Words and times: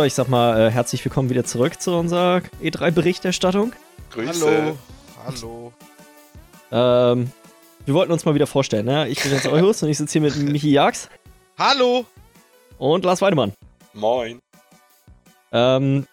Ja, 0.00 0.06
ich 0.06 0.14
sag 0.14 0.28
mal, 0.28 0.58
äh, 0.58 0.70
herzlich 0.70 1.04
willkommen 1.04 1.28
wieder 1.28 1.44
zurück 1.44 1.78
zu 1.78 1.94
unserer 1.94 2.40
E3-Berichterstattung. 2.62 3.74
Grüße. 4.10 4.78
Hallo. 5.22 5.72
Hallo. 6.72 7.12
Ähm, 7.12 7.30
wir 7.84 7.92
wollten 7.92 8.10
uns 8.10 8.24
mal 8.24 8.34
wieder 8.34 8.46
vorstellen, 8.46 8.86
ne? 8.86 9.08
Ich 9.08 9.22
bin 9.22 9.30
jetzt 9.30 9.46
Euhus 9.52 9.82
und 9.82 9.90
ich 9.90 9.98
sitze 9.98 10.12
hier 10.12 10.22
mit 10.22 10.36
Michi 10.36 10.70
Jags 10.70 11.10
Hallo. 11.58 12.06
und 12.78 13.04
Lars 13.04 13.20
Weidemann. 13.20 13.52
Moin. 13.92 14.40
Ähm, 15.52 16.06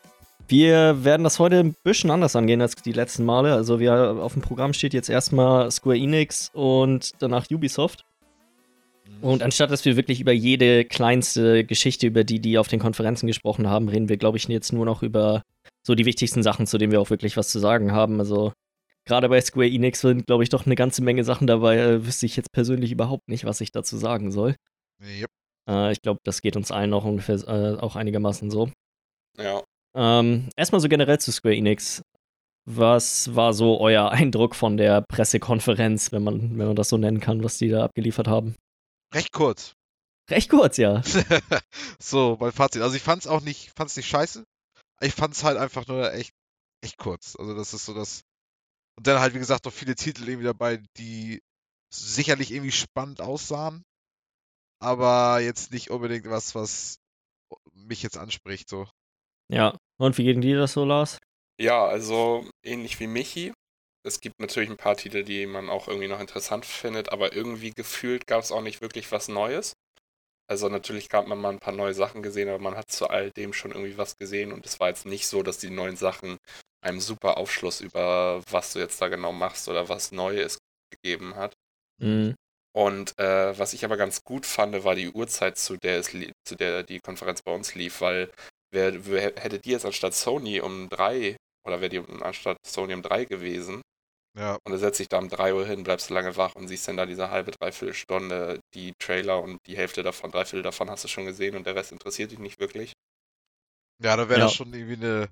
wir 0.50 1.06
werden 1.06 1.24
das 1.24 1.40
heute 1.40 1.60
ein 1.60 1.74
bisschen 1.86 2.12
anders 2.12 2.36
angehen 2.36 2.62
als 2.62 2.76
die 2.76 2.92
letzten 2.92 3.24
Male. 3.24 3.54
Also 3.54 3.80
wir 3.80 4.18
auf 4.20 4.34
dem 4.34 4.42
Programm 4.42 4.74
steht 4.74 4.94
jetzt 4.94 5.10
erstmal 5.10 5.72
Square 5.72 5.98
Enix 5.98 6.52
und 6.54 7.14
danach 7.20 7.46
Ubisoft. 7.50 8.04
Und 9.22 9.42
anstatt 9.42 9.72
dass 9.72 9.86
wir 9.86 9.96
wirklich 9.96 10.22
über 10.22 10.32
jede 10.32 10.86
kleinste 10.86 11.64
Geschichte, 11.64 12.08
über 12.08 12.24
die 12.24 12.40
die 12.40 12.58
auf 12.58 12.68
den 12.68 12.80
Konferenzen 12.80 13.28
gesprochen 13.28 13.68
haben, 13.68 13.90
reden 13.90 14.10
wir, 14.10 14.18
glaube 14.18 14.38
ich, 14.38 14.48
jetzt 14.48 14.74
nur 14.74 14.86
noch 14.86 15.04
über 15.04 15.42
so 15.86 15.96
die 15.96 16.06
wichtigsten 16.06 16.44
Sachen, 16.44 16.68
zu 16.68 16.78
denen 16.78 16.92
wir 16.92 17.02
auch 17.02 17.10
wirklich 17.10 17.38
was 17.38 17.50
zu 17.50 17.60
sagen 17.60 17.92
haben. 17.92 18.20
Also 18.20 18.54
gerade 19.06 19.30
bei 19.30 19.42
Square 19.42 19.70
Enix 19.70 20.02
sind, 20.02 20.28
glaube 20.28 20.44
ich, 20.44 20.50
doch 20.50 20.66
eine 20.66 20.76
ganze 20.76 21.04
Menge 21.04 21.24
Sachen 21.24 21.48
dabei. 21.48 21.78
Äh, 21.78 22.06
wüsste 22.06 22.26
ich 22.26 22.36
jetzt 22.36 22.52
persönlich 22.52 22.92
überhaupt 22.92 23.28
nicht, 23.28 23.46
was 23.46 23.62
ich 23.62 23.72
dazu 23.72 23.98
sagen 23.98 24.32
soll. 24.32 24.56
Yep. 25.02 25.30
Äh, 25.70 25.92
ich 25.92 26.02
glaube, 26.02 26.20
das 26.24 26.42
geht 26.42 26.56
uns 26.56 26.72
allen 26.72 26.94
auch 26.94 27.06
ungefähr 27.06 27.36
äh, 27.48 27.80
auch 27.80 27.96
einigermaßen 27.96 28.52
so. 28.52 28.70
Ja. 29.38 29.64
Ähm, 29.96 30.50
erstmal 30.56 30.82
so 30.82 30.90
generell 30.90 31.20
zu 31.20 31.32
Square 31.32 31.56
Enix. 31.56 32.02
Was 32.70 33.34
war 33.34 33.54
so 33.54 33.80
euer 33.80 34.12
Eindruck 34.12 34.54
von 34.54 34.78
der 34.78 35.02
Pressekonferenz, 35.02 36.12
wenn 36.12 36.24
man, 36.24 36.58
wenn 36.58 36.68
man 36.68 36.76
das 36.76 36.90
so 36.90 36.98
nennen 36.98 37.22
kann, 37.22 37.44
was 37.44 37.58
die 37.58 37.70
da 37.70 37.86
abgeliefert 37.86 38.28
haben? 38.28 38.56
Recht 39.14 39.32
kurz. 39.32 39.74
Recht 40.30 40.50
kurz, 40.50 40.78
ja. 40.78 41.02
so, 42.00 42.38
mein 42.40 42.52
Fazit. 42.52 42.82
Also 42.82 42.96
ich 42.96 43.04
fand's 43.04 43.28
auch 43.28 43.42
nicht, 43.42 43.72
fand's 43.76 43.96
nicht 43.96 44.10
scheiße. 44.10 44.44
Ich 45.02 45.14
fand's 45.14 45.44
halt 45.44 45.58
einfach 45.58 45.88
nur 45.88 46.14
echt, 46.14 46.34
echt 46.82 46.98
kurz. 46.98 47.36
Also 47.38 47.56
das 47.56 47.74
ist 47.74 47.86
so 47.86 47.94
das. 47.94 48.24
Und 48.98 49.08
dann 49.08 49.20
halt, 49.20 49.34
wie 49.34 49.40
gesagt, 49.40 49.66
noch 49.66 49.74
viele 49.74 49.96
Titel 49.96 50.28
irgendwie 50.28 50.46
dabei, 50.46 50.84
die 50.98 51.42
sicherlich 51.94 52.52
irgendwie 52.52 52.72
spannend 52.72 53.22
aussahen. 53.22 53.84
Aber 54.80 55.40
jetzt 55.40 55.72
nicht 55.72 55.90
unbedingt 55.90 56.30
was, 56.30 56.56
was 56.56 57.00
mich 57.74 58.04
jetzt 58.04 58.18
anspricht, 58.18 58.70
so. 58.70 58.88
Ja. 59.50 59.78
Und 59.98 60.18
wie 60.18 60.24
geht 60.24 60.36
denn 60.36 60.42
dir 60.42 60.60
das 60.60 60.74
so, 60.74 60.84
Lars? 60.84 61.18
Ja, 61.60 61.86
also 61.86 62.48
ähnlich 62.64 63.00
wie 63.00 63.08
Michi. 63.08 63.54
Es 64.04 64.22
gibt 64.22 64.40
natürlich 64.40 64.70
ein 64.70 64.78
paar 64.78 64.96
Titel, 64.96 65.24
die 65.24 65.46
man 65.46 65.70
auch 65.70 65.88
irgendwie 65.88 66.08
noch 66.08 66.20
interessant 66.20 66.66
findet, 66.66 67.12
aber 67.12 67.34
irgendwie 67.34 67.72
gefühlt 67.72 68.28
gab 68.28 68.44
es 68.44 68.52
auch 68.52 68.62
nicht 68.62 68.82
wirklich 68.82 69.12
was 69.12 69.28
Neues. 69.28 69.74
Also 70.50 70.70
natürlich 70.70 71.10
hat 71.12 71.28
man 71.28 71.40
mal 71.40 71.50
ein 71.50 71.60
paar 71.60 71.74
neue 71.74 71.94
Sachen 71.94 72.24
gesehen, 72.24 72.48
aber 72.48 72.60
man 72.60 72.76
hat 72.76 72.90
zu 72.90 73.10
all 73.10 73.32
dem 73.32 73.52
schon 73.52 73.72
irgendwie 73.72 73.98
was 73.98 74.18
gesehen 74.18 74.54
und 74.54 74.66
es 74.66 74.80
war 74.80 74.88
jetzt 74.88 75.06
nicht 75.06 75.28
so, 75.28 75.44
dass 75.44 75.58
die 75.58 75.70
neuen 75.70 75.98
Sachen 75.98 76.38
einem 76.82 77.02
super 77.02 77.38
Aufschluss 77.38 77.82
über 77.82 78.42
was 78.50 78.74
du 78.74 78.80
jetzt 78.80 79.02
da 79.02 79.10
genau 79.10 79.34
machst 79.34 79.68
oder 79.68 79.90
was 79.90 80.12
Neues 80.12 80.58
gegeben 80.90 81.36
hat. 81.36 81.54
Mhm. 82.02 82.36
Und 82.74 83.18
äh, 83.18 83.58
was 83.58 83.74
ich 83.74 83.84
aber 83.84 83.98
ganz 83.98 84.24
gut 84.24 84.46
fand, 84.46 84.84
war 84.84 84.96
die 84.96 85.10
Uhrzeit, 85.10 85.58
zu 85.58 85.78
der 85.78 85.98
es 85.98 86.12
zu 86.46 86.56
der 86.56 86.84
die 86.84 87.00
Konferenz 87.00 87.42
bei 87.42 87.52
uns 87.52 87.74
lief, 87.74 88.02
weil 88.02 88.32
wer, 88.72 89.06
wer 89.08 89.22
hätte 89.22 89.60
die 89.60 89.72
jetzt 89.72 89.86
anstatt 89.86 90.14
Sony 90.14 90.62
um 90.62 90.88
drei 90.88 91.37
oder 91.68 91.82
wäre 91.82 91.90
die 91.90 92.00
anstatt 92.24 92.58
Sony 92.66 92.94
um 92.94 93.02
drei 93.02 93.26
gewesen 93.26 93.82
Ja. 94.38 94.58
und 94.66 94.72
du 94.72 94.78
setzt 94.78 95.00
dich 95.00 95.10
da 95.10 95.18
um 95.20 95.30
drei 95.30 95.54
Uhr 95.54 95.66
hin, 95.66 95.84
bleibst 95.84 96.10
du 96.10 96.14
lange 96.14 96.36
wach 96.38 96.56
und 96.56 96.68
siehst 96.68 96.88
dann 96.88 96.98
da 96.98 97.06
diese 97.06 97.30
halbe, 97.30 97.52
dreiviertel 97.52 97.94
Stunde 97.94 98.60
die 98.74 98.94
Trailer 99.00 99.42
und 99.42 99.58
die 99.68 99.78
Hälfte 99.78 100.04
davon, 100.04 100.32
dreiviertel 100.32 100.64
davon 100.64 100.90
hast 100.90 101.04
du 101.04 101.08
schon 101.08 101.26
gesehen 101.26 101.56
und 101.56 101.66
der 101.68 101.76
Rest 101.76 101.92
interessiert 101.92 102.32
dich 102.32 102.40
nicht 102.40 102.60
wirklich. 102.60 102.94
Ja, 104.04 104.16
da 104.16 104.30
wäre 104.30 104.40
Ja. 104.40 104.46
das 104.46 104.54
schon 104.54 104.74
irgendwie 104.74 104.94
eine. 105.06 105.30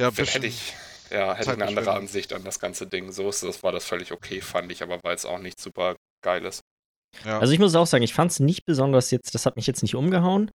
Ja, 0.00 0.08
ein 0.08 0.14
Hätte 0.14 0.46
ich, 0.46 0.72
ja, 1.10 1.34
hätte 1.34 1.50
ich 1.50 1.54
eine 1.56 1.66
andere. 1.66 1.92
Ansicht 1.92 2.32
an 2.32 2.42
das 2.44 2.58
ganze 2.58 2.86
Ding. 2.86 3.12
So 3.12 3.28
ist 3.28 3.42
das, 3.42 3.62
war 3.62 3.72
das 3.72 3.84
völlig 3.84 4.10
okay, 4.12 4.40
fand 4.40 4.70
ich, 4.72 4.82
aber 4.82 5.02
war 5.04 5.12
jetzt 5.12 5.24
auch 5.26 5.38
nicht 5.38 5.60
super 5.60 5.96
geiles. 6.24 6.60
Ja. 7.24 7.38
Also 7.38 7.52
ich 7.52 7.60
muss 7.60 7.74
auch 7.76 7.86
sagen, 7.86 8.02
ich 8.02 8.12
fand 8.14 8.32
es 8.32 8.40
nicht 8.40 8.64
besonders 8.64 9.10
jetzt, 9.12 9.34
das 9.36 9.46
hat 9.46 9.54
mich 9.56 9.66
jetzt 9.68 9.82
nicht 9.82 9.94
umgehauen, 9.94 10.50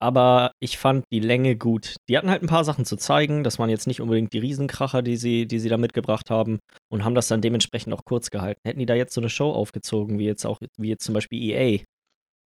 aber 0.00 0.52
ich 0.60 0.78
fand 0.78 1.04
die 1.12 1.20
Länge 1.20 1.56
gut. 1.56 1.96
Die 2.08 2.16
hatten 2.16 2.30
halt 2.30 2.42
ein 2.42 2.48
paar 2.48 2.64
Sachen 2.64 2.84
zu 2.84 2.96
zeigen, 2.96 3.44
das 3.44 3.58
waren 3.58 3.70
jetzt 3.70 3.86
nicht 3.86 4.00
unbedingt 4.00 4.32
die 4.32 4.38
Riesenkracher, 4.38 5.02
die 5.02 5.16
sie, 5.16 5.46
die 5.46 5.58
sie 5.58 5.68
da 5.68 5.76
mitgebracht 5.76 6.30
haben 6.30 6.58
und 6.90 7.04
haben 7.04 7.14
das 7.14 7.28
dann 7.28 7.42
dementsprechend 7.42 7.92
auch 7.92 8.04
kurz 8.04 8.30
gehalten. 8.30 8.60
Hätten 8.66 8.80
die 8.80 8.86
da 8.86 8.94
jetzt 8.94 9.14
so 9.14 9.20
eine 9.20 9.30
Show 9.30 9.52
aufgezogen, 9.52 10.18
wie 10.18 10.24
jetzt 10.26 10.44
auch, 10.46 10.58
wie 10.78 10.88
jetzt 10.88 11.04
zum 11.04 11.14
Beispiel 11.14 11.40
EA, 11.42 11.82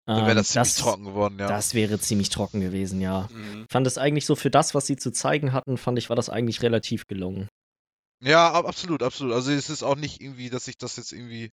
Dann 0.05 0.17
wäre 0.17 0.31
ähm, 0.31 0.35
das 0.37 0.49
ziemlich 0.49 0.75
trocken 0.75 1.05
geworden, 1.05 1.37
ja. 1.39 1.47
Das 1.47 1.73
wäre 1.73 1.99
ziemlich 1.99 2.29
trocken 2.29 2.59
gewesen, 2.59 2.99
ja. 3.01 3.29
Mhm. 3.31 3.65
Fand 3.71 3.87
es 3.87 3.97
eigentlich 3.97 4.25
so 4.25 4.35
für 4.35 4.49
das, 4.49 4.75
was 4.75 4.85
sie 4.87 4.97
zu 4.97 5.11
zeigen 5.11 5.53
hatten, 5.53 5.77
fand 5.77 5.97
ich, 5.97 6.09
war 6.09 6.15
das 6.15 6.29
eigentlich 6.29 6.61
relativ 6.61 7.07
gelungen. 7.07 7.47
Ja, 8.23 8.51
ab- 8.51 8.65
absolut, 8.65 9.03
absolut. 9.03 9.33
Also 9.33 9.51
es 9.51 9.69
ist 9.69 9.83
auch 9.83 9.95
nicht 9.95 10.21
irgendwie, 10.21 10.49
dass 10.49 10.67
ich 10.67 10.77
das 10.77 10.95
jetzt 10.95 11.11
irgendwie 11.11 11.49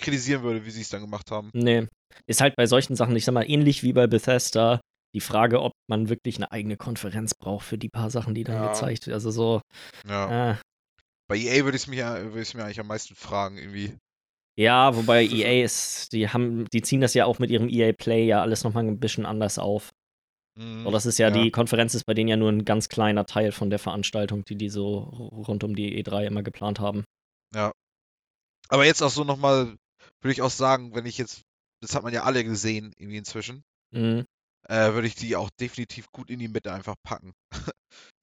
kritisieren 0.00 0.42
würde, 0.42 0.64
wie 0.64 0.70
sie 0.70 0.80
es 0.80 0.88
dann 0.88 1.00
gemacht 1.00 1.30
haben. 1.30 1.50
Nee. 1.52 1.88
Ist 2.26 2.40
halt 2.40 2.54
bei 2.56 2.66
solchen 2.66 2.94
Sachen, 2.94 3.16
ich 3.16 3.24
sag 3.24 3.32
mal, 3.32 3.48
ähnlich 3.48 3.82
wie 3.82 3.92
bei 3.92 4.06
Bethesda, 4.06 4.80
die 5.14 5.20
Frage, 5.20 5.60
ob 5.62 5.72
man 5.88 6.08
wirklich 6.08 6.36
eine 6.36 6.50
eigene 6.52 6.76
Konferenz 6.76 7.34
braucht 7.34 7.66
für 7.66 7.78
die 7.78 7.88
paar 7.88 8.10
Sachen, 8.10 8.34
die 8.34 8.44
dann 8.44 8.56
Ja. 8.56 8.68
gezeigt 8.72 9.06
werden. 9.06 9.14
Also 9.14 9.30
so, 9.30 9.60
Ja. 10.06 10.52
äh, 10.52 10.56
Bei 11.28 11.36
EA 11.36 11.64
würde 11.64 11.76
ich 11.76 11.82
es 11.84 11.86
mir, 11.86 12.04
würde 12.32 12.42
ich 12.42 12.54
mir 12.54 12.64
eigentlich 12.64 12.80
am 12.80 12.86
meisten 12.88 13.14
fragen, 13.14 13.56
irgendwie. 13.58 13.96
ja, 14.56 14.94
wobei 14.96 15.24
EA 15.24 15.64
ist, 15.64 16.12
die 16.12 16.28
haben, 16.28 16.66
die 16.72 16.82
ziehen 16.82 17.00
das 17.00 17.14
ja 17.14 17.24
auch 17.26 17.38
mit 17.38 17.50
ihrem 17.50 17.68
EA 17.68 17.92
Play 17.92 18.26
ja 18.26 18.42
alles 18.42 18.64
nochmal 18.64 18.84
ein 18.84 19.00
bisschen 19.00 19.24
anders 19.26 19.58
auf. 19.58 19.90
Mhm, 20.58 20.84
So, 20.84 20.90
das 20.90 21.06
ist 21.06 21.18
ja, 21.18 21.28
ja. 21.28 21.34
die 21.42 21.50
Konferenz 21.50 21.94
ist 21.94 22.04
bei 22.04 22.12
denen 22.14 22.28
ja 22.28 22.36
nur 22.36 22.50
ein 22.50 22.64
ganz 22.66 22.88
kleiner 22.90 23.24
Teil 23.24 23.52
von 23.52 23.70
der 23.70 23.78
Veranstaltung, 23.78 24.44
die 24.44 24.56
die 24.56 24.68
so 24.68 24.98
rund 24.98 25.64
um 25.64 25.74
die 25.74 26.02
E3 26.02 26.26
immer 26.26 26.42
geplant 26.42 26.80
haben. 26.80 27.04
Aber 28.68 28.84
jetzt 28.86 29.02
auch 29.02 29.10
so 29.10 29.24
nochmal, 29.24 29.76
würde 30.20 30.32
ich 30.32 30.42
auch 30.42 30.50
sagen, 30.50 30.94
wenn 30.94 31.06
ich 31.06 31.18
jetzt, 31.18 31.42
das 31.80 31.94
hat 31.94 32.02
man 32.02 32.12
ja 32.12 32.22
alle 32.24 32.44
gesehen, 32.44 32.92
irgendwie 32.96 33.18
inzwischen, 33.18 33.62
Mhm. 33.90 34.24
Äh, 34.68 34.92
würde 34.94 35.06
ich 35.06 35.14
die 35.14 35.36
auch 35.36 35.50
definitiv 35.60 36.06
gut 36.12 36.30
in 36.30 36.38
die 36.38 36.48
Mitte 36.48 36.72
einfach 36.72 36.94
packen. 37.02 37.32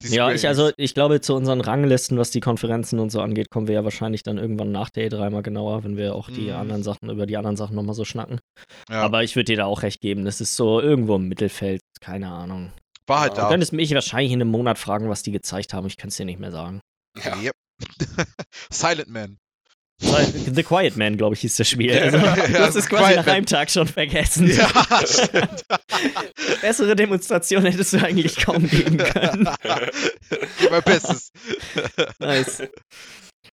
Ja, 0.02 0.32
ich 0.32 0.48
also, 0.48 0.72
ich 0.78 0.94
glaube, 0.94 1.20
zu 1.20 1.32
unseren 1.34 1.60
Ranglisten, 1.60 2.18
was 2.18 2.32
die 2.32 2.40
Konferenzen 2.40 2.98
und 2.98 3.10
so 3.10 3.20
angeht, 3.20 3.50
kommen 3.50 3.68
wir 3.68 3.74
ja 3.76 3.84
wahrscheinlich 3.84 4.24
dann 4.24 4.36
irgendwann 4.36 4.72
nach 4.72 4.90
der 4.90 5.08
E3 5.08 5.30
mal 5.30 5.42
genauer, 5.42 5.84
wenn 5.84 5.96
wir 5.96 6.16
auch 6.16 6.28
die 6.28 6.48
Mhm. 6.48 6.54
anderen 6.56 6.82
Sachen, 6.82 7.08
über 7.08 7.24
die 7.26 7.36
anderen 7.36 7.56
Sachen 7.56 7.76
nochmal 7.76 7.94
so 7.94 8.04
schnacken. 8.04 8.40
Ja, 8.88 9.02
Aber 9.02 9.22
ich 9.22 9.36
würde 9.36 9.44
dir 9.52 9.58
da 9.58 9.66
auch 9.66 9.82
recht 9.82 10.00
geben, 10.00 10.24
das 10.24 10.40
ist 10.40 10.56
so 10.56 10.80
irgendwo 10.80 11.14
im 11.16 11.28
Mittelfeld, 11.28 11.82
keine 12.00 12.30
Ahnung. 12.32 12.72
war 13.06 13.20
halt 13.20 13.32
Ja. 13.34 13.36
Du 13.36 13.40
da. 13.42 13.48
könntest 13.50 13.72
mich 13.72 13.94
wahrscheinlich 13.94 14.32
in 14.32 14.40
einem 14.40 14.50
Monat 14.50 14.76
fragen, 14.78 15.08
was 15.08 15.22
die 15.22 15.30
gezeigt 15.32 15.72
haben, 15.72 15.86
ich 15.86 15.96
kann 15.96 16.08
es 16.08 16.16
dir 16.16 16.24
nicht 16.26 16.40
mehr 16.40 16.50
sagen. 16.50 16.80
Ja. 17.22 17.36
Yep. 17.36 17.54
Silent 18.72 19.08
Man. 19.08 19.38
The 20.00 20.62
Quiet 20.62 20.96
Man, 20.96 21.16
glaube 21.16 21.34
ich, 21.34 21.40
hieß 21.42 21.56
das 21.56 21.68
Spiel. 21.68 21.92
Also, 21.96 22.16
Ja, 22.18 22.34
du 22.34 22.58
hast 22.58 22.74
es 22.74 22.86
quasi 22.86 23.04
Quiet 23.12 23.16
nach 23.16 23.26
einem 23.26 23.46
Tag 23.46 23.70
schon 23.70 23.86
vergessen. 23.86 24.48
Ja, 24.50 24.68
stimmt. 25.06 25.64
Bessere 26.62 26.96
Demonstration 26.96 27.64
hättest 27.66 27.92
du 27.92 27.98
eigentlich 27.98 28.36
kaum 28.36 28.66
geben 28.68 28.96
können. 28.98 29.44
Mein 30.70 30.82
Bestes. 30.84 31.30
Nice. 32.18 32.62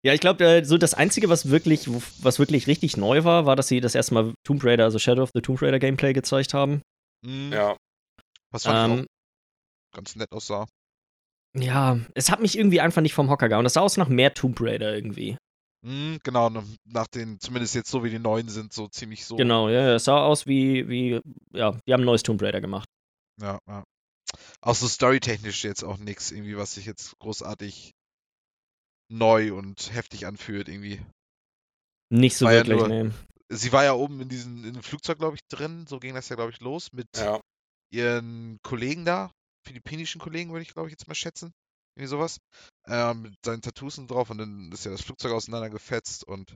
Ja, 0.03 0.13
ich 0.13 0.21
glaube, 0.21 0.43
äh, 0.45 0.63
so 0.63 0.77
das 0.77 0.93
Einzige, 0.93 1.27
was 1.27 1.49
wirklich, 1.49 1.87
was 2.21 2.39
wirklich 2.39 2.67
richtig 2.67 2.97
neu 2.97 3.23
war, 3.23 3.45
war, 3.45 3.55
dass 3.55 3.67
sie 3.67 3.81
das 3.81 3.95
erste 3.95 4.13
Mal 4.13 4.33
Tomb 4.45 4.63
Raider, 4.63 4.85
also 4.85 4.99
Shadow 4.99 5.23
of 5.23 5.31
the 5.33 5.41
Tomb 5.41 5.61
Raider 5.61 5.79
Gameplay 5.79 6.13
gezeigt 6.13 6.53
haben. 6.53 6.81
Mhm. 7.25 7.51
ja. 7.51 7.75
Was 8.51 8.63
fand 8.63 8.93
ich 8.93 8.99
Ähm, 8.99 9.05
auch 9.91 9.95
ganz 9.97 10.15
nett 10.15 10.31
aussah. 10.31 10.65
ja, 11.57 11.99
es 12.15 12.31
hat 12.31 12.39
mich 12.39 12.57
irgendwie 12.57 12.79
einfach 12.79 13.01
nicht 13.01 13.13
vom 13.13 13.29
Hocker 13.29 13.49
gehauen. 13.49 13.65
Das 13.65 13.73
sah 13.73 13.81
aus 13.81 13.97
nach 13.97 14.07
mehr 14.07 14.33
Tomb 14.33 14.59
Raider 14.61 14.95
irgendwie. 14.95 15.35
Mhm, 15.87 16.19
genau, 16.23 16.49
nach 16.85 17.07
den, 17.07 17.39
zumindest 17.39 17.75
jetzt 17.75 17.89
so 17.89 18.03
wie 18.03 18.09
die 18.09 18.19
neuen 18.19 18.49
sind, 18.49 18.73
so 18.73 18.87
ziemlich 18.87 19.25
so. 19.25 19.37
Genau, 19.37 19.69
ja, 19.69 19.95
es 19.95 20.03
sah 20.03 20.21
aus 20.23 20.45
wie, 20.45 20.87
wie, 20.89 21.21
ja, 21.53 21.79
die 21.87 21.93
haben 21.93 22.01
ein 22.01 22.05
neues 22.05 22.23
Tomb 22.23 22.41
Raider 22.41 22.59
gemacht. 22.61 22.89
Ja, 23.41 23.59
ja. 23.67 23.83
Auch 24.61 24.75
so 24.75 24.87
storytechnisch 24.87 25.63
jetzt 25.63 25.83
auch 25.83 25.97
nichts, 25.97 26.31
irgendwie, 26.31 26.57
was 26.57 26.73
sich 26.73 26.85
jetzt 26.85 27.17
großartig 27.19 27.91
neu 29.09 29.53
und 29.53 29.93
heftig 29.93 30.25
anfühlt, 30.25 30.67
irgendwie. 30.67 31.01
Nicht 32.09 32.35
so 32.37 32.45
War 32.45 32.53
ja 32.53 32.59
wirklich, 32.67 32.79
nur- 32.79 32.87
nee. 32.89 33.11
Sie 33.49 33.71
war 33.71 33.85
ja 33.85 33.93
oben 33.93 34.19
in 34.19 34.27
diesem 34.27 34.65
in 34.65 34.73
dem 34.73 34.83
Flugzeug, 34.83 35.19
glaube 35.19 35.35
ich, 35.37 35.41
drin. 35.47 35.87
So 35.87 35.99
ging 35.99 36.13
das 36.13 36.27
ja, 36.27 36.35
glaube 36.35 36.51
ich, 36.51 36.59
los 36.59 36.91
mit 36.91 37.07
Ja. 37.15 37.39
ihren 37.93 38.57
Kollegen 38.61 39.05
da, 39.05 39.31
philippinischen 39.65 40.19
Kollegen, 40.19 40.51
würde 40.51 40.63
ich, 40.63 40.73
glaube 40.73 40.89
ich, 40.89 40.91
jetzt 40.91 41.07
mal 41.07 41.15
schätzen. 41.15 41.53
Irgendwie 41.97 42.07
sowas. 42.09 42.37
Ähm, 42.85 43.23
mit 43.23 43.33
seinen 43.43 43.63
Tattoos 43.63 43.97
und 43.97 44.11
drauf 44.11 44.29
und 44.29 44.37
dann 44.37 44.71
ist 44.71 44.85
ja 44.85 44.91
das 44.91 45.01
Flugzeug 45.01 45.31
auseinandergefetzt 45.33 46.23
und 46.25 46.51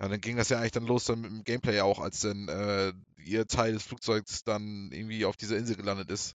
ja, 0.00 0.08
dann 0.08 0.20
ging 0.20 0.36
das 0.36 0.50
ja 0.50 0.58
eigentlich 0.58 0.72
dann 0.72 0.86
los 0.86 1.04
dann 1.04 1.22
mit 1.22 1.30
dem 1.30 1.44
Gameplay 1.44 1.80
auch, 1.80 1.98
als 1.98 2.20
dann 2.20 2.46
äh, 2.48 2.92
ihr 3.24 3.46
Teil 3.46 3.72
des 3.72 3.84
Flugzeugs 3.84 4.44
dann 4.44 4.90
irgendwie 4.92 5.24
auf 5.24 5.36
dieser 5.36 5.56
Insel 5.56 5.76
gelandet 5.76 6.10
ist. 6.10 6.34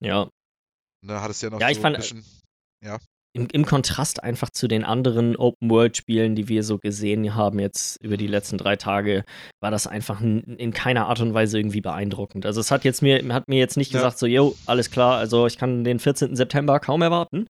Ja, 0.00 0.22
Und 0.22 1.08
da 1.08 1.22
hat 1.22 1.30
es 1.30 1.40
ja 1.40 1.50
noch 1.50 1.60
Ja, 1.60 1.70
ich 1.70 1.76
so 1.76 1.82
fand- 1.82 1.96
ein 1.96 2.00
bisschen. 2.00 2.24
Im, 3.34 3.46
im 3.52 3.64
Kontrast 3.66 4.22
einfach 4.22 4.50
zu 4.50 4.68
den 4.68 4.84
anderen 4.84 5.36
Open-World-Spielen, 5.36 6.34
die 6.34 6.48
wir 6.48 6.62
so 6.62 6.78
gesehen 6.78 7.34
haben 7.34 7.58
jetzt 7.58 8.02
über 8.02 8.16
die 8.16 8.26
letzten 8.26 8.58
drei 8.58 8.76
Tage, 8.76 9.24
war 9.60 9.70
das 9.70 9.86
einfach 9.86 10.20
in, 10.20 10.40
in 10.56 10.72
keiner 10.72 11.06
Art 11.08 11.20
und 11.20 11.34
Weise 11.34 11.58
irgendwie 11.58 11.80
beeindruckend. 11.80 12.46
Also 12.46 12.60
es 12.60 12.70
hat 12.70 12.84
jetzt 12.84 13.02
mir, 13.02 13.22
hat 13.34 13.48
mir 13.48 13.58
jetzt 13.58 13.76
nicht 13.76 13.92
Ja. 13.92 13.98
gesagt, 13.98 14.18
so, 14.18 14.26
yo, 14.26 14.54
alles 14.66 14.90
klar, 14.90 15.18
also 15.18 15.46
ich 15.46 15.58
kann 15.58 15.84
den 15.84 15.98
14. 15.98 16.36
September 16.36 16.80
kaum 16.80 17.02
erwarten. 17.02 17.46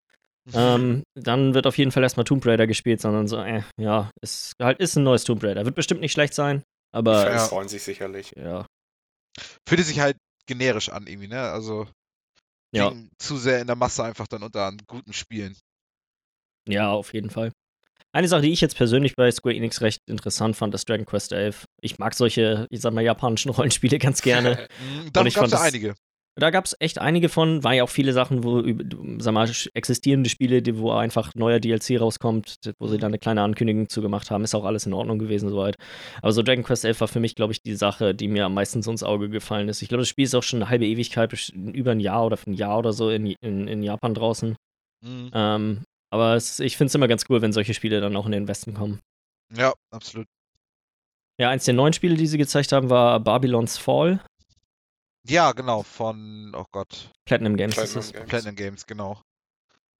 ähm, 0.55 1.03
dann 1.15 1.55
wird 1.55 1.67
auf 1.67 1.77
jeden 1.79 1.91
Fall 1.93 2.03
erstmal 2.03 2.25
Tomb 2.25 2.45
Raider 2.47 2.67
gespielt, 2.67 3.01
sondern 3.01 3.29
so, 3.29 3.37
äh, 3.39 3.63
ja, 3.79 4.11
ist 4.23 4.53
halt 4.61 4.79
ist 4.81 4.97
ein 4.97 5.05
neues 5.05 5.25
Tomb 5.25 5.43
Raider. 5.45 5.65
Wird 5.65 5.75
bestimmt 5.75 6.01
nicht 6.01 6.13
schlecht 6.13 6.35
sein, 6.35 6.59
Die 6.61 6.97
aber 6.97 7.15
Fans 7.23 7.43
Ja. 7.43 7.49
freuen 7.49 7.69
sich 7.69 7.83
sicherlich. 7.83 8.33
ja, 8.37 8.65
Fühlte 9.69 9.85
sich 9.85 10.01
halt 10.01 10.17
generisch 10.47 10.89
an 10.89 11.07
irgendwie, 11.07 11.29
ne? 11.29 11.41
Also 11.41 11.87
ja, 12.75 12.93
zu 13.19 13.37
sehr 13.37 13.61
in 13.61 13.67
der 13.67 13.77
Masse 13.77 14.05
einfach 14.05 14.27
dann 14.27 14.43
unter 14.43 14.65
an 14.67 14.79
guten 14.87 15.13
Spielen. 15.13 15.57
Ja, 16.69 16.91
auf 16.91 17.13
jeden 17.15 17.31
Fall. 17.31 17.53
Eine 18.13 18.27
Sache, 18.27 18.43
die 18.43 18.53
ich 18.53 18.61
jetzt 18.61 18.77
persönlich 18.77 19.15
bei 19.17 19.31
Square 19.31 19.55
Enix 19.55 19.83
recht 19.83 20.01
interessant 20.07 20.57
fand, 20.57 20.75
ist 20.75 20.89
Dragon 20.89 21.05
Quest 21.05 21.33
11. 21.33 21.65
Ich 21.83 21.99
mag 21.99 22.15
solche, 22.15 22.67
ich 22.71 22.81
sag 22.81 22.95
mal, 22.95 23.05
japanischen 23.05 23.51
Rollenspiele 23.53 23.99
ganz 23.99 24.23
gerne. 24.23 24.67
Mhm, 24.81 25.27
ich 25.27 25.35
gab 25.35 25.47
es 25.47 25.53
ja 25.53 25.61
einige. 25.61 25.95
Da 26.39 26.51
gab 26.51 26.67
es 26.67 26.77
echt 26.79 27.01
einige 27.01 27.29
von, 27.29 27.65
war 27.65 27.75
ja 27.75 27.83
auch 27.83 27.89
viele 27.89 28.13
Sachen, 28.13 28.45
wo, 28.45 28.63
sag 29.19 29.35
mal, 29.35 29.51
existierende 29.75 30.31
Spiele, 30.31 30.63
die, 30.63 30.79
wo 30.79 30.93
einfach 30.93 31.35
neuer 31.35 31.59
DLC 31.59 32.01
rauskommt, 32.01 32.55
wo 32.79 32.87
sie 32.87 32.97
dann 32.97 33.11
eine 33.11 33.19
kleine 33.19 33.43
Ankündigung 33.43 33.89
zugemacht 33.89 34.31
haben, 34.31 34.45
ist 34.45 34.55
auch 34.55 34.65
alles 34.65 34.87
in 34.87 34.93
Ordnung 34.93 35.19
gewesen 35.19 35.49
soweit. 35.49 35.75
Aber 36.23 36.31
so 36.31 36.43
Dragon 36.43 36.63
Quest 36.63 36.85
11 36.85 37.01
war 37.01 37.09
für 37.09 37.19
mich, 37.19 37.35
glaube 37.35 37.53
ich, 37.53 37.63
die 37.63 37.75
Sache, 37.75 38.15
die 38.15 38.29
mir 38.29 38.45
am 38.45 38.55
meisten 38.55 38.83
so 38.83 38.93
ins 38.93 39.03
Auge 39.03 39.29
gefallen 39.29 39.69
ist. 39.69 39.83
Ich 39.83 39.89
glaube, 39.89 40.03
das 40.03 40.09
Spiel 40.09 40.27
ist 40.27 40.35
auch 40.37 40.45
schon 40.45 40.63
eine 40.63 40.71
halbe 40.71 40.87
Ewigkeit, 40.87 41.51
über 41.53 41.91
ein 41.91 42.01
Jahr 42.01 42.25
oder 42.25 42.39
ein 42.47 42.53
Jahr 42.53 42.79
oder 42.79 42.93
so 42.93 43.11
in, 43.11 43.27
in, 43.27 43.67
in 43.67 43.83
Japan 43.83 44.15
draußen. 44.15 44.55
Mhm. 45.05 45.31
Ähm, 45.35 45.81
aber 46.11 46.35
es, 46.35 46.61
ich 46.61 46.77
finde 46.77 46.89
es 46.89 46.95
immer 46.95 47.09
ganz 47.09 47.25
cool, 47.29 47.43
wenn 47.43 47.53
solche 47.53 47.75
Spiele 47.75 48.01
dann 48.01 48.17
auch 48.17 48.27
in 48.27 48.33
den 48.33 48.49
Westen 48.49 48.75
kommen. 48.75 49.01
Ja, 49.55 49.73
absolut. 49.91 50.27
Ja, 51.41 51.51
eins 51.51 51.65
der 51.65 51.75
neuen 51.75 51.93
Spiele, 51.93 52.17
die 52.17 52.27
sie 52.27 52.39
gezeigt 52.39 52.73
haben, 52.73 52.91
war 52.91 53.21
Babylon's 53.21 53.79
Fall. 53.79 54.23
Ja, 55.27 55.53
genau, 55.53 55.83
von, 55.83 56.53
oh 56.55 56.65
Gott, 56.73 57.11
Platinum 57.27 57.57
Games 57.57 57.77
ist 57.77 57.93
Platinum 57.93 58.01
es. 58.05 58.13
Games. 58.13 58.29
Platinum 58.29 58.57
Games, 58.57 58.87
genau. 58.87 59.23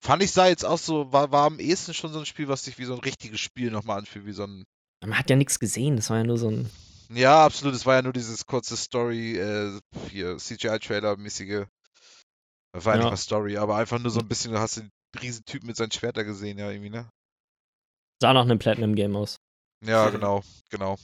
Fand 0.01 0.23
ich 0.23 0.31
sah 0.33 0.47
jetzt 0.47 0.65
auch 0.65 0.79
so, 0.79 1.13
war, 1.13 1.33
war 1.33 1.47
am 1.47 1.59
ehesten 1.59 1.93
schon 1.93 2.13
so 2.13 2.19
ein 2.21 2.27
Spiel, 2.27 2.49
was 2.49 2.65
sich 2.65 2.79
wie 2.79 2.85
so 2.85 2.95
ein 2.95 3.01
richtiges 3.01 3.41
Spiel 3.41 3.71
nochmal 3.71 3.99
anfühlt, 3.99 4.27
wie 4.27 4.33
so 4.33 4.45
ein. 4.45 4.65
Man 5.05 5.19
hat 5.19 5.29
ja 5.29 5.37
nichts 5.37 5.59
gesehen, 5.59 5.97
das 5.97 6.09
war 6.11 6.19
ja 6.19 6.25
nur 6.25 6.39
so 6.39 6.51
ein. 6.51 6.71
Ja, 7.11 7.45
absolut, 7.45 7.75
es 7.75 7.85
war 7.87 7.97
ja 7.97 8.03
nur 8.03 8.13
dieses 8.13 8.47
kurze 8.47 8.77
Story, 8.77 9.37
äh, 9.39 9.79
hier, 10.11 10.37
CGI-Trailer-mäßige. 10.37 11.67
Das 12.73 12.85
war 12.85 12.95
ja 12.95 12.99
Ja. 13.01 13.05
nicht 13.07 13.11
mal 13.13 13.17
Story, 13.17 13.57
aber 13.57 13.77
einfach 13.77 13.99
nur 13.99 14.11
so 14.11 14.21
ein 14.21 14.29
bisschen, 14.29 14.53
du 14.53 14.59
hast 14.61 14.77
den 14.77 14.91
Riesentyp 15.21 15.65
mit 15.65 15.77
seinen 15.77 15.93
Schwerter 15.93 16.25
gesehen, 16.25 16.59
ja, 16.59 16.71
irgendwie, 16.71 16.91
ne? 16.91 17.11
Sah 18.21 18.33
nach 18.33 18.43
einem 18.43 18.59
Platinum 18.59 18.95
Game 18.95 19.17
aus. 19.17 19.37
Ja, 19.85 20.11
genau, 20.11 20.43
genau. 20.71 20.97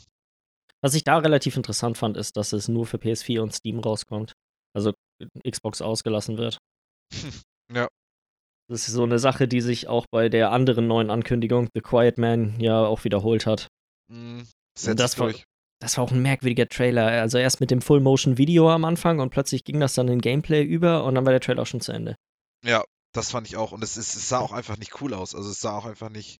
Was 0.82 0.94
ich 0.94 1.04
da 1.04 1.18
relativ 1.18 1.56
interessant 1.56 1.96
fand, 1.96 2.16
ist, 2.16 2.36
dass 2.36 2.52
es 2.52 2.68
nur 2.68 2.86
für 2.86 2.98
PS4 2.98 3.40
und 3.40 3.54
Steam 3.54 3.78
rauskommt. 3.78 4.32
Also 4.74 4.92
Xbox 5.48 5.80
ausgelassen 5.80 6.38
wird. 6.38 6.58
Ja. 7.72 7.88
Das 8.68 8.88
ist 8.88 8.94
so 8.94 9.04
eine 9.04 9.18
Sache, 9.18 9.48
die 9.48 9.62
sich 9.62 9.88
auch 9.88 10.04
bei 10.10 10.28
der 10.28 10.52
anderen 10.52 10.86
neuen 10.86 11.10
Ankündigung, 11.10 11.70
The 11.74 11.80
Quiet 11.80 12.18
Man, 12.18 12.60
ja 12.60 12.84
auch 12.84 13.04
wiederholt 13.04 13.46
hat. 13.46 13.68
Mhm. 14.12 14.46
Das 14.74 15.18
war-. 15.18 15.32
Das 15.80 15.96
war 15.96 16.04
auch 16.04 16.12
ein 16.12 16.20
merkwürdiger 16.20 16.68
Trailer. 16.68 17.06
Also 17.06 17.38
erst 17.38 17.60
mit 17.60 17.70
dem 17.70 17.80
Full-Motion-Video 17.80 18.70
am 18.70 18.84
Anfang 18.84 19.18
und 19.18 19.30
plötzlich 19.30 19.64
ging 19.64 19.80
das 19.80 19.94
dann 19.94 20.08
in 20.08 20.20
Gameplay 20.20 20.62
über 20.62 21.04
und 21.04 21.14
dann 21.14 21.24
war 21.24 21.32
der 21.32 21.40
Trailer 21.40 21.62
auch 21.62 21.66
schon 21.66 21.80
zu 21.80 21.92
Ende. 21.92 22.16
Ja, 22.62 22.84
das 23.14 23.30
fand 23.30 23.46
ich 23.46 23.56
auch. 23.56 23.72
Und 23.72 23.82
es, 23.82 23.96
ist, 23.96 24.14
es 24.14 24.28
sah 24.28 24.40
auch 24.40 24.52
einfach 24.52 24.76
nicht 24.76 25.00
cool 25.00 25.14
aus. 25.14 25.34
Also 25.34 25.50
es 25.50 25.60
sah 25.60 25.76
auch 25.76 25.86
einfach 25.86 26.10
nicht. 26.10 26.38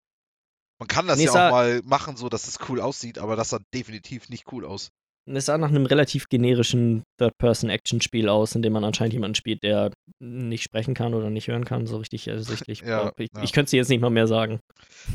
Man 0.79 0.89
kann 0.89 1.07
das 1.07 1.19
Nee, 1.19 1.25
ja 1.25 1.31
es 1.31 1.37
auch 1.37 1.51
mal 1.51 1.81
machen, 1.85 2.17
so 2.17 2.29
dass 2.29 2.49
es 2.49 2.59
cool 2.69 2.81
aussieht, 2.81 3.19
aber 3.19 3.37
das 3.37 3.51
sah 3.51 3.61
definitiv 3.73 4.29
nicht 4.29 4.53
cool 4.53 4.67
aus. 4.67 4.91
Es 5.27 5.47
sah 5.47 5.57
nach 5.57 5.71
einem 5.71 5.87
relativ 5.87 6.29
generischen 6.29 7.03
Third-Person-Action-Spiel 7.19 8.29
aus, 8.29 8.55
in 8.55 8.61
dem 8.61 8.75
man 8.75 8.85
anscheinend 8.85 9.15
jemanden 9.15 9.37
spielt, 9.37 9.63
der 9.63 9.91
nicht 10.19 10.65
sprechen 10.65 10.93
kann 10.93 11.15
oder 11.15 11.31
nicht 11.31 11.49
hören 11.49 11.65
kann, 11.65 11.87
so 11.87 11.97
richtig 11.97 12.29
ersichtlich. 12.29 12.81
Ja, 12.81 13.11
ich 13.17 13.31
ja. 13.35 13.43
ich 13.43 13.53
könnte 13.53 13.69
es 13.69 13.73
jetzt 13.73 13.89
nicht 13.89 14.03
mal 14.03 14.11
mehr 14.11 14.27
sagen. 14.27 14.61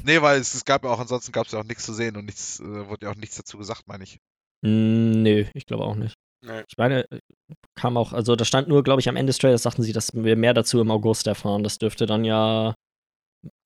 Nee, 0.04 0.22
weil 0.22 0.40
es, 0.40 0.56
es 0.56 0.66
gab 0.66 0.84
ja 0.84 0.90
auch, 0.90 1.00
ansonsten 1.00 1.32
gab 1.32 1.46
es 1.46 1.52
ja 1.52 1.60
auch 1.60 1.64
nichts 1.64 1.86
zu 1.86 1.94
sehen 1.94 2.16
und 2.16 2.26
nichts, 2.26 2.60
äh, 2.60 2.88
wurde 2.88 3.06
ja 3.06 3.12
auch 3.12 3.18
nichts 3.18 3.36
dazu 3.36 3.60
gesagt, 3.60 3.84
meine 3.86 4.04
ich. 4.04 4.18
Mm, 4.62 5.22
nö, 5.22 5.46
ich 5.54 5.68
glaube 5.68 5.84
auch 5.84 5.96
nicht. 5.96 6.16
Nee. 6.42 6.64
Ich 6.68 6.78
meine, 6.78 7.06
kam 7.76 7.98
auch, 7.98 8.14
also 8.14 8.36
da 8.36 8.46
stand 8.46 8.68
nur, 8.70 8.84
glaube 8.84 9.02
ich, 9.02 9.10
am 9.10 9.16
Ende 9.18 9.32
des 9.32 9.38
Trailers 9.40 9.64
sagten 9.64 9.84
sie, 9.84 9.92
dass 9.94 10.14
wir 10.14 10.36
mehr 10.38 10.54
dazu 10.54 10.80
im 10.80 10.90
August 10.92 11.28
erfahren. 11.28 11.64
Das 11.64 11.78
dürfte 11.78 12.06
dann 12.06 12.24
ja 12.24 12.74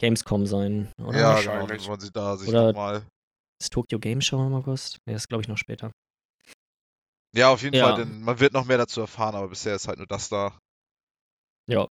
Gamescom 0.01 0.45
sein, 0.47 0.91
oder? 0.99 1.19
ja, 1.19 1.39
genau. 1.39 1.51
wahrscheinlich. 1.53 1.87
Wollen 1.87 1.99
sie 1.99 2.11
da 2.11 2.35
sich 2.37 2.49
Oder- 2.49 2.67
nochmal. 2.67 3.05
Ist 3.61 3.71
Tokyo 3.71 3.99
Game 3.99 4.19
Show 4.21 4.45
im 4.45 4.53
August? 4.55 4.97
Nee, 5.05 5.13
das 5.13 5.23
ist, 5.23 5.27
glaube 5.29 5.41
ich, 5.43 5.47
noch 5.47 5.57
später. 5.57 5.91
Ja, 7.35 7.49
auf 7.49 7.61
jeden 7.61 7.75
Ja. 7.75 7.85
Fall, 7.89 8.03
denn 8.05 8.21
man 8.21 8.39
wird 8.39 8.53
noch 8.53 8.65
mehr 8.65 8.77
dazu 8.77 9.01
erfahren, 9.01 9.35
aber 9.35 9.47
bisher 9.47 9.75
ist 9.75 9.87
halt 9.87 9.97
nur 9.99 10.07
das 10.07 10.29
da. 10.29 10.57
Ja, 11.69 11.87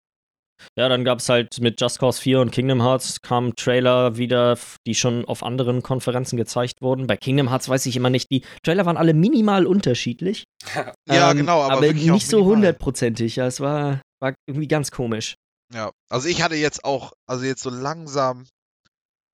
dann 0.77 1.05
gab 1.05 1.19
es 1.19 1.29
halt 1.29 1.61
mit 1.61 1.81
Just 1.81 1.99
Cause 1.99 2.21
4 2.21 2.41
und 2.41 2.51
Kingdom 2.51 2.83
Hearts 2.83 3.21
kamen 3.21 3.55
Trailer 3.57 4.17
wieder, 4.17 4.59
die 4.87 4.95
schon 4.95 5.25
auf 5.25 5.43
anderen 5.43 5.83
Konferenzen 5.83 6.37
gezeigt 6.37 6.83
wurden. 6.83 7.07
Bei 7.07 7.17
Kingdom 7.17 7.51
Hearts 7.51 7.69
weiß 7.69 7.87
ich 7.87 7.97
immer 7.97 8.11
nicht, 8.11 8.31
die 8.31 8.45
Trailer 8.63 8.87
waren 8.87 8.97
alle 8.97 9.15
minimal 9.15 9.67
unterschiedlich. 9.67 10.45
Ja, 11.09 11.33
Ähm, 11.33 11.39
genau, 11.39 11.61
aber, 11.63 11.79
aber 11.79 11.93
nicht 11.93 12.27
so 12.27 12.45
hundertprozentig. 12.45 13.37
Ja, 13.37 13.47
es 13.47 13.61
war, 13.61 14.01
war 14.21 14.35
irgendwie 14.47 14.69
ganz 14.69 14.91
komisch. 14.91 15.35
Ja, 15.75 15.91
also 16.09 16.29
ich 16.29 16.43
hatte 16.43 16.55
jetzt 16.55 16.85
auch, 16.85 17.13
also 17.27 17.45
jetzt 17.45 17.63
so 17.63 17.71
langsam. 17.71 18.47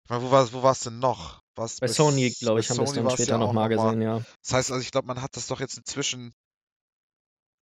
Ich 0.05 0.09
meine, 0.09 0.23
wo 0.23 0.31
war 0.31 0.51
wo 0.53 0.63
war's 0.63 0.81
denn 0.81 0.99
noch? 0.99 1.41
War's 1.55 1.79
Bei 1.79 1.87
Sony, 1.87 2.29
glaube 2.39 2.59
ich, 2.59 2.69
haben 2.69 2.77
wir 2.77 2.83
es 2.83 2.93
dann 2.93 3.05
war's 3.05 3.13
später 3.13 3.31
ja 3.33 3.37
nochmal 3.39 3.69
noch 3.69 3.83
gesehen, 3.83 4.01
ja. 4.01 4.21
Das 4.43 4.53
heißt, 4.53 4.71
also 4.71 4.81
ich 4.81 4.91
glaube, 4.91 5.07
man 5.07 5.21
hat 5.21 5.35
das 5.35 5.47
doch 5.47 5.59
jetzt 5.59 5.77
inzwischen. 5.77 6.33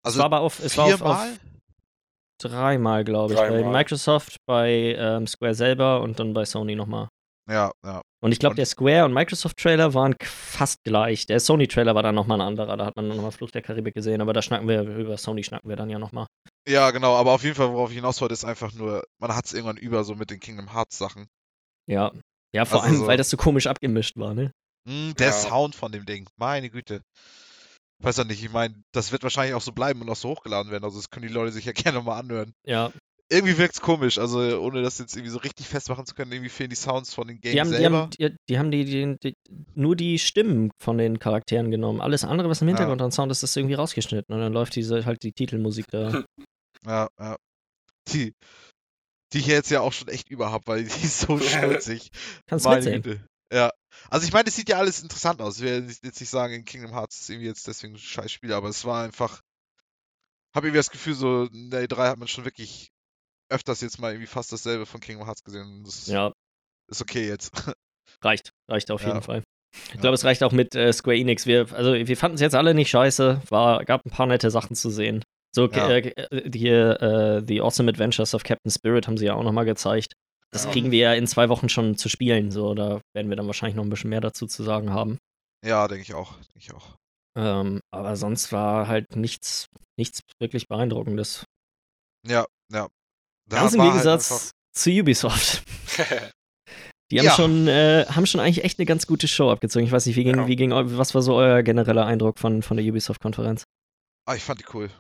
es 0.04 0.08
Also 0.08 0.20
war 0.20 0.26
aber 0.26 0.40
auf, 0.42 0.60
es 0.60 0.78
war 0.78 0.86
auf, 0.86 1.02
auf 1.02 1.28
dreimal, 2.40 3.04
glaube 3.04 3.34
ich. 3.34 3.40
Bei 3.40 3.50
Dreimal. 3.50 3.72
Microsoft, 3.74 4.38
bei 4.48 4.96
ähm, 4.98 5.28
Square 5.28 5.54
selber 5.54 6.02
und 6.02 6.20
dann 6.20 6.34
bei 6.34 6.46
Sony 6.46 6.76
nochmal. 6.76 7.08
Ja, 7.50 7.72
ja. 7.84 8.02
Und 8.22 8.32
ich 8.32 8.38
glaube, 8.40 8.56
der 8.56 8.66
Square- 8.68 9.06
und 9.06 9.14
Microsoft-Trailer 9.14 9.94
waren 9.96 10.16
fast 10.22 10.84
gleich. 10.84 11.26
Der 11.26 11.40
Sony-Trailer 11.40 11.96
war 11.96 12.04
dann 12.04 12.14
nochmal 12.14 12.40
ein 12.42 12.48
anderer. 12.48 12.78
Da 12.78 12.86
hat 12.86 12.96
man 12.96 13.08
nochmal 13.08 13.32
Fluch 13.32 13.50
der 13.50 13.62
Karibik 13.64 13.96
gesehen, 13.96 14.22
aber 14.22 14.34
da 14.34 14.42
schnacken 14.44 14.68
wir, 14.68 14.84
über 14.84 15.18
Sony 15.18 15.44
schnacken 15.44 15.68
wir 15.68 15.76
dann 15.76 15.90
ja 15.90 15.98
nochmal. 15.98 16.28
Ja, 16.68 16.92
genau, 16.92 17.16
aber 17.16 17.32
auf 17.32 17.44
jeden 17.44 17.56
Fall, 17.56 17.72
worauf 17.74 17.90
ich 17.90 17.96
hinaus 17.96 18.22
wollte, 18.22 18.34
ist 18.34 18.46
einfach 18.46 18.74
nur, 18.74 19.04
man 19.20 19.36
hat 19.36 19.46
es 19.46 19.54
irgendwann 19.54 19.78
über 19.78 20.04
so 20.04 20.14
mit 20.16 20.30
den 20.30 20.40
Kingdom 20.40 20.72
Hearts 20.74 20.98
Sachen. 21.00 21.28
Ja. 21.88 22.12
Ja, 22.54 22.66
vor 22.66 22.82
Also 22.84 22.92
allem, 22.94 23.02
so- 23.02 23.08
weil 23.08 23.18
das 23.18 23.30
so 23.32 23.38
komisch 23.38 23.66
abgemischt 23.68 24.16
war, 24.18 24.34
ne? 24.36 24.52
Hm, 24.88 25.16
der 25.18 25.28
Ja. 25.28 25.34
Sound 25.34 25.76
von 25.76 25.92
dem 25.92 26.06
Ding, 26.06 26.28
meine 26.38 26.70
Güte. 26.70 27.02
Weiß 28.02 28.18
ja 28.18 28.24
nicht, 28.24 28.44
ich 28.44 28.52
meine, 28.52 28.76
das 28.94 29.12
wird 29.12 29.24
wahrscheinlich 29.24 29.56
auch 29.56 29.62
so 29.62 29.72
bleiben 29.72 30.02
und 30.02 30.10
auch 30.10 30.16
so 30.16 30.30
hochgeladen 30.30 30.72
werden, 30.72 30.84
also 30.84 30.98
das 30.98 31.10
können 31.10 31.28
die 31.28 31.34
Leute 31.34 31.52
sich 31.52 31.66
ja 31.66 31.72
gerne 31.74 32.02
mal 32.02 32.20
anhören. 32.20 32.54
Ja. 32.66 32.92
Irgendwie 33.32 33.60
wirkt's 33.60 33.82
komisch, 33.82 34.18
also 34.18 34.40
ohne 34.60 34.82
das 34.82 34.98
jetzt 34.98 35.16
irgendwie 35.16 35.32
so 35.32 35.38
richtig 35.38 35.68
festmachen 35.68 36.06
zu 36.08 36.16
können, 36.16 36.32
irgendwie 36.32 36.50
fehlen 36.50 36.72
die 36.72 36.76
Sounds 36.76 37.14
von 37.14 37.28
den 37.28 37.40
Games 37.40 37.54
Die 37.54 37.60
haben, 37.60 37.70
die 37.70 37.78
selber. 37.78 37.98
haben, 38.00 38.10
die, 38.10 38.36
die, 38.50 38.58
haben 38.58 38.72
die, 38.72 38.86
die, 38.86 39.18
die, 39.22 39.34
nur 39.76 39.96
die 39.96 40.18
Stimmen 40.18 40.72
von 40.82 40.98
den 40.98 41.20
Charakteren 41.20 41.70
genommen. 41.70 42.02
Alles 42.02 42.24
andere, 42.24 42.50
was 42.50 42.64
im 42.64 42.70
Hintergrund 42.70 43.04
an 43.04 43.12
Sound 43.12 43.32
ist, 43.32 43.44
ist 43.44 43.56
irgendwie 43.56 43.76
rausgeschnitten. 43.76 44.34
Und 44.34 44.42
dann 44.42 44.52
läuft 44.52 44.76
diese 44.76 45.06
halt 45.06 45.22
die 45.22 45.32
Titelmusik 45.32 45.86
da. 45.92 46.24
Ja, 46.86 47.10
ja. 47.20 47.36
Die, 48.08 48.34
die 49.34 49.40
ich 49.40 49.48
jetzt 49.48 49.70
ja 49.70 49.82
auch 49.82 49.92
schon 49.92 50.08
echt 50.08 50.30
überhab, 50.30 50.66
weil 50.66 50.86
die 50.86 51.06
ist 51.06 51.20
so 51.20 51.38
schnulzig. 51.40 52.10
Kannst 52.48 52.66
Meine 52.66 52.78
mitsehen. 52.78 53.02
Güte. 53.04 53.26
Ja. 53.54 53.72
Also 54.10 54.26
ich 54.26 54.34
meine, 54.34 54.48
es 54.50 54.56
sieht 54.56 54.70
ja 54.70 54.78
alles 54.78 55.02
interessant 55.02 55.42
aus. 55.42 55.58
Ich 55.58 55.64
will 55.64 55.88
jetzt 56.04 56.20
nicht 56.20 56.30
sagen, 56.30 56.54
in 56.54 56.66
Kingdom 56.66 56.92
Hearts 56.92 57.22
ist 57.22 57.30
irgendwie 57.30 57.48
jetzt 57.48 57.68
deswegen 57.68 57.94
ein 57.96 58.00
scheiß 58.00 58.32
Spiel, 58.32 58.54
aber 58.54 58.70
es 58.70 58.86
war 58.86 59.04
einfach. 59.04 59.42
Hab 60.54 60.64
irgendwie 60.64 60.78
das 60.80 60.90
Gefühl, 60.90 61.14
so 61.14 61.44
in 61.46 61.70
der 61.70 61.84
E3 61.88 62.10
hat 62.10 62.18
man 62.18 62.28
schon 62.28 62.46
wirklich 62.46 62.92
öfters 63.50 63.82
jetzt 63.82 64.00
mal 64.00 64.12
irgendwie 64.12 64.28
fast 64.28 64.52
dasselbe 64.52 64.86
von 64.86 65.00
Kingdom 65.00 65.26
Hearts 65.28 65.44
gesehen. 65.44 65.68
und 65.68 65.84
Das 65.88 66.08
Ja, 66.08 66.32
ist 66.88 67.02
okay 67.02 67.28
jetzt. 67.28 67.52
reicht. 68.24 68.52
Reicht 68.68 68.92
auf 68.92 69.02
Ja. 69.02 69.08
jeden 69.10 69.22
Fall. 69.22 69.44
Ich 69.90 69.94
Ja. 69.96 70.02
glaube, 70.02 70.16
es 70.16 70.24
reicht 70.26 70.44
auch 70.44 70.52
mit 70.52 70.76
äh, 70.76 70.92
Square 70.92 71.18
Enix. 71.18 71.46
Wir, 71.46 71.72
also, 71.74 71.94
wir 71.94 72.18
fanden 72.18 72.36
es 72.36 72.42
jetzt 72.42 72.56
alle 72.56 72.74
nicht 72.74 72.90
scheiße. 72.90 73.42
War, 73.50 73.86
gab 73.86 74.06
ein 74.06 74.10
paar 74.12 74.26
nette 74.26 74.50
Sachen 74.50 74.76
zu 74.76 74.90
sehen. 74.90 75.24
So, 75.52 75.68
Ja. 75.68 75.90
äh, 75.90 76.10
äh, 76.10 76.52
hier, 76.52 77.02
äh, 77.02 77.44
The 77.48 77.62
Awesome 77.62 77.90
Adventures 77.90 78.34
of 78.34 78.44
Captain 78.44 78.72
Spirit 78.72 79.08
haben 79.08 79.18
sie 79.18 79.26
ja 79.26 79.34
auch 79.36 79.44
nochmal 79.44 79.66
gezeigt. 79.66 80.14
Das 80.52 80.66
Ja. 80.66 80.72
kriegen 80.72 80.92
wir 80.92 81.00
ja 81.00 81.14
in 81.14 81.28
zwei 81.28 81.50
Wochen 81.50 81.70
schon 81.70 81.96
zu 81.98 82.10
spielen. 82.10 82.52
So, 82.52 82.74
da 82.74 83.02
werden 83.14 83.30
wir 83.30 83.36
dann 83.36 83.48
wahrscheinlich 83.48 83.76
noch 83.76 83.84
ein 83.84 83.90
bisschen 83.90 84.10
mehr 84.10 84.22
dazu 84.22 84.48
zu 84.48 84.64
sagen 84.64 84.92
haben. 84.92 85.18
Ja, 85.66 85.88
denke 85.88 86.02
ich 86.04 86.14
auch. 86.14 86.34
Denke 86.36 86.60
ich 86.60 86.74
auch. 86.74 86.96
Ähm, 87.38 87.80
aber 87.92 88.16
sonst 88.16 88.52
war 88.52 88.88
halt 88.88 89.16
nichts, 89.16 89.68
nichts 89.98 90.22
wirklich 90.42 90.68
Beeindruckendes. 90.68 91.46
Ja, 92.28 92.46
ja. 92.72 92.88
Da 93.50 93.58
Ganz 93.62 93.74
im 93.74 93.80
war 93.80 93.86
halt 93.86 93.94
Gegensatz 93.96 94.32
einfach- 94.32 94.52
zu 94.74 94.90
Ubisoft. 94.92 95.64
Die 97.12 97.18
haben 97.20 97.26
Ja. 97.26 97.36
schon, 97.36 97.68
äh, 97.68 98.06
haben 98.08 98.26
schon 98.28 98.40
eigentlich 98.40 98.64
echt 98.64 98.78
eine 98.80 98.86
ganz 98.86 99.08
gute 99.08 99.28
Show 99.28 99.50
abgezogen. 99.52 99.86
Ich 99.86 99.92
weiß 99.92 100.06
nicht, 100.06 100.16
wie 100.16 100.24
ging, 100.24 100.36
Ja. 100.38 100.48
wie 100.48 100.56
ging, 100.56 100.72
was 100.72 101.16
war 101.16 101.22
so 101.24 101.36
euer 101.36 101.64
genereller 101.64 102.06
Eindruck 102.06 102.38
von, 102.40 102.62
von 102.62 102.78
der 102.78 102.86
Ubisoft-Konferenz? 102.86 103.64
Ah, 104.28 104.36
ich 104.36 104.44
fand 104.44 104.60
die 104.60 104.66
cool. 104.74 104.92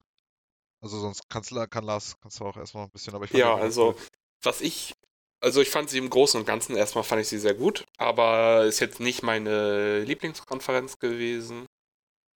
Also 0.81 0.97
sonst 0.99 1.21
kannst, 1.29 1.51
kann 1.69 1.83
Lars, 1.83 2.15
kannst 2.21 2.39
du 2.39 2.45
auch 2.45 2.57
erstmal 2.57 2.85
ein 2.85 2.89
bisschen, 2.91 3.13
aber 3.13 3.25
ich 3.25 3.31
fand 3.31 3.39
ja, 3.41 3.55
die 3.55 3.61
also 3.61 3.89
cool. 3.89 4.07
was 4.43 4.61
ich 4.61 4.93
Also 5.41 5.61
ich 5.61 5.69
fand 5.69 5.89
sie 5.89 5.97
im 5.97 6.09
Großen 6.09 6.39
und 6.39 6.45
Ganzen 6.45 6.75
erstmal 6.75 7.03
fand 7.03 7.21
ich 7.21 7.29
sie 7.29 7.39
sehr 7.39 7.53
gut, 7.53 7.85
aber 7.97 8.65
ist 8.65 8.79
jetzt 8.79 8.99
nicht 8.99 9.23
meine 9.23 10.01
Lieblingskonferenz 10.01 10.99
gewesen. 10.99 11.65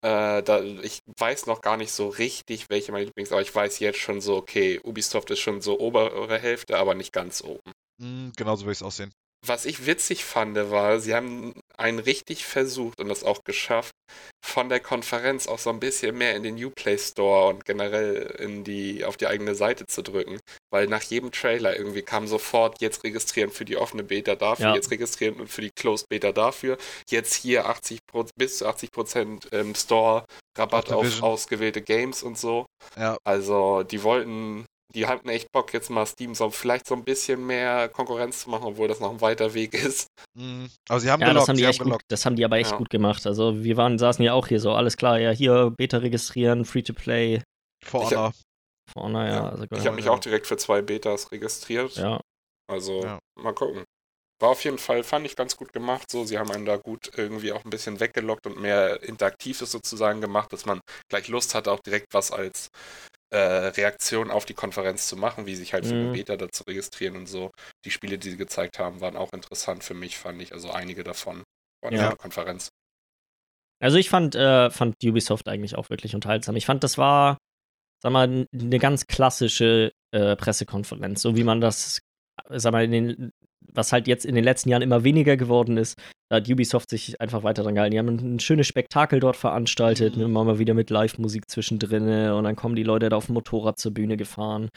Äh, 0.04 0.42
da, 0.44 0.62
ich 0.62 1.02
weiß 1.18 1.46
noch 1.46 1.62
gar 1.62 1.78
nicht 1.78 1.92
so 1.92 2.10
richtig, 2.10 2.70
welche 2.70 2.92
meine 2.92 3.06
Lieblings, 3.06 3.32
aber 3.32 3.42
ich 3.42 3.54
weiß 3.54 3.80
jetzt 3.80 4.00
schon 4.00 4.22
so, 4.22 4.36
okay, 4.36 4.80
Ubisoft 4.84 5.30
ist 5.32 5.40
schon 5.40 5.62
so 5.62 5.80
obere 5.80 6.40
Hälfte, 6.40 6.78
aber 6.78 6.96
nicht 6.96 7.14
ganz 7.14 7.44
oben. 7.44 7.72
Mhm, 8.00 8.34
genauso 8.36 8.64
würde 8.64 8.74
ich 8.74 8.80
es 8.80 8.84
aussehen. 8.84 9.14
Was 9.48 9.66
ich 9.66 9.88
witzig 9.88 10.24
fand, 10.24 10.56
war, 10.70 11.00
sie 11.00 11.16
haben 11.16 11.54
einen 11.76 11.98
richtig 11.98 12.46
versucht 12.46 13.00
und 13.00 13.10
das 13.10 13.24
auch 13.24 13.44
geschafft, 13.44 13.92
von 14.46 14.70
der 14.70 14.80
Konferenz 14.80 15.48
auch 15.48 15.58
so 15.58 15.72
ein 15.72 15.80
bisschen 15.80 16.16
mehr 16.16 16.36
in 16.36 16.44
den 16.44 16.64
Uplay 16.64 16.98
Store 16.98 17.48
und 17.50 17.66
generell 17.66 18.36
in 18.40 18.64
die, 18.64 19.04
auf 19.04 19.18
die 19.18 19.26
eigene 19.26 19.56
Seite 19.56 19.88
zu 19.88 20.04
drücken. 20.04 20.40
Weil 20.72 20.88
nach 20.88 21.02
jedem 21.02 21.32
Trailer 21.32 21.76
irgendwie 21.76 22.04
kam 22.04 22.28
sofort 22.28 22.82
jetzt 22.82 23.04
registrieren 23.04 23.50
für 23.50 23.66
die 23.66 23.78
offene 23.78 24.04
Beta 24.04 24.36
dafür, 24.36 24.68
Ja. 24.68 24.76
jetzt 24.76 24.92
registrieren 24.92 25.40
und 25.40 25.48
für 25.50 25.62
die 25.62 25.72
Closed 25.72 26.08
Beta 26.10 26.32
dafür, 26.32 26.78
jetzt 27.10 27.34
hier 27.34 27.66
80 27.66 28.00
bis 28.38 28.60
zu 28.60 28.68
80 28.68 28.92
Prozent 28.92 29.46
im 29.52 29.74
Store 29.74 30.26
Rabatt 30.58 30.92
auf 30.92 31.24
ausgewählte 31.24 31.82
Games 31.82 32.22
und 32.24 32.38
so. 32.38 32.66
Ja, 32.98 33.18
Also 33.24 33.84
die 33.84 34.04
wollten, 34.04 34.66
die 34.92 35.08
hatten 35.08 35.30
echt 35.30 35.52
Bock 35.52 35.74
jetzt 35.74 35.90
mal 35.90 36.06
Steam 36.06 36.36
so 36.36 36.50
vielleicht 36.50 36.88
so 36.88 36.96
ein 36.96 37.04
bisschen 37.04 37.46
mehr 37.46 37.90
Konkurrenz 37.90 38.42
zu 38.44 38.50
machen, 38.50 38.66
obwohl 38.66 38.88
das 38.88 39.00
noch 39.00 39.12
ein 39.12 39.22
weiter 39.22 39.54
Weg 39.54 39.74
ist. 39.74 40.08
mhm. 40.38 40.70
aber 40.90 41.00
sie 41.00 41.10
haben 41.10 41.22
Ja, 41.22 41.34
das 41.34 41.46
gelockt, 41.46 41.50
haben 41.50 41.56
die 41.58 41.62
sie 41.64 41.68
haben 41.68 41.78
gut, 41.78 41.84
gelockt. 41.86 42.06
das 42.10 42.26
haben 42.26 42.36
die 42.36 42.46
aber 42.46 42.58
echt 42.58 42.72
Ja. 42.72 42.78
gut 42.78 42.90
gemacht. 42.90 43.26
Also 43.28 43.64
wir 43.64 43.78
waren, 43.78 43.98
saßen 43.98 44.24
ja 44.24 44.34
auch 44.34 44.48
hier 44.48 44.60
so, 44.60 44.74
alles 44.74 44.98
klar, 44.98 45.20
ja, 45.20 45.32
hier 45.32 45.72
Beta 45.72 45.98
registrieren, 45.98 46.66
Free-to-Play, 46.66 47.42
For 47.86 48.02
Ich 48.04 48.08
hab- 48.08 48.18
Honor. 48.18 48.34
vorne, 48.94 49.28
ja. 49.28 49.34
Ja, 49.36 49.50
Also, 49.50 49.66
Ich 49.72 49.86
habe 49.86 49.96
mich 49.96 50.06
ja. 50.06 50.12
auch 50.12 50.20
direkt 50.20 50.48
für 50.48 50.58
zwei 50.58 50.82
Betas 50.82 51.32
registriert. 51.32 51.96
ja. 51.96 52.20
Also 52.70 53.04
Ja. 53.04 53.20
mal 53.40 53.54
gucken. 53.54 53.84
War 54.42 54.50
auf 54.50 54.64
jeden 54.64 54.80
Fall, 54.80 55.04
fand 55.04 55.26
ich 55.28 55.36
ganz 55.36 55.56
gut 55.56 55.72
gemacht. 55.72 56.10
So, 56.10 56.26
sie 56.26 56.40
haben 56.40 56.50
einen 56.52 56.66
da 56.66 56.78
gut 56.78 57.12
irgendwie 57.16 57.52
auch 57.52 57.64
ein 57.64 57.70
bisschen 57.70 58.00
weggelockt 58.00 58.48
und 58.48 58.60
mehr 58.60 59.04
Interaktives 59.04 59.70
sozusagen 59.72 60.20
gemacht, 60.20 60.52
dass 60.52 60.66
man 60.66 60.80
gleich 61.10 61.28
Lust 61.28 61.54
hatte, 61.54 61.72
auch 61.72 61.80
direkt 61.82 62.08
was 62.14 62.32
als 62.32 62.70
äh, 63.32 63.38
Reaktion 63.38 64.30
auf 64.30 64.46
die 64.46 64.54
Konferenz 64.54 65.08
zu 65.08 65.16
machen, 65.16 65.46
wie 65.46 65.56
sich 65.56 65.74
halt 65.74 65.86
für 65.86 65.94
Mhm. 65.94 66.14
Beta 66.14 66.38
dazu 66.38 66.64
registrieren 66.64 67.16
und 67.16 67.28
so. 67.28 67.52
Die 67.86 67.92
Spiele, 67.92 68.18
die 68.18 68.32
sie 68.32 68.38
gezeigt 68.38 68.78
haben, 68.80 69.02
waren 69.02 69.16
auch 69.18 69.34
interessant 69.34 69.84
für 69.84 69.94
mich, 69.94 70.18
fand 70.18 70.42
ich. 70.42 70.54
Also 70.54 70.72
einige 70.72 71.04
davon. 71.04 71.44
War 71.82 71.92
eine 71.92 71.98
Ja. 71.98 72.06
gute 72.10 72.18
Konferenz. 72.18 72.70
Also 73.80 73.98
ich 73.98 74.10
fand, 74.10 74.36
äh, 74.36 74.70
fand 74.70 74.96
Ubisoft 75.04 75.48
eigentlich 75.48 75.76
auch 75.76 75.90
wirklich 75.90 76.14
unterhaltsam. 76.14 76.56
Ich 76.56 76.66
fand, 76.68 76.84
das 76.84 76.98
war, 76.98 77.38
sag 78.04 78.12
mal, 78.12 78.48
eine 78.54 78.80
ganz 78.80 79.08
klassische 79.08 79.92
äh, 80.12 80.36
Pressekonferenz, 80.36 81.22
so 81.22 81.36
wie 81.36 81.44
man 81.44 81.62
das, 81.62 82.00
sag 82.50 82.74
mal, 82.74 82.84
in 82.84 82.92
den, 82.92 83.32
was 83.74 83.92
halt 83.92 84.08
jetzt 84.08 84.26
in 84.26 84.36
den 84.36 84.44
letzten 84.44 84.70
Jahren 84.70 84.82
immer 84.82 85.04
weniger 85.04 85.38
geworden 85.38 85.78
ist. 85.78 85.98
Da 86.30 86.38
hat 86.38 86.50
Ubisoft 86.50 86.90
sich 86.90 87.20
einfach 87.20 87.44
weiter 87.44 87.64
dran 87.64 87.76
gehalten. 87.76 87.92
Die 87.92 88.00
haben 88.00 88.10
ein, 88.10 88.36
ein 88.36 88.40
schönes 88.40 88.68
Spektakel 88.68 89.20
dort 89.20 89.36
veranstaltet, 89.36 90.16
Mhm. 90.16 90.24
immer 90.24 90.44
mal 90.44 90.60
wieder 90.60 90.74
mit 90.74 90.90
Live-Musik 90.90 91.50
zwischendrin 91.50 92.32
und 92.32 92.44
dann 92.44 92.56
kommen 92.56 92.76
die 92.76 92.84
Leute 92.84 93.10
da 93.10 93.18
auf 93.18 93.26
dem 93.26 93.34
Motorrad 93.34 93.80
zur 93.80 93.94
Bühne 93.94 94.18
gefahren. 94.18 94.70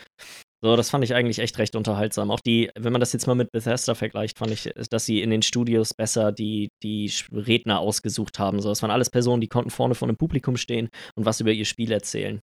So, 0.63 0.77
das 0.77 0.89
fand 0.89 1.05
ich 1.05 1.15
eigentlich 1.15 1.41
echt 1.41 1.59
recht 1.59 1.77
unterhaltsam. 1.77 2.31
Auch 2.31 2.41
die, 2.41 2.71
wenn 2.75 2.93
man 2.93 3.01
das 3.01 3.13
jetzt 3.13 3.27
mal 3.27 3.35
mit 3.35 3.53
Bethesda 3.53 3.95
vergleicht, 3.95 4.39
fand 4.39 4.51
ich, 4.51 4.71
dass 4.91 5.05
sie 5.05 5.21
in 5.21 5.29
den 5.31 5.43
Studios 5.43 5.93
besser 5.93 6.33
die, 6.33 6.71
die 6.83 7.13
Redner 7.31 7.81
ausgesucht 7.81 8.39
haben. 8.39 8.61
So, 8.61 8.71
das 8.71 8.81
waren 8.81 8.91
alles 8.91 9.11
Personen, 9.11 9.43
die 9.43 9.49
konnten 9.49 9.71
vorne 9.71 9.95
vor 9.95 10.09
einem 10.09 10.17
Publikum 10.17 10.57
stehen 10.57 10.89
und 11.17 11.27
was 11.27 11.41
über 11.41 11.53
ihr 11.53 11.67
Spiel 11.67 11.93
erzählen. 11.93 12.41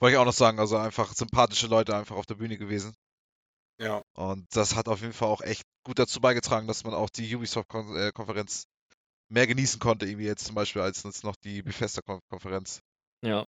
Wollte 0.00 0.14
ich 0.14 0.18
auch 0.18 0.24
noch 0.26 0.32
sagen, 0.32 0.58
also 0.58 0.76
einfach 0.76 1.14
sympathische 1.14 1.68
Leute 1.68 1.96
einfach 1.96 2.16
auf 2.16 2.26
der 2.26 2.34
Bühne 2.34 2.58
gewesen. 2.58 2.92
Ja. 3.80 4.02
Und 4.16 4.46
das 4.54 4.76
hat 4.76 4.88
auf 4.88 5.00
jeden 5.00 5.12
Fall 5.12 5.28
auch 5.28 5.40
echt 5.40 5.62
gut 5.84 5.98
dazu 5.98 6.20
beigetragen, 6.20 6.66
dass 6.66 6.84
man 6.84 6.94
auch 6.94 7.10
die 7.10 7.34
Ubisoft-Konferenz 7.34 8.64
mehr 9.30 9.46
genießen 9.46 9.80
konnte, 9.80 10.06
irgendwie 10.06 10.26
jetzt 10.26 10.44
zum 10.46 10.54
Beispiel 10.54 10.82
als 10.82 11.02
jetzt 11.02 11.24
noch 11.24 11.36
die 11.36 11.62
Bethesda-Konferenz. 11.62 12.80
Ja. 13.24 13.44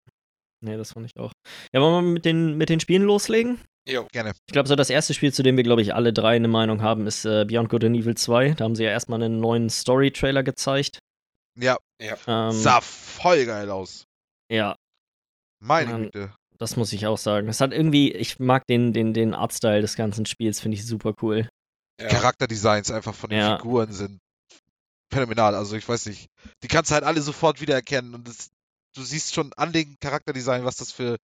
Nee, 0.65 0.77
das 0.77 0.93
fand 0.93 1.07
ich 1.07 1.17
auch. 1.21 1.33
Ja, 1.73 1.81
wollen 1.81 2.05
wir 2.05 2.13
mit 2.13 2.25
den, 2.25 2.57
mit 2.57 2.69
den 2.71 2.81
Spielen 2.81 3.03
loslegen? 3.03 3.61
Jo. 3.87 4.07
Gerne. 4.11 4.33
Ich 4.49 4.53
glaube, 4.53 4.69
so 4.69 4.75
das 4.75 4.91
erste 4.91 5.15
Spiel, 5.15 5.33
zu 5.33 5.43
dem 5.45 5.57
wir, 5.57 5.63
glaube 5.65 5.83
ich, 5.83 5.95
alle 5.95 6.13
drei 6.13 6.35
eine 6.35 6.49
Meinung 6.49 6.83
haben, 6.83 7.07
ist 7.07 7.25
äh, 7.25 7.45
Beyond 7.45 7.69
Good 7.69 7.85
and 7.85 7.97
Evil 7.97 8.17
2. 8.17 8.55
Da 8.55 8.65
haben 8.65 8.75
sie 8.75 8.83
ja 8.85 8.91
erstmal 8.91 9.23
einen 9.23 9.39
neuen 9.39 9.71
Story-Trailer 9.71 10.43
gezeigt. 10.43 10.99
Ja, 11.59 11.79
Ähm, 12.01 12.51
sah 12.53 12.81
voll 12.81 13.45
geil 13.47 13.71
aus. 13.71 14.05
ja, 14.51 14.77
Meine. 15.63 16.05
Güte. 16.05 16.35
Das 16.59 16.77
muss 16.77 16.93
ich 16.93 17.07
auch 17.07 17.19
sagen. 17.19 17.47
Das 17.47 17.61
hat 17.61 17.73
irgendwie, 17.73 18.13
ich 18.13 18.39
mag 18.39 18.67
den, 18.67 18.93
den, 18.93 19.15
den 19.15 19.35
Artstyle 19.35 19.81
des 19.81 19.97
ganzen 19.97 20.27
Spiels, 20.27 20.61
finde 20.61 20.77
ich 20.77 20.87
super 20.87 21.15
cool. 21.23 21.49
Ja. 22.01 22.09
Charakterdesigns 22.09 22.91
einfach 22.91 23.15
von 23.15 23.31
den 23.31 23.39
Ja. 23.39 23.57
Figuren 23.57 23.93
sind 23.93 24.19
phänomenal. 25.13 25.55
Also 25.55 25.77
ich 25.77 25.89
weiß 25.89 26.07
nicht. 26.07 26.29
Die 26.63 26.69
kannst 26.69 26.91
du 26.91 26.95
halt 26.95 27.05
alle 27.05 27.23
sofort 27.23 27.61
wiedererkennen 27.61 28.15
und 28.15 28.29
das, 28.29 28.51
du 28.95 29.03
siehst 29.03 29.35
schon 29.35 29.53
an 29.55 29.73
den 29.73 29.97
Charakterdesign, 30.01 30.65
was 30.65 30.77
das 30.77 30.93
für, 30.93 31.17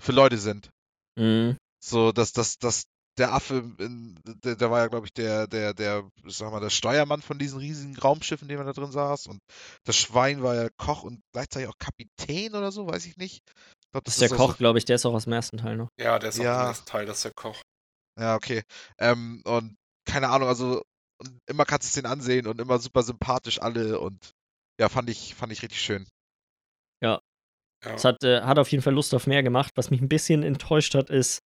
für 0.00 0.12
Leute 0.12 0.38
sind. 0.38 0.70
Mhm. 1.16 1.56
So, 1.82 2.12
dass, 2.12 2.32
dass, 2.32 2.58
dass 2.58 2.84
der 3.18 3.32
Affe, 3.32 3.74
in, 3.78 4.18
der, 4.44 4.56
der 4.56 4.70
war 4.70 4.80
ja, 4.80 4.86
glaube 4.86 5.06
ich, 5.06 5.12
der, 5.12 5.46
der, 5.46 5.74
der, 5.74 6.08
sag 6.26 6.52
mal, 6.52 6.60
der 6.60 6.70
Steuermann 6.70 7.20
von 7.20 7.38
diesen 7.38 7.58
riesigen 7.58 7.98
Raumschiffen, 7.98 8.44
in 8.44 8.48
denen 8.48 8.64
man 8.64 8.72
da 8.72 8.80
drin 8.80 8.92
saß. 8.92 9.26
Und 9.26 9.40
das 9.84 9.96
Schwein 9.96 10.42
war 10.42 10.54
ja 10.54 10.68
Koch 10.76 11.02
und 11.02 11.20
gleichzeitig 11.32 11.68
auch 11.68 11.78
Kapitän 11.78 12.54
oder 12.54 12.70
so, 12.70 12.86
weiß 12.86 13.06
ich 13.06 13.16
nicht. 13.16 13.42
Ich 13.88 13.92
glaub, 13.92 14.04
Das 14.04 14.14
ist 14.14 14.20
der 14.20 14.28
so- 14.28 14.36
Koch, 14.36 14.58
glaube 14.58 14.78
ich, 14.78 14.84
der 14.84 14.96
ist 14.96 15.06
auch 15.06 15.14
aus 15.14 15.24
dem 15.24 15.32
ersten 15.32 15.56
Teil 15.56 15.76
noch. 15.76 15.88
ja, 15.98 16.18
der 16.18 16.28
ist 16.28 16.38
auch 16.40 16.44
Ja. 16.44 16.58
der 16.58 16.68
nächste 16.68 16.84
Teil, 16.84 17.06
das 17.06 17.16
ist 17.18 17.24
der 17.24 17.32
Koch. 17.34 17.60
Ja, 18.20 18.34
okay. 18.36 18.62
Ähm, 18.98 19.40
und 19.46 19.76
keine 20.04 20.28
Ahnung, 20.28 20.48
also 20.48 20.82
immer 21.48 21.64
kannst 21.64 21.86
du 21.86 21.88
es 21.88 21.94
den 21.94 22.06
ansehen 22.06 22.46
und 22.46 22.60
immer 22.60 22.78
super 22.78 23.02
sympathisch 23.02 23.60
alle 23.60 23.98
und 24.00 24.32
ja, 24.80 24.88
fand 24.88 25.08
ich, 25.10 25.34
fand 25.34 25.52
ich 25.52 25.62
richtig 25.62 25.80
schön. 25.80 26.06
Ja. 27.02 27.20
Es 27.84 28.04
hat, 28.04 28.22
äh, 28.24 28.42
hat 28.42 28.58
auf 28.58 28.70
jeden 28.72 28.82
Fall 28.82 28.92
Lust 28.94 29.14
auf 29.14 29.26
mehr 29.28 29.42
gemacht. 29.42 29.72
Was 29.76 29.90
mich 29.90 30.00
ein 30.00 30.08
bisschen 30.08 30.42
enttäuscht 30.42 30.94
hat, 30.94 31.10
ist, 31.10 31.38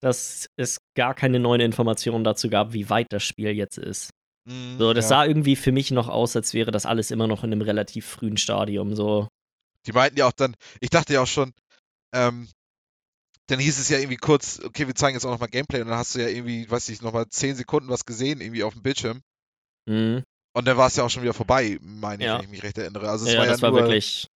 dass 0.00 0.46
es 0.56 0.78
gar 0.96 1.14
keine 1.14 1.40
neuen 1.40 1.60
Informationen 1.60 2.22
dazu 2.24 2.48
gab, 2.48 2.72
wie 2.72 2.88
weit 2.88 3.08
das 3.10 3.24
Spiel 3.24 3.50
jetzt 3.50 3.78
ist. 3.78 4.10
Mm, 4.48 4.78
So, 4.78 4.92
das 4.94 5.06
ja. 5.06 5.08
sah 5.08 5.24
irgendwie 5.24 5.56
für 5.56 5.72
mich 5.72 5.90
noch 5.90 6.08
aus, 6.08 6.36
als 6.36 6.54
wäre 6.54 6.70
das 6.70 6.86
alles 6.86 7.10
immer 7.10 7.26
noch 7.26 7.42
in 7.44 7.52
einem 7.52 7.62
relativ 7.62 8.06
frühen 8.06 8.36
Stadium. 8.36 8.94
So, 8.94 9.26
Die 9.86 9.92
meinten 9.92 10.18
ja 10.18 10.26
auch 10.28 10.32
dann, 10.32 10.54
ich 10.80 10.90
dachte 10.90 11.14
ja 11.14 11.22
auch 11.22 11.26
schon, 11.26 11.52
ähm, 12.12 12.48
dann 13.48 13.58
hieß 13.60 13.78
es 13.78 13.88
ja 13.88 13.98
irgendwie 13.98 14.16
kurz, 14.16 14.60
okay, 14.64 14.86
wir 14.86 14.94
zeigen 14.94 15.14
jetzt 15.16 15.24
auch 15.24 15.30
nochmal 15.30 15.48
Gameplay 15.48 15.80
und 15.80 15.88
dann 15.88 15.98
hast 15.98 16.14
du 16.14 16.20
ja 16.20 16.28
irgendwie, 16.28 16.68
weiß 16.68 16.88
ich, 16.88 17.00
nochmal 17.02 17.26
10 17.28 17.54
Sekunden 17.56 17.88
was 17.88 18.04
gesehen, 18.04 18.40
irgendwie 18.40 18.64
auf 18.64 18.72
dem 18.74 18.82
Bildschirm. 18.82 19.20
mhm. 19.88 20.22
Und 20.52 20.64
dann 20.66 20.78
war 20.78 20.86
es 20.86 20.96
ja 20.96 21.04
auch 21.04 21.10
schon 21.10 21.22
wieder 21.22 21.34
vorbei, 21.34 21.78
meine 21.82 22.22
ich, 22.22 22.26
Ja. 22.26 22.38
wenn 22.38 22.44
ich 22.44 22.50
mich 22.50 22.62
recht 22.62 22.78
erinnere. 22.78 23.10
Also 23.10 23.26
es 23.26 23.34
ja, 23.34 23.38
war 23.40 23.44
ja 23.44 23.52
das 23.52 23.60
war 23.60 23.72
nur 23.72 23.82
wirklich. 23.82 24.26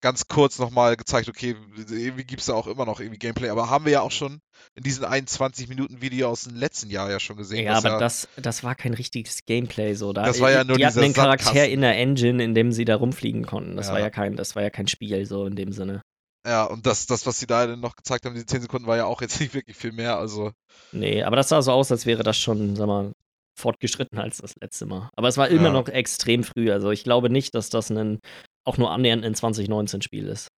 ganz 0.00 0.28
kurz 0.28 0.60
nochmal 0.60 0.96
gezeigt, 0.96 1.28
okay, 1.28 1.56
irgendwie 1.76 2.22
gibt 2.22 2.40
es 2.40 2.46
da 2.46 2.54
auch 2.54 2.68
immer 2.68 2.84
noch 2.86 3.00
irgendwie 3.00 3.18
Gameplay, 3.18 3.48
aber 3.48 3.68
haben 3.68 3.84
wir 3.84 3.90
ja 3.92 4.00
auch 4.02 4.12
schon 4.12 4.38
in 4.76 4.84
diesem 4.84 5.04
21 5.06 5.68
Minuten 5.68 6.00
Video 6.00 6.28
aus 6.28 6.44
dem 6.44 6.54
letzten 6.54 6.88
Jahr 6.88 7.10
ja 7.10 7.18
schon 7.18 7.36
gesehen. 7.36 7.64
Ja, 7.64 7.78
aber 7.78 7.98
das, 7.98 8.28
das 8.36 8.62
war 8.62 8.76
kein 8.76 8.94
richtiges 8.94 9.44
Gameplay 9.44 9.94
so. 9.94 10.12
Da, 10.12 10.22
Das 10.22 10.40
war 10.40 10.52
ja 10.52 10.62
nur 10.62 10.76
die 10.78 10.86
hatten 10.86 11.00
einen 11.00 11.14
Charakter 11.14 11.68
in 11.68 11.80
der 11.80 11.96
Engine, 11.96 12.42
in 12.44 12.54
dem 12.54 12.70
sie 12.70 12.84
da 12.84 12.94
rumfliegen 12.94 13.44
konnten. 13.44 13.76
Das 13.76 13.88
Ja. 13.88 13.94
war 13.94 14.00
ja 14.00 14.10
kein, 14.10 14.36
das 14.36 14.54
war 14.54 14.62
ja 14.62 14.70
kein 14.70 14.86
Spiel 14.86 15.26
so 15.26 15.46
in 15.46 15.56
dem 15.56 15.72
Sinne. 15.72 16.00
Ja, 16.46 16.64
und 16.64 16.86
das, 16.86 17.06
das, 17.06 17.26
was 17.26 17.38
sie 17.40 17.46
da 17.46 17.66
dann 17.66 17.80
noch 17.80 17.96
gezeigt 17.96 18.24
haben, 18.24 18.34
diese 18.34 18.46
10 18.46 18.62
Sekunden, 18.62 18.86
war 18.86 18.96
ja 18.96 19.04
auch 19.06 19.20
jetzt 19.20 19.40
nicht 19.40 19.52
wirklich 19.54 19.76
viel 19.76 19.92
mehr. 19.92 20.16
Also, 20.18 20.52
Nee, 20.92 21.22
aber 21.22 21.36
das 21.36 21.48
sah 21.48 21.60
so 21.62 21.72
aus, 21.72 21.90
als 21.90 22.06
wäre 22.06 22.22
das 22.22 22.38
schon, 22.38 22.76
sag 22.76 22.86
mal, 22.86 23.12
fortgeschritten 23.58 24.18
als 24.18 24.38
das 24.38 24.52
letzte 24.60 24.86
Mal. 24.86 25.08
Aber 25.16 25.28
es 25.28 25.38
war 25.38 25.48
immer 25.48 25.68
Ja. 25.68 25.72
noch 25.72 25.88
extrem 25.88 26.44
früh. 26.44 26.70
Also 26.70 26.90
ich 26.90 27.04
glaube 27.04 27.30
nicht, 27.30 27.54
dass 27.54 27.70
das 27.70 27.90
ein 27.90 28.20
auch 28.64 28.76
nur 28.78 28.90
annähernd 28.90 29.24
ein 29.24 29.34
2019-Spiel 29.34 30.26
ist. 30.28 30.48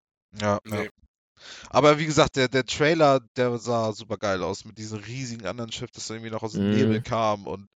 ja. 0.41 0.59
Nee. 0.65 0.85
ja. 0.85 0.91
Aber 1.71 2.01
wie 2.01 2.07
gesagt, 2.07 2.35
der, 2.35 2.49
der 2.49 2.65
Trailer, 2.67 3.21
der 3.37 3.59
sah 3.59 3.93
super 3.93 4.17
geil 4.17 4.43
aus 4.43 4.65
mit 4.65 4.77
diesem 4.77 4.99
riesigen 4.99 5.47
anderen 5.47 5.71
Schiff, 5.71 5.91
das 5.93 6.11
irgendwie 6.11 6.31
noch 6.31 6.43
aus 6.43 6.53
dem 6.55 6.69
Mhm. 6.71 6.77
Nebel 6.77 7.01
kam 7.01 7.47
und 7.47 7.69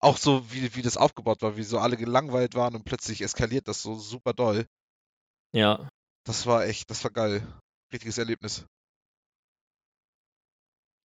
auch 0.00 0.16
so, 0.16 0.50
wie, 0.50 0.74
wie 0.74 0.80
das 0.80 0.96
aufgebaut 0.96 1.42
war, 1.42 1.58
wie 1.58 1.62
so 1.62 1.78
alle 1.78 1.98
gelangweilt 1.98 2.54
waren 2.54 2.74
und 2.74 2.84
plötzlich 2.86 3.20
eskaliert 3.20 3.68
das 3.68 3.82
so 3.82 3.94
super 3.96 4.32
doll. 4.32 4.64
Ja. 5.52 5.90
Das 6.26 6.46
war 6.46 6.64
echt, 6.66 6.90
das 6.90 7.02
war 7.04 7.10
geil. 7.10 7.46
Richtiges 7.92 8.18
Erlebnis. 8.18 8.64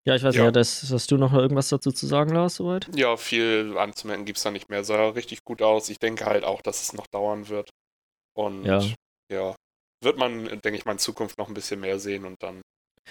Ja, 0.04 0.16
ich 0.16 0.22
weiß 0.24 0.34
Ja. 0.34 0.44
nicht, 0.44 0.56
das, 0.56 0.90
hast 0.90 1.10
du 1.12 1.16
noch 1.16 1.32
irgendwas 1.32 1.68
dazu 1.68 1.92
zu 1.92 2.06
sagen, 2.06 2.30
Lars, 2.34 2.56
soweit? 2.56 2.88
Ja, 2.96 3.16
viel 3.16 3.76
anzumerken 3.78 4.24
gibt 4.24 4.38
es 4.38 4.42
da 4.42 4.50
nicht 4.50 4.68
mehr. 4.68 4.82
Sah 4.82 5.10
richtig 5.10 5.44
gut 5.44 5.62
aus. 5.62 5.88
Ich 5.90 5.98
denke 6.00 6.24
halt 6.24 6.42
auch, 6.42 6.60
dass 6.60 6.82
es 6.82 6.92
noch 6.92 7.06
dauern 7.06 7.48
wird. 7.48 7.70
Und 8.36 8.64
Ja. 8.64 8.82
ja, 9.30 9.54
wird 10.02 10.18
man, 10.18 10.44
denke 10.48 10.74
ich 10.74 10.84
mal, 10.86 10.92
in 10.92 10.98
Zukunft 10.98 11.38
noch 11.38 11.46
ein 11.46 11.54
bisschen 11.54 11.78
mehr 11.78 12.00
sehen 12.00 12.24
und 12.24 12.34
dann. 12.42 12.62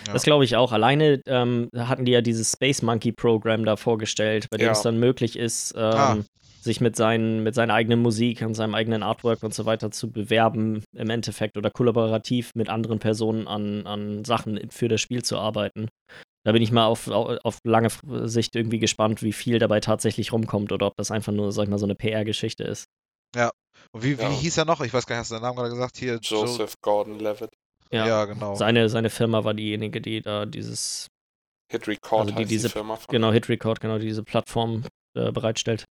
Ja. 0.08 0.14
Das 0.14 0.24
glaube 0.24 0.44
ich 0.44 0.56
auch. 0.58 0.72
Alleine 0.74 1.22
ähm, 1.28 1.70
hatten 1.76 2.04
die 2.06 2.12
ja 2.12 2.22
dieses 2.22 2.52
Space 2.54 2.82
Monkey 2.82 3.12
Programm 3.14 3.64
da 3.64 3.78
vorgestellt, 3.78 4.48
bei 4.50 4.58
dem 4.58 4.66
Ja. 4.66 4.72
es 4.74 4.82
dann 4.82 5.00
möglich 5.00 5.38
ist, 5.38 5.74
ähm, 5.76 5.82
Ah. 5.94 6.18
Sich 6.62 6.80
mit, 6.82 6.96
seinen, 6.96 7.44
mit 7.44 7.56
seiner 7.56 7.74
eigenen 7.74 8.02
Musik 8.02 8.42
und 8.42 8.54
seinem 8.54 8.76
eigenen 8.76 9.04
Artwork 9.04 9.42
und 9.44 9.54
so 9.54 9.66
weiter 9.66 9.92
zu 9.92 10.12
bewerben, 10.12 10.84
im 10.96 11.10
Endeffekt 11.10 11.58
oder 11.58 11.72
kollaborativ 11.72 12.52
mit 12.56 12.70
anderen 12.70 13.00
Personen 13.00 13.48
an, 13.48 13.86
an 13.88 14.24
Sachen 14.26 14.70
für 14.70 14.88
das 14.88 15.02
Spiel 15.02 15.24
zu 15.24 15.38
arbeiten. 15.38 15.88
Da 16.44 16.52
bin 16.52 16.62
ich 16.62 16.72
mal 16.72 16.86
auf, 16.86 17.08
auf 17.08 17.58
lange 17.64 17.90
Sicht 18.28 18.56
irgendwie 18.56 18.80
gespannt, 18.80 19.22
wie 19.24 19.34
viel 19.34 19.60
dabei 19.60 19.80
tatsächlich 19.80 20.32
rumkommt 20.34 20.72
oder 20.72 20.88
ob 20.88 20.94
das 20.98 21.12
einfach 21.12 21.32
nur, 21.32 21.52
sag 21.52 21.64
ich 21.64 21.70
mal, 21.70 21.78
so 21.80 21.86
eine 21.86 21.96
PR-Geschichte 21.96 22.64
ist. 22.64 22.86
Ja. 23.36 23.52
Und 23.94 24.04
wie, 24.04 24.18
wie 24.18 24.24
Ja. 24.24 24.30
hieß 24.30 24.58
er 24.58 24.66
noch? 24.66 24.82
Ich 24.82 24.94
weiß 24.94 25.06
gar 25.06 25.16
nicht, 25.16 25.22
hast 25.22 25.32
du 25.32 25.36
den 25.36 25.44
Namen 25.44 25.56
gerade 25.58 25.70
gesagt? 25.70 25.98
Hier, 25.98 26.20
Joseph 26.22 26.74
Gordon-Levitt. 26.84 27.50
Ja. 27.92 28.08
Ja, 28.08 28.26
genau. 28.26 28.56
Seine, 28.56 28.90
seine 28.90 29.10
Firma 29.10 29.44
war 29.44 29.54
diejenige, 29.54 30.02
die 30.02 30.22
da 30.22 30.46
dieses, 30.46 31.08
Hit 31.72 31.88
Record 31.88 32.22
Also 32.22 32.34
die- 32.34 32.42
heißt 32.42 32.52
diese- 32.52 32.68
die 32.68 32.74
Firma 32.74 32.96
von 32.96 33.06
genau, 33.12 33.32
Hit 33.32 33.50
Record, 33.50 33.80
genau, 33.80 33.98
diese 34.00 34.24
Plattform 34.24 34.84
äh, 35.18 35.32
bereitstellt. 35.32 35.86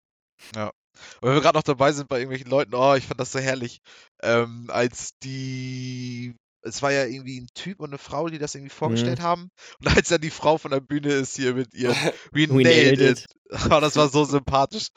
Und 1.21 1.29
wenn 1.29 1.33
wir 1.35 1.41
gerade 1.41 1.57
noch 1.57 1.63
dabei 1.63 1.91
sind 1.93 2.09
bei 2.09 2.17
irgendwelchen 2.17 2.49
Leuten, 2.49 2.73
oh, 2.75 2.93
ich 2.95 3.05
fand 3.05 3.19
das 3.19 3.31
so 3.31 3.39
herrlich, 3.39 3.79
ähm, 4.21 4.65
als 4.69 5.11
die, 5.23 6.35
es 6.61 6.81
war 6.81 6.91
ja 6.91 7.05
irgendwie 7.05 7.39
ein 7.39 7.47
Typ 7.53 7.79
und 7.79 7.89
eine 7.89 7.97
Frau, 7.97 8.27
die 8.27 8.37
das 8.37 8.53
irgendwie 8.55 8.73
vorgestellt 8.73 9.21
haben. 9.21 9.49
Und 9.79 9.95
als 9.95 10.09
dann 10.09 10.19
die 10.21 10.29
Frau 10.29 10.57
von 10.57 10.71
der 10.71 10.81
Bühne 10.81 11.13
ist 11.13 11.35
hier 11.37 11.53
mit 11.53 11.73
ihr, 11.73 11.89
we, 12.31 12.47
We 12.49 12.63
nailed 12.63 12.99
nailed 12.99 12.99
it. 12.99 13.25
Oh, 13.71 13.79
das 13.79 13.95
war 13.95 14.09
so 14.09 14.25
sympathisch. 14.25 14.87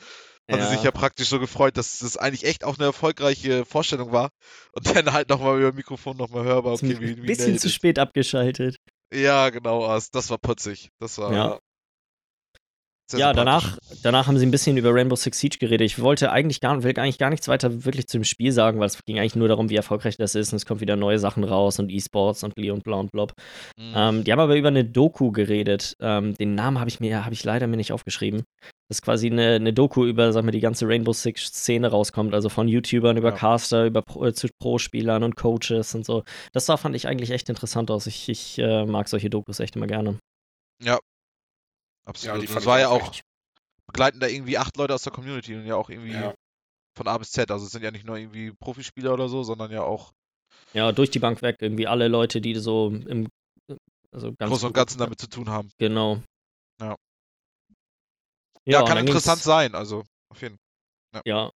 Hat 0.51 0.59
sie 0.59 0.65
Ja. 0.67 0.71
sich 0.71 0.83
ja 0.83 0.91
praktisch 0.91 1.29
so 1.29 1.39
gefreut, 1.39 1.77
dass 1.77 2.01
das 2.01 2.17
eigentlich 2.17 2.45
echt 2.45 2.65
auch 2.65 2.77
eine 2.77 2.87
erfolgreiche 2.87 3.65
Vorstellung 3.65 4.11
war. 4.13 4.31
Und 4.73 4.95
dann 4.95 5.13
halt 5.13 5.29
nochmal 5.29 5.59
über 5.59 5.73
Mikrofon 5.73 6.17
nochmal 6.17 6.45
hörbar, 6.45 6.73
okay, 6.75 6.97
ein 6.97 7.01
we, 7.01 7.17
we 7.17 7.27
bisschen 7.27 7.59
zu 7.59 7.69
it. 7.69 7.73
spät 7.75 7.99
abgeschaltet. 8.01 8.77
Ja, 9.15 9.51
genau, 9.51 9.87
das, 9.87 10.11
das 10.11 10.31
war 10.31 10.39
putzig. 10.39 10.91
Das 10.99 11.17
war 11.19 11.33
Ja. 11.33 11.61
Ja, 13.19 13.33
danach, 13.33 13.79
danach 14.03 14.27
haben 14.27 14.39
sie 14.39 14.47
ein 14.47 14.51
bisschen 14.51 14.77
über 14.77 14.95
Rainbow 14.95 15.17
Six 15.17 15.39
Siege 15.39 15.59
geredet. 15.59 15.85
Ich 15.85 16.01
wollte 16.01 16.31
eigentlich 16.31 16.61
gar, 16.61 16.83
will 16.83 16.99
eigentlich 16.99 17.19
gar 17.19 17.31
nichts 17.31 17.49
weiter 17.49 17.85
wirklich 17.85 18.07
zu 18.07 18.19
dem 18.19 18.25
Spiel 18.25 18.53
sagen, 18.53 18.81
weil 18.81 18.87
es 18.87 18.99
ging 19.05 19.19
eigentlich 19.19 19.37
nur 19.37 19.49
darum, 19.49 19.71
wie 19.71 19.77
erfolgreich 19.77 20.17
das 20.17 20.35
ist 20.35 20.53
und 20.53 20.57
es 20.57 20.67
kommt 20.67 20.81
wieder 20.81 20.97
neue 20.97 21.19
Sachen 21.19 21.45
raus 21.45 21.79
und 21.79 21.91
E-Sports 21.91 22.45
und 22.45 22.55
Bli 22.55 22.71
und 22.71 22.85
bla 22.85 22.97
und 22.97 23.11
blob. 23.13 23.33
Mhm. 23.79 23.93
Ähm, 23.95 24.25
die 24.25 24.33
haben 24.33 24.41
aber 24.41 24.57
über 24.57 24.69
eine 24.69 24.85
Doku 24.85 25.33
geredet. 25.33 25.97
Ähm, 26.01 26.35
den 26.35 26.55
Namen 26.55 26.79
habe 26.79 26.89
ich 26.89 27.01
mir, 27.01 27.25
habe 27.25 27.35
ich 27.35 27.45
leider 27.45 27.67
mir 27.67 27.77
nicht 27.77 27.93
aufgeschrieben. 27.93 28.43
Das 28.89 28.99
ist 28.99 29.03
quasi 29.03 29.29
eine, 29.31 29.55
eine 29.55 29.73
Doku 29.73 30.05
über, 30.05 30.33
sagen 30.33 30.47
wir, 30.47 30.53
die 30.53 30.61
ganze 30.61 30.87
Rainbow 30.87 31.13
Six 31.13 31.47
Szene 31.47 31.89
rauskommt, 31.89 32.35
also 32.35 32.49
von 32.49 32.69
YouTubern 32.69 33.17
über 33.17 33.31
Ja. 33.31 33.37
Caster, 33.37 33.87
über 33.87 34.03
Pro, 34.03 34.27
äh, 34.27 34.35
zu 34.35 34.49
Pro-Spielern 34.61 35.23
und 35.23 35.37
Coaches 35.37 35.95
und 35.95 36.05
so. 36.05 36.25
Das 36.53 36.67
da 36.67 36.77
fand 36.77 36.95
ich 36.95 37.09
eigentlich 37.09 37.31
echt 37.31 37.49
interessant 37.49 37.91
aus. 37.91 38.07
Ich, 38.07 38.29
ich 38.29 38.59
äh, 38.59 38.85
mag 38.85 39.09
solche 39.09 39.31
Dokus 39.31 39.61
echt 39.61 39.77
immer 39.77 39.87
gerne. 39.87 40.19
Ja, 40.83 40.99
Absolut. 42.05 42.37
die 42.37 42.41
Und 42.43 42.47
fand 42.49 42.61
es 42.61 42.67
war 42.67 42.81
ja 42.81 42.89
auch, 42.89 43.13
echt- 43.13 43.23
begleiten 43.87 44.21
da 44.21 44.27
irgendwie 44.27 44.59
acht 44.59 44.77
Leute 44.77 44.95
aus 44.95 45.03
der 45.03 45.13
Community 45.13 45.55
und 45.57 45.67
ja 45.67 45.77
auch 45.77 45.91
irgendwie 45.91 46.13
Ja. 46.13 46.35
von 46.97 47.09
A 47.09 47.19
bis 47.19 47.31
Z. 47.31 47.51
Also 47.51 47.67
es 47.67 47.73
sind 47.73 47.83
ja 47.83 47.91
nicht 47.91 48.05
nur 48.07 48.17
irgendwie 48.17 48.53
Profispieler 48.53 49.13
oder 49.13 49.29
so, 49.29 49.43
sondern 49.43 49.71
ja 49.71 49.83
auch 49.83 50.13
Ja, 50.73 50.93
durch 50.93 51.11
die 51.11 51.19
Bank 51.19 51.43
weg, 51.43 51.57
irgendwie 51.61 51.87
alle 51.87 52.09
Leute, 52.09 52.41
die 52.41 52.55
so 52.57 52.89
im 52.89 53.29
also 54.15 54.33
ganz 54.35 54.51
Großen 54.51 54.67
und 54.69 54.75
Ganzen 54.75 54.99
damit 54.99 55.19
zu 55.21 55.27
tun 55.29 55.49
haben. 55.49 55.71
Genau. 55.79 56.23
Ja. 56.81 56.97
Ja, 58.65 58.81
Ja, 58.81 58.85
kann 58.87 58.99
interessant 58.99 59.39
ging's- 59.39 59.45
sein, 59.45 59.75
also 59.75 60.05
auf 60.31 60.41
jeden 60.43 60.57
Fall. 61.13 61.23
Ja. 61.27 61.51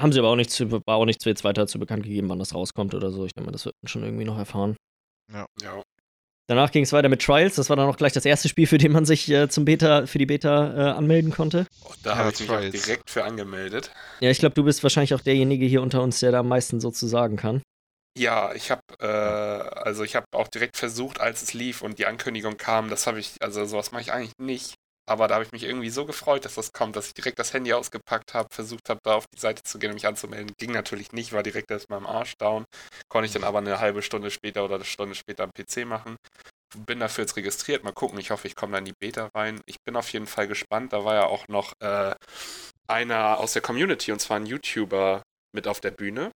Haben 0.00 0.12
sie 0.12 0.18
aber 0.18 0.28
auch 0.30 0.36
nichts, 0.36 0.54
zu- 0.54 0.70
war 0.70 0.96
auch 0.96 1.04
nichts 1.04 1.24
jetzt 1.24 1.44
weiter 1.44 1.66
zu 1.66 1.78
bekannt 1.78 2.04
gegeben, 2.04 2.28
wann 2.28 2.38
das 2.38 2.54
rauskommt 2.54 2.94
oder 2.94 3.10
so. 3.10 3.24
Ich 3.26 3.32
denke 3.34 3.46
mal, 3.46 3.52
das 3.52 3.64
wird 3.64 3.74
man 3.82 3.88
schon 3.88 4.02
irgendwie 4.04 4.24
noch 4.24 4.38
erfahren. 4.38 4.76
Ja. 5.32 5.46
Danach 6.48 6.72
ging 6.72 6.82
es 6.82 6.92
weiter 6.92 7.08
mit 7.10 7.22
Trials. 7.22 7.56
Das 7.56 7.68
war 7.68 7.76
dann 7.76 7.88
auch 7.88 7.96
gleich 7.98 8.12
das 8.14 8.24
erste 8.24 8.48
Spiel, 8.48 8.66
für 8.66 8.78
den 8.78 8.92
man 8.92 9.04
sich 9.04 9.30
äh, 9.30 9.48
zum 9.48 9.64
Beta, 9.66 10.06
für 10.06 10.18
die 10.18 10.26
Beta 10.26 10.74
äh, 10.74 10.96
anmelden 10.96 11.30
konnte. 11.30 11.66
Und 11.82 11.98
da 12.02 12.16
Ja, 12.16 12.16
habe 12.16 12.30
ich 12.30 12.40
mich 12.40 12.50
auch 12.50 12.64
direkt 12.70 13.10
für 13.10 13.24
angemeldet. 13.24 13.92
Ja, 14.20 14.30
ich 14.30 14.38
glaube, 14.38 14.54
du 14.54 14.64
bist 14.64 14.82
wahrscheinlich 14.82 15.14
auch 15.14 15.20
derjenige 15.20 15.66
hier 15.66 15.82
unter 15.82 16.02
uns, 16.02 16.20
der 16.20 16.32
da 16.32 16.40
am 16.40 16.48
meisten 16.48 16.80
so 16.80 16.90
zu 16.90 17.06
sagen 17.06 17.36
kann. 17.36 17.62
Ja, 18.16 18.52
ich 18.54 18.70
habe 18.70 18.82
äh, 19.00 19.06
also 19.06 20.02
ich 20.02 20.16
habe 20.16 20.26
auch 20.32 20.48
direkt 20.48 20.76
versucht, 20.76 21.20
als 21.20 21.42
es 21.42 21.54
lief 21.54 21.82
und 21.82 21.98
die 21.98 22.06
Ankündigung 22.06 22.56
kam, 22.56 22.90
das 22.90 23.06
habe 23.06 23.20
ich, 23.20 23.36
also 23.40 23.64
sowas 23.64 23.92
mache 23.92 24.02
ich 24.02 24.12
eigentlich 24.12 24.32
nicht. 24.38 24.74
Aber 25.08 25.28
da 25.28 25.34
habe 25.36 25.44
ich 25.44 25.52
mich 25.52 25.64
irgendwie 25.64 25.90
so 25.90 26.04
gefreut, 26.04 26.44
dass 26.44 26.54
das 26.54 26.72
kommt, 26.72 26.96
dass 26.96 27.08
ich 27.08 27.14
direkt 27.14 27.38
das 27.38 27.52
Handy 27.54 27.72
ausgepackt 27.72 28.34
habe, 28.34 28.48
versucht 28.52 28.90
habe, 28.90 29.00
da 29.02 29.14
auf 29.14 29.26
die 29.34 29.40
Seite 29.40 29.62
zu 29.62 29.78
gehen 29.78 29.90
und 29.90 29.94
mich 29.94 30.06
anzumelden. 30.06 30.54
Ging 30.58 30.72
natürlich 30.72 31.12
nicht, 31.12 31.32
war 31.32 31.42
direkt 31.42 31.70
erstmal 31.70 31.98
im 31.98 32.06
Arsch 32.06 32.36
down. 32.36 32.64
Konnte 33.08 33.26
ich 33.26 33.32
dann 33.32 33.44
aber 33.44 33.58
eine 33.58 33.80
halbe 33.80 34.02
Stunde 34.02 34.30
später 34.30 34.64
oder 34.64 34.76
eine 34.76 34.84
Stunde 34.84 35.14
später 35.14 35.44
am 35.44 35.50
PC 35.52 35.86
machen. 35.86 36.16
Bin 36.86 37.00
dafür 37.00 37.24
jetzt 37.24 37.36
registriert. 37.36 37.84
Mal 37.84 37.92
gucken. 37.92 38.18
Ich 38.18 38.30
hoffe, 38.30 38.46
ich 38.46 38.54
komme 38.54 38.72
da 38.72 38.78
in 38.78 38.84
die 38.84 38.92
Beta 39.00 39.30
rein. 39.34 39.60
Ich 39.66 39.76
bin 39.84 39.96
auf 39.96 40.12
jeden 40.12 40.26
Fall 40.26 40.46
gespannt. 40.46 40.92
Da 40.92 41.04
war 41.04 41.14
ja 41.14 41.24
auch 41.26 41.48
noch 41.48 41.72
äh, 41.80 42.14
einer 42.86 43.38
aus 43.38 43.54
der 43.54 43.62
Community, 43.62 44.12
und 44.12 44.20
zwar 44.20 44.38
ein 44.38 44.46
YouTuber, 44.46 45.22
mit 45.54 45.66
auf 45.66 45.80
der 45.80 45.90
Bühne, 45.90 46.30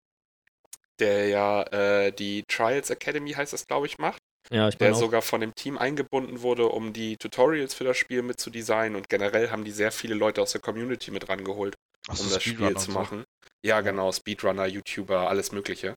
der 1.00 1.28
ja 1.28 1.62
äh, 1.72 2.12
die 2.12 2.44
Trials 2.48 2.90
Academy, 2.90 3.32
heißt 3.32 3.52
das, 3.52 3.66
glaube 3.66 3.86
ich, 3.86 3.98
macht 3.98 4.20
Ja, 4.50 4.68
ich 4.68 4.78
der 4.78 4.94
auch. 4.94 5.00
sogar 5.00 5.22
von 5.22 5.40
dem 5.40 5.54
Team 5.54 5.78
eingebunden 5.78 6.42
wurde, 6.42 6.68
um 6.68 6.92
die 6.92 7.16
Tutorials 7.16 7.74
für 7.74 7.84
das 7.84 7.96
Spiel 7.96 8.22
mitzudesignen 8.22 8.96
und 8.96 9.08
generell 9.08 9.50
haben 9.50 9.64
die 9.64 9.70
sehr 9.72 9.92
viele 9.92 10.14
Leute 10.14 10.40
aus 10.42 10.52
der 10.52 10.60
Community 10.60 11.10
mit 11.10 11.28
rangeholt, 11.28 11.74
Ach 12.08 12.16
so, 12.16 12.24
um 12.24 12.30
das 12.30 12.42
Spiel 12.42 12.76
zu 12.76 12.90
so. 12.92 12.98
machen. 12.98 13.24
Ja, 13.64 13.80
genau, 13.80 14.12
Speedrunner, 14.12 14.66
YouTuber, 14.66 15.28
alles 15.28 15.52
Mögliche. 15.52 15.94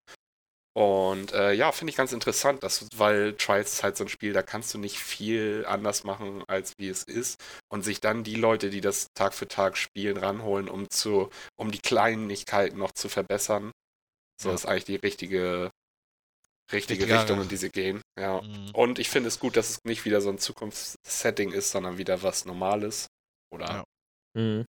Und 0.74 1.34
äh, 1.34 1.52
ja, 1.52 1.72
finde 1.74 1.92
ich 1.92 1.98
ganz 1.98 2.14
interessant, 2.14 2.64
dass, 2.64 2.88
weil 2.96 3.34
Trials 3.36 3.74
ist 3.74 3.84
halt 3.84 3.98
so 3.98 4.06
ein 4.06 4.10
Spiel, 4.10 4.32
da 4.32 4.42
kannst 4.42 4.74
du 4.74 4.78
nicht 4.78 5.00
viel 5.00 5.66
anders 5.68 6.06
machen, 6.06 6.44
als 6.48 6.74
wie 6.78 6.88
es 6.88 7.04
ist. 7.04 7.42
Und 7.70 7.84
sich 7.84 8.00
dann 8.00 8.24
die 8.24 8.36
Leute, 8.36 8.70
die 8.70 8.80
das 8.80 9.08
Tag 9.14 9.34
für 9.34 9.48
Tag 9.50 9.76
spielen, 9.78 10.16
ranholen, 10.18 10.70
um 10.70 10.90
zu, 10.90 11.30
um 11.58 11.72
die 11.72 11.80
Kleinigkeiten 11.80 12.80
noch 12.80 12.94
zu 12.94 13.10
verbessern. 13.10 13.72
So 14.42 14.50
Ja. 14.50 14.56
ist 14.56 14.66
eigentlich 14.66 14.86
die 14.86 14.96
richtige, 14.96 15.72
richtige 16.72 17.10
Richtung, 17.10 17.42
in 17.42 17.50
die 17.50 17.58
sie 17.58 17.70
gehen. 17.70 18.01
Ja. 18.20 18.42
Mhm. 18.42 18.72
Und 18.74 19.00
ich 19.00 19.10
finde 19.10 19.28
es 19.30 19.40
gut, 19.40 19.56
dass 19.58 19.70
es 19.70 19.80
nicht 19.84 20.06
wieder 20.06 20.22
so 20.22 20.30
ein 20.30 20.38
Zukunftssetting 20.38 21.52
ist, 21.52 21.72
sondern 21.72 21.98
wieder 21.98 22.22
was 22.24 22.46
Normales. 22.46 23.08
Oder 23.54 23.66
Ja. 23.72 23.84
Mhm. 24.34 24.66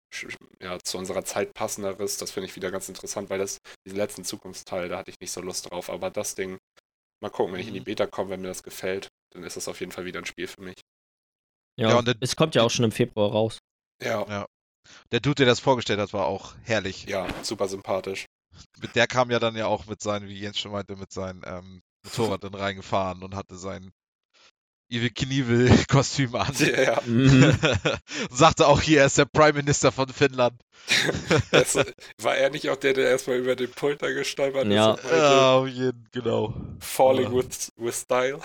ja, 0.62 0.80
zu 0.80 0.98
unserer 0.98 1.26
Zeit 1.26 1.54
passenderes. 1.54 2.18
Das 2.18 2.32
finde 2.32 2.48
ich 2.48 2.56
wieder 2.56 2.72
ganz 2.72 2.88
interessant, 2.90 3.30
weil 3.30 3.40
das, 3.40 3.58
diesen 3.86 3.98
letzten 3.98 4.24
Zukunftsteil, 4.24 4.88
da 4.90 4.98
hatte 5.00 5.12
ich 5.12 5.20
nicht 5.20 5.32
so 5.32 5.42
Lust 5.42 5.70
drauf. 5.70 5.90
Aber 5.90 6.10
das 6.10 6.36
Ding, 6.36 6.58
mal 7.22 7.30
gucken, 7.30 7.54
wenn 7.54 7.60
ich 7.62 7.68
in 7.68 7.74
die 7.74 7.80
Mhm. 7.82 7.86
Beta 7.86 8.08
komme, 8.08 8.30
wenn 8.32 8.42
mir 8.42 8.48
das 8.48 8.64
gefällt, 8.64 9.10
dann 9.34 9.44
ist 9.44 9.58
das 9.58 9.68
auf 9.68 9.80
jeden 9.82 9.92
Fall 9.92 10.06
wieder 10.06 10.20
ein 10.20 10.26
Spiel 10.26 10.48
für 10.48 10.62
mich. 10.62 10.80
Ja, 11.78 11.90
Ja, 11.90 12.00
und 12.00 12.08
der- 12.08 12.16
es 12.22 12.36
kommt 12.36 12.56
ja 12.56 12.64
auch 12.64 12.70
schon 12.72 12.86
im 12.86 12.92
Februar 12.92 13.32
raus. 13.32 13.58
Ja, 14.02 14.26
Ja. 14.28 14.46
Der 15.12 15.20
Dude, 15.20 15.36
der 15.36 15.46
das 15.46 15.60
vorgestellt 15.60 16.00
hat, 16.00 16.14
war 16.14 16.26
auch 16.26 16.56
herrlich. 16.64 17.04
ja, 17.06 17.28
super 17.44 17.68
sympathisch. 17.68 18.26
Mit 18.82 18.96
der 18.96 19.06
kam 19.08 19.30
ja 19.30 19.38
dann 19.40 19.56
ja 19.56 19.68
auch 19.68 19.86
mit 19.86 20.02
seinen, 20.02 20.28
wie 20.28 20.40
Jens 20.40 20.58
schon 20.60 20.72
meinte, 20.72 20.96
mit 20.96 21.12
seinem 21.12 21.44
ähm, 21.46 21.82
Motorrad 22.18 22.44
dann 22.44 22.56
reingefahren 22.56 23.24
und 23.24 23.36
hatte 23.36 23.56
sein 23.58 23.92
Evil 24.92 25.12
Knievel-Kostüm 25.12 26.34
an. 26.36 26.54
Ja, 26.58 27.00
Mhm. 27.06 27.44
und 27.44 27.60
sagte 28.32 28.68
auch 28.68 28.82
hier, 28.82 29.02
er 29.02 29.06
ist 29.06 29.20
der 29.20 29.26
Prime 29.26 29.54
Minister 29.54 29.92
von 29.92 30.10
Finnland. 30.10 30.60
das, 31.52 31.78
war 32.22 32.36
er 32.36 32.50
nicht 32.50 32.70
auch 32.70 32.76
der, 32.76 32.94
der 32.94 33.10
erstmal 33.10 33.38
über 33.38 33.56
den 33.56 33.70
Pulter 33.72 34.12
gestolpert 34.14 34.66
Ja. 34.68 34.94
ist? 34.96 35.04
Ja, 35.12 35.54
auf 35.54 35.68
jeden, 35.68 36.08
genau. 36.12 36.56
Falling 36.80 37.26
Ja. 37.32 37.34
with, 37.34 37.72
with 37.78 38.02
Style. 38.02 38.40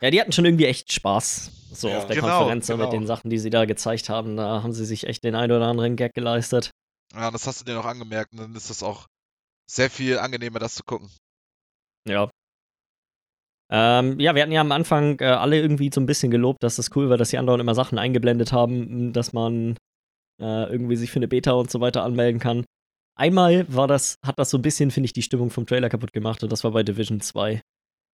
Ja, 0.00 0.10
die 0.10 0.20
hatten 0.20 0.30
schon 0.32 0.44
irgendwie 0.44 0.66
echt 0.66 0.92
Spaß. 0.92 1.50
So 1.72 1.88
Ja. 1.88 1.98
auf 1.98 2.06
der 2.06 2.16
Genau, 2.16 2.38
Konferenz 2.38 2.68
genau. 2.68 2.84
mit 2.84 2.92
den 2.92 3.06
Sachen, 3.08 3.30
die 3.30 3.38
sie 3.38 3.50
da 3.50 3.64
gezeigt 3.64 4.08
haben. 4.08 4.36
Da 4.36 4.62
haben 4.62 4.72
sie 4.72 4.84
sich 4.84 5.08
echt 5.08 5.24
den 5.24 5.34
ein 5.34 5.50
oder 5.50 5.66
anderen 5.66 5.96
Gag 5.96 6.14
geleistet. 6.14 6.70
Ja, 7.14 7.32
das 7.32 7.48
hast 7.48 7.60
du 7.60 7.64
dir 7.64 7.74
noch 7.74 7.84
angemerkt 7.84 8.32
und 8.32 8.38
dann 8.38 8.54
ist 8.54 8.70
das 8.70 8.84
auch 8.84 9.06
sehr 9.68 9.90
viel 9.90 10.18
angenehmer, 10.18 10.60
das 10.60 10.74
zu 10.74 10.84
gucken. 10.84 11.10
Ja. 12.06 12.30
Ähm, 13.70 14.20
ja, 14.20 14.34
wir 14.34 14.42
hatten 14.42 14.52
ja 14.52 14.60
am 14.60 14.72
Anfang 14.72 15.18
äh, 15.20 15.24
alle 15.24 15.60
irgendwie 15.60 15.90
so 15.92 16.00
ein 16.00 16.06
bisschen 16.06 16.30
gelobt, 16.30 16.62
dass 16.62 16.76
das 16.76 16.94
cool 16.96 17.08
war, 17.08 17.16
dass 17.16 17.30
die 17.30 17.38
anderen 17.38 17.60
immer 17.60 17.74
Sachen 17.74 17.98
eingeblendet 17.98 18.52
haben, 18.52 19.06
m, 19.06 19.12
dass 19.12 19.32
man 19.32 19.76
äh, 20.40 20.70
irgendwie 20.70 20.96
sich 20.96 21.10
für 21.10 21.18
eine 21.18 21.28
Beta 21.28 21.52
und 21.52 21.70
so 21.70 21.80
weiter 21.80 22.02
anmelden 22.02 22.40
kann. 22.40 22.64
Einmal 23.16 23.66
war 23.72 23.86
das, 23.86 24.16
hat 24.24 24.38
das 24.38 24.50
so 24.50 24.58
ein 24.58 24.62
bisschen, 24.62 24.90
finde 24.90 25.06
ich, 25.06 25.12
die 25.12 25.22
Stimmung 25.22 25.50
vom 25.50 25.66
Trailer 25.66 25.88
kaputt 25.88 26.12
gemacht 26.12 26.42
und 26.42 26.50
das 26.52 26.64
war 26.64 26.72
bei 26.72 26.82
Division 26.82 27.20
2. 27.20 27.60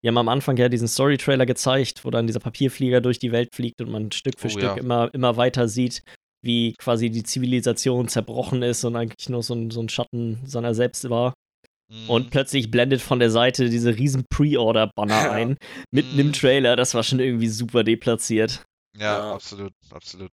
Die 0.03 0.07
haben 0.07 0.17
am 0.17 0.29
Anfang 0.29 0.55
ja 0.57 0.69
diesen 0.69 0.88
Story-Trailer 0.88 1.45
gezeigt, 1.45 2.05
wo 2.05 2.09
dann 2.09 2.27
dieser 2.27 2.39
Papierflieger 2.39 3.01
durch 3.01 3.19
die 3.19 3.31
Welt 3.31 3.53
fliegt 3.53 3.81
und 3.81 3.89
man 3.89 4.12
Stück 4.12 4.39
für 4.39 4.47
Oh, 4.47 4.51
Stück 4.51 4.63
ja. 4.63 4.75
immer, 4.75 5.13
immer 5.13 5.35
weiter 5.35 5.67
sieht, 5.67 6.03
wie 6.41 6.73
quasi 6.73 7.09
die 7.09 7.23
Zivilisation 7.23 8.07
zerbrochen 8.07 8.62
ist 8.62 8.83
und 8.85 8.95
eigentlich 8.95 9.29
nur 9.29 9.43
so 9.43 9.55
ein, 9.55 9.71
so 9.71 9.81
ein 9.81 9.89
Schatten 9.89 10.39
seiner 10.45 10.73
selbst 10.73 11.09
war. 11.09 11.33
Mhm. 11.91 12.10
Und 12.10 12.30
plötzlich 12.30 12.69
blendet 12.71 13.02
von 13.02 13.19
der 13.19 13.32
Seite 13.32 13.69
diese 13.69 13.95
riesen 13.95 14.25
Pre-Order-Banner 14.30 15.21
Ja. 15.25 15.32
ein, 15.32 15.58
mitten 15.91 16.17
im 16.19 16.28
Mhm. 16.28 16.34
Trailer. 16.34 16.75
Das 16.75 16.93
war 16.93 17.04
schon 17.04 17.19
irgendwie 17.19 17.47
super 17.47 17.84
deplatziert. 17.84 18.63
Ja, 18.97 19.17
Ja. 19.19 19.34
absolut, 19.34 19.73
absolut. 19.91 20.30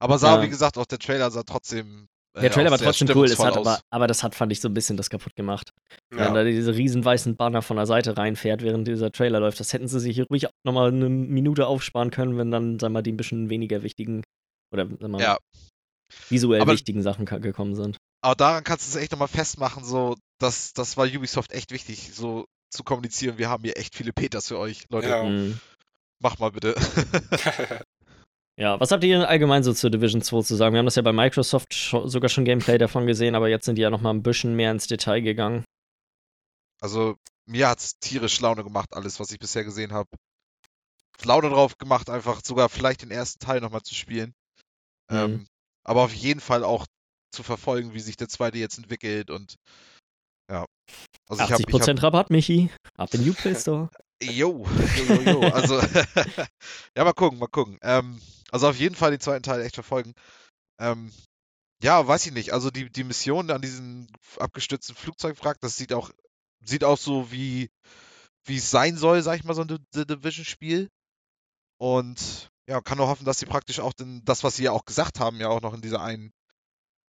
Aber 0.00 0.18
sah, 0.18 0.36
Ja. 0.36 0.42
wie 0.42 0.48
gesagt, 0.48 0.78
auch 0.78 0.86
der 0.86 0.98
Trailer 0.98 1.30
sah 1.30 1.42
trotzdem. 1.42 2.06
äh, 2.36 2.40
Der 2.40 2.50
Trailer 2.50 2.70
war 2.70 2.78
trotzdem 2.78 3.08
cool, 3.14 3.26
es 3.26 3.38
hat 3.38 3.56
aber, 3.56 3.80
aber 3.90 4.06
das 4.06 4.22
hat, 4.22 4.34
fand 4.34 4.50
ich, 4.50 4.60
so 4.60 4.68
ein 4.68 4.74
bisschen 4.74 4.96
das 4.96 5.08
kaputt 5.10 5.36
gemacht. 5.36 5.70
Wenn 6.10 6.32
da 6.34 6.42
diese 6.42 6.74
riesen 6.74 7.04
weißen 7.04 7.36
Banner 7.36 7.60
von 7.62 7.76
der 7.76 7.86
Seite 7.86 8.16
reinfährt, 8.16 8.62
während 8.62 8.88
dieser 8.88 9.12
Trailer 9.12 9.40
läuft. 9.40 9.60
Das 9.60 9.72
hätten 9.72 9.86
sie 9.88 10.00
sich 10.00 10.20
ruhig 10.30 10.46
nochmal 10.66 10.88
eine 10.88 11.08
Minute 11.08 11.66
aufsparen 11.66 12.10
können, 12.10 12.36
wenn 12.38 12.50
dann, 12.50 12.78
sag 12.78 12.90
mal, 12.92 13.02
die 13.02 13.12
ein 13.12 13.16
bisschen 13.16 13.50
weniger 13.50 13.82
wichtigen 13.82 14.22
oder 14.72 14.88
sag 15.00 15.10
mal, 15.10 15.20
Ja, 15.20 15.36
visuell 16.28 16.60
Aber- 16.62 16.72
wichtigen 16.72 17.02
Sachen 17.02 17.24
gekommen 17.26 17.74
sind. 17.74 17.98
Aber 18.24 18.36
daran 18.36 18.64
kannst 18.64 18.86
du 18.86 18.96
es 18.96 19.02
echt 19.02 19.12
nochmal 19.12 19.28
festmachen, 19.28 19.84
so, 19.84 20.16
dass 20.38 20.72
das 20.72 20.96
war 20.96 21.06
Ubisoft 21.06 21.52
echt 21.52 21.72
wichtig, 21.72 22.10
so 22.14 22.46
zu 22.70 22.82
kommunizieren. 22.82 23.36
Wir 23.36 23.50
haben 23.50 23.62
hier 23.62 23.76
echt 23.76 23.94
viele 23.94 24.14
Peters 24.14 24.48
für 24.48 24.58
euch, 24.58 24.86
Leute. 24.88 25.08
Ja. 25.08 25.22
Mhm. 25.22 25.60
Mach 26.20 26.38
mal 26.38 26.50
bitte. 26.50 26.74
Ja, 28.56 28.78
was 28.78 28.92
habt 28.92 29.02
ihr 29.02 29.18
denn 29.18 29.26
allgemein 29.26 29.64
so 29.64 29.72
zur 29.72 29.90
Division 29.90 30.22
2 30.22 30.42
zu 30.42 30.54
sagen? 30.54 30.74
Wir 30.74 30.78
haben 30.78 30.86
das 30.86 30.94
ja 30.94 31.02
bei 31.02 31.12
Microsoft 31.12 31.74
scho 31.74 32.06
sogar 32.06 32.28
schon 32.28 32.44
Gameplay 32.44 32.78
davon 32.78 33.04
gesehen, 33.04 33.34
aber 33.34 33.48
jetzt 33.48 33.64
sind 33.64 33.74
die 33.74 33.82
ja 33.82 33.90
noch 33.90 34.00
mal 34.00 34.10
ein 34.10 34.22
bisschen 34.22 34.54
mehr 34.54 34.70
ins 34.70 34.86
Detail 34.86 35.22
gegangen. 35.22 35.64
Also, 36.80 37.16
mir 37.46 37.66
hat's 37.66 37.98
tierisch 37.98 38.40
Laune 38.40 38.62
gemacht, 38.62 38.94
alles, 38.94 39.18
was 39.18 39.32
ich 39.32 39.40
bisher 39.40 39.64
gesehen 39.64 39.92
habe. 39.92 40.08
Laune 41.24 41.48
drauf 41.50 41.78
gemacht, 41.78 42.08
einfach 42.08 42.42
sogar 42.44 42.68
vielleicht 42.68 43.02
den 43.02 43.10
ersten 43.10 43.44
Teil 43.44 43.60
nochmal 43.60 43.82
zu 43.82 43.96
spielen. 43.96 44.32
Mhm. 45.10 45.16
Ähm, 45.16 45.46
aber 45.82 46.02
auf 46.02 46.14
jeden 46.14 46.40
Fall 46.40 46.62
auch 46.62 46.86
zu 47.34 47.42
verfolgen, 47.42 47.94
wie 47.94 48.00
sich 48.00 48.16
der 48.16 48.28
zweite 48.28 48.58
jetzt 48.58 48.78
entwickelt 48.78 49.30
und 49.30 49.56
ja. 50.50 50.66
Also 51.28 51.42
ich 51.42 51.52
hab, 51.52 51.60
ich 51.60 51.66
80% 51.66 52.02
Rabatt, 52.02 52.30
Michi. 52.30 52.70
Ab 52.96 53.12
in 53.14 53.28
Uplay 53.28 53.54
Store. 53.54 53.90
Jo, 54.22 54.64
jo, 54.96 55.14
jo, 55.16 55.20
jo. 55.22 55.40
Also, 55.50 55.78
ja, 56.96 57.04
mal 57.04 57.12
gucken, 57.12 57.38
mal 57.38 57.48
gucken. 57.48 57.78
Ähm, 57.82 58.22
also 58.50 58.68
auf 58.68 58.78
jeden 58.78 58.94
Fall 58.94 59.10
den 59.10 59.20
zweiten 59.20 59.42
Teil 59.42 59.60
echt 59.60 59.74
verfolgen. 59.74 60.14
Ähm, 60.80 61.12
ja, 61.82 62.06
weiß 62.06 62.24
ich 62.26 62.32
nicht. 62.32 62.52
Also 62.52 62.70
die, 62.70 62.88
die 62.88 63.04
Mission 63.04 63.50
an 63.50 63.60
diesem 63.60 64.06
abgestürzten 64.38 64.94
Flugzeugwrack, 64.94 65.58
das 65.60 65.76
sieht 65.76 65.92
auch, 65.92 66.10
sieht 66.64 66.84
auch 66.84 66.96
so 66.96 67.32
wie, 67.32 67.68
wie 68.46 68.56
es 68.56 68.70
sein 68.70 68.96
soll, 68.96 69.20
sag 69.20 69.36
ich 69.36 69.44
mal, 69.44 69.54
so 69.54 69.62
ein 69.62 69.78
The 69.92 70.06
Division-Spiel. 70.06 70.88
Und 71.78 72.48
ja, 72.66 72.80
kann 72.80 72.96
nur 72.96 73.08
hoffen, 73.08 73.26
dass 73.26 73.40
sie 73.40 73.46
praktisch 73.46 73.80
auch 73.80 73.92
den, 73.92 74.24
das, 74.24 74.44
was 74.44 74.56
sie 74.56 74.64
ja 74.64 74.70
auch 74.70 74.84
gesagt 74.84 75.20
haben, 75.20 75.38
ja 75.38 75.48
auch 75.48 75.60
noch 75.60 75.74
in 75.74 75.82
dieser 75.82 76.00
einen 76.00 76.32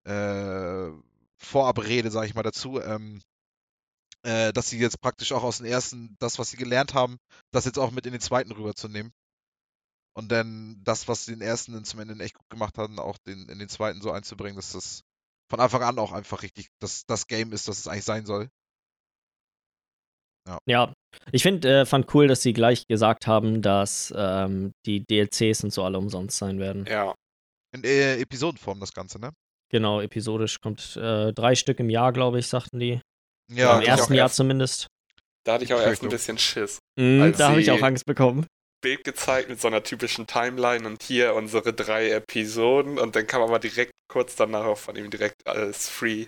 äh, 0.04 0.90
Vorabrede, 1.38 2.10
sag 2.10 2.26
ich 2.26 2.34
mal, 2.34 2.42
dazu, 2.42 2.80
ähm, 2.80 3.20
äh, 4.22 4.52
dass 4.52 4.70
sie 4.70 4.78
jetzt 4.78 5.00
praktisch 5.00 5.32
auch 5.32 5.42
aus 5.42 5.58
dem 5.58 5.66
ersten, 5.66 6.16
das, 6.18 6.38
was 6.38 6.50
sie 6.50 6.56
gelernt 6.56 6.94
haben, 6.94 7.18
das 7.50 7.64
jetzt 7.64 7.78
auch 7.78 7.90
mit 7.90 8.06
in 8.06 8.12
den 8.12 8.20
zweiten 8.20 8.52
rüberzunehmen. 8.52 9.12
Und 10.14 10.30
dann 10.30 10.80
das, 10.84 11.08
was 11.08 11.24
sie 11.24 11.32
den 11.32 11.40
ersten 11.40 11.72
dann 11.72 11.84
zum 11.84 12.00
Ende 12.00 12.22
echt 12.22 12.34
gut 12.34 12.48
gemacht 12.50 12.76
haben, 12.78 12.98
auch 12.98 13.18
den, 13.18 13.48
in 13.48 13.58
den 13.58 13.68
zweiten 13.68 14.02
so 14.02 14.10
einzubringen, 14.10 14.56
dass 14.56 14.72
das 14.72 15.02
von 15.50 15.58
Anfang 15.58 15.82
an 15.82 15.98
auch 15.98 16.12
einfach 16.12 16.42
richtig 16.42 16.68
das, 16.80 17.04
das 17.06 17.26
Game 17.26 17.52
ist, 17.52 17.68
das 17.68 17.78
es 17.78 17.88
eigentlich 17.88 18.04
sein 18.04 18.26
soll. 18.26 18.48
Ja, 20.66 20.92
ich 21.30 21.42
finde, 21.42 21.82
äh, 21.82 21.86
fand 21.86 22.12
cool, 22.14 22.26
dass 22.26 22.42
sie 22.42 22.52
gleich 22.52 22.86
gesagt 22.86 23.26
haben, 23.26 23.62
dass 23.62 24.12
ähm, 24.16 24.72
die 24.86 25.04
DLCs 25.04 25.64
und 25.64 25.72
so 25.72 25.84
alle 25.84 25.98
umsonst 25.98 26.36
sein 26.36 26.58
werden. 26.58 26.84
ja, 26.86 27.14
In 27.72 27.84
äh, 27.84 28.20
Episodenform 28.20 28.80
das 28.80 28.92
Ganze, 28.92 29.20
ne? 29.20 29.30
Genau, 29.72 30.00
episodisch 30.00 30.61
kommt 30.61 30.96
äh, 30.96 31.32
drei 31.32 31.54
Stück 31.54 31.80
im 31.80 31.88
Jahr, 31.90 32.12
glaube 32.12 32.38
ich, 32.38 32.46
sagten 32.46 32.78
die. 32.78 33.00
Ja, 33.50 33.78
Im 33.78 33.85
ersten 33.85 34.14
Jahr 34.14 34.26
erst. 34.26 34.37
zumindest. 34.37 34.87
da 35.44 35.54
hatte 35.54 35.64
ich 35.64 35.74
auch 35.74 35.80
erst 35.80 36.02
ein 36.02 36.08
bisschen 36.08 36.38
Schiss. 36.38 36.78
Als 36.98 37.38
da 37.38 37.50
habe 37.50 37.61
ich 37.61 37.70
auch 37.70 37.82
Angst 37.82 38.04
bekommen. 38.06 38.46
Bild 38.82 39.04
gezeigt 39.04 39.48
mit 39.48 39.61
so 39.61 39.68
einer 39.68 39.82
typischen 39.82 40.26
Timeline 40.26 40.87
und 40.87 41.02
hier 41.02 41.35
unsere 41.35 41.72
drei 41.72 42.11
Episoden 42.11 42.98
und 42.98 43.14
dann 43.14 43.26
kam 43.26 43.40
aber 43.42 43.58
direkt 43.58 43.92
kurz 44.08 44.35
danach 44.37 44.64
auch 44.64 44.78
von 44.78 44.96
ihm 44.96 45.08
direkt 45.11 45.46
alles 45.46 45.88
free. 45.88 46.26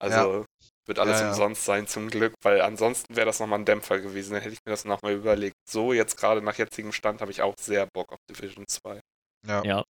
Also 0.00 0.44
wird 0.86 0.98
alles 0.98 1.20
Ja, 1.20 1.26
ja. 1.26 1.30
umsonst 1.30 1.64
sein 1.64 1.86
zum 1.86 2.10
Glück, 2.10 2.34
weil 2.42 2.60
ansonsten 2.60 3.14
wäre 3.14 3.26
das 3.26 3.38
nochmal 3.38 3.60
ein 3.60 3.64
Dämpfer 3.64 4.00
gewesen. 4.00 4.32
Dann 4.32 4.42
hätte 4.42 4.54
ich 4.54 4.60
mir 4.66 4.72
das 4.72 4.84
nochmal 4.84 5.12
überlegt. 5.12 5.54
So 5.68 5.92
jetzt 5.92 6.16
gerade 6.16 6.42
nach 6.42 6.56
jetzigem 6.58 6.92
Stand 6.92 7.20
habe 7.20 7.30
ich 7.30 7.42
auch 7.42 7.54
sehr 7.60 7.86
Bock 7.94 8.12
auf 8.12 8.18
Division 8.28 8.64
2. 8.66 9.00
Ja. 9.46 9.62
Ja. 9.64 9.84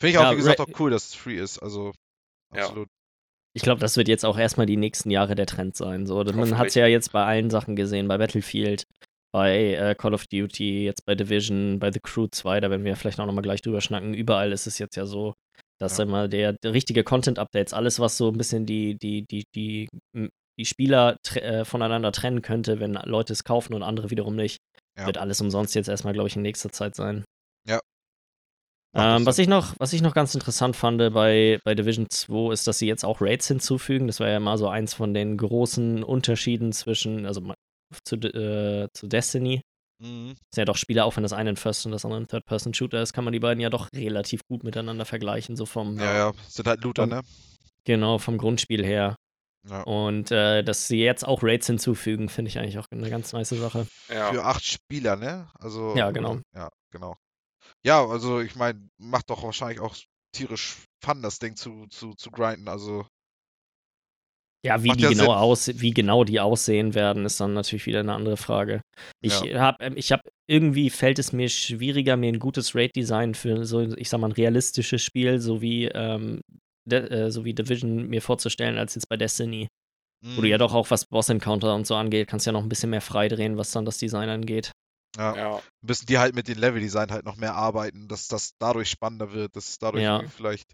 Finde 0.00 0.10
ich 0.12 0.18
auch, 0.18 0.22
Ja, 0.22 0.32
wie 0.32 0.36
gesagt, 0.36 0.60
auch 0.60 0.80
cool, 0.80 0.90
dass 0.90 1.08
es 1.08 1.14
free 1.14 1.36
ist. 1.38 1.58
Also, 1.58 1.92
Ja. 2.54 2.62
absolut. 2.62 2.88
Ich 3.54 3.62
glaube, 3.62 3.80
das 3.80 3.96
wird 3.96 4.08
jetzt 4.08 4.24
auch 4.24 4.38
erstmal 4.38 4.66
die 4.66 4.76
nächsten 4.76 5.10
Jahre 5.10 5.34
der 5.34 5.46
Trend 5.46 5.76
sein. 5.76 6.06
So, 6.06 6.22
man 6.24 6.56
hat 6.56 6.68
es 6.68 6.74
ja 6.74 6.86
jetzt 6.86 7.12
bei 7.12 7.24
allen 7.24 7.50
Sachen 7.50 7.74
gesehen, 7.74 8.06
bei 8.06 8.16
Battlefield, 8.16 8.84
bei 9.32 9.74
äh, 9.74 9.94
Call 9.96 10.14
of 10.14 10.26
Duty, 10.28 10.84
jetzt 10.84 11.04
bei 11.04 11.14
Division, 11.16 11.78
bei 11.80 11.90
The 11.92 11.98
Crew 12.00 12.28
2, 12.30 12.60
da 12.60 12.70
werden 12.70 12.84
wir 12.84 12.94
vielleicht 12.96 13.18
auch 13.18 13.26
nochmal 13.26 13.42
gleich 13.42 13.60
drüber 13.60 13.80
schnacken. 13.80 14.14
Überall 14.14 14.52
ist 14.52 14.66
es 14.68 14.78
jetzt 14.78 14.96
ja 14.96 15.04
so, 15.04 15.34
dass 15.80 15.98
Ja. 15.98 16.04
immer 16.04 16.28
der, 16.28 16.52
der 16.62 16.72
richtige 16.72 17.02
Content-Updates, 17.02 17.72
alles, 17.72 17.98
was 17.98 18.16
so 18.16 18.28
ein 18.28 18.38
bisschen 18.38 18.66
die, 18.66 18.96
die, 18.96 19.24
die, 19.26 19.44
die, 19.54 19.88
die 20.58 20.64
Spieler 20.64 21.16
äh, 21.34 21.64
voneinander 21.64 22.12
trennen 22.12 22.42
könnte, 22.42 22.78
wenn 22.78 22.94
Leute 22.94 23.32
es 23.32 23.42
kaufen 23.44 23.74
und 23.74 23.82
andere 23.82 24.10
wiederum 24.10 24.36
nicht, 24.36 24.58
Ja. 24.96 25.06
wird 25.06 25.18
alles 25.18 25.40
umsonst 25.40 25.74
jetzt 25.74 25.88
erstmal, 25.88 26.12
glaube 26.14 26.28
ich, 26.28 26.36
in 26.36 26.42
nächster 26.42 26.70
Zeit 26.70 26.94
sein. 26.94 27.24
Ja. 27.66 27.80
Ähm, 28.92 29.24
was, 29.24 29.38
ich 29.38 29.46
noch, 29.46 29.74
was 29.78 29.92
ich 29.92 30.02
noch 30.02 30.14
ganz 30.14 30.34
interessant 30.34 30.74
fand 30.74 30.98
bei, 31.14 31.60
bei 31.64 31.74
Division 31.74 32.08
2 32.10 32.52
ist, 32.52 32.66
dass 32.66 32.78
sie 32.78 32.88
jetzt 32.88 33.04
auch 33.04 33.20
Raids 33.20 33.46
hinzufügen. 33.46 34.08
Das 34.08 34.18
war 34.18 34.28
ja 34.28 34.40
mal 34.40 34.58
so 34.58 34.68
eins 34.68 34.94
von 34.94 35.14
den 35.14 35.36
großen 35.36 36.02
Unterschieden 36.02 36.72
zwischen, 36.72 37.24
also 37.24 37.40
zu, 38.04 38.16
äh, 38.16 38.88
zu 38.92 39.06
Destiny. 39.06 39.62
Mhm. 40.02 40.30
Das 40.30 40.54
sind 40.54 40.62
ja 40.62 40.64
doch 40.64 40.76
Spiele, 40.76 41.04
auch 41.04 41.14
wenn 41.16 41.22
das 41.22 41.32
eine 41.32 41.50
ein 41.50 41.56
First- 41.56 41.86
und 41.86 41.92
das 41.92 42.04
andere 42.04 42.22
ein 42.22 42.26
Third-Person-Shooter 42.26 43.00
ist, 43.00 43.12
kann 43.12 43.24
man 43.24 43.32
die 43.32 43.40
beiden 43.40 43.60
ja 43.60 43.70
doch 43.70 43.88
relativ 43.94 44.40
gut 44.48 44.64
miteinander 44.64 45.04
vergleichen, 45.04 45.56
so 45.56 45.66
vom, 45.66 45.98
Ja, 45.98 46.14
ja. 46.14 46.32
Sind 46.48 46.66
halt 46.66 46.82
Looter, 46.82 47.04
Ähm, 47.04 47.08
ne? 47.10 47.20
genau, 47.84 48.18
vom 48.18 48.38
Grundspiel 48.38 48.84
her. 48.84 49.14
Ja. 49.68 49.82
Und 49.82 50.30
äh, 50.30 50.62
dass 50.64 50.88
sie 50.88 51.00
jetzt 51.00 51.26
auch 51.26 51.42
Raids 51.42 51.66
hinzufügen, 51.66 52.28
finde 52.30 52.48
ich 52.48 52.58
eigentlich 52.58 52.78
auch 52.78 52.86
eine 52.90 53.10
ganz 53.10 53.32
nice 53.34 53.50
Sache. 53.50 53.86
Ja, 54.08 54.32
Für 54.32 54.44
acht 54.44 54.64
Spieler, 54.64 55.16
ne? 55.16 55.48
Also. 55.58 55.94
Ja, 55.96 56.10
genau. 56.12 56.38
Ja, 56.54 56.70
genau. 56.90 57.14
Ja, 57.84 58.06
also 58.06 58.40
ich 58.40 58.56
meine, 58.56 58.88
macht 58.98 59.30
doch 59.30 59.42
wahrscheinlich 59.42 59.80
auch 59.80 59.96
tierisch 60.32 60.76
Fun, 61.02 61.22
das 61.22 61.38
Ding 61.38 61.56
zu, 61.56 61.86
zu, 61.88 62.14
zu 62.14 62.30
grinden. 62.30 62.68
Also, 62.68 63.06
Ja, 64.64 64.82
wie 64.82 64.94
die 64.94 65.04
ja 65.04 65.12
genau 65.12 65.32
Sinn. 65.32 65.32
aus, 65.32 65.68
wie 65.80 65.92
genau 65.92 66.22
die 66.24 66.38
aussehen 66.38 66.94
werden, 66.94 67.24
ist 67.24 67.40
dann 67.40 67.54
natürlich 67.54 67.86
wieder 67.86 68.00
eine 68.00 68.12
andere 68.12 68.36
Frage. 68.36 68.82
Ich 69.24 69.40
Ja. 69.40 69.48
habe, 69.54 69.94
ich 69.94 70.12
habe 70.12 70.22
irgendwie 70.46 70.90
fällt 70.90 71.18
es 71.18 71.32
mir 71.32 71.48
schwieriger, 71.48 72.18
mir 72.18 72.28
ein 72.30 72.38
gutes 72.38 72.74
Raid-Design 72.74 73.34
für 73.34 73.64
so, 73.64 73.80
ich 73.80 74.10
sag 74.10 74.20
mal, 74.20 74.28
ein 74.28 74.32
realistisches 74.32 75.02
Spiel, 75.02 75.40
so 75.40 75.62
wie, 75.62 75.86
ähm, 75.86 76.42
äh, 76.90 77.30
so 77.30 77.46
wie 77.46 77.54
Division 77.54 78.06
mir 78.08 78.20
vorzustellen, 78.20 78.76
als 78.76 78.94
jetzt 78.96 79.08
bei 79.08 79.16
Destiny. 79.16 79.66
Wo 80.36 80.42
du 80.42 80.48
ja 80.48 80.58
mhm, 80.58 80.60
doch 80.60 80.74
auch 80.74 80.90
was 80.90 81.06
Boss-Encounter 81.06 81.74
und 81.74 81.86
so 81.86 81.96
angeht, 81.96 82.28
kannst 82.28 82.46
ja 82.46 82.52
noch 82.52 82.62
ein 82.62 82.68
bisschen 82.68 82.90
mehr 82.90 83.00
freidrehen, 83.02 83.56
was 83.56 83.72
dann 83.72 83.84
das 83.86 83.98
Design 83.98 84.28
angeht. 84.28 84.72
Ja, 85.16 85.36
ja, 85.36 85.62
müssen 85.82 86.06
die 86.06 86.18
halt 86.18 86.34
mit 86.34 86.48
dem 86.48 86.58
Level-Design 86.58 87.10
halt 87.10 87.24
noch 87.24 87.36
mehr 87.36 87.54
arbeiten, 87.54 88.06
dass 88.08 88.28
das 88.28 88.52
dadurch 88.58 88.88
spannender 88.90 89.32
wird, 89.32 89.56
dass 89.56 89.68
es 89.68 89.78
dadurch 89.78 90.02
Ja. 90.04 90.22
vielleicht 90.28 90.72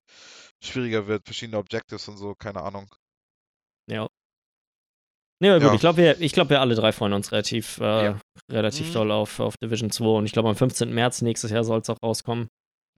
schwieriger 0.62 1.06
wird, 1.06 1.24
verschiedene 1.24 1.58
Objectives 1.58 2.06
und 2.08 2.16
so, 2.18 2.34
keine 2.34 2.62
Ahnung. 2.62 2.94
Ja. 3.90 4.08
Nee, 5.40 5.50
aber 5.50 5.60
gut, 5.60 5.68
Ja. 5.68 5.74
ich 5.74 5.80
glaube, 5.80 5.98
wir, 5.98 6.20
ich 6.20 6.32
glaub, 6.32 6.48
wir 6.48 6.60
alle 6.60 6.74
drei 6.74 6.92
freuen 6.92 7.12
uns 7.12 7.30
relativ, 7.32 7.78
äh, 7.78 8.04
Ja. 8.06 8.20
relativ 8.50 8.88
Mhm. 8.88 8.92
doll 8.94 9.10
auf, 9.12 9.38
auf 9.40 9.54
Division 9.62 9.90
2 9.90 10.18
und 10.18 10.24
ich 10.26 10.32
glaube, 10.32 10.48
am 10.48 10.56
15. 10.56 10.92
März 10.94 11.20
nächstes 11.22 11.50
Jahr 11.50 11.64
soll 11.64 11.80
es 11.80 11.90
auch 11.90 11.98
rauskommen. 12.02 12.48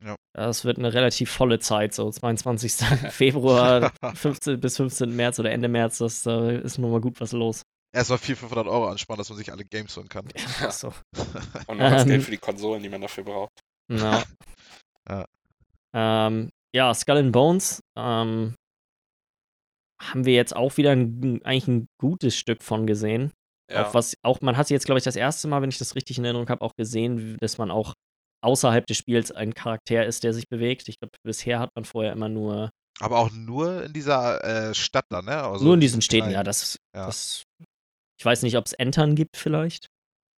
Ja. 0.05 0.15
Das 0.33 0.65
wird 0.65 0.79
eine 0.79 0.95
relativ 0.95 1.31
volle 1.33 1.59
Zeit, 1.59 1.93
so 1.95 2.09
22. 2.11 2.75
Februar 3.13 3.93
15, 4.15 4.61
bis 4.61 4.77
15. 4.77 5.15
März 5.17 5.41
oder 5.41 5.51
Ende 5.51 5.67
März, 5.69 5.99
das 5.99 6.23
da 6.23 6.51
ist 6.51 6.79
nochmal 6.79 7.01
gut 7.01 7.21
was 7.21 7.33
los. 7.33 7.63
Erstmal 7.95 8.19
400, 8.19 8.39
500 8.51 8.67
Euro 8.67 8.89
ansparen, 8.89 9.19
dass 9.19 9.29
man 9.31 9.39
sich 9.39 9.51
alle 9.51 9.65
Games 9.65 9.97
holen 9.97 10.09
kann. 10.09 10.29
Ja. 10.61 10.71
So. 10.71 10.89
und 11.67 11.79
noch 11.79 11.91
das. 11.91 12.07
Geld 12.07 12.23
für 12.23 12.31
die 12.31 12.37
Konsolen, 12.39 12.83
die 12.83 12.89
man 12.89 13.01
dafür 13.01 13.25
braucht. 13.25 13.61
Ja. 13.91 14.23
Ja. 15.09 15.25
Ähm, 15.95 16.51
ja, 16.77 16.93
Skull 16.93 17.17
and 17.17 17.33
Bones 17.33 17.81
ähm, 17.97 18.55
haben 20.03 20.27
wir 20.27 20.35
jetzt 20.35 20.55
auch 20.55 20.77
wieder 20.77 20.93
ein, 20.93 21.41
eigentlich 21.45 21.67
ein 21.69 21.87
gutes 21.99 22.37
Stück 22.37 22.63
von 22.63 22.87
gesehen. 22.87 23.33
Ja, 23.73 23.87
Auch 23.87 23.95
was, 23.95 24.15
auch 24.23 24.43
man 24.43 24.59
hat 24.59 24.69
jetzt, 24.69 24.85
glaube 24.85 24.99
ich, 24.99 25.05
das 25.05 25.17
erste 25.17 25.49
Mal, 25.49 25.63
wenn 25.63 25.71
ich 25.71 25.79
das 25.79 25.95
richtig 25.95 26.19
in 26.19 26.25
Erinnerung 26.25 26.51
habe, 26.51 26.61
auch 26.61 26.75
gesehen, 26.77 27.39
dass 27.41 27.57
man 27.57 27.71
auch 27.71 27.95
außerhalb 28.45 28.87
des 28.87 28.99
Spiels 28.99 29.33
ein 29.33 29.55
Charakter 29.55 30.05
ist, 30.05 30.25
der 30.25 30.35
sich 30.35 30.47
bewegt. 30.51 30.89
Ich 30.89 30.99
glaube, 30.99 31.17
bisher 31.25 31.59
hat 31.59 31.71
man 31.75 31.87
vorher 31.87 32.13
immer 32.13 32.29
nur, 32.29 32.69
Aber 33.01 33.19
auch 33.19 33.31
nur 33.31 33.85
in 33.85 33.95
dieser 33.95 34.45
äh, 34.45 34.75
Stadt 34.75 35.07
da, 35.09 35.23
ne? 35.23 35.43
Also 35.43 35.65
nur 35.65 35.75
in 35.75 35.81
diesen 35.81 36.03
Städten. 36.03 36.31
Ja, 36.31 36.43
das, 36.43 36.77
Ja. 36.95 37.07
das. 37.07 37.45
Ich 38.19 38.25
weiß 38.25 38.43
nicht, 38.43 38.57
ob 38.57 38.67
es 38.67 38.73
Entern 38.73 39.15
gibt, 39.15 39.37
vielleicht. 39.37 39.89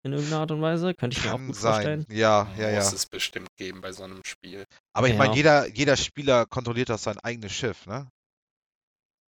In 0.04 0.14
irgendeiner 0.14 0.42
Art 0.42 0.52
und 0.52 0.62
Weise. 0.62 0.94
Könnte 0.94 1.18
ich 1.18 1.24
mir 1.26 1.32
auch 1.32 1.36
Kann 1.38 1.48
gut 1.48 1.56
sein. 1.56 1.74
vorstellen. 1.74 2.06
Ja, 2.10 2.48
ja, 2.58 2.70
ja. 2.70 2.76
muss 2.80 2.94
es 2.94 3.06
bestimmt 3.06 3.50
geben 3.58 3.82
bei 3.82 3.92
so 3.92 4.04
einem 4.04 4.24
Spiel. 4.26 4.66
Aber 4.94 5.10
ich 5.10 5.18
meine, 5.18 5.32
Ja. 5.32 5.36
jeder, 5.38 5.68
jeder 5.68 5.98
Spieler 5.98 6.46
kontrolliert 6.46 6.90
das 6.90 7.04
sein 7.04 7.20
eigenes 7.20 7.52
Schiff, 7.52 7.86
ne? 7.86 8.10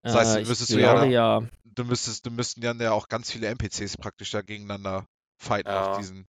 Das 0.03 0.15
heißt, 0.15 0.37
Äh, 0.37 0.41
ich 0.43 0.49
müsstest 0.49 0.71
du 0.73 0.81
ja 0.81 1.05
ja. 1.05 1.43
Du 1.65 1.85
müsstest, 1.85 2.25
du 2.27 2.31
müssten 2.31 2.61
dann 2.61 2.81
ja 2.81 2.93
auch 2.93 3.09
ganz 3.09 3.31
viele 3.31 3.49
NPCs 3.49 3.97
praktisch 3.97 4.31
da 4.31 4.43
gegeneinander 4.43 5.07
fighten 5.41 5.71
auf 5.71 5.87
Ja. 5.95 5.99
diesen. 5.99 6.27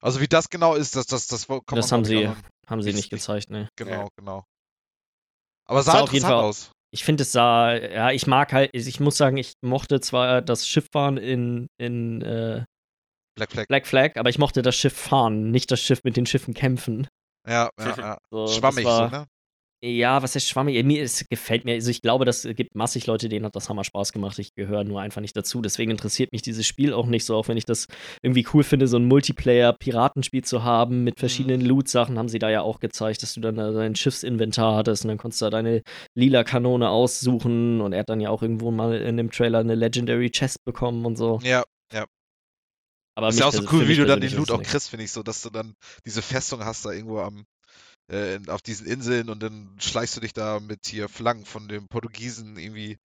Also 0.00 0.20
wie 0.20 0.28
das 0.28 0.48
genau 0.48 0.74
ist, 0.74 0.96
das, 0.96 1.06
das, 1.06 1.26
das 1.26 1.46
kann 1.46 1.62
Das 1.70 1.92
haben 1.92 2.04
sie, 2.04 2.28
auch 2.28 2.36
haben 2.68 2.82
sie 2.82 2.92
nicht 2.92 3.10
gezeigt, 3.10 3.50
ne. 3.50 3.68
Genau, 3.76 3.90
Ja. 4.04 4.08
genau. 4.16 4.44
Aber 5.66 5.82
Sah 5.82 5.92
sah 5.92 6.00
auf 6.00 6.12
jeden 6.12 6.24
interessant 6.24 6.40
Fall- 6.40 6.48
aus. 6.48 6.72
Ich 6.92 7.04
finde, 7.04 7.22
es 7.22 7.32
sah, 7.32 7.74
ja, 7.74 8.10
ich 8.10 8.26
mag 8.26 8.52
halt, 8.52 8.70
ich 8.72 9.00
muss 9.00 9.16
sagen, 9.16 9.36
ich 9.36 9.54
mochte 9.62 10.00
zwar 10.00 10.42
das 10.42 10.66
Schifffahren 10.66 11.18
in, 11.18 11.68
in 11.78 12.20
äh, 12.22 12.64
Black 13.36 13.52
Flag. 13.52 13.68
Black 13.68 13.86
Flag, 13.86 14.16
aber 14.16 14.28
ich 14.28 14.38
mochte 14.38 14.62
das 14.62 14.74
Schiff 14.76 14.96
fahren, 14.96 15.50
nicht 15.50 15.70
das 15.70 15.80
Schiff 15.80 16.00
mit 16.04 16.16
den 16.16 16.26
Schiffen 16.26 16.52
kämpfen. 16.52 17.06
Ja, 17.48 17.70
ja, 17.78 17.96
ja. 17.96 18.18
So, 18.30 18.46
Schwammig 18.48 18.84
war, 18.84 19.10
so, 19.10 19.16
ne? 19.16 19.26
Ja, 19.82 20.22
was 20.22 20.34
heißt 20.34 20.46
schwammig? 20.46 20.84
Mir 20.84 21.02
es 21.02 21.26
gefällt 21.30 21.64
mir. 21.64 21.72
Also 21.72 21.90
ich 21.90 22.02
glaube, 22.02 22.26
das 22.26 22.42
gibt 22.42 22.74
massig 22.74 23.06
Leute, 23.06 23.30
denen 23.30 23.46
hat 23.46 23.56
das 23.56 23.70
Hammer 23.70 23.82
Spaß 23.82 24.12
gemacht. 24.12 24.38
Ich 24.38 24.54
gehöre 24.54 24.84
nur 24.84 25.00
einfach 25.00 25.22
nicht 25.22 25.34
dazu. 25.34 25.62
Deswegen 25.62 25.90
interessiert 25.90 26.32
mich 26.32 26.42
dieses 26.42 26.66
Spiel 26.66 26.92
auch 26.92 27.06
nicht 27.06 27.24
so, 27.24 27.34
auch 27.34 27.48
wenn 27.48 27.56
ich 27.56 27.64
das 27.64 27.86
irgendwie 28.22 28.46
cool 28.52 28.62
finde, 28.62 28.88
so 28.88 28.98
ein 28.98 29.06
Multiplayer-Piratenspiel 29.06 30.44
zu 30.44 30.64
haben 30.64 31.02
mit 31.02 31.18
verschiedenen 31.18 31.62
Mhm. 31.62 31.66
Loot-Sachen, 31.66 32.18
haben 32.18 32.28
sie 32.28 32.38
da 32.38 32.50
ja 32.50 32.60
auch 32.60 32.78
gezeigt, 32.78 33.22
dass 33.22 33.32
du 33.32 33.40
dann 33.40 33.54
da 33.54 33.70
dein 33.70 33.96
Schiffsinventar 33.96 34.76
hattest 34.76 35.04
und 35.04 35.08
dann 35.08 35.18
konntest 35.18 35.40
du 35.40 35.46
da 35.46 35.50
deine 35.50 35.82
lila 36.14 36.44
Kanone 36.44 36.90
aussuchen 36.90 37.80
und 37.80 37.94
er 37.94 38.00
hat 38.00 38.10
dann 38.10 38.20
ja 38.20 38.28
auch 38.28 38.42
irgendwo 38.42 38.70
mal 38.70 39.00
in 39.00 39.16
dem 39.16 39.30
Trailer 39.30 39.60
eine 39.60 39.76
Legendary 39.76 40.30
Chest 40.30 40.62
bekommen 40.66 41.06
und 41.06 41.16
so. 41.16 41.40
Ja, 41.42 41.64
Aber 43.14 43.28
ist 43.28 43.38
ja 43.40 43.46
auch 43.46 43.52
so 43.52 43.64
cool, 43.72 43.88
wie 43.88 43.96
du 43.96 44.06
dann 44.06 44.20
den 44.20 44.34
Loot 44.34 44.50
auch 44.50 44.62
kriegst, 44.62 44.90
finde 44.90 45.04
ich 45.04 45.12
so, 45.12 45.22
dass 45.22 45.42
du 45.42 45.50
dann 45.50 45.74
diese 46.06 46.22
Festung 46.22 46.64
hast 46.64 46.84
da 46.86 46.90
irgendwo 46.90 47.20
am 47.20 47.44
äh, 48.10 48.40
auf 48.48 48.60
diesen 48.62 48.86
Inseln 48.86 49.30
und 49.30 49.42
dann 49.42 49.76
schleichst 49.78 50.16
du 50.16 50.20
dich 50.20 50.32
da 50.32 50.58
mit 50.60 50.86
hier 50.86 51.08
Flaggen 51.08 51.44
von 51.44 51.68
den 51.68 51.88
Portugiesen 51.88 52.58
irgendwie, 52.58 52.98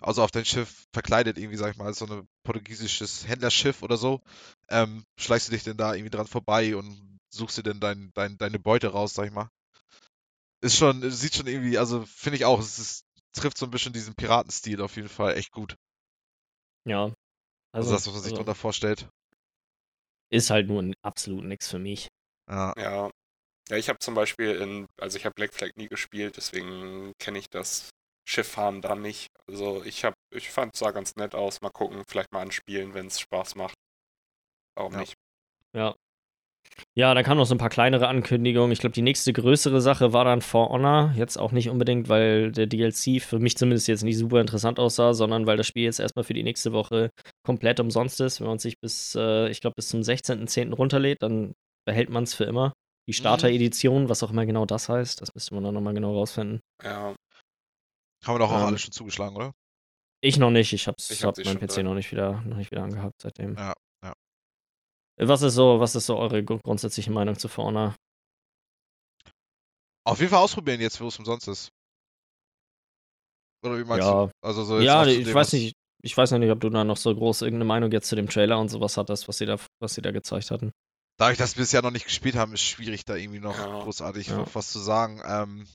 also 0.00 0.22
auf 0.22 0.30
dein 0.30 0.44
Schiff 0.44 0.86
verkleidet 0.92 1.36
irgendwie, 1.36 1.56
sag 1.56 1.72
ich 1.72 1.76
mal, 1.76 1.86
als 1.86 1.98
so 1.98 2.06
ein 2.06 2.28
portugiesisches 2.44 3.26
Händlerschiff 3.26 3.82
oder 3.82 3.96
so, 3.96 4.20
ähm, 4.68 5.04
schleichst 5.18 5.48
du 5.48 5.52
dich 5.52 5.64
dann 5.64 5.76
da 5.76 5.94
irgendwie 5.94 6.10
dran 6.10 6.26
vorbei 6.26 6.76
und 6.76 7.18
suchst 7.30 7.58
dir 7.58 7.62
dann 7.64 7.80
dein, 7.80 8.10
dein, 8.14 8.38
deine 8.38 8.58
Beute 8.58 8.88
raus, 8.88 9.14
sag 9.14 9.26
ich 9.26 9.32
mal. 9.32 9.50
Ist 10.60 10.76
schon, 10.76 11.10
sieht 11.10 11.34
schon 11.34 11.48
irgendwie, 11.48 11.76
also 11.76 12.04
finde 12.06 12.36
ich 12.36 12.44
auch, 12.44 12.60
es 12.60 12.78
ist, 12.78 13.04
trifft 13.32 13.58
so 13.58 13.66
ein 13.66 13.70
bisschen 13.70 13.92
diesen 13.92 14.14
Piratenstil 14.14 14.80
auf 14.80 14.94
jeden 14.94 15.08
Fall 15.08 15.36
echt 15.36 15.50
gut. 15.50 15.76
Ja. 16.84 17.12
Also, 17.72 17.92
Also, 17.92 17.92
das, 17.92 18.06
was 18.06 18.14
man 18.14 18.22
sich 18.22 18.32
also 18.32 18.36
drunter 18.36 18.54
vorstellt. 18.54 19.08
ist 20.30 20.50
halt 20.50 20.68
nur 20.68 20.82
ein 20.82 20.94
absolut 21.02 21.44
nix 21.44 21.68
für 21.68 21.78
mich. 21.78 22.08
Ja. 22.48 22.74
Ja. 22.76 23.11
Ja, 23.68 23.76
ich 23.76 23.88
habe 23.88 23.98
zum 24.00 24.14
Beispiel 24.14 24.50
in, 24.56 24.86
also 25.00 25.16
ich 25.16 25.24
habe 25.24 25.34
Black 25.34 25.54
Flag 25.54 25.70
nie 25.76 25.88
gespielt, 25.88 26.36
deswegen 26.36 27.12
kenne 27.18 27.38
ich 27.38 27.48
das 27.48 27.90
Schifffahren 28.28 28.82
da 28.82 28.94
nicht. 28.94 29.28
Also 29.48 29.82
ich 29.84 30.04
habe, 30.04 30.16
ich 30.34 30.50
fand 30.50 30.74
es 30.74 30.80
sah 30.80 30.90
ganz 30.90 31.16
nett 31.16 31.34
aus. 31.34 31.60
Mal 31.60 31.70
gucken, 31.70 32.02
vielleicht 32.06 32.32
mal 32.32 32.42
anspielen, 32.42 32.94
wenn 32.94 33.06
es 33.06 33.20
Spaß 33.20 33.56
macht. 33.56 33.74
Warum 34.76 34.92
Ja. 34.94 35.00
nicht? 35.00 35.14
Ja. 35.74 35.94
Ja, 36.94 37.12
da 37.12 37.22
kamen 37.22 37.38
noch 37.38 37.44
so 37.46 37.54
ein 37.54 37.58
paar 37.58 37.68
kleinere 37.68 38.08
Ankündigungen. 38.08 38.72
Ich 38.72 38.78
glaube, 38.78 38.94
die 38.94 39.02
nächste 39.02 39.32
größere 39.32 39.80
Sache 39.80 40.12
war 40.12 40.24
dann 40.24 40.40
For 40.40 40.70
Honor. 40.70 41.12
Jetzt 41.16 41.36
auch 41.36 41.52
nicht 41.52 41.68
unbedingt, 41.68 42.08
weil 42.08 42.52
der 42.52 42.66
DLC 42.66 43.20
für 43.20 43.38
mich 43.38 43.56
zumindest 43.56 43.88
jetzt 43.88 44.04
nicht 44.04 44.16
super 44.16 44.40
interessant 44.40 44.78
aussah, 44.78 45.12
sondern 45.12 45.46
weil 45.46 45.56
das 45.56 45.66
Spiel 45.66 45.84
jetzt 45.84 46.00
erstmal 46.00 46.24
für 46.24 46.34
die 46.34 46.42
nächste 46.42 46.72
Woche 46.72 47.10
komplett 47.44 47.80
umsonst 47.80 48.20
ist. 48.20 48.40
Wenn 48.40 48.46
man 48.46 48.58
sich 48.58 48.78
bis, 48.80 49.14
äh, 49.14 49.48
ich 49.48 49.60
glaube, 49.60 49.74
bis 49.76 49.88
zum 49.88 50.00
16.10. 50.02 50.72
runterlädt, 50.72 51.22
dann 51.22 51.52
behält 51.86 52.10
man 52.10 52.24
es 52.24 52.34
für 52.34 52.44
immer. 52.44 52.72
Die 53.08 53.12
Starter-Edition, 53.12 54.08
was 54.08 54.22
auch 54.22 54.30
immer 54.30 54.46
genau 54.46 54.64
das 54.64 54.88
heißt, 54.88 55.20
das 55.20 55.34
müsste 55.34 55.54
man 55.54 55.64
dann 55.64 55.74
nochmal 55.74 55.94
genau 55.94 56.14
rausfinden. 56.14 56.60
Ja, 56.82 57.14
Haben 58.24 58.34
wir 58.34 58.38
doch 58.38 58.50
auch 58.52 58.60
Ähm, 58.60 58.66
alle 58.66 58.78
schon 58.78 58.92
zugeschlagen, 58.92 59.34
oder? 59.34 59.52
Ich 60.20 60.36
noch 60.38 60.50
nicht, 60.52 60.72
ich 60.72 60.86
hab's, 60.86 61.10
Ich 61.10 61.24
hab 61.24 61.36
meinen 61.38 61.58
schon 61.58 61.68
PC 61.68 61.82
noch 61.82 61.94
nicht 61.94 62.12
wieder, 62.12 62.40
noch 62.42 62.56
nicht 62.56 62.70
wieder 62.70 62.84
angehabt 62.84 63.20
seitdem. 63.20 63.56
Ja, 63.56 63.74
ja. 64.04 64.14
Was 65.18 65.42
ist 65.42 65.54
so, 65.54 65.80
was 65.80 65.96
ist 65.96 66.06
so 66.06 66.16
eure 66.16 66.44
gru- 66.44 66.60
grundsätzliche 66.60 67.10
Meinung 67.10 67.36
zu 67.36 67.48
Honor? 67.56 67.96
Auf 70.04 70.20
jeden 70.20 70.30
Fall 70.30 70.42
ausprobieren 70.42 70.80
jetzt, 70.80 71.00
wo 71.00 71.08
es 71.08 71.18
umsonst 71.18 71.48
ist. 71.48 71.68
Oder 73.64 73.78
wie 73.78 73.84
meinst 73.84 74.06
Ja. 74.06 74.26
du? 74.26 74.32
Also 74.42 74.64
so 74.64 74.76
jetzt 74.78 74.86
Ja, 74.86 75.04
ich 75.06 75.24
dem, 75.24 75.34
weiß 75.34 75.48
was- 75.48 75.52
nicht, 75.54 75.74
ich 76.04 76.16
weiß 76.16 76.30
noch 76.32 76.38
nicht, 76.38 76.50
ob 76.50 76.60
du 76.60 76.70
da 76.70 76.84
noch 76.84 76.96
so 76.96 77.14
groß 77.14 77.42
irgendeine 77.42 77.64
Meinung 77.66 77.90
jetzt 77.92 78.08
zu 78.08 78.16
dem 78.16 78.28
Trailer 78.28 78.58
und 78.60 78.68
sowas 78.68 78.96
hattest, 78.96 79.26
was 79.28 79.38
sie 79.38 79.46
da, 79.46 79.58
was 79.80 79.94
sie 79.94 80.02
da 80.02 80.10
gezeigt 80.12 80.50
hatten. 80.52 80.72
Dadurch, 81.22 81.38
dass 81.38 81.54
wir 81.54 81.62
es 81.62 81.70
ja 81.70 81.82
noch 81.82 81.92
nicht 81.92 82.06
gespielt 82.06 82.34
haben, 82.34 82.52
ist 82.52 82.64
schwierig, 82.64 83.04
da 83.04 83.14
irgendwie 83.14 83.38
noch 83.38 83.56
Ja. 83.56 83.78
großartig 83.78 84.26
Ja. 84.26 84.38
noch 84.38 84.52
was 84.56 84.72
zu 84.72 84.80
sagen. 84.80 85.22
Ähm, 85.24 85.68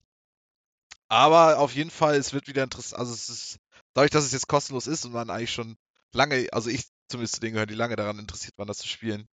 aber 1.08 1.60
auf 1.60 1.74
jeden 1.74 1.90
Fall, 1.90 2.16
es 2.18 2.34
wird 2.34 2.50
wieder 2.50 2.66
interessant. 2.66 3.00
Also 3.00 3.14
es 3.14 3.30
ist, 3.30 3.58
dadurch, 3.94 4.12
dass 4.12 4.26
es 4.26 4.34
jetzt 4.34 4.50
kostenlos 4.50 4.88
ist 4.88 5.06
und 5.06 5.14
man 5.14 5.30
eigentlich 5.30 5.54
schon 5.54 5.78
lange, 6.12 6.50
also 6.52 6.70
ich 6.70 6.90
zumindest 7.08 7.36
zu 7.36 7.40
denen 7.40 7.54
gehöre, 7.54 7.66
die 7.66 7.76
lange 7.76 7.96
daran 7.96 8.20
interessiert 8.20 8.58
waren, 8.58 8.68
das 8.68 8.80
zu 8.80 8.90
spielen, 8.90 9.26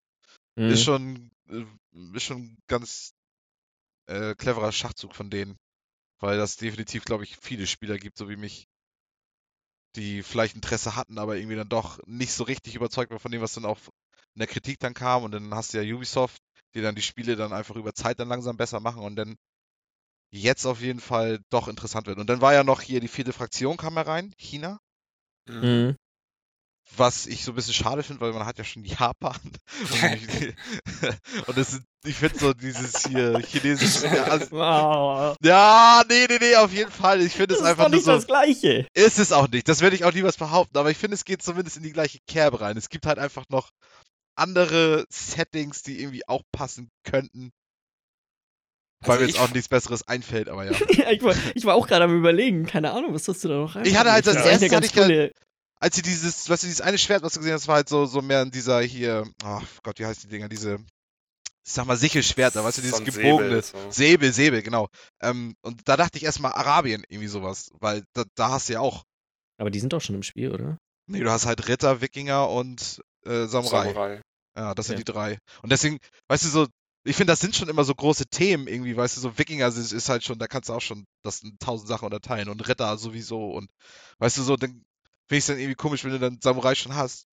Mhm. 0.55 0.69
ist 0.69 0.83
schon, 0.83 1.31
äh, 1.49 1.65
ist 2.13 2.23
schon 2.25 2.43
ein 2.43 2.57
ganz 2.67 3.15
äh, 4.05 4.35
cleverer 4.35 4.71
Schachzug 4.71 5.15
von 5.15 5.31
denen. 5.31 5.57
Weil 6.19 6.37
das 6.37 6.57
definitiv, 6.57 7.05
glaube 7.05 7.23
ich, 7.23 7.37
viele 7.41 7.65
Spieler 7.65 7.97
gibt, 7.97 8.19
so 8.19 8.29
wie 8.29 8.35
mich, 8.35 8.67
die 9.95 10.21
vielleicht 10.21 10.53
Interesse 10.53 10.95
hatten, 10.95 11.17
aber 11.17 11.37
irgendwie 11.37 11.55
dann 11.55 11.69
doch 11.69 11.97
nicht 12.05 12.33
so 12.33 12.43
richtig 12.43 12.75
überzeugt 12.75 13.09
waren 13.09 13.19
von 13.19 13.31
dem, 13.31 13.41
was 13.41 13.53
dann 13.53 13.65
auch 13.65 13.79
in 14.35 14.39
der 14.39 14.47
Kritik 14.47 14.79
dann 14.79 14.93
kam. 14.93 15.23
Und 15.23 15.31
dann 15.31 15.53
hast 15.53 15.73
du 15.73 15.81
ja 15.83 15.95
Ubisoft, 15.95 16.41
die 16.75 16.81
dann 16.81 16.95
die 16.95 17.01
Spiele 17.01 17.35
dann 17.35 17.53
einfach 17.53 17.75
über 17.75 17.93
Zeit 17.93 18.19
dann 18.19 18.27
langsam 18.29 18.57
besser 18.57 18.79
machen 18.79 19.03
und 19.03 19.15
dann 19.15 19.35
jetzt 20.31 20.65
auf 20.65 20.81
jeden 20.81 20.99
Fall 20.99 21.39
doch 21.51 21.67
interessant 21.67 22.07
wird. 22.07 22.17
Und 22.17 22.27
dann 22.29 22.41
war 22.41 22.53
ja 22.53 22.63
noch 22.63 22.81
hier 22.81 22.99
die 22.99 23.07
vierte 23.07 23.33
Fraktion 23.33 23.77
kam 23.77 23.93
herein, 23.93 24.33
China, 24.37 24.79
Mhm. 25.47 25.61
Mhm. 25.61 25.95
was 26.97 27.27
ich 27.27 27.43
so 27.43 27.51
ein 27.51 27.55
bisschen 27.55 27.73
schade 27.73 28.01
finde, 28.03 28.21
weil 28.21 28.33
man 28.33 28.45
hat 28.45 28.57
ja 28.57 28.63
schon 28.63 28.83
Japan. 29.11 29.39
Und, 31.47 31.57
ist, 31.57 31.81
ich 32.05 32.15
finde 32.15 32.39
so 32.39 32.53
dieses 32.53 33.05
hier 33.05 33.39
chinesische. 33.39 34.07
Ja, 34.07 34.23
also, 34.23 34.51
Wow. 34.51 35.35
ja, 35.43 36.03
nee, 36.09 36.25
nee, 36.29 36.37
nee, 36.39 36.55
auf 36.55 36.71
jeden 36.73 36.91
Fall. 36.91 37.21
Ich 37.21 37.33
finde 37.33 37.47
Das 37.55 37.57
es 37.59 37.63
ist 37.63 37.69
einfach 37.69 37.83
doch 37.85 37.89
nur 37.91 37.97
nicht 37.97 38.05
so. 38.05 38.11
das 38.13 38.25
Gleiche. 38.27 38.87
Ist 38.93 39.19
es 39.19 39.31
auch 39.31 39.47
nicht. 39.49 39.67
Das 39.67 39.81
werde 39.81 39.95
ich 39.95 40.03
auch 40.05 40.13
niemals 40.13 40.37
behaupten, 40.37 40.77
aber 40.77 40.89
ich 40.91 40.97
finde, 40.97 41.15
es 41.15 41.25
geht 41.25 41.41
zumindest 41.43 41.77
in 41.77 41.83
die 41.83 41.93
gleiche 41.93 42.19
Kerbe 42.27 42.61
rein. 42.61 42.77
Es 42.77 42.89
gibt 42.89 43.05
halt 43.05 43.19
einfach 43.19 43.43
noch 43.49 43.69
andere 44.35 45.05
Settings, 45.09 45.83
die 45.83 46.01
irgendwie 46.01 46.27
auch 46.27 46.43
passen 46.51 46.89
könnten. 47.03 47.51
Weil 49.01 49.17
Also 49.17 49.21
mir 49.25 49.31
jetzt 49.31 49.39
auch 49.39 49.53
nichts 49.53 49.67
Besseres 49.67 50.07
einfällt, 50.07 50.47
aber 50.49 50.65
ja. 50.65 50.71
Ja, 50.91 51.11
ich, 51.11 51.21
war, 51.23 51.35
ich 51.55 51.65
war 51.65 51.75
auch 51.75 51.87
gerade 51.87 52.05
am 52.05 52.17
überlegen, 52.17 52.65
keine 52.65 52.91
Ahnung, 52.91 53.13
was 53.13 53.27
hast 53.27 53.43
du 53.43 53.49
da 53.49 53.55
noch 53.55 53.75
rein? 53.75 53.85
Ich 53.85 53.97
hatte 53.97 54.11
halt 54.11 54.25
das 54.25 54.35
erstes 54.35 54.51
eine 54.51 54.55
hatte 54.55 54.69
ganz 54.69 54.85
ich 54.87 54.93
coole. 54.93 55.31
Als 55.79 55.95
sie 55.97 56.01
dieses, 56.01 56.49
weißt 56.49 56.63
du, 56.63 56.67
dieses 56.67 56.81
eine 56.81 56.97
Schwert, 56.97 57.23
was 57.23 57.33
du 57.33 57.39
gesehen 57.39 57.53
hast, 57.53 57.67
war 57.67 57.75
halt 57.75 57.89
so, 57.89 58.05
so 58.05 58.21
mehr 58.21 58.41
in 58.41 58.51
dieser 58.51 58.81
hier, 58.81 59.27
ach 59.43 59.63
Gott, 59.83 59.99
wie 59.99 60.05
heißt 60.05 60.23
die 60.23 60.27
Dinger, 60.29 60.47
diese, 60.47 60.75
ich 61.65 61.73
sag 61.73 61.85
mal, 61.85 61.97
Sichelschwerter, 61.97 62.63
weißt 62.63 62.77
du, 62.77 62.81
dieses 62.81 62.99
So 62.99 63.03
gebogene. 63.03 63.61
Säbel, 63.61 63.63
so. 63.63 63.91
Säbel, 63.91 64.33
Säbel, 64.33 64.61
genau. 64.61 64.87
Ähm, 65.21 65.55
und 65.61 65.81
da 65.85 65.97
dachte 65.97 66.17
ich 66.17 66.23
erstmal 66.23 66.53
Arabien, 66.53 67.03
irgendwie 67.09 67.27
sowas, 67.27 67.71
weil 67.79 68.03
da, 68.13 68.23
da 68.35 68.51
hast 68.51 68.69
du 68.69 68.73
ja 68.73 68.79
auch, 68.79 69.03
Aber 69.57 69.69
die 69.69 69.81
sind 69.81 69.91
doch 69.91 70.01
schon 70.01 70.15
im 70.15 70.23
Spiel, 70.23 70.53
oder? 70.53 70.77
nee, 71.07 71.19
du 71.19 71.29
hast 71.29 71.45
halt 71.45 71.67
Ritter, 71.67 71.99
Wikinger 71.99 72.49
und 72.49 73.01
äh, 73.25 73.47
Samurai. 73.47 73.87
Samurai. 73.87 74.21
Ja, 74.55 74.75
das 74.75 74.87
sind 74.87 74.95
Okay. 74.95 75.03
die 75.05 75.11
drei. 75.11 75.37
Und 75.61 75.71
deswegen, 75.71 75.97
weißt 76.27 76.45
du, 76.45 76.49
so, 76.49 76.67
ich 77.05 77.15
finde, 77.15 77.33
das 77.33 77.39
sind 77.39 77.55
schon 77.55 77.69
immer 77.69 77.83
so 77.83 77.93
große 77.95 78.25
Themen 78.27 78.67
irgendwie, 78.67 78.95
weißt 78.95 79.17
du, 79.17 79.21
so 79.21 79.37
Wikinger 79.37 79.67
ist, 79.67 79.91
ist 79.91 80.09
halt 80.09 80.23
schon, 80.23 80.39
da 80.39 80.47
kannst 80.47 80.69
du 80.69 80.73
auch 80.73 80.81
schon 80.81 81.05
das 81.23 81.41
in 81.41 81.57
tausend 81.59 81.89
Sachen 81.89 82.05
unterteilen 82.05 82.49
und 82.49 82.67
Ritter 82.67 82.97
sowieso 82.97 83.51
und, 83.51 83.69
weißt 84.19 84.37
du, 84.37 84.43
so, 84.43 84.55
dann 84.55 84.71
finde 84.71 84.85
ich 85.31 85.39
es 85.39 85.45
dann 85.47 85.57
irgendwie 85.57 85.75
komisch, 85.75 86.03
wenn 86.03 86.11
du 86.11 86.19
dann 86.19 86.39
Samurai 86.41 86.75
schon 86.75 86.95
hast. 86.95 87.25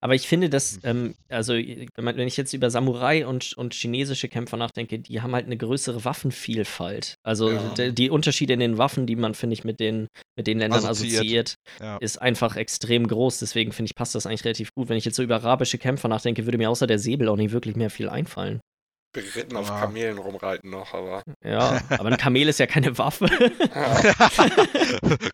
Aber 0.00 0.14
ich 0.14 0.28
finde, 0.28 0.48
dass, 0.48 0.76
Mhm. 0.76 0.80
ähm, 0.84 1.14
also 1.28 1.54
wenn, 1.54 1.88
man, 2.04 2.16
wenn 2.16 2.28
ich 2.28 2.36
jetzt 2.36 2.52
über 2.52 2.70
Samurai 2.70 3.26
und, 3.26 3.52
und 3.54 3.74
chinesische 3.74 4.28
Kämpfer 4.28 4.56
nachdenke, 4.56 4.98
die 4.98 5.20
haben 5.22 5.34
halt 5.34 5.46
eine 5.46 5.56
größere 5.56 6.04
Waffenvielfalt. 6.04 7.16
Also 7.24 7.50
Ja. 7.52 7.68
d- 7.74 7.92
die 7.92 8.10
Unterschiede 8.10 8.52
in 8.54 8.60
den 8.60 8.78
Waffen, 8.78 9.06
die 9.06 9.16
man, 9.16 9.34
finde 9.34 9.54
ich, 9.54 9.64
mit 9.64 9.80
den, 9.80 10.06
mit 10.36 10.46
den 10.46 10.58
Ländern 10.58 10.84
Assoziiert. 10.84 11.14
assoziiert, 11.20 11.54
Ja. 11.80 11.96
ist 11.98 12.22
einfach 12.22 12.56
extrem 12.56 13.06
groß. 13.06 13.38
Deswegen 13.40 13.72
finde 13.72 13.88
ich, 13.90 13.94
passt 13.94 14.14
das 14.14 14.26
eigentlich 14.26 14.44
relativ 14.44 14.72
gut. 14.74 14.88
Wenn 14.88 14.96
ich 14.96 15.04
jetzt 15.04 15.16
so 15.16 15.22
über 15.22 15.36
arabische 15.36 15.78
Kämpfer 15.78 16.08
nachdenke, 16.08 16.44
würde 16.46 16.58
mir 16.58 16.70
außer 16.70 16.86
der 16.86 16.98
Säbel 16.98 17.28
auch 17.28 17.36
nicht 17.36 17.52
wirklich 17.52 17.76
mehr 17.76 17.90
viel 17.90 18.08
einfallen. 18.08 18.60
Beritten 19.16 19.56
auf 19.56 19.68
Ja. 19.68 19.80
Kamelen 19.80 20.18
rumreiten 20.18 20.70
noch, 20.70 20.94
aber. 20.94 21.22
Ja, 21.42 21.80
aber 21.90 22.10
ein 22.10 22.16
Kamel 22.18 22.48
ist 22.48 22.60
ja 22.60 22.66
keine 22.66 22.96
Waffe. 22.98 23.26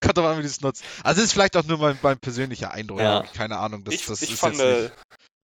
Kommt 0.00 0.16
doch 0.16 0.24
an, 0.24 0.38
wie 0.38 0.42
du 0.42 0.46
es 0.46 0.60
nutzt. 0.60 0.84
Also 1.02 1.20
es 1.20 1.26
ist 1.26 1.32
vielleicht 1.32 1.56
auch 1.56 1.64
nur 1.64 1.78
mein, 1.78 1.98
mein 2.02 2.18
persönlicher 2.18 2.72
Eindruck. 2.72 3.00
Ja. 3.00 3.24
Keine 3.36 3.58
Ahnung. 3.58 3.84
Das, 3.84 3.94
ich 3.94 4.06
das 4.06 4.22
ich 4.22 4.32
ist 4.32 4.40
fand, 4.40 4.56
jetzt 4.56 4.82
nicht. 4.82 4.92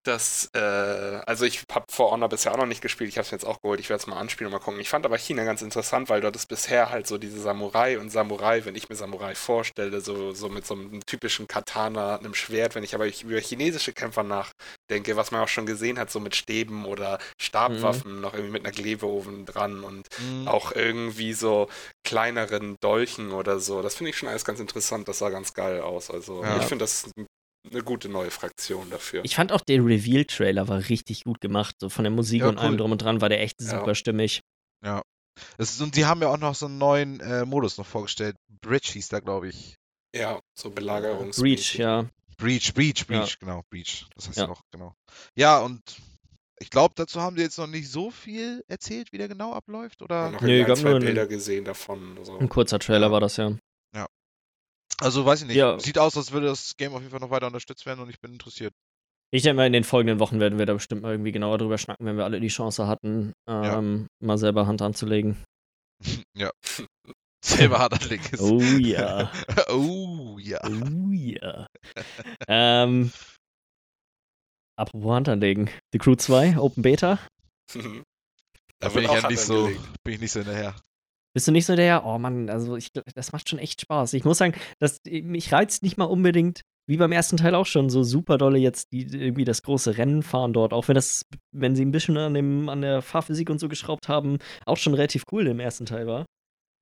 Dass, 0.07 0.49
äh, 0.55 0.59
also 0.59 1.45
ich 1.45 1.65
habe 1.73 1.87
For 1.91 2.11
Honor 2.11 2.29
bisher 2.29 2.53
auch 2.53 2.57
noch 2.59 2.67
nicht 2.67 2.81
gespielt, 2.83 3.09
ich 3.09 3.17
habe 3.19 3.25
es 3.25 3.31
jetzt 3.31 3.45
auch 3.45 3.61
geholt, 3.61 3.81
ich 3.81 3.89
werde 3.89 4.01
es 4.01 4.07
mal 4.07 4.19
anspielen 4.19 4.53
und 4.53 4.59
mal 4.59 4.65
gucken. 4.65 4.81
Ich 4.81 4.89
fand 4.89 5.05
aber 5.07 5.19
China 5.19 5.45
ganz 5.45 5.63
interessant, 5.63 6.09
weil 6.09 6.21
dort 6.21 6.37
ist 6.37 6.47
bisher 6.47 6.91
halt 6.91 7.07
so 7.07 7.19
diese 7.19 7.41
Samurai 7.41 7.99
und 7.99 8.11
Samurai, 8.11 8.65
wenn 8.65 8.75
ich 8.77 8.89
mir 8.89 8.97
Samurai 8.97 9.35
vorstelle, 9.35 10.01
so, 10.01 10.33
so 10.33 10.49
mit 10.49 10.67
so 10.67 10.75
einem 10.75 11.05
typischen 11.07 11.47
Katana, 11.49 12.17
einem 12.19 12.35
Schwert, 12.35 12.75
wenn 12.75 12.85
ich 12.85 12.95
aber 12.95 13.07
über 13.07 13.41
chinesische 13.41 13.93
Kämpfer 13.93 14.23
nachdenke, 14.23 15.17
was 15.17 15.31
man 15.31 15.41
auch 15.43 15.49
schon 15.49 15.67
gesehen 15.67 15.99
hat, 15.99 16.11
so 16.11 16.21
mit 16.21 16.37
Stäben 16.37 16.85
oder 16.87 17.19
Stabwaffen, 17.41 18.21
noch 18.21 18.35
irgendwie 18.35 18.53
mit 18.53 18.65
einer 18.65 18.75
Gleve 18.75 19.07
oben 19.07 19.47
dran 19.47 19.85
und 19.85 20.07
Mhm. 20.19 20.49
auch 20.49 20.73
irgendwie 20.73 21.33
so 21.33 21.69
kleineren 22.05 22.77
Dolchen 22.81 23.33
oder 23.33 23.59
so. 23.61 23.83
Das 23.83 23.95
finde 23.95 24.11
ich 24.11 24.17
schon 24.19 24.29
alles 24.29 24.45
ganz 24.45 24.61
interessant. 24.61 25.09
Das 25.09 25.19
sah 25.19 25.31
ganz 25.31 25.55
geil 25.55 25.81
aus. 25.81 26.11
Also 26.11 26.43
Ja. 26.43 26.59
ich 26.59 26.65
finde 26.65 26.85
das 26.85 27.11
eine 27.71 27.83
gute 27.83 28.09
neue 28.09 28.31
Fraktion 28.31 28.91
dafür. 28.91 29.25
Ich 29.25 29.37
fand 29.37 29.53
auch 29.53 29.61
der 29.63 29.79
Reveal-Trailer 29.85 30.69
war 30.69 30.89
richtig 30.89 31.25
gut 31.25 31.41
gemacht. 31.41 31.77
So 31.81 31.89
von 31.89 32.05
der 32.05 32.11
Musik 32.13 32.41
Ja, 32.43 32.49
und 32.49 32.59
allem 32.59 32.73
cool. 32.73 32.77
drum 32.79 32.93
und 32.93 32.99
dran 33.03 33.21
war 33.21 33.29
der 33.29 33.41
echt 33.41 33.61
Ja. 33.61 33.79
super 33.81 33.95
stimmig. 33.95 34.43
Es 35.59 35.73
ist, 35.73 35.81
und 35.81 35.97
die 35.97 36.05
haben 36.05 36.23
ja 36.23 36.29
auch 36.29 36.39
noch 36.39 36.55
so 36.55 36.67
einen 36.67 36.79
neuen 36.79 37.19
äh, 37.21 37.45
Modus 37.45 37.77
noch 37.77 37.87
vorgestellt. 37.87 38.37
Bridge 38.61 38.91
hieß 38.93 39.09
da, 39.09 39.19
glaube 39.21 39.49
ich. 39.49 39.75
ja, 40.15 40.39
so 40.57 40.71
Belagerungs. 40.71 41.41
Breach, 41.41 41.75
ja. 41.77 42.07
Breach, 42.37 42.73
Breach, 42.73 43.01
Ja. 43.09 43.19
Breach, 43.21 43.39
genau, 43.41 43.63
Breach. 43.69 44.07
Das 44.15 44.29
heißt 44.29 44.37
Ja. 44.39 44.45
ja 44.45 44.49
noch, 44.49 44.63
genau. 44.71 44.95
Ja, 45.37 45.59
und 45.61 45.81
Ich 46.61 46.71
glaube, 46.71 46.95
dazu 46.97 47.21
haben 47.21 47.35
sie 47.37 47.43
jetzt 47.43 47.59
noch 47.59 47.67
nicht 47.67 47.91
so 47.91 48.13
viel 48.13 48.63
erzählt, 48.69 49.11
wie 49.13 49.19
der 49.19 49.27
genau 49.27 49.53
abläuft, 49.53 49.97
Ich 50.01 50.05
oder? 50.05 50.31
habe 50.33 50.37
ein, 50.39 50.77
zwei 50.77 50.83
nur 50.83 50.91
einen- 50.97 51.05
Bilder 51.05 51.27
gesehen 51.27 51.65
davon. 51.65 52.17
So. 52.23 52.39
Ein 52.39 52.49
kurzer 52.49 52.79
Trailer 52.79 53.07
Ja. 53.09 53.13
war 53.13 53.21
das 53.21 53.37
ja. 53.39 53.57
Also 55.01 55.25
weiß 55.27 55.43
ich 55.43 55.49
nicht. 55.49 55.57
Ja. 55.57 55.79
Sieht 55.79 55.99
aus, 55.99 56.17
als 56.17 56.33
würde 56.33 56.47
das 56.47 56.77
Game 56.77 56.93
auf 56.95 57.01
jeden 57.01 57.11
Fall 57.11 57.21
noch 57.21 57.31
weiter 57.31 57.47
unterstützt 57.47 57.85
werden 57.87 58.01
und 58.01 58.11
ich 58.11 58.21
bin 58.21 58.33
interessiert. 58.33 58.73
Ich 59.33 59.43
denke 59.43 59.57
mal, 59.57 59.67
in 59.67 59.73
den 59.73 59.85
folgenden 59.85 60.21
Wochen 60.21 60.39
werden 60.39 60.59
wir 60.59 60.67
da 60.67 60.75
bestimmt 60.75 61.03
mal 61.03 61.11
irgendwie 61.13 61.33
genauer 61.33 61.59
drüber 61.59 61.77
schnacken, 61.79 62.07
wenn 62.07 62.17
wir 62.17 62.25
alle 62.25 62.39
die 62.41 62.49
Chance 62.49 62.87
hatten, 62.87 63.33
Ja. 63.49 63.79
ähm, 63.79 64.07
mal 64.23 64.39
selber 64.39 64.67
Hand 64.67 64.81
anzulegen. 64.83 65.37
ja. 66.37 66.51
Selber 67.45 67.79
hart 67.81 67.95
anlegen. 68.01 68.25
ist- 68.31 68.41
Oh 68.41 68.61
ja. 68.61 69.31
oh 69.69 70.39
ja. 70.39 70.61
Oh 70.65 71.11
ja. 71.11 71.67
ähm, 72.49 73.13
apropos 74.79 75.13
Hand 75.13 75.29
anlegen. 75.29 75.69
The 75.93 75.99
Crew 75.99 76.15
2, 76.15 76.59
Open 76.59 76.83
Beta. 76.83 77.19
Da 78.81 78.89
bin 78.91 79.05
ich 79.05 79.09
ja 79.11 79.15
nicht 79.17 79.25
Hand 79.25 79.39
so, 79.39 79.67
bin 80.05 80.15
ich 80.15 80.21
nicht 80.21 80.33
so 80.33 80.41
hinterher. 80.41 80.75
Bist 81.35 81.49
du 81.49 81.53
nicht 81.53 81.67
so 81.67 81.75
der, 81.75 82.07
oh 82.07 82.17
Mann, 82.19 82.49
also 82.49 82.77
ich, 82.77 82.93
das 82.93 83.33
macht 83.33 83.49
schon 83.49 83.59
echt 83.59 83.81
Spaß. 83.81 84.13
Ich 84.15 84.25
muss 84.25 84.39
sagen, 84.39 84.55
das, 84.79 85.01
mich 85.05 85.53
reizt 85.53 85.83
nicht 85.83 85.99
mal 85.99 86.05
unbedingt, 86.05 86.61
wie 86.87 86.97
beim 86.97 87.13
ersten 87.13 87.37
Teil 87.37 87.55
auch 87.55 87.67
schon, 87.67 87.91
so 87.91 88.05
super 88.05 88.39
dolle 88.39 88.59
jetzt 88.59 88.93
die, 88.93 89.03
irgendwie 89.03 89.45
das 89.45 89.63
große 89.63 89.97
Rennen 89.99 90.23
fahren 90.23 90.53
dort, 90.53 90.73
auch 90.73 90.87
wenn 90.87 90.95
das, 90.95 91.25
wenn 91.53 91.75
sie 91.75 91.85
ein 91.85 91.91
bisschen 91.91 92.17
an, 92.17 92.35
dem, 92.35 92.69
an 92.69 92.83
der 92.83 93.03
Fahrphysik 93.03 93.51
und 93.51 93.59
so 93.59 93.69
geschraubt 93.69 94.09
haben, 94.09 94.39
auch 94.65 94.77
schon 94.77 94.95
relativ 94.95 95.25
cool 95.33 95.47
im 95.49 95.61
ersten 95.61 95.87
Teil 95.87 96.07
war. 96.07 96.25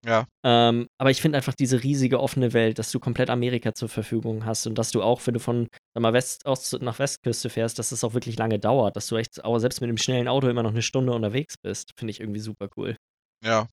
Ja. 0.04 0.26
Ähm, 0.44 0.88
aber 0.98 1.10
ich 1.10 1.22
finde 1.22 1.38
einfach 1.38 1.54
diese 1.54 1.82
riesige 1.82 2.20
offene 2.20 2.52
Welt, 2.52 2.78
dass 2.78 2.90
du 2.90 2.98
komplett 2.98 3.30
Amerika 3.30 3.72
zur 3.72 3.88
Verfügung 3.88 4.44
hast 4.44 4.66
und 4.66 4.76
dass 4.76 4.90
du 4.90 5.02
auch, 5.02 5.24
wenn 5.26 5.34
du 5.34 5.40
von 5.40 5.68
sag 5.94 6.02
mal, 6.02 6.12
West 6.12 6.44
aus 6.44 6.76
nach 6.80 6.98
Westküste 6.98 7.48
fährst, 7.50 7.78
dass 7.78 7.92
es 7.92 8.02
auch 8.02 8.12
wirklich 8.12 8.36
lange 8.36 8.58
dauert, 8.58 8.96
dass 8.96 9.06
du 9.06 9.16
echt, 9.16 9.44
aber 9.44 9.60
selbst 9.60 9.80
mit 9.80 9.88
dem 9.88 9.98
schnellen 9.98 10.26
Auto 10.26 10.48
immer 10.48 10.64
noch 10.64 10.72
eine 10.72 10.82
Stunde 10.82 11.12
unterwegs 11.12 11.54
bist, 11.56 11.92
finde 11.96 12.10
ich 12.10 12.20
irgendwie 12.20 12.40
super 12.40 12.68
cool. 12.76 12.96
Ja. 13.44 13.68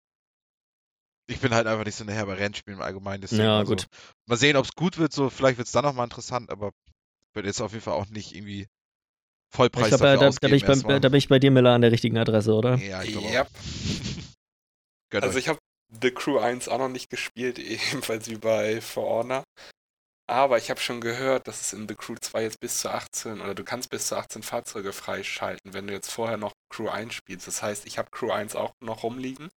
Ich 1.27 1.39
bin 1.39 1.53
halt 1.53 1.65
einfach 1.67 1.85
nicht 1.85 1.95
so 1.95 1.99
hinterher 2.03 2.25
bei 2.25 2.33
Rennspielen 2.33 2.79
im 2.79 2.85
Allgemeinen. 2.85 3.21
Deswegen, 3.21 3.43
Ja, 3.43 3.59
also, 3.59 3.71
gut. 3.71 3.88
Mal 4.27 4.38
sehen, 4.38 4.57
ob 4.57 4.65
es 4.65 4.73
gut 4.73 4.97
wird. 4.97 5.11
So, 5.11 5.29
vielleicht 5.29 5.57
wird 5.57 5.67
es 5.67 5.71
dann 5.71 5.83
nochmal 5.83 6.05
interessant, 6.05 6.49
aber 6.51 6.71
wird 7.33 7.45
jetzt 7.45 7.61
auf 7.61 7.71
jeden 7.71 7.83
Fall 7.83 7.95
auch 7.95 8.07
nicht 8.07 8.35
irgendwie 8.35 8.67
Vollpreis 9.55 9.83
Ich 9.83 9.89
glaube, 9.89 10.03
dafür 10.03 10.17
da, 10.17 10.21
da, 10.21 10.27
ausgeben 10.27 10.51
bin 10.51 10.57
ich 10.57 10.63
erstmal. 10.63 10.99
da 10.99 11.09
bin 11.09 11.17
ich 11.17 11.27
bei 11.27 11.39
dir, 11.39 11.51
Miller, 11.51 11.73
an 11.73 11.81
der 11.81 11.91
richtigen 11.91 12.17
Adresse, 12.17 12.53
oder? 12.53 12.75
Ja, 12.75 13.03
ich 13.03 13.11
glaube 13.11 13.27
Yep. 13.27 13.49
Also 15.13 15.29
euch. 15.29 15.35
ich 15.38 15.47
habe 15.47 15.59
The 16.01 16.11
Crew 16.11 16.39
1 16.39 16.67
auch 16.67 16.79
noch 16.79 16.89
nicht 16.89 17.09
gespielt, 17.09 17.57
ebenfalls 17.59 18.29
wie 18.29 18.38
bei 18.38 18.81
For 18.81 19.05
Honor. 19.05 19.43
Aber 20.27 20.57
ich 20.57 20.69
habe 20.69 20.79
schon 20.79 20.99
gehört, 20.99 21.47
dass 21.47 21.61
es 21.61 21.73
in 21.73 21.88
The 21.88 21.95
Crew 21.95 22.15
2 22.19 22.43
jetzt 22.43 22.59
bis 22.59 22.79
zu 22.79 22.89
18 22.89 23.41
oder 23.41 23.53
du 23.53 23.63
kannst 23.63 23.91
bis 23.91 24.07
zu 24.07 24.17
18 24.17 24.41
Fahrzeuge 24.41 24.91
freischalten, 24.91 25.73
wenn 25.73 25.88
du 25.88 25.93
jetzt 25.93 26.11
vorher 26.11 26.38
noch 26.38 26.53
Crew 26.69 26.89
1 26.89 27.13
spielst. 27.13 27.47
Das 27.47 27.61
heißt, 27.61 27.85
ich 27.85 27.97
habe 27.97 28.09
Crew 28.11 28.31
1 28.31 28.55
auch 28.55 28.73
noch 28.81 29.03
rumliegen. 29.03 29.49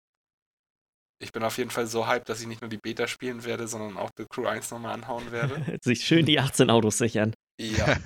Ich 1.20 1.32
bin 1.32 1.42
auf 1.42 1.58
jeden 1.58 1.70
Fall 1.70 1.86
so 1.86 2.06
hyped, 2.06 2.28
dass 2.28 2.40
ich 2.40 2.46
nicht 2.46 2.60
nur 2.60 2.70
die 2.70 2.78
Beta 2.78 3.06
spielen 3.08 3.44
werde, 3.44 3.66
sondern 3.68 3.96
auch 3.96 4.10
The 4.16 4.26
Crew 4.28 4.46
1 4.46 4.70
nochmal 4.70 4.94
anhauen 4.94 5.32
werde. 5.32 5.78
Sich 5.82 6.04
schön 6.04 6.26
die 6.26 6.38
18 6.38 6.70
Autos 6.70 6.98
sichern. 6.98 7.34
Ja. 7.60 7.96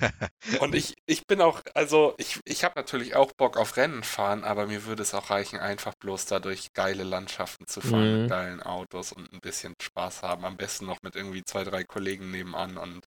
Und 0.61 0.73
ich, 0.73 0.95
ich 1.05 1.27
bin 1.27 1.39
auch, 1.39 1.61
also 1.75 2.15
ich, 2.17 2.39
ich 2.43 2.63
habe 2.63 2.73
natürlich 2.75 3.15
auch 3.15 3.31
Bock 3.33 3.55
auf 3.57 3.77
Rennen 3.77 4.01
fahren, 4.01 4.43
aber 4.43 4.65
mir 4.65 4.85
würde 4.85 5.03
es 5.03 5.13
auch 5.13 5.29
reichen, 5.29 5.59
einfach 5.59 5.93
bloß 5.99 6.25
dadurch 6.25 6.73
geile 6.73 7.03
Landschaften 7.03 7.67
zu 7.67 7.79
fahren 7.81 8.13
Mhm. 8.13 8.21
mit 8.21 8.29
geilen 8.31 8.63
Autos 8.63 9.11
und 9.11 9.31
ein 9.31 9.39
bisschen 9.41 9.75
Spaß 9.79 10.23
haben. 10.23 10.43
Am 10.43 10.57
besten 10.57 10.87
noch 10.87 10.97
mit 11.03 11.15
irgendwie 11.15 11.43
zwei, 11.43 11.63
drei 11.63 11.83
Kollegen 11.83 12.31
nebenan 12.31 12.77
und 12.77 13.01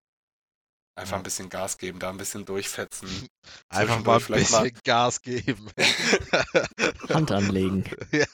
einfach 0.97 1.13
Ja. 1.13 1.17
ein 1.19 1.23
bisschen 1.23 1.49
Gas 1.49 1.79
geben, 1.79 1.99
da 1.99 2.11
ein 2.11 2.17
bisschen 2.17 2.45
durchfetzen. 2.45 3.09
Einfach 3.69 4.03
mal 4.05 4.19
ein 4.21 4.27
bisschen 4.27 4.71
Gas 4.85 5.21
geben. 5.23 5.69
Hand 7.13 7.31
anlegen. 7.33 7.85
ja. 8.13 8.27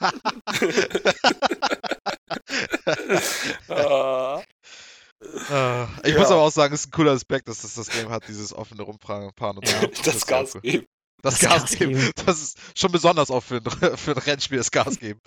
Ah. 3.68 4.42
Ich 6.02 6.12
Ja. 6.12 6.18
muss 6.18 6.30
aber 6.30 6.40
auch 6.42 6.52
sagen, 6.52 6.72
es 6.74 6.80
ist 6.80 6.86
ein 6.88 6.90
cooler 6.92 7.12
Aspekt, 7.12 7.48
dass 7.48 7.62
das, 7.62 7.74
das 7.74 7.88
Game 7.88 8.08
hat, 8.10 8.26
dieses 8.28 8.52
offene 8.54 8.82
Rumfahren 8.82 9.30
und 9.58 10.06
das 10.06 10.14
ist 10.16 10.26
Gas 10.26 10.54
cool. 10.54 10.60
geben. 10.62 10.86
Das, 11.22 11.38
Das 11.38 11.50
Gas 11.50 11.60
Gas 11.62 11.70
geben. 11.78 11.92
geben. 11.98 12.12
Das 12.24 12.40
ist 12.40 12.58
schon 12.74 12.92
besonders 12.92 13.30
auch 13.30 13.42
für 13.42 13.56
ein, 13.56 13.96
für 13.98 14.12
ein 14.12 14.18
Rennspiel, 14.18 14.56
das 14.58 14.70
Gas 14.70 14.98
geben. 14.98 15.20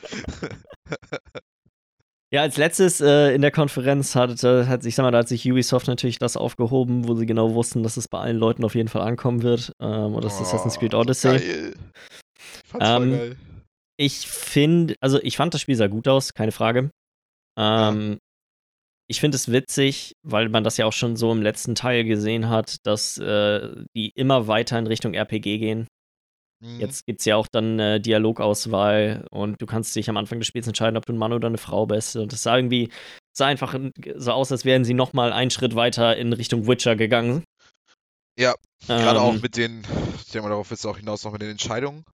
Ja, 2.33 2.41
als 2.41 2.57
letztes 2.57 2.99
äh, 2.99 3.35
in 3.35 3.41
der 3.41 3.51
Konferenz 3.51 4.15
hat, 4.15 4.43
äh, 4.43 4.65
hat 4.65 4.83
ich 4.85 4.95
sag 4.95 5.03
mal, 5.03 5.11
da 5.11 5.19
hat 5.19 5.27
sich 5.27 5.49
Ubisoft 5.49 5.87
natürlich 5.87 6.17
das 6.17 6.35
aufgehoben, 6.35 7.07
wo 7.07 7.13
sie 7.13 7.27
genau 7.27 7.53
wussten, 7.53 7.83
dass 7.83 7.95
es 7.95 8.07
bei 8.07 8.17
allen 8.19 8.37
Leuten 8.37 8.63
auf 8.65 8.73
jeden 8.73 8.89
Fall 8.89 9.03
ankommen 9.03 9.43
wird. 9.43 9.71
Ähm, 9.79 10.15
und 10.15 10.23
das 10.23 10.35
ist 10.35 10.47
Assassin's 10.47 10.79
Creed 10.79 10.95
Oh, 10.95 11.01
Odyssey. 11.01 11.37
Geil. 11.37 11.73
Ich 12.63 12.69
fand's 12.69 12.87
voll 12.89 13.03
Ähm, 13.03 13.11
geil. 13.11 13.35
Ich 13.97 14.27
finde, 14.27 14.95
also 14.99 15.19
ich 15.21 15.37
fand 15.37 15.53
das 15.53 15.61
Spiel 15.61 15.75
sah 15.75 15.85
gut 15.85 16.07
aus, 16.07 16.33
keine 16.33 16.51
Frage. 16.51 16.89
Ähm, 17.55 18.17
Ich 19.07 19.19
finde 19.19 19.35
es 19.35 19.51
witzig, 19.51 20.13
weil 20.23 20.49
man 20.49 20.63
das 20.63 20.77
ja 20.77 20.87
auch 20.87 20.93
schon 20.93 21.15
so 21.15 21.31
im 21.31 21.43
letzten 21.43 21.75
Teil 21.75 22.03
gesehen 22.03 22.49
hat, 22.49 22.77
dass 22.83 23.19
äh, 23.19 23.75
die 23.95 24.09
immer 24.15 24.47
weiter 24.47 24.79
in 24.79 24.87
Richtung 24.87 25.13
RPG 25.13 25.59
gehen. 25.59 25.87
Mhm. 26.63 26.79
Jetzt 26.79 27.05
gibt 27.05 27.19
es 27.19 27.25
ja 27.25 27.35
auch 27.35 27.47
dann 27.51 27.77
äh, 27.77 27.99
Dialogauswahl 27.99 29.27
und 29.31 29.61
du 29.61 29.65
kannst 29.65 29.93
dich 29.95 30.09
am 30.09 30.15
Anfang 30.15 30.39
des 30.39 30.47
Spiels 30.47 30.65
entscheiden, 30.65 30.95
ob 30.95 31.05
du 31.05 31.11
ein 31.11 31.17
Mann 31.17 31.33
oder 31.33 31.47
eine 31.47 31.57
Frau 31.57 31.85
bist. 31.85 32.15
Und 32.15 32.31
es 32.31 32.43
sah 32.43 32.55
irgendwie, 32.55 32.89
sah 33.33 33.47
einfach 33.47 33.75
so 34.15 34.31
aus, 34.31 34.51
als 34.51 34.63
wären 34.63 34.85
sie 34.85 34.93
noch 34.93 35.11
mal 35.11 35.33
einen 35.33 35.51
Schritt 35.51 35.75
weiter 35.75 36.15
in 36.15 36.31
Richtung 36.31 36.65
Witcher 36.65 36.95
gegangen. 36.95 37.43
Ja, 38.39 38.55
Gerade 38.87 39.19
Ähm, 39.19 39.25
auch 39.25 39.41
mit 39.41 39.57
den, 39.57 39.83
ich 40.15 40.31
denke 40.31 40.43
mal, 40.43 40.49
darauf 40.49 40.69
willst 40.69 40.85
du 40.85 40.89
auch 40.89 40.97
hinaus 40.97 41.23
noch 41.23 41.33
mit 41.33 41.41
den 41.41 41.51
Entscheidungen. 41.51 42.05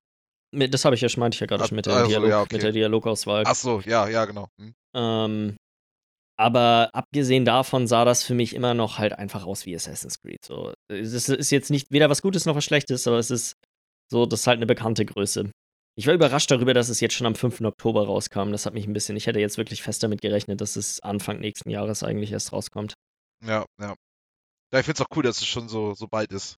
mit, 0.51 0.73
das 0.73 0.83
habe 0.83 0.95
ich 0.95 1.01
ja 1.01 1.09
schon, 1.09 1.21
meinte 1.21 1.35
ich 1.35 1.41
ja 1.41 1.47
gerade 1.47 1.67
schon 1.67 1.75
mit 1.75 1.85
der, 1.85 1.93
also, 1.93 2.09
Dialog, 2.09 2.29
ja, 2.29 2.41
okay. 2.41 2.55
mit 2.55 2.63
der 2.63 2.71
Dialogauswahl. 2.71 3.43
Ach 3.45 3.55
so, 3.55 3.81
ja, 3.85 4.07
ja, 4.07 4.25
genau. 4.25 4.47
Hm. 4.59 4.73
Ähm, 4.95 5.57
aber 6.37 6.89
abgesehen 6.93 7.45
davon 7.45 7.85
sah 7.85 8.03
das 8.03 8.23
für 8.23 8.33
mich 8.33 8.55
immer 8.55 8.73
noch 8.73 8.97
halt 8.97 9.13
einfach 9.13 9.45
aus 9.45 9.65
wie 9.65 9.75
Assassin's 9.75 10.19
Creed. 10.21 10.43
So, 10.43 10.73
es 10.87 11.29
ist 11.29 11.51
jetzt 11.51 11.69
nicht 11.69 11.91
weder 11.91 12.09
was 12.09 12.21
Gutes 12.21 12.45
noch 12.45 12.55
was 12.55 12.63
Schlechtes, 12.63 13.07
aber 13.07 13.19
es 13.19 13.29
ist 13.29 13.55
so, 14.11 14.25
das 14.25 14.41
ist 14.41 14.47
halt 14.47 14.57
eine 14.57 14.65
bekannte 14.65 15.05
Größe. 15.05 15.51
Ich 15.95 16.07
war 16.07 16.13
überrascht 16.13 16.49
darüber, 16.49 16.73
dass 16.73 16.89
es 16.89 17.01
jetzt 17.01 17.13
schon 17.15 17.27
am 17.27 17.35
5. 17.35 17.61
Oktober 17.61 18.05
rauskam. 18.05 18.51
Das 18.51 18.65
hat 18.65 18.73
mich 18.73 18.87
ein 18.87 18.93
bisschen, 18.93 19.17
ich 19.17 19.27
hätte 19.27 19.39
jetzt 19.39 19.57
wirklich 19.57 19.83
fest 19.83 20.01
damit 20.01 20.21
gerechnet, 20.21 20.61
dass 20.61 20.75
es 20.75 21.01
Anfang 21.01 21.39
nächsten 21.39 21.69
Jahres 21.69 22.03
eigentlich 22.03 22.31
erst 22.31 22.53
rauskommt. 22.53 22.93
Ja, 23.45 23.65
ja. 23.79 23.95
Ja, 24.71 24.79
ich 24.79 24.85
finde 24.85 25.01
es 25.01 25.05
auch 25.05 25.15
cool, 25.15 25.23
dass 25.23 25.39
es 25.39 25.47
schon 25.47 25.67
so, 25.67 25.93
so 25.95 26.07
bald 26.07 26.31
ist. 26.31 26.55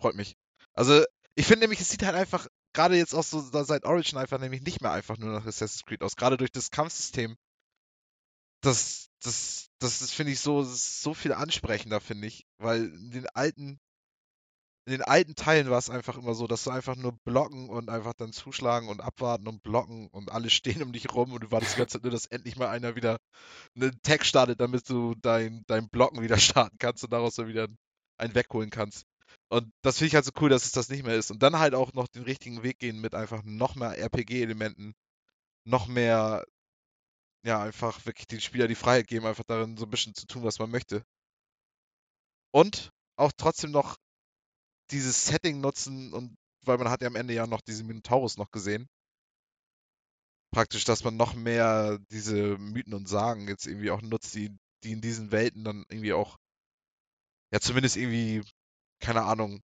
Freut 0.00 0.14
mich. 0.14 0.34
Also, 0.74 1.04
ich 1.34 1.46
finde 1.46 1.60
nämlich, 1.60 1.80
es 1.80 1.90
sieht 1.90 2.02
halt 2.02 2.16
einfach, 2.16 2.48
gerade 2.74 2.96
jetzt 2.96 3.14
auch 3.14 3.22
so 3.22 3.40
seit 3.40 3.84
Origin 3.84 4.18
einfach 4.18 4.38
nämlich 4.38 4.62
nicht 4.62 4.80
mehr 4.80 4.92
einfach 4.92 5.16
nur 5.16 5.30
nach 5.30 5.46
Assassin's 5.46 5.84
Creed 5.84 6.02
aus. 6.02 6.16
Gerade 6.16 6.36
durch 6.36 6.50
das 6.50 6.70
Kampfsystem. 6.70 7.36
Das, 8.62 9.08
das, 9.22 9.68
das 9.78 10.02
ist, 10.02 10.12
finde 10.12 10.32
ich, 10.32 10.40
so, 10.40 10.62
das 10.62 11.02
so 11.02 11.14
viel 11.14 11.32
ansprechender, 11.32 12.00
finde 12.00 12.26
ich. 12.28 12.44
Weil 12.58 12.84
in 12.84 13.10
den 13.10 13.26
alten, 13.28 13.78
in 14.84 14.92
den 14.92 15.02
alten 15.02 15.34
Teilen 15.36 15.70
war 15.70 15.78
es 15.78 15.90
einfach 15.90 16.18
immer 16.18 16.34
so, 16.34 16.46
dass 16.48 16.64
du 16.64 16.70
einfach 16.70 16.96
nur 16.96 17.12
blocken 17.24 17.68
und 17.68 17.88
einfach 17.88 18.14
dann 18.14 18.32
zuschlagen 18.32 18.88
und 18.88 19.00
abwarten 19.00 19.46
und 19.46 19.62
blocken 19.62 20.08
und 20.08 20.32
alle 20.32 20.50
stehen 20.50 20.82
um 20.82 20.92
dich 20.92 21.12
rum 21.12 21.32
und 21.32 21.44
du 21.44 21.50
wartest 21.50 21.74
die 21.74 21.78
ganze 21.78 21.94
Zeit 21.94 22.02
nur, 22.02 22.10
dass 22.10 22.26
endlich 22.26 22.56
mal 22.56 22.68
einer 22.68 22.96
wieder 22.96 23.18
einen 23.76 24.00
Tag 24.02 24.26
startet, 24.26 24.60
damit 24.60 24.88
du 24.88 25.14
dein, 25.14 25.62
dein 25.68 25.88
Blocken 25.88 26.22
wieder 26.22 26.36
starten 26.38 26.78
kannst 26.78 27.04
und 27.04 27.12
daraus 27.12 27.36
dann 27.36 27.48
wieder 27.48 27.68
einen 28.18 28.34
wegholen 28.34 28.70
kannst. 28.70 29.04
Und 29.48 29.70
das 29.82 29.98
finde 29.98 30.08
ich 30.08 30.14
halt 30.14 30.24
so 30.24 30.32
cool, 30.40 30.50
dass 30.50 30.64
es 30.64 30.72
das 30.72 30.88
nicht 30.88 31.04
mehr 31.04 31.16
ist. 31.16 31.30
Und 31.30 31.42
dann 31.42 31.58
halt 31.58 31.74
auch 31.74 31.92
noch 31.92 32.08
den 32.08 32.22
richtigen 32.22 32.62
Weg 32.62 32.78
gehen 32.78 33.00
mit 33.00 33.14
einfach 33.14 33.42
noch 33.44 33.74
mehr 33.74 33.98
RPG-Elementen, 33.98 34.94
noch 35.64 35.86
mehr, 35.88 36.44
ja, 37.44 37.62
einfach 37.62 38.04
wirklich 38.06 38.26
den 38.26 38.40
Spieler 38.40 38.68
die 38.68 38.74
Freiheit 38.74 39.08
geben, 39.08 39.26
einfach 39.26 39.44
darin 39.44 39.76
so 39.76 39.84
ein 39.84 39.90
bisschen 39.90 40.14
zu 40.14 40.26
tun, 40.26 40.42
was 40.44 40.58
man 40.58 40.70
möchte. 40.70 41.04
Und 42.50 42.90
auch 43.16 43.32
trotzdem 43.36 43.70
noch 43.70 43.96
dieses 44.92 45.26
Setting 45.26 45.60
nutzen 45.60 46.12
und 46.12 46.34
weil 46.64 46.78
man 46.78 46.88
hat 46.90 47.02
ja 47.02 47.08
am 47.08 47.16
Ende 47.16 47.34
ja 47.34 47.46
noch 47.46 47.60
diesen 47.60 47.86
Minotaurus 47.86 48.36
noch 48.36 48.50
gesehen. 48.50 48.86
Praktisch, 50.54 50.84
dass 50.84 51.02
man 51.02 51.16
noch 51.16 51.34
mehr 51.34 51.98
diese 52.10 52.58
Mythen 52.58 52.94
und 52.94 53.08
Sagen 53.08 53.48
jetzt 53.48 53.66
irgendwie 53.66 53.90
auch 53.90 54.02
nutzt, 54.02 54.34
die, 54.34 54.54
die 54.84 54.92
in 54.92 55.00
diesen 55.00 55.32
Welten 55.32 55.64
dann 55.64 55.84
irgendwie 55.88 56.12
auch, 56.12 56.36
ja, 57.52 57.60
zumindest 57.60 57.96
irgendwie, 57.96 58.42
keine 59.00 59.22
Ahnung. 59.22 59.60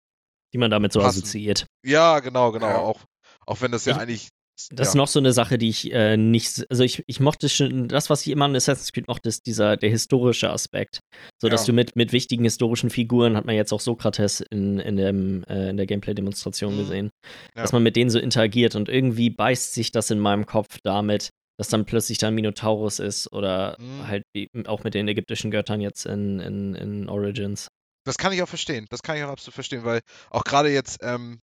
Die 0.54 0.58
man 0.58 0.70
damit 0.70 0.92
so 0.92 1.00
Passen. 1.00 1.18
assoziiert. 1.20 1.66
Ja, 1.84 2.20
genau, 2.20 2.52
genau. 2.52 2.68
Ja. 2.68 2.78
Auch, 2.78 3.04
auch 3.46 3.60
wenn 3.60 3.70
das 3.70 3.84
ja 3.84 3.94
Ich- 3.96 3.98
eigentlich. 4.00 4.28
Das 4.72 4.88
ist 4.88 4.94
ja, 4.94 4.98
noch 4.98 5.08
so 5.08 5.18
eine 5.18 5.32
Sache, 5.32 5.56
die 5.58 5.68
ich 5.68 5.92
äh, 5.92 6.16
nicht, 6.16 6.66
also 6.70 6.82
ich, 6.82 7.04
ich 7.06 7.20
mochte 7.20 7.48
schon, 7.48 7.88
das, 7.88 8.10
was 8.10 8.22
ich 8.22 8.28
immer 8.32 8.44
an 8.46 8.56
Assassin's 8.56 8.92
Creed 8.92 9.06
mochte, 9.08 9.28
ist 9.28 9.46
dieser, 9.46 9.76
der 9.76 9.90
historische 9.90 10.50
Aspekt. 10.50 11.00
So, 11.40 11.48
dass 11.48 11.62
Ja. 11.62 11.66
du 11.68 11.72
mit, 11.74 11.94
mit 11.96 12.12
wichtigen 12.12 12.44
historischen 12.44 12.90
Figuren, 12.90 13.36
hat 13.36 13.44
man 13.44 13.54
jetzt 13.54 13.72
auch 13.72 13.80
Sokrates 13.80 14.40
in, 14.40 14.78
in, 14.78 14.96
dem, 14.96 15.44
äh, 15.44 15.70
in 15.70 15.76
der 15.76 15.86
Gameplay-Demonstration 15.86 16.74
Mhm. 16.74 16.78
gesehen, 16.78 17.10
Ja. 17.56 17.62
dass 17.62 17.72
man 17.72 17.82
mit 17.82 17.96
denen 17.96 18.10
so 18.10 18.18
interagiert 18.18 18.74
und 18.74 18.88
irgendwie 18.88 19.30
beißt 19.30 19.74
sich 19.74 19.92
das 19.92 20.10
in 20.10 20.18
meinem 20.18 20.46
Kopf 20.46 20.78
damit, 20.82 21.30
dass 21.58 21.68
dann 21.68 21.84
plötzlich 21.84 22.18
da 22.18 22.28
ein 22.28 22.34
Minotaurus 22.34 22.98
ist 22.98 23.32
oder 23.32 23.76
Mhm. 23.78 24.06
halt 24.08 24.22
wie, 24.34 24.48
auch 24.66 24.84
mit 24.84 24.94
den 24.94 25.08
ägyptischen 25.08 25.50
Göttern 25.50 25.80
jetzt 25.80 26.06
in, 26.06 26.40
in, 26.40 26.74
in 26.74 27.08
Origins. 27.08 27.68
Das 28.04 28.16
kann 28.16 28.32
ich 28.32 28.42
auch 28.42 28.48
verstehen. 28.48 28.86
Das 28.90 29.02
kann 29.02 29.16
ich 29.16 29.24
auch 29.24 29.28
absolut 29.30 29.54
verstehen, 29.54 29.84
weil 29.84 30.00
auch 30.30 30.44
gerade 30.44 30.70
jetzt, 30.70 30.98
ähm, 31.02 31.40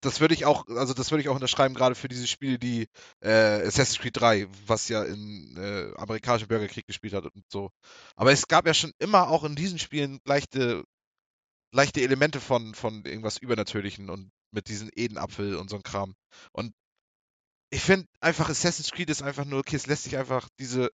das 0.00 0.20
würde 0.20 0.34
ich 0.34 0.44
auch, 0.44 0.66
also 0.68 0.94
das 0.94 1.10
würde 1.10 1.22
ich 1.22 1.28
auch 1.28 1.34
unterschreiben, 1.34 1.74
gerade 1.74 1.94
für 1.94 2.08
diese 2.08 2.26
Spiele, 2.26 2.58
die 2.58 2.88
äh, 3.20 3.66
Assassin's 3.66 3.98
Creed 3.98 4.16
3, 4.16 4.46
was 4.66 4.88
ja 4.88 5.02
in 5.02 5.56
äh, 5.56 5.92
amerikanischen 5.96 6.48
Bürgerkrieg 6.48 6.86
gespielt 6.86 7.14
hat 7.14 7.24
und 7.24 7.44
so. 7.50 7.70
Aber 8.14 8.32
es 8.32 8.48
gab 8.48 8.66
ja 8.66 8.74
schon 8.74 8.92
immer 8.98 9.28
auch 9.28 9.44
in 9.44 9.56
diesen 9.56 9.78
Spielen 9.78 10.20
leichte, 10.24 10.84
leichte 11.72 12.02
Elemente 12.02 12.40
von, 12.40 12.74
von 12.74 13.04
irgendwas 13.04 13.38
Übernatürlichen 13.38 14.10
und 14.10 14.30
mit 14.52 14.68
diesem 14.68 14.90
Edenapfel 14.94 15.56
und 15.56 15.70
so 15.70 15.76
ein 15.76 15.82
Kram. 15.82 16.14
Und 16.52 16.74
ich 17.70 17.82
finde 17.82 18.06
einfach, 18.20 18.48
Assassin's 18.48 18.92
Creed 18.92 19.10
ist 19.10 19.22
einfach 19.22 19.44
nur, 19.44 19.60
okay, 19.60 19.76
es 19.76 19.86
lässt 19.86 20.04
sich 20.04 20.16
einfach 20.16 20.48
diese, 20.58 20.90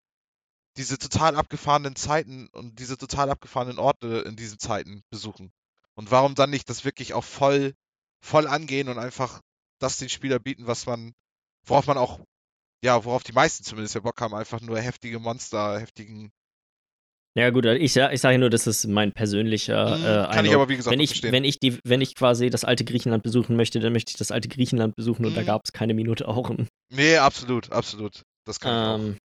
diese 0.77 0.97
total 0.97 1.35
abgefahrenen 1.35 1.95
Zeiten 1.95 2.47
und 2.53 2.79
diese 2.79 2.97
total 2.97 3.29
abgefahrenen 3.29 3.79
Orte 3.79 4.23
in 4.27 4.35
diesen 4.35 4.59
Zeiten 4.59 5.03
besuchen. 5.09 5.51
Und 5.95 6.11
warum 6.11 6.35
dann 6.35 6.49
nicht 6.49 6.69
das 6.69 6.85
wirklich 6.85 7.13
auch 7.13 7.25
voll 7.25 7.73
voll 8.23 8.47
angehen 8.47 8.87
und 8.89 8.97
einfach 8.99 9.41
das 9.79 9.97
den 9.97 10.09
Spieler 10.09 10.39
bieten, 10.39 10.67
was 10.67 10.85
man, 10.85 11.13
worauf 11.65 11.87
man 11.87 11.97
auch, 11.97 12.19
ja, 12.83 13.03
worauf 13.05 13.23
die 13.23 13.33
meisten 13.33 13.63
zumindest 13.63 13.95
ja 13.95 14.01
Bock 14.01 14.19
haben, 14.21 14.33
einfach 14.35 14.61
nur 14.61 14.79
heftige 14.79 15.19
Monster, 15.19 15.79
heftigen. 15.79 16.31
Ja 17.37 17.49
gut, 17.49 17.65
ich, 17.65 17.95
ich 17.95 18.21
sage 18.21 18.37
nur, 18.39 18.49
das 18.49 18.67
ist 18.67 18.85
mein 18.87 19.13
persönlicher 19.13 19.97
Mhm, 19.99 20.25
äh, 20.29 20.35
kann 20.35 20.45
ich 20.45 20.53
aber 20.53 20.67
wie 20.67 20.75
gesagt 20.75 20.93
wenn 20.93 20.99
ich, 20.99 21.09
verstehen. 21.11 21.31
wenn 21.31 21.43
ich 21.45 21.59
die, 21.59 21.79
wenn 21.85 22.01
ich 22.01 22.13
quasi 22.15 22.49
das 22.49 22.65
alte 22.65 22.83
Griechenland 22.83 23.23
besuchen 23.23 23.55
möchte, 23.55 23.79
dann 23.79 23.93
möchte 23.93 24.11
ich 24.11 24.17
das 24.17 24.31
alte 24.31 24.49
Griechenland 24.49 24.95
besuchen 24.97 25.25
und 25.25 25.35
da 25.37 25.41
Mhm. 25.41 25.45
gab 25.45 25.61
es 25.63 25.71
keine 25.71 25.93
Minute 25.93 26.27
auch. 26.27 26.51
Nee, 26.89 27.17
absolut, 27.17 27.71
absolut. 27.71 28.21
Das 28.45 28.59
kann 28.59 28.75
ich 28.75 28.85
Ähm, 28.85 29.17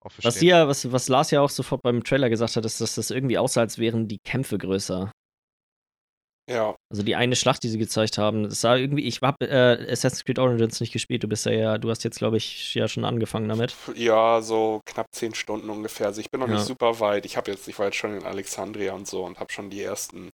auch, 0.00 0.06
auch 0.06 0.12
was 0.22 0.38
hier, 0.38 0.68
was, 0.68 0.90
was 0.90 1.08
Lars 1.08 1.30
ja 1.32 1.42
auch 1.42 1.50
sofort 1.50 1.82
beim 1.82 2.02
Trailer 2.02 2.30
gesagt 2.30 2.56
hat, 2.56 2.64
ist, 2.64 2.80
dass 2.80 2.94
das 2.94 3.10
irgendwie 3.10 3.36
aussah, 3.36 3.60
als 3.60 3.76
wären 3.76 4.08
die 4.08 4.20
Kämpfe 4.24 4.56
größer. 4.56 5.12
Ja, 6.50 6.76
Also 6.90 7.02
die 7.04 7.14
eine 7.16 7.36
Schlacht, 7.36 7.62
die 7.62 7.68
sie 7.68 7.78
gezeigt 7.78 8.18
haben, 8.18 8.46
es 8.46 8.60
sah 8.60 8.76
irgendwie, 8.76 9.04
ich 9.06 9.20
habe 9.22 9.46
äh, 9.48 9.92
Assassin's 9.92 10.24
Creed 10.24 10.38
Origins 10.40 10.80
nicht 10.80 10.92
gespielt, 10.92 11.22
du 11.22 11.28
bist 11.28 11.46
ja, 11.46 11.52
ja 11.52 11.78
du 11.78 11.90
hast 11.90 12.02
jetzt, 12.04 12.18
glaube 12.18 12.36
ich, 12.36 12.74
ja 12.74 12.88
schon 12.88 13.04
angefangen 13.04 13.48
damit. 13.48 13.78
ja, 13.94 14.40
so 14.42 14.80
knapp 14.86 15.06
zehn 15.12 15.34
Stunden 15.34 15.70
ungefähr. 15.70 16.06
Also 16.06 16.20
ich 16.20 16.30
bin 16.30 16.40
noch 16.40 16.48
Ja. 16.48 16.54
nicht 16.54 16.64
super 16.64 17.00
weit. 17.00 17.24
Ich 17.26 17.36
habe 17.36 17.50
jetzt, 17.50 17.68
ich 17.68 17.78
war 17.78 17.86
jetzt 17.86 17.96
schon 17.96 18.16
in 18.16 18.24
Alexandria 18.24 18.92
und 18.94 19.06
so 19.06 19.24
und 19.24 19.38
habe 19.40 19.52
schon 19.52 19.70
die 19.70 19.82
ersten, 19.82 20.30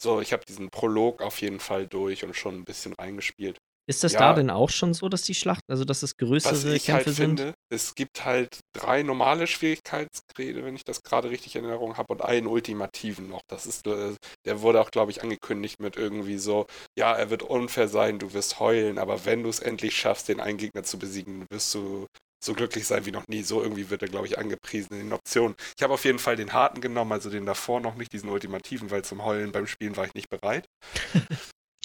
so 0.00 0.20
ich 0.20 0.32
habe 0.32 0.44
diesen 0.46 0.70
Prolog 0.70 1.22
auf 1.22 1.40
jeden 1.40 1.60
Fall 1.60 1.86
durch 1.86 2.24
und 2.24 2.34
schon 2.36 2.56
ein 2.56 2.64
bisschen 2.64 2.92
reingespielt. 2.94 3.58
Ist 3.88 4.04
das 4.04 4.12
Ja. 4.12 4.18
da 4.18 4.32
denn 4.34 4.50
auch 4.50 4.68
schon 4.68 4.92
so, 4.92 5.08
dass 5.08 5.22
die 5.22 5.34
Schlacht, 5.34 5.62
also 5.68 5.84
dass 5.84 6.02
es 6.02 6.12
Was 6.12 6.28
größere 6.28 6.76
ich 6.76 6.84
Kämpfe 6.84 7.06
halt 7.06 7.16
sind? 7.16 7.38
finde, 7.40 7.54
es 7.72 7.94
gibt 7.94 8.24
halt 8.24 8.60
drei 8.76 9.02
normale 9.02 9.46
Schwierigkeitsgrade, 9.46 10.62
wenn 10.64 10.76
ich 10.76 10.84
das 10.84 11.02
gerade 11.02 11.30
richtig 11.30 11.56
in 11.56 11.64
Erinnerung 11.64 11.96
habe, 11.96 12.12
und 12.12 12.22
einen 12.22 12.46
ultimativen 12.46 13.28
noch. 13.28 13.40
Das 13.48 13.66
ist, 13.66 13.86
äh, 13.86 14.14
der 14.44 14.60
wurde 14.60 14.80
auch, 14.82 14.90
glaube 14.90 15.10
ich, 15.10 15.22
angekündigt 15.22 15.80
mit 15.80 15.96
irgendwie 15.96 16.36
so, 16.38 16.66
ja, 16.98 17.14
er 17.14 17.30
wird 17.30 17.42
unfair 17.42 17.88
sein, 17.88 18.18
du 18.18 18.34
wirst 18.34 18.60
heulen, 18.60 18.98
aber 18.98 19.24
wenn 19.24 19.42
du 19.42 19.48
es 19.48 19.58
endlich 19.60 19.96
schaffst, 19.96 20.28
den 20.28 20.40
einen 20.40 20.58
Gegner 20.58 20.82
zu 20.82 20.98
besiegen, 20.98 21.46
wirst 21.50 21.74
du 21.74 22.06
so 22.44 22.54
glücklich 22.54 22.86
sein 22.86 23.04
wie 23.06 23.10
noch 23.10 23.26
nie. 23.26 23.42
So 23.42 23.62
irgendwie 23.62 23.90
wird 23.90 24.02
er, 24.02 24.08
glaube 24.08 24.26
ich, 24.26 24.38
angepriesen 24.38 24.92
in 24.92 24.98
den 25.06 25.12
Optionen. 25.12 25.56
Ich 25.76 25.82
habe 25.82 25.94
auf 25.94 26.04
jeden 26.04 26.18
Fall 26.20 26.36
den 26.36 26.52
harten 26.52 26.80
genommen, 26.80 27.10
also 27.12 27.30
den 27.30 27.46
davor 27.46 27.80
noch 27.80 27.96
nicht, 27.96 28.12
diesen 28.12 28.28
ultimativen, 28.28 28.90
weil 28.90 29.02
zum 29.02 29.24
Heulen 29.24 29.50
beim 29.50 29.66
Spielen 29.66 29.96
war 29.96 30.04
ich 30.04 30.14
nicht 30.14 30.28
bereit. 30.28 30.66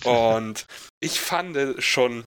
Und 0.03 0.65
ich 0.99 1.19
fand 1.19 1.83
schon 1.83 2.23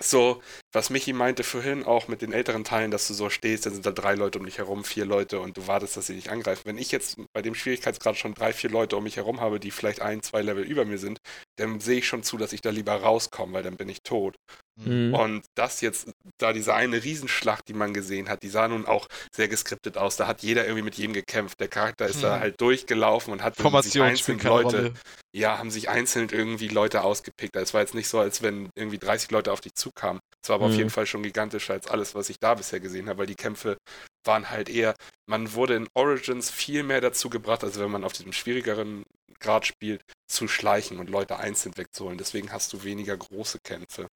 so, 0.00 0.42
was 0.72 0.88
Michi 0.90 1.12
meinte 1.12 1.44
vorhin 1.44 1.84
auch 1.84 2.08
mit 2.08 2.22
den 2.22 2.32
älteren 2.32 2.64
Teilen, 2.64 2.90
dass 2.90 3.06
du 3.08 3.14
so 3.14 3.28
stehst, 3.30 3.66
dann 3.66 3.74
sind 3.74 3.84
da 3.84 3.90
drei 3.92 4.14
Leute 4.14 4.38
um 4.38 4.46
dich 4.46 4.58
herum, 4.58 4.84
vier 4.84 5.04
Leute 5.04 5.38
und 5.40 5.56
du 5.56 5.66
wartest, 5.66 5.96
dass 5.96 6.06
sie 6.06 6.14
dich 6.14 6.30
angreifen. 6.30 6.62
Wenn 6.64 6.78
ich 6.78 6.90
jetzt 6.92 7.18
bei 7.34 7.42
dem 7.42 7.54
Schwierigkeitsgrad 7.54 8.16
schon 8.16 8.34
drei, 8.34 8.52
vier 8.52 8.70
Leute 8.70 8.96
um 8.96 9.04
mich 9.04 9.16
herum 9.16 9.40
habe, 9.40 9.60
die 9.60 9.70
vielleicht 9.70 10.00
ein, 10.00 10.22
zwei 10.22 10.40
Level 10.42 10.64
über 10.64 10.84
mir 10.84 10.98
sind, 10.98 11.18
dann 11.58 11.80
sehe 11.80 11.98
ich 11.98 12.06
schon 12.06 12.22
zu, 12.22 12.38
dass 12.38 12.52
ich 12.52 12.62
da 12.62 12.70
lieber 12.70 12.94
rauskomme, 12.94 13.52
weil 13.52 13.62
dann 13.62 13.76
bin 13.76 13.88
ich 13.90 14.02
tot. 14.02 14.36
Mhm. 14.76 15.14
Und 15.14 15.44
das 15.54 15.82
jetzt, 15.82 16.10
da 16.38 16.54
diese 16.54 16.72
eine 16.74 17.04
Riesenschlacht, 17.04 17.68
die 17.68 17.74
man 17.74 17.92
gesehen 17.92 18.30
hat, 18.30 18.42
die 18.42 18.48
sah 18.48 18.66
nun 18.68 18.86
auch 18.86 19.06
sehr 19.30 19.48
geskriptet 19.48 19.98
aus. 19.98 20.16
Da 20.16 20.26
hat 20.26 20.42
jeder 20.42 20.64
irgendwie 20.64 20.84
mit 20.84 20.94
jedem 20.94 21.12
gekämpft. 21.12 21.60
Der 21.60 21.68
Charakter 21.68 22.06
ist 22.06 22.22
da 22.22 22.36
Hm. 22.36 22.40
halt 22.40 22.60
durchgelaufen 22.62 23.32
und 23.34 23.42
hat 23.42 23.56
sich 23.56 23.62
Formation 23.62 24.06
einzeln 24.06 24.38
Leute, 24.40 24.76
Rolle. 24.76 24.94
ja, 25.36 25.58
haben 25.58 25.70
sich 25.70 25.90
einzeln 25.90 26.28
irgendwie 26.30 26.68
Leute 26.68 27.02
ausgepickt. 27.04 27.54
Es 27.56 27.74
war 27.74 27.82
jetzt 27.82 27.94
nicht 27.94 28.08
so, 28.08 28.18
als 28.18 28.40
wenn 28.42 28.70
irgendwie 28.74 28.98
30 28.98 29.30
Leute 29.30 29.52
auf 29.52 29.60
dich 29.60 29.74
zukamen. 29.74 30.20
Es 30.42 30.48
war 30.48 30.58
aber 30.62 30.68
auf 30.68 30.72
Mhm. 30.72 30.78
jeden 30.78 30.90
Fall 30.90 31.06
schon 31.06 31.22
gigantischer 31.22 31.74
als 31.74 31.86
alles, 31.88 32.14
was 32.14 32.28
ich 32.30 32.38
da 32.38 32.54
bisher 32.54 32.80
gesehen 32.80 33.08
habe, 33.08 33.20
weil 33.20 33.26
die 33.26 33.34
Kämpfe 33.34 33.76
waren 34.24 34.50
halt 34.50 34.68
eher, 34.68 34.94
man 35.28 35.52
wurde 35.54 35.74
in 35.76 35.88
Origins 35.94 36.50
viel 36.50 36.82
mehr 36.82 37.00
dazu 37.00 37.28
gebracht, 37.28 37.64
also 37.64 37.80
wenn 37.80 37.90
man 37.90 38.04
auf 38.04 38.12
diesem 38.12 38.32
schwierigeren 38.32 39.04
Grad 39.40 39.66
spielt, 39.66 40.02
zu 40.30 40.46
schleichen 40.48 40.98
und 40.98 41.10
Leute 41.10 41.36
einzeln 41.38 41.76
wegzuholen. 41.76 42.18
Deswegen 42.18 42.52
hast 42.52 42.72
du 42.72 42.84
weniger 42.84 43.16
große 43.16 43.58
Kämpfe. 43.64 44.06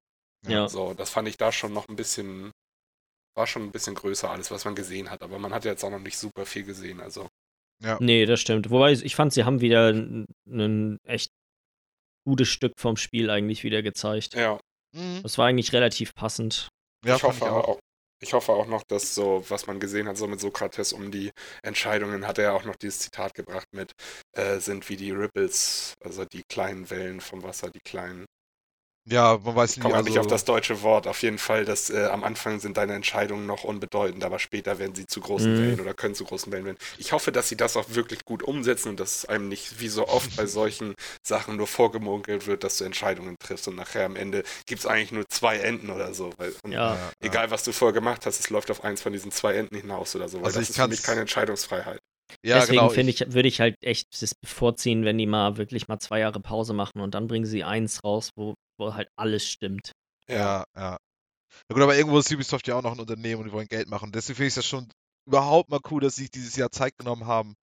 Ja. 0.46 0.68
So, 0.68 0.94
das 0.94 1.10
fand 1.10 1.26
ich 1.28 1.36
da 1.36 1.50
schon 1.50 1.72
noch 1.72 1.88
ein 1.88 1.96
bisschen, 1.96 2.52
war 3.34 3.46
schon 3.48 3.64
ein 3.64 3.72
bisschen 3.72 3.96
größer 3.96 4.30
alles, 4.30 4.50
was 4.52 4.64
man 4.64 4.76
gesehen 4.76 5.10
hat, 5.10 5.22
aber 5.22 5.38
man 5.38 5.52
hat 5.52 5.64
ja 5.64 5.72
jetzt 5.72 5.82
auch 5.84 5.90
noch 5.90 5.98
nicht 5.98 6.16
super 6.16 6.46
viel 6.46 6.62
gesehen, 6.62 7.00
also. 7.00 7.28
Ja. 7.82 7.98
Nee, 8.00 8.24
das 8.24 8.40
stimmt. 8.40 8.70
Wobei 8.70 8.92
ich 8.92 9.16
fand, 9.16 9.32
sie 9.32 9.44
haben 9.44 9.60
wieder 9.60 9.88
ein 9.90 10.98
echt 11.04 11.30
gutes 12.24 12.48
Stück 12.48 12.72
vom 12.78 12.96
Spiel 12.96 13.28
eigentlich 13.28 13.64
wieder 13.64 13.82
gezeigt. 13.82 14.34
Ja, 14.34 14.58
Mhm. 14.96 15.22
Das 15.22 15.38
war 15.38 15.46
eigentlich 15.46 15.72
relativ 15.72 16.14
passend. 16.14 16.68
Ja, 17.04 17.16
ich 17.16 17.22
hoffe 17.22 17.44
ich 17.44 17.50
auch. 17.50 17.68
auch. 17.68 17.78
Ich 18.22 18.32
hoffe 18.32 18.52
auch 18.52 18.66
noch, 18.66 18.82
dass 18.82 19.14
so, 19.14 19.44
was 19.48 19.66
man 19.66 19.78
gesehen 19.78 20.08
hat, 20.08 20.16
so 20.16 20.26
mit 20.26 20.40
Sokrates 20.40 20.94
um 20.94 21.10
die 21.10 21.32
Entscheidungen, 21.62 22.26
hat 22.26 22.38
er 22.38 22.54
auch 22.54 22.64
noch 22.64 22.76
dieses 22.76 23.00
Zitat 23.00 23.34
gebracht 23.34 23.66
mit, 23.72 23.92
äh, 24.32 24.58
sind 24.58 24.88
wie 24.88 24.96
die 24.96 25.10
Ripples, 25.10 25.92
also 26.02 26.24
die 26.24 26.42
kleinen 26.48 26.88
Wellen 26.88 27.20
vom 27.20 27.42
Wasser, 27.42 27.70
die 27.70 27.80
kleinen. 27.80 28.24
Ja, 29.08 29.38
man 29.44 29.54
weiß 29.54 29.76
Ich 29.76 29.78
nie. 29.78 29.82
komme 29.82 29.94
Also, 29.94 30.08
nicht 30.08 30.18
auf 30.18 30.26
das 30.26 30.44
deutsche 30.44 30.82
Wort. 30.82 31.06
Auf 31.06 31.22
jeden 31.22 31.38
Fall, 31.38 31.64
dass 31.64 31.90
äh, 31.90 32.06
am 32.06 32.24
Anfang 32.24 32.58
sind 32.58 32.76
deine 32.76 32.94
Entscheidungen 32.94 33.46
noch 33.46 33.62
unbedeutend, 33.62 34.24
aber 34.24 34.40
später 34.40 34.80
werden 34.80 34.96
sie 34.96 35.06
zu 35.06 35.20
großen 35.20 35.52
Mhm. 35.52 35.58
Wellen 35.58 35.80
oder 35.80 35.94
können 35.94 36.14
zu 36.16 36.24
großen 36.24 36.50
Wellen 36.52 36.64
werden. 36.64 36.78
Ich 36.98 37.12
hoffe, 37.12 37.30
dass 37.30 37.48
sie 37.48 37.56
das 37.56 37.76
auch 37.76 37.90
wirklich 37.90 38.24
gut 38.24 38.42
umsetzen 38.42 38.88
und 38.90 38.98
dass 39.00 39.18
es 39.18 39.24
einem 39.26 39.48
nicht 39.48 39.78
wie 39.80 39.88
so 39.88 40.08
oft 40.08 40.34
bei 40.34 40.46
solchen 40.46 40.94
Sachen 41.24 41.56
nur 41.56 41.68
vorgemunkelt 41.68 42.46
wird, 42.48 42.64
dass 42.64 42.78
du 42.78 42.84
Entscheidungen 42.84 43.36
triffst 43.38 43.68
und 43.68 43.76
nachher 43.76 44.06
am 44.06 44.16
Ende 44.16 44.42
gibt 44.66 44.80
es 44.80 44.86
eigentlich 44.86 45.12
nur 45.12 45.28
zwei 45.28 45.58
Enden 45.58 45.90
oder 45.90 46.12
so. 46.12 46.32
Weil, 46.38 46.54
und 46.64 46.72
Ja. 46.72 46.94
ja, 46.94 47.12
Egal, 47.20 47.50
was 47.52 47.62
du 47.62 47.72
vorher 47.72 47.92
gemacht 47.94 48.26
hast, 48.26 48.40
es 48.40 48.50
läuft 48.50 48.70
auf 48.72 48.82
eins 48.82 49.02
von 49.02 49.12
diesen 49.12 49.30
zwei 49.30 49.54
Enden 49.54 49.76
hinaus 49.76 50.16
oder 50.16 50.28
so. 50.28 50.38
Weil 50.38 50.46
Also 50.46 50.58
das 50.58 50.64
ich 50.64 50.70
ist 50.70 50.76
für 50.80 50.88
mich 50.88 51.02
keine 51.02 51.20
Entscheidungsfreiheit. 51.20 52.00
Ja, 52.46 52.60
Deswegen 52.60 52.78
genau. 52.78 52.90
finde 52.90 53.10
ich, 53.10 53.20
würde 53.32 53.48
ich 53.48 53.60
halt 53.60 53.74
echt 53.82 54.22
es 54.22 54.34
bevorziehen, 54.34 55.04
wenn 55.04 55.18
die 55.18 55.26
mal 55.26 55.56
wirklich 55.56 55.88
mal 55.88 55.98
zwei 55.98 56.20
Jahre 56.20 56.38
Pause 56.38 56.74
machen 56.74 57.00
und 57.00 57.14
dann 57.14 57.26
bringen 57.26 57.44
sie 57.44 57.64
eins 57.64 58.04
raus, 58.04 58.30
wo, 58.36 58.54
wo 58.78 58.94
halt 58.94 59.08
alles 59.16 59.44
stimmt. 59.48 59.90
Ja, 60.28 60.64
ja. 60.76 60.96
Na 61.68 61.74
gut, 61.74 61.82
aber 61.82 61.96
irgendwo 61.96 62.18
ist 62.18 62.32
Ubisoft 62.32 62.68
ja 62.68 62.76
auch 62.76 62.82
noch 62.82 62.92
ein 62.92 63.00
Unternehmen 63.00 63.40
und 63.40 63.48
die 63.48 63.52
wollen 63.52 63.66
Geld 63.66 63.88
machen. 63.88 64.12
Deswegen 64.12 64.36
finde 64.36 64.48
ich 64.48 64.54
das 64.54 64.66
schon 64.66 64.88
überhaupt 65.26 65.70
mal 65.70 65.80
cool, 65.90 66.00
dass 66.00 66.14
sie 66.14 66.22
sich 66.22 66.30
dieses 66.30 66.54
Jahr 66.54 66.70
Zeit 66.70 66.96
genommen 66.98 67.26
haben. 67.26 67.56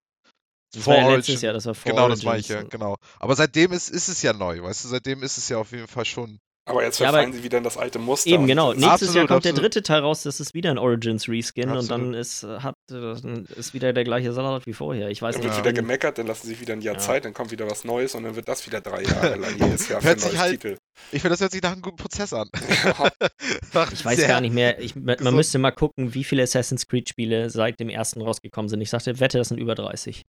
Das 0.73 0.83
Vor 0.83 0.95
war 0.95 0.99
ja 0.99 1.05
Origin. 1.07 1.17
letztes 1.19 1.41
Jahr, 1.43 1.53
das 1.53 1.65
war 1.65 1.75
vor 1.75 1.91
Genau, 1.91 2.09
das 2.09 2.23
meine 2.23 2.31
Origins. 2.31 2.49
ich 2.49 2.55
ja, 2.55 2.63
genau. 2.63 2.97
Aber 3.19 3.35
seitdem 3.37 3.71
ist, 3.71 3.89
ist 3.89 4.09
es 4.09 4.21
ja 4.21 4.33
neu, 4.33 4.63
weißt 4.63 4.83
du, 4.83 4.87
seitdem 4.89 5.23
ist 5.23 5.37
es 5.37 5.47
ja 5.47 5.59
auf 5.59 5.71
jeden 5.71 5.87
Fall 5.87 6.05
schon. 6.05 6.39
Aber 6.65 6.81
jetzt 6.81 6.97
Ja, 6.99 7.09
aber- 7.09 7.17
verfallen 7.17 7.33
sie 7.33 7.43
wieder 7.43 7.57
in 7.57 7.65
das 7.65 7.77
alte 7.77 7.99
Muster. 7.99 8.29
Eben, 8.29 8.47
genau. 8.47 8.71
Nächstes 8.71 8.83
Jahr 8.85 8.93
Absolut, 9.23 9.27
kommt 9.27 9.43
der 9.45 9.51
absolut. 9.51 9.73
dritte 9.75 9.83
Teil 9.83 9.99
raus, 9.99 10.23
das 10.23 10.39
ist 10.39 10.53
wieder 10.53 10.71
ein 10.71 10.77
Origins 10.77 11.27
Reskin 11.27 11.69
und 11.69 11.91
dann 11.91 12.13
ist, 12.13 12.43
hat, 12.43 12.75
äh, 12.89 13.15
ist 13.57 13.73
wieder 13.73 13.91
der 13.91 14.05
gleiche 14.05 14.31
Salat 14.31 14.65
wie 14.65 14.71
vorher. 14.73 15.09
Ich 15.09 15.21
weiß 15.21 15.35
Dann 15.35 15.41
nicht. 15.43 15.49
wird 15.55 15.65
Ja. 15.65 15.71
wieder 15.71 15.81
gemeckert, 15.81 16.17
dann 16.19 16.27
lassen 16.27 16.43
sie 16.43 16.53
sich 16.53 16.61
wieder 16.61 16.73
ein 16.73 16.81
Jahr 16.81 16.95
Ja. 16.95 16.99
Zeit, 17.01 17.25
dann 17.25 17.33
kommt 17.33 17.51
wieder 17.51 17.69
was 17.69 17.83
Neues 17.83 18.15
und 18.15 18.23
dann 18.23 18.35
wird 18.37 18.47
das 18.47 18.65
wieder 18.65 18.79
drei 18.79 19.03
Jahre 19.03 19.35
lang 19.35 19.51
jedes 19.59 19.89
Jahr 19.89 20.01
für 20.01 20.11
ein 20.11 20.17
sich 20.19 20.29
neues 20.31 20.39
halt- 20.41 20.51
Titel. 20.61 20.77
Ich 21.11 21.21
finde, 21.21 21.29
das 21.33 21.41
hört 21.41 21.51
sich 21.51 21.61
nach 21.61 21.73
einem 21.73 21.81
guten 21.81 21.97
Prozess 21.97 22.31
an. 22.33 22.47
Ich 23.91 24.05
weiß 24.05 24.27
gar 24.27 24.41
nicht 24.41 24.53
mehr. 24.53 24.79
Ich, 24.79 24.95
man 24.95 25.17
gesund. 25.17 25.35
müsste 25.35 25.57
mal 25.59 25.71
gucken, 25.71 26.13
wie 26.13 26.23
viele 26.23 26.43
Assassin's 26.43 26.87
Creed-Spiele 26.87 27.49
seit 27.49 27.79
dem 27.79 27.89
ersten 27.89 28.21
rausgekommen 28.21 28.69
sind. 28.69 28.81
Ich 28.81 28.89
sagte, 28.89 29.19
wette, 29.19 29.37
das 29.37 29.49
sind 29.49 29.57
über 29.57 29.75
30. 29.75 30.21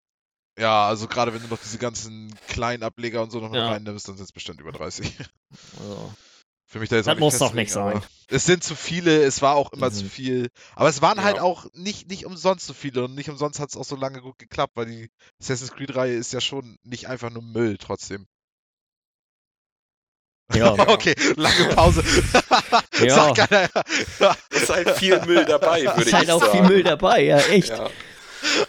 Ja, 0.58 0.86
also 0.86 1.08
gerade 1.08 1.32
wenn 1.32 1.42
du 1.42 1.48
noch 1.48 1.58
diese 1.62 1.78
ganzen 1.78 2.34
kleinen 2.48 2.82
Ableger 2.82 3.22
und 3.22 3.30
so 3.30 3.40
noch 3.40 3.50
mit 3.50 3.58
Ja. 3.60 3.68
reinnimmst, 3.68 4.06
dann 4.08 4.16
sind 4.16 4.24
es 4.24 4.32
bestimmt 4.32 4.60
über 4.60 4.72
30. 4.72 5.16
Also, 5.80 6.12
Für 6.66 6.78
mich 6.80 6.88
da 6.88 6.96
jetzt 6.96 7.06
Das 7.06 7.12
auch 7.12 7.16
nicht 7.16 7.20
muss 7.20 7.38
doch 7.38 7.52
nicht 7.52 7.70
sein. 7.70 8.02
Es 8.28 8.46
sind 8.46 8.64
zu 8.64 8.74
viele, 8.74 9.22
es 9.24 9.42
war 9.42 9.56
auch 9.56 9.72
immer 9.72 9.90
zu 9.92 10.04
Mhm. 10.04 10.08
viel. 10.10 10.48
Aber 10.74 10.88
es 10.88 11.02
waren 11.02 11.22
halt 11.22 11.36
Ja. 11.36 11.42
auch 11.42 11.66
nicht, 11.74 12.08
nicht 12.08 12.24
umsonst 12.24 12.66
so 12.66 12.72
viele 12.72 13.04
und 13.04 13.14
nicht 13.14 13.28
umsonst 13.28 13.60
hat 13.60 13.68
es 13.68 13.76
auch 13.76 13.84
so 13.84 13.94
lange 13.96 14.22
gut 14.22 14.38
geklappt, 14.38 14.72
weil 14.76 14.86
die 14.86 15.10
Assassin's 15.40 15.72
Creed-Reihe 15.72 16.14
ist 16.14 16.32
ja 16.32 16.40
schon 16.40 16.76
nicht 16.82 17.08
einfach 17.08 17.28
nur 17.30 17.42
Müll 17.42 17.76
trotzdem. 17.78 18.26
ja. 20.54 20.72
okay, 20.88 21.14
lange 21.36 21.64
Pause. 21.74 22.02
Ja. 23.00 23.14
Sagt 23.34 23.50
keiner. 23.50 23.68
Ja. 24.20 24.36
Es 24.50 24.62
ist 24.62 24.70
halt 24.70 24.90
viel 24.92 25.20
Müll 25.26 25.44
dabei, 25.44 25.82
würde 25.82 26.00
ist 26.02 26.08
ich 26.08 26.14
halt 26.14 26.30
auch 26.30 26.40
sagen. 26.40 26.52
viel 26.52 26.62
Müll 26.62 26.82
dabei, 26.82 27.22
ja, 27.24 27.38
echt. 27.38 27.68
Ja. 27.70 27.90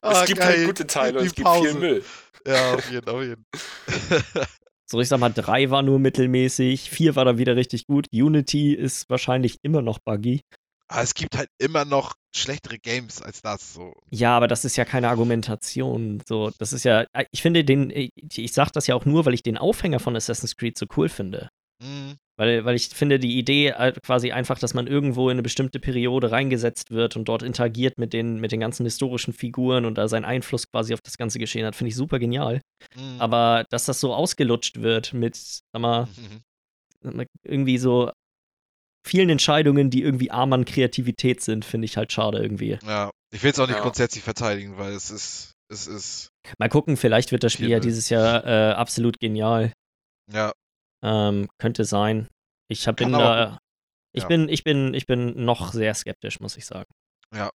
Ah, 0.04 0.22
es 0.22 0.28
gibt 0.28 0.40
geil. 0.40 0.58
halt 0.58 0.68
gute 0.68 0.88
Teile 0.88 1.20
und 1.20 1.24
Die 1.24 1.28
es 1.28 1.36
gibt 1.36 1.50
viel. 1.50 1.74
Müll. 1.76 2.04
Ja, 2.46 2.74
auf 2.76 2.92
jeden, 2.92 3.10
auf 3.10 3.22
jeden. 3.22 3.46
So, 4.86 5.00
ich 5.00 5.08
sag 5.08 5.20
mal, 5.20 5.30
drei 5.30 5.72
war 5.72 5.82
nur 5.82 5.98
mittelmäßig, 5.98 6.90
vier 6.92 7.16
war 7.16 7.26
dann 7.26 7.40
wieder 7.40 7.56
richtig 7.56 7.88
gut. 7.88 8.06
Unity 8.14 8.74
ist 8.74 9.10
wahrscheinlich 9.10 9.58
immer 9.64 9.82
noch 9.82 9.98
buggy. 9.98 10.42
Aber 10.88 11.02
es 11.02 11.16
gibt 11.16 11.36
halt 11.36 11.50
immer 11.58 11.84
noch 11.86 12.14
schlechtere 12.36 12.78
Games 12.78 13.20
als 13.20 13.42
das. 13.42 13.74
So. 13.74 13.94
Ja, 14.12 14.38
aber 14.38 14.48
das 14.48 14.66
ist 14.66 14.76
ja 14.76 14.86
keine 14.86 15.10
Argumentation. 15.10 16.22
So, 16.28 16.52
das 16.60 16.74
ist 16.74 16.84
ja, 16.84 17.06
ich 17.32 17.42
finde 17.42 17.64
den, 17.64 17.90
ich, 17.90 18.12
ich 18.38 18.54
sag 18.54 18.72
das 18.72 18.86
ja 18.86 18.94
auch 18.94 19.06
nur, 19.06 19.26
weil 19.26 19.34
ich 19.34 19.42
den 19.42 19.58
Aufhänger 19.58 20.00
von 20.00 20.16
Assassin's 20.16 20.58
Creed 20.58 20.78
so 20.78 20.86
cool 20.96 21.10
finde. 21.10 21.50
Mhm. 21.82 22.18
Weil, 22.36 22.66
weil 22.66 22.76
ich 22.76 22.90
finde, 22.90 23.20
die 23.20 23.38
Idee 23.38 23.74
halt 23.74 24.02
quasi 24.02 24.32
einfach, 24.32 24.58
dass 24.58 24.74
man 24.74 24.88
irgendwo 24.88 25.30
in 25.30 25.34
eine 25.36 25.44
bestimmte 25.44 25.80
Periode 25.80 26.32
reingesetzt 26.32 26.90
wird 26.90 27.16
und 27.16 27.26
dort 27.26 27.44
interagiert 27.44 28.00
mit 28.00 28.12
den, 28.12 28.40
mit 28.40 28.52
den 28.52 28.60
ganzen 28.60 28.86
historischen 28.86 29.34
Figuren 29.34 29.86
und 29.86 30.00
da 30.00 30.08
seinen 30.08 30.26
Einfluss 30.26 30.66
quasi 30.72 30.94
auf 30.96 31.02
das 31.04 31.18
ganze 31.18 31.38
Geschehen 31.38 31.66
hat, 31.66 31.76
finde 31.76 31.90
ich 31.90 31.96
super 31.96 32.18
genial. 32.18 32.60
Mhm. 32.96 33.22
Aber 33.22 33.66
dass 33.70 33.86
das 33.86 34.00
so 34.00 34.16
ausgelutscht 34.16 34.82
wird 34.82 35.14
mit, 35.14 35.36
sag 35.36 35.62
mal, 35.80 36.08
Mhm. 37.04 37.26
irgendwie 37.44 37.78
so 37.78 38.12
vielen 39.06 39.30
Entscheidungen, 39.30 39.90
die 39.90 40.02
irgendwie 40.02 40.32
arm 40.32 40.54
an 40.54 40.66
Kreativität 40.66 41.42
sind, 41.42 41.66
finde 41.66 41.86
ich 41.86 41.98
halt 41.98 42.12
schade 42.14 42.40
irgendwie. 42.40 42.80
Ja, 42.84 43.12
ich 43.32 43.44
will 43.44 43.52
es 43.52 43.60
auch 43.60 43.68
nicht 43.68 43.76
Ja. 43.76 43.84
grundsätzlich 43.84 44.24
verteidigen, 44.24 44.78
weil 44.78 44.94
es 44.94 45.12
ist, 45.12 45.52
es 45.70 45.86
ist, 45.88 46.30
Mal 46.58 46.70
gucken, 46.70 46.98
vielleicht 46.98 47.32
wird 47.32 47.44
das 47.44 47.54
Spiel 47.54 47.70
ja 47.70 47.80
dieses 47.80 48.10
Jahr 48.10 48.46
äh, 48.46 48.72
absolut 48.74 49.20
genial. 49.20 49.72
ja, 50.32 50.52
Ähm, 51.04 51.50
könnte 51.60 51.86
sein. 51.86 52.28
Ich 52.70 52.88
hab, 52.88 52.96
bin 52.96 53.12
da. 53.12 53.60
Ich 54.16 54.24
Ja. 54.24 54.28
bin, 54.30 54.48
ich 54.48 54.64
bin, 54.64 54.94
ich 54.94 55.06
bin 55.06 55.44
noch 55.44 55.74
sehr 55.74 55.94
skeptisch, 55.94 56.40
muss 56.40 56.56
ich 56.58 56.66
sagen. 56.66 56.90
Ja. 57.34 57.50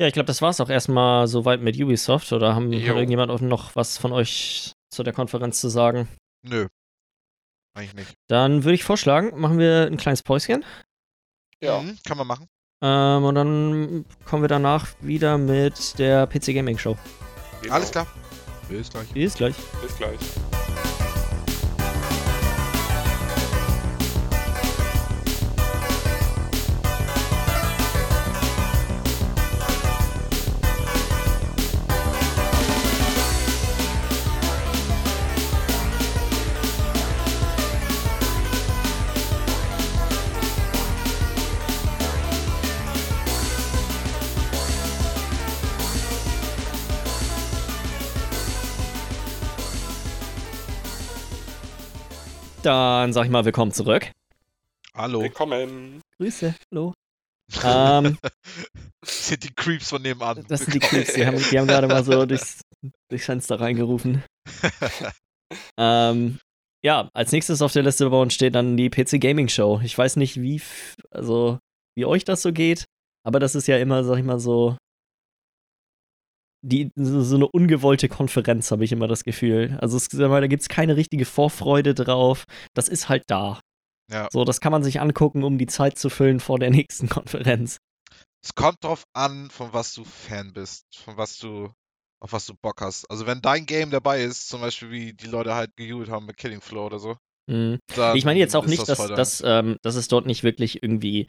Ja, 0.00 0.06
ich 0.06 0.12
glaube, 0.12 0.26
das 0.26 0.42
war's 0.42 0.60
auch 0.60 0.68
erstmal 0.68 1.26
soweit 1.26 1.60
mit 1.60 1.76
Ubisoft. 1.80 2.32
Oder 2.32 2.54
haben, 2.54 2.72
hat 2.72 2.80
Jo. 2.80 2.94
irgendjemand 2.94 3.30
auch 3.30 3.40
noch 3.40 3.74
was 3.76 3.98
von 3.98 4.12
euch 4.12 4.72
zu 4.92 5.02
der 5.02 5.12
Konferenz 5.12 5.60
zu 5.60 5.68
sagen? 5.68 6.08
nö. 6.42 6.66
Eigentlich 7.74 7.94
nicht. 7.94 8.14
Dann 8.28 8.64
würde 8.64 8.74
ich 8.74 8.82
vorschlagen, 8.82 9.38
machen 9.40 9.58
wir 9.58 9.86
ein 9.86 9.96
kleines 9.98 10.22
Päuschen. 10.24 10.64
Ja. 11.62 11.80
Mhm, 11.80 11.96
kann 12.04 12.18
man 12.18 12.26
machen. 12.26 12.46
Ähm, 12.82 13.24
und 13.24 13.34
dann 13.36 14.04
kommen 14.24 14.42
wir 14.42 14.48
danach 14.48 14.88
wieder 15.00 15.38
mit 15.38 15.96
der 15.98 16.26
PC 16.26 16.54
Gaming 16.54 16.78
Show. 16.78 16.96
Genau. 17.62 17.74
Alles 17.74 17.90
klar. 17.92 18.06
Bis 18.68 18.90
gleich. 18.90 19.08
Bis 19.12 19.34
gleich. 19.34 19.56
Bis 19.82 19.96
gleich. 19.96 20.18
Dann 52.68 53.14
sag 53.14 53.24
ich 53.24 53.30
mal 53.30 53.46
willkommen 53.46 53.72
zurück. 53.72 54.12
Hallo. 54.94 55.22
Willkommen. 55.22 56.02
Grüße. 56.18 56.54
Hallo. 56.70 56.92
ähm, 57.64 58.18
Das 59.00 59.26
sind 59.28 59.42
die 59.42 59.54
Creeps 59.54 59.88
von 59.88 60.02
nebenan. 60.02 60.44
das 60.48 60.60
sind 60.60 60.74
die 60.74 60.78
Creeps, 60.78 61.14
die 61.14 61.24
haben, 61.24 61.38
die 61.38 61.58
haben 61.58 61.66
gerade 61.66 61.88
mal 61.88 62.04
so 62.04 62.26
durchs, 62.26 62.60
durchs 63.08 63.24
Fenster 63.24 63.58
reingerufen. 63.58 64.22
Ähm, 65.78 66.38
ja, 66.84 67.08
als 67.14 67.32
nächstes 67.32 67.62
auf 67.62 67.72
der 67.72 67.82
Liste 67.82 68.10
bei 68.10 68.20
uns 68.20 68.34
steht 68.34 68.54
dann 68.54 68.76
die 68.76 68.90
PC 68.90 69.18
Gaming 69.18 69.48
Show. 69.48 69.80
Ich 69.82 69.96
weiß 69.96 70.16
nicht, 70.16 70.42
wie, 70.42 70.60
also, 71.10 71.58
wie 71.96 72.04
euch 72.04 72.26
das 72.26 72.42
so 72.42 72.52
geht, 72.52 72.84
aber 73.26 73.40
das 73.40 73.54
ist 73.54 73.66
ja 73.66 73.78
immer, 73.78 74.04
sag 74.04 74.18
ich 74.18 74.24
mal, 74.24 74.38
so, 74.38 74.76
die, 76.62 76.90
so, 76.96 77.36
eine 77.36 77.48
ungewollte 77.48 78.08
Konferenz, 78.08 78.70
habe 78.70 78.84
ich 78.84 78.92
immer 78.92 79.08
das 79.08 79.24
Gefühl. 79.24 79.78
Also, 79.80 79.96
es, 79.96 80.08
da 80.08 80.46
gibt 80.46 80.62
es 80.62 80.68
keine 80.68 80.96
richtige 80.96 81.24
Vorfreude 81.24 81.94
drauf. 81.94 82.44
Das 82.74 82.88
ist 82.88 83.08
halt 83.08 83.24
da. 83.28 83.60
Ja. 84.10 84.28
So, 84.32 84.44
das 84.44 84.60
kann 84.60 84.72
man 84.72 84.82
sich 84.82 85.00
angucken, 85.00 85.44
um 85.44 85.58
die 85.58 85.66
Zeit 85.66 85.98
zu 85.98 86.08
füllen 86.10 86.40
vor 86.40 86.58
der 86.58 86.70
nächsten 86.70 87.08
Konferenz. 87.08 87.78
Es 88.42 88.54
kommt 88.54 88.82
drauf 88.82 89.04
an, 89.14 89.50
von 89.50 89.72
was 89.72 89.94
du 89.94 90.04
Fan 90.04 90.52
bist, 90.52 90.84
von 90.96 91.16
was 91.16 91.38
du, 91.38 91.70
auf 92.20 92.32
was 92.32 92.46
du 92.46 92.54
Bock 92.60 92.80
hast. 92.80 93.10
Also 93.10 93.26
wenn 93.26 93.42
dein 93.42 93.66
Game 93.66 93.90
dabei 93.90 94.22
ist, 94.22 94.48
zum 94.48 94.60
Beispiel 94.60 94.90
wie 94.90 95.12
die 95.12 95.26
Leute 95.26 95.54
halt 95.54 95.76
gejubelt 95.76 96.08
haben 96.08 96.26
mit 96.26 96.36
Killing 96.36 96.60
Floor 96.60 96.86
oder 96.86 96.98
so, 96.98 97.16
Mhm. 97.48 97.78
Ich 98.14 98.24
meine 98.24 98.38
jetzt 98.38 98.54
auch 98.54 98.66
nicht, 98.66 98.86
das 98.86 98.98
dass, 98.98 99.08
dass, 99.08 99.42
ähm, 99.44 99.78
dass 99.82 99.96
es 99.96 100.08
dort 100.08 100.26
nicht 100.26 100.44
wirklich 100.44 100.82
irgendwie, 100.82 101.28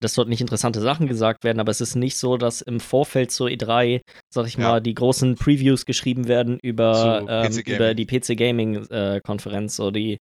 dass 0.00 0.14
dort 0.14 0.28
nicht 0.28 0.40
interessante 0.40 0.80
Sachen 0.80 1.06
gesagt 1.06 1.44
werden, 1.44 1.60
aber 1.60 1.70
es 1.70 1.80
ist 1.80 1.94
nicht 1.96 2.16
so, 2.16 2.36
dass 2.36 2.60
im 2.60 2.80
Vorfeld 2.80 3.30
zur 3.30 3.48
E3, 3.48 4.00
sag 4.32 4.46
ich 4.46 4.56
Ja. 4.56 4.62
mal, 4.64 4.80
die 4.80 4.94
großen 4.94 5.34
Previews 5.34 5.86
geschrieben 5.86 6.28
werden 6.28 6.58
über, 6.62 7.24
ähm, 7.28 7.62
über 7.66 7.94
die 7.94 8.06
PC 8.06 8.36
Gaming 8.36 8.86
äh, 8.90 9.20
Konferenz. 9.24 9.76
So 9.76 9.90
die, 9.90 10.18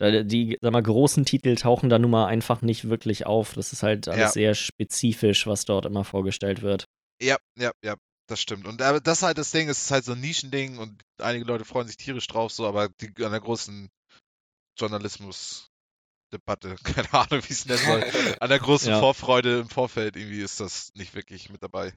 die, 0.00 0.58
sag 0.60 0.72
mal, 0.72 0.82
großen 0.82 1.24
Titel 1.24 1.54
tauchen 1.56 1.88
da 1.90 1.98
nun 1.98 2.10
mal 2.10 2.26
einfach 2.26 2.62
nicht 2.62 2.88
wirklich 2.88 3.26
auf. 3.26 3.54
Das 3.54 3.72
ist 3.72 3.82
halt 3.82 4.08
alles 4.08 4.20
Ja. 4.20 4.28
sehr 4.28 4.54
spezifisch, 4.54 5.46
was 5.46 5.64
dort 5.64 5.86
immer 5.86 6.04
vorgestellt 6.04 6.62
wird. 6.62 6.84
Ja, 7.20 7.36
ja, 7.56 7.72
ja, 7.84 7.96
das 8.28 8.40
stimmt. 8.40 8.66
Und 8.66 8.80
aber 8.82 9.00
das 9.00 9.18
ist 9.18 9.22
halt 9.24 9.38
das 9.38 9.50
Ding, 9.50 9.68
es 9.68 9.82
ist 9.82 9.90
halt 9.90 10.04
so 10.04 10.12
ein 10.12 10.20
Nischending 10.20 10.78
und 10.78 11.02
einige 11.20 11.44
Leute 11.44 11.64
freuen 11.64 11.86
sich 11.88 11.96
tierisch 11.96 12.26
drauf, 12.28 12.52
so, 12.52 12.66
aber 12.66 12.88
die, 13.00 13.08
an 13.24 13.32
der 13.32 13.40
großen 13.40 13.88
Journalismus-Debatte, 16.32 16.76
keine 16.84 17.12
Ahnung, 17.12 17.42
wie 17.48 17.52
es 17.52 17.66
nennen 17.66 17.84
soll, 17.84 18.02
an 18.40 18.48
der 18.48 18.58
großen 18.58 18.90
Ja. 18.90 19.00
Vorfreude 19.00 19.60
im 19.60 19.68
Vorfeld 19.68 20.16
irgendwie 20.16 20.40
ist 20.40 20.60
das 20.60 20.90
nicht 20.94 21.14
wirklich 21.14 21.50
mit 21.50 21.62
dabei. 21.62 21.92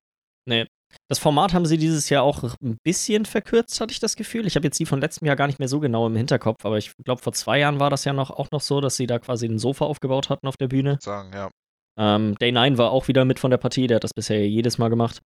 Das 1.08 1.20
Format 1.20 1.54
haben 1.54 1.66
sie 1.66 1.78
dieses 1.78 2.10
Jahr 2.10 2.24
auch 2.24 2.44
ein 2.62 2.78
bisschen 2.84 3.26
verkürzt, 3.26 3.80
hatte 3.80 3.94
ich 3.94 4.00
das 4.00 4.16
Gefühl. 4.16 4.46
Ich 4.48 4.56
habe 4.56 4.66
jetzt 4.66 4.80
die 4.80 4.86
von 4.86 5.00
letztem 5.00 5.26
Jahr 5.28 5.36
gar 5.36 5.48
nicht 5.48 5.60
mehr 5.60 5.68
so 5.68 5.80
genau 5.80 6.08
im 6.08 6.16
Hinterkopf, 6.16 6.66
aber 6.66 6.78
ich 6.78 6.94
glaube, 7.06 7.22
vor 7.22 7.32
zwei 7.32 7.60
Jahren 7.60 7.80
war 7.80 7.90
das 7.90 8.04
ja 8.06 8.12
noch 8.12 8.32
auch 8.32 8.50
noch 8.52 8.60
so, 8.60 8.82
dass 8.82 8.96
sie 8.98 9.08
da 9.08 9.20
quasi 9.20 9.46
ein 9.46 9.60
Sofa 9.60 9.86
aufgebaut 9.86 10.30
hatten 10.30 10.48
auf 10.48 10.58
der 10.58 10.68
Bühne. 10.68 10.98
Sagen, 11.00 11.32
ja. 11.34 11.50
Ähm, 11.98 12.36
Day 12.40 12.52
9 12.52 12.78
war 12.78 12.92
auch 12.92 13.08
wieder 13.08 13.24
mit 13.24 13.40
von 13.40 13.52
der 13.52 13.58
Partie, 13.58 13.88
der 13.88 13.96
hat 13.98 14.04
das 14.04 14.14
bisher 14.14 14.46
jedes 14.48 14.78
Mal 14.80 14.90
gemacht. 14.90 15.22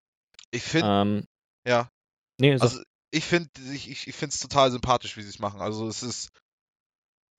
Ich 0.50 0.62
finde, 0.62 0.86
Ähm, 0.88 1.24
ja, 1.66 1.88
nee, 2.38 2.56
so, 2.56 2.62
also 2.62 2.82
ich 3.10 3.24
finde 3.24 3.48
ich, 3.72 3.90
ich, 3.90 4.06
ich 4.06 4.14
finde 4.14 4.34
es 4.34 4.40
total 4.40 4.70
sympathisch, 4.70 5.16
wie 5.16 5.22
sie 5.22 5.30
es 5.30 5.38
machen. 5.38 5.60
Also 5.60 5.88
es 5.88 6.02
ist 6.02 6.28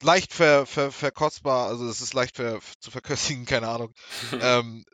leicht 0.02 0.32
ver, 0.32 0.66
ver, 0.66 0.92
verkostbar, 0.92 1.68
also 1.68 1.88
es 1.88 2.00
ist 2.00 2.14
leicht 2.14 2.36
ver, 2.36 2.60
zu 2.80 2.90
verköstigen, 2.90 3.44
keine 3.46 3.68
Ahnung. 3.68 3.92
ähm, 4.40 4.84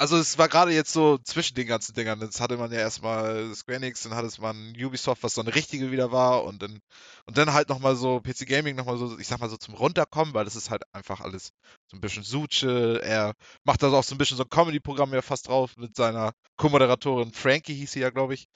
also 0.00 0.16
es 0.16 0.38
war 0.38 0.48
gerade 0.48 0.72
jetzt 0.72 0.94
so 0.94 1.18
zwischen 1.18 1.56
den 1.56 1.66
ganzen 1.66 1.94
Dingern. 1.94 2.22
Jetzt 2.22 2.40
hatte 2.40 2.56
man 2.56 2.72
ja 2.72 2.78
erstmal 2.78 3.54
Square 3.54 3.76
Enix, 3.76 4.02
dann 4.02 4.14
hatte 4.14 4.28
es 4.28 4.38
man 4.38 4.72
Ubisoft, 4.74 5.22
was 5.22 5.34
so 5.34 5.42
eine 5.42 5.54
richtige 5.54 5.90
wieder 5.90 6.10
war 6.10 6.44
und 6.44 6.62
dann 6.62 6.80
und 7.26 7.36
dann 7.36 7.52
halt 7.52 7.68
nochmal 7.68 7.96
so 7.96 8.18
PC 8.18 8.46
Gaming 8.46 8.76
nochmal 8.76 8.96
so, 8.96 9.18
ich 9.18 9.26
sag 9.26 9.40
mal 9.40 9.50
so 9.50 9.58
zum 9.58 9.74
Runterkommen, 9.74 10.32
weil 10.32 10.46
das 10.46 10.56
ist 10.56 10.70
halt 10.70 10.84
einfach 10.94 11.20
alles 11.20 11.50
so 11.90 11.98
ein 11.98 12.00
bisschen 12.00 12.22
Suche. 12.22 13.02
Er 13.02 13.34
macht 13.64 13.82
da 13.82 13.92
auch 13.92 14.02
so 14.02 14.14
ein 14.14 14.18
bisschen 14.18 14.38
so 14.38 14.44
ein 14.44 14.48
Comedy-Programm 14.48 15.12
ja 15.12 15.20
fast 15.20 15.48
drauf 15.48 15.76
mit 15.76 15.94
seiner 15.94 16.32
Co-Moderatorin 16.56 17.34
Frankie 17.34 17.74
hieß 17.74 17.92
sie 17.92 18.00
ja, 18.00 18.08
glaube 18.08 18.32
ich. 18.32 18.46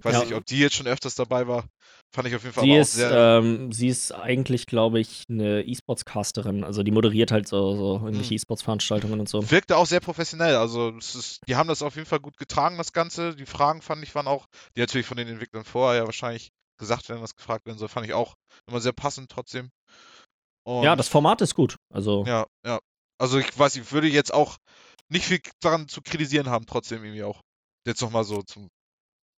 Ich 0.00 0.04
weiß 0.06 0.14
Ja. 0.14 0.20
nicht, 0.24 0.34
ob 0.34 0.46
die 0.46 0.58
jetzt 0.58 0.76
schon 0.76 0.86
öfters 0.86 1.14
dabei 1.14 1.46
war. 1.46 1.66
Fand 2.14 2.26
ich 2.26 2.34
auf 2.34 2.42
jeden 2.42 2.54
Fall 2.54 2.64
sie 2.64 2.72
auch 2.72 2.80
ist, 2.80 2.94
sehr. 2.94 3.38
ähm, 3.38 3.70
sie 3.70 3.88
ist 3.88 4.12
eigentlich, 4.12 4.66
glaube 4.66 4.98
ich, 4.98 5.24
eine 5.28 5.62
E-Sports-Casterin. 5.62 6.64
Also 6.64 6.82
die 6.82 6.90
moderiert 6.90 7.30
halt 7.32 7.46
so, 7.46 7.76
so 7.76 7.94
irgendwelche 7.96 8.30
Hm. 8.30 8.36
E-Sports-Veranstaltungen 8.36 9.20
und 9.20 9.28
so. 9.28 9.48
Wirkte 9.50 9.76
auch 9.76 9.84
sehr 9.86 10.00
professionell. 10.00 10.56
Also 10.56 10.96
ist, 10.96 11.40
die 11.46 11.54
haben 11.56 11.68
das 11.68 11.82
auf 11.82 11.96
jeden 11.96 12.06
Fall 12.06 12.18
gut 12.20 12.38
getragen, 12.38 12.78
das 12.78 12.94
Ganze. 12.94 13.36
Die 13.36 13.44
Fragen 13.44 13.82
fand 13.82 14.02
ich 14.02 14.14
waren 14.14 14.26
auch, 14.26 14.46
die 14.74 14.80
natürlich 14.80 15.06
von 15.06 15.18
den 15.18 15.28
Entwicklern 15.28 15.64
vorher 15.64 16.00
ja 16.00 16.06
wahrscheinlich 16.06 16.48
gesagt 16.78 17.10
werden, 17.10 17.20
was 17.20 17.36
gefragt 17.36 17.66
werden 17.66 17.76
soll, 17.76 17.88
fand 17.88 18.06
ich 18.06 18.14
auch 18.14 18.34
immer 18.66 18.80
sehr 18.80 18.92
passend 18.94 19.30
trotzdem. 19.30 19.68
Und 20.66 20.82
Ja, 20.82 20.96
das 20.96 21.08
Format 21.08 21.42
ist 21.42 21.54
gut. 21.54 21.76
Also, 21.92 22.24
ja, 22.26 22.46
ja. 22.64 22.78
Also 23.18 23.38
ich 23.38 23.56
weiß, 23.56 23.76
ich 23.76 23.92
würde 23.92 24.08
jetzt 24.08 24.32
auch 24.32 24.56
nicht 25.10 25.26
viel 25.26 25.40
daran 25.60 25.88
zu 25.88 26.00
kritisieren 26.00 26.48
haben, 26.48 26.64
trotzdem 26.64 27.04
irgendwie 27.04 27.22
auch. 27.24 27.42
Jetzt 27.86 28.00
nochmal 28.00 28.24
so 28.24 28.42
zum, 28.42 28.68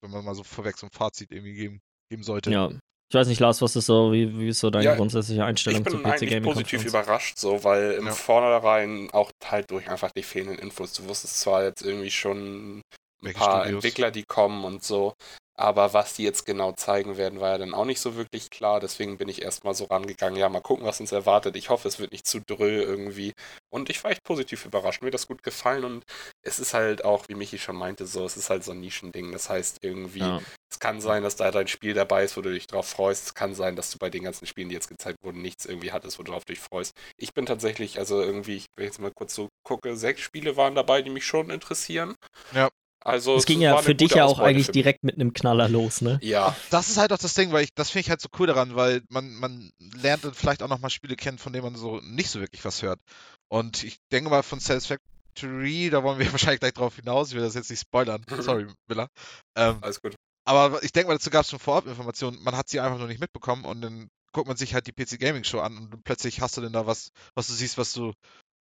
wenn 0.03 0.11
man 0.11 0.25
mal 0.25 0.35
so 0.35 0.43
vorweg 0.45 0.77
so 0.79 0.87
ein 0.87 0.91
Fazit 0.93 1.31
irgendwie 1.31 1.55
geben, 1.55 1.81
geben 2.11 2.23
sollte. 2.23 2.51
ja. 2.51 2.71
Ich 3.13 3.15
weiß 3.15 3.27
nicht, 3.27 3.41
Lars, 3.41 3.61
was 3.61 3.75
ist 3.75 3.87
so, 3.87 4.13
wie, 4.13 4.39
wie 4.39 4.49
ist 4.51 4.61
so 4.61 4.71
deine 4.71 4.85
Ja, 4.85 4.95
grundsätzliche 4.95 5.45
Einstellung 5.45 5.81
Ich 5.81 5.93
bin 5.93 6.01
PC 6.01 6.27
Gaming 6.27 6.43
positiv 6.45 6.85
Konferenz? 6.85 6.87
überrascht, 6.91 7.39
so, 7.39 7.65
weil 7.65 7.93
im 7.95 8.07
Ja. 8.07 8.13
Vornherein 8.13 9.11
auch 9.11 9.33
halt 9.45 9.69
durch 9.73 9.89
einfach 9.91 10.13
die 10.13 10.23
fehlenden 10.23 10.59
Infos. 10.61 10.93
Du 10.93 11.09
wusstest 11.09 11.41
zwar 11.41 11.65
jetzt 11.65 11.83
irgendwie 11.83 12.13
schon 12.13 12.79
ein 12.79 12.83
Welche 13.21 13.39
paar 13.41 13.63
Studios? 13.63 13.85
Entwickler, 13.85 14.11
die 14.13 14.23
kommen 14.23 14.65
und 14.65 14.85
so, 14.85 15.15
aber 15.61 15.93
was 15.93 16.15
die 16.15 16.25
jetzt 16.25 16.47
genau 16.47 16.73
zeigen 16.73 17.17
werden, 17.17 17.41
war 17.41 17.51
ja 17.51 17.59
dann 17.59 17.75
auch 17.75 17.85
nicht 17.85 18.01
so 18.01 18.17
wirklich 18.17 18.51
klar. 18.51 18.81
Deswegen 18.81 19.19
bin 19.19 19.29
ich 19.29 19.43
erstmal 19.43 19.75
so 19.75 19.85
rangegangen, 19.85 20.39
ja, 20.39 20.49
mal 20.49 20.61
gucken, 20.61 20.87
was 20.87 21.01
uns 21.01 21.13
erwartet. 21.13 21.57
Ich 21.57 21.69
hoffe, 21.71 21.87
es 21.89 21.99
wird 21.99 22.13
nicht 22.13 22.27
zu 22.27 22.41
dröh 22.41 22.83
irgendwie. 22.83 23.33
Und 23.71 23.91
ich 23.91 24.03
war 24.03 24.11
echt 24.11 24.25
positiv 24.25 24.65
überrascht. 24.65 25.03
Mir 25.03 25.09
hat 25.09 25.15
das 25.15 25.27
gut 25.29 25.43
gefallen 25.43 25.85
und 25.85 26.05
es 26.43 26.59
ist 26.59 26.75
halt 26.75 27.05
auch, 27.05 27.29
wie 27.29 27.35
Michi 27.35 27.59
schon 27.59 27.77
meinte, 27.77 28.07
so, 28.07 28.25
es 28.25 28.37
ist 28.37 28.51
halt 28.51 28.65
so 28.65 28.73
ein 28.73 28.81
Nischending. 28.81 29.33
Das 29.33 29.51
heißt, 29.51 29.79
irgendwie, 29.83 30.21
Ja. 30.21 30.41
es 30.71 30.79
kann 30.79 31.01
sein, 31.01 31.23
dass 31.23 31.37
da 31.37 31.51
dein 31.51 31.69
Spiel 31.69 31.95
dabei 31.95 32.25
ist, 32.25 32.37
wo 32.37 32.41
du 32.41 32.51
dich 32.53 32.67
drauf 32.67 32.89
freust. 32.89 33.27
Es 33.27 33.35
kann 33.35 33.55
sein, 33.55 33.77
dass 33.77 33.91
du 33.91 33.99
bei 33.99 34.11
den 34.11 34.25
ganzen 34.25 34.47
Spielen, 34.47 34.69
die 34.71 34.75
jetzt 34.75 34.89
gezeigt 34.89 35.19
wurden, 35.23 35.43
nichts 35.43 35.67
irgendwie 35.67 35.93
hattest, 35.93 36.19
wo 36.19 36.23
du 36.23 36.33
drauf 36.33 36.45
dich 36.45 36.59
freust. 36.61 36.93
Ich 37.19 37.35
bin 37.35 37.47
tatsächlich, 37.47 37.99
also 37.99 38.21
irgendwie, 38.21 38.57
ich 38.57 38.67
will 38.77 38.87
jetzt 38.87 38.99
mal 39.01 39.13
kurz 39.15 39.35
so 39.35 39.49
gucke, 39.63 39.97
sechs 39.97 40.21
Spiele 40.21 40.57
waren 40.57 40.75
dabei, 40.75 41.03
die 41.03 41.11
mich 41.11 41.27
schon 41.27 41.51
interessieren. 41.51 42.15
Ja. 42.53 42.71
Also 43.03 43.37
Es 43.37 43.47
ging 43.47 43.61
ja 43.61 43.79
für 43.79 43.95
dich 43.95 44.13
ja 44.13 44.25
auch 44.25 44.33
Ausbeute 44.33 44.49
eigentlich 44.49 44.71
direkt 44.71 45.05
mit 45.05 45.15
einem 45.15 45.33
Knaller 45.33 45.69
los, 45.69 46.01
ne? 46.03 46.19
Ja, 46.23 46.55
Das 46.71 46.89
ist 46.91 46.99
halt 46.99 47.13
auch 47.13 47.19
das 47.19 47.35
Ding, 47.35 47.51
weil 47.53 47.65
ich, 47.65 47.75
das 47.75 47.91
finde 47.91 48.03
ich 48.03 48.11
halt 48.11 48.21
so 48.21 48.29
cool 48.39 48.47
daran, 48.47 48.77
weil 48.77 49.03
man, 49.09 49.33
man 49.35 49.71
lernt 49.79 50.25
dann 50.25 50.35
vielleicht 50.35 50.63
auch 50.63 50.69
nochmal 50.69 50.91
Spiele 50.91 51.17
kennen, 51.17 51.39
von 51.39 51.53
denen 51.53 51.65
man 51.65 51.77
so 51.77 52.01
nicht 52.03 52.31
so 52.31 52.41
wirklich 52.41 52.65
was 52.65 52.83
hört. 52.83 53.01
Und 53.49 53.85
ich 53.85 53.97
denke 54.13 54.29
mal 54.31 54.43
von 54.43 54.61
Satisfactory, 54.61 55.89
da 55.91 56.03
wollen 56.03 56.19
wir 56.19 56.27
wahrscheinlich 56.33 56.61
gleich 56.61 56.75
drauf 56.75 56.97
hinaus, 56.97 57.29
ich 57.31 57.35
will 57.35 57.43
das 57.43 57.55
jetzt 57.55 57.71
nicht 57.71 57.81
spoilern, 57.81 58.23
sorry, 58.41 58.67
Miller. 58.87 59.09
Ähm, 59.57 59.79
alles 59.81 60.01
gut. 60.03 60.15
aber 60.45 60.83
ich 60.83 60.93
denke 60.93 61.09
mal, 61.09 61.15
dazu 61.15 61.31
gab 61.31 61.45
es 61.45 61.51
schon 61.51 61.59
Vorab-Informationen, 61.59 62.43
man 62.43 62.57
hat 62.57 62.69
sie 62.69 62.81
einfach 62.81 62.99
nur 62.99 63.09
nicht 63.09 63.21
mitbekommen 63.21 63.65
und 63.65 63.81
dann 63.81 64.09
guckt 64.33 64.47
man 64.47 64.57
sich 64.57 64.75
halt 64.75 64.87
die 64.87 64.93
PC 64.93 65.19
Gaming 65.19 65.43
Show 65.43 65.59
an 65.61 65.77
und 65.77 66.05
plötzlich 66.05 66.41
hast 66.41 66.57
du 66.57 66.61
denn 66.61 66.73
da 66.73 66.87
was, 66.87 67.11
was 67.35 67.49
du 67.49 67.55
siehst, 67.55 67.79
was 67.79 67.93
du 67.93 68.13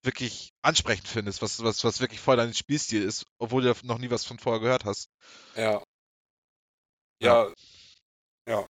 wirklich 0.04 0.50
ansprechend 0.62 1.08
findest, 1.08 1.42
was, 1.42 1.62
was, 1.62 1.84
was 1.84 2.00
wirklich 2.00 2.20
voll 2.20 2.36
dein 2.36 2.54
Spielstil 2.54 3.02
ist, 3.02 3.24
obwohl 3.38 3.62
du 3.62 3.74
noch 3.82 3.98
nie 3.98 4.10
was 4.10 4.24
von 4.24 4.38
vorher 4.38 4.60
gehört 4.60 4.84
hast. 4.84 5.08
Ja. 5.56 5.82
Ja. 7.22 7.52
Ja. 8.48 8.66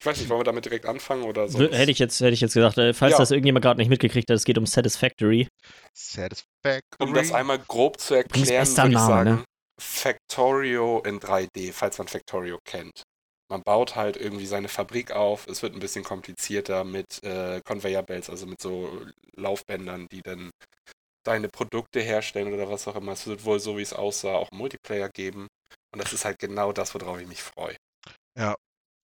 Ich 0.00 0.06
weiß 0.06 0.18
nicht, 0.18 0.30
wollen 0.30 0.40
wir 0.40 0.44
damit 0.44 0.64
direkt 0.64 0.86
anfangen 0.86 1.24
oder 1.24 1.48
so? 1.48 1.60
Hätte 1.60 1.90
ich 1.90 1.98
jetzt, 1.98 2.20
hätte 2.20 2.32
ich 2.32 2.40
jetzt 2.40 2.54
gesagt, 2.54 2.78
äh, 2.78 2.94
falls 2.94 3.12
Ja. 3.12 3.18
das 3.18 3.32
irgendjemand 3.32 3.64
gerade 3.64 3.78
nicht 3.78 3.90
mitgekriegt 3.90 4.30
hat, 4.30 4.36
es 4.36 4.44
geht 4.44 4.56
um 4.56 4.64
Satisfactory. 4.64 5.48
Satisfactory. 5.92 6.80
Um 7.00 7.12
das 7.12 7.32
einmal 7.32 7.58
grob 7.58 8.00
zu 8.00 8.14
erklären, 8.14 8.48
würde 8.48 8.62
ich 8.62 8.76
Name, 8.94 8.98
sagen, 8.98 9.30
ne? 9.30 9.44
Factorio 9.78 11.00
in 11.00 11.20
3D, 11.20 11.72
falls 11.72 11.98
man 11.98 12.08
Factorio 12.08 12.58
kennt. 12.64 13.02
Man 13.50 13.62
baut 13.62 13.96
halt 13.96 14.16
irgendwie 14.16 14.46
seine 14.46 14.68
Fabrik 14.68 15.10
auf. 15.10 15.46
Es 15.48 15.62
wird 15.62 15.74
ein 15.74 15.80
bisschen 15.80 16.04
komplizierter 16.04 16.84
mit 16.84 17.22
äh, 17.24 17.60
Conveyor 17.64 18.02
Belts, 18.02 18.30
also 18.30 18.46
mit 18.46 18.60
so 18.60 19.06
Laufbändern, 19.34 20.06
die 20.12 20.22
dann 20.22 20.50
deine 21.24 21.48
Produkte 21.48 22.00
herstellen 22.00 22.52
oder 22.52 22.70
was 22.70 22.86
auch 22.86 22.96
immer. 22.96 23.12
Es 23.12 23.26
wird 23.26 23.44
wohl, 23.44 23.60
so 23.60 23.76
wie 23.76 23.82
es 23.82 23.92
aussah, 23.92 24.34
auch 24.34 24.50
Multiplayer 24.52 25.08
geben. 25.08 25.48
Und 25.92 26.02
das 26.02 26.12
ist 26.12 26.24
halt 26.24 26.38
genau 26.38 26.72
das, 26.72 26.94
worauf 26.94 27.20
ich 27.20 27.26
mich 27.26 27.42
freue. 27.42 27.76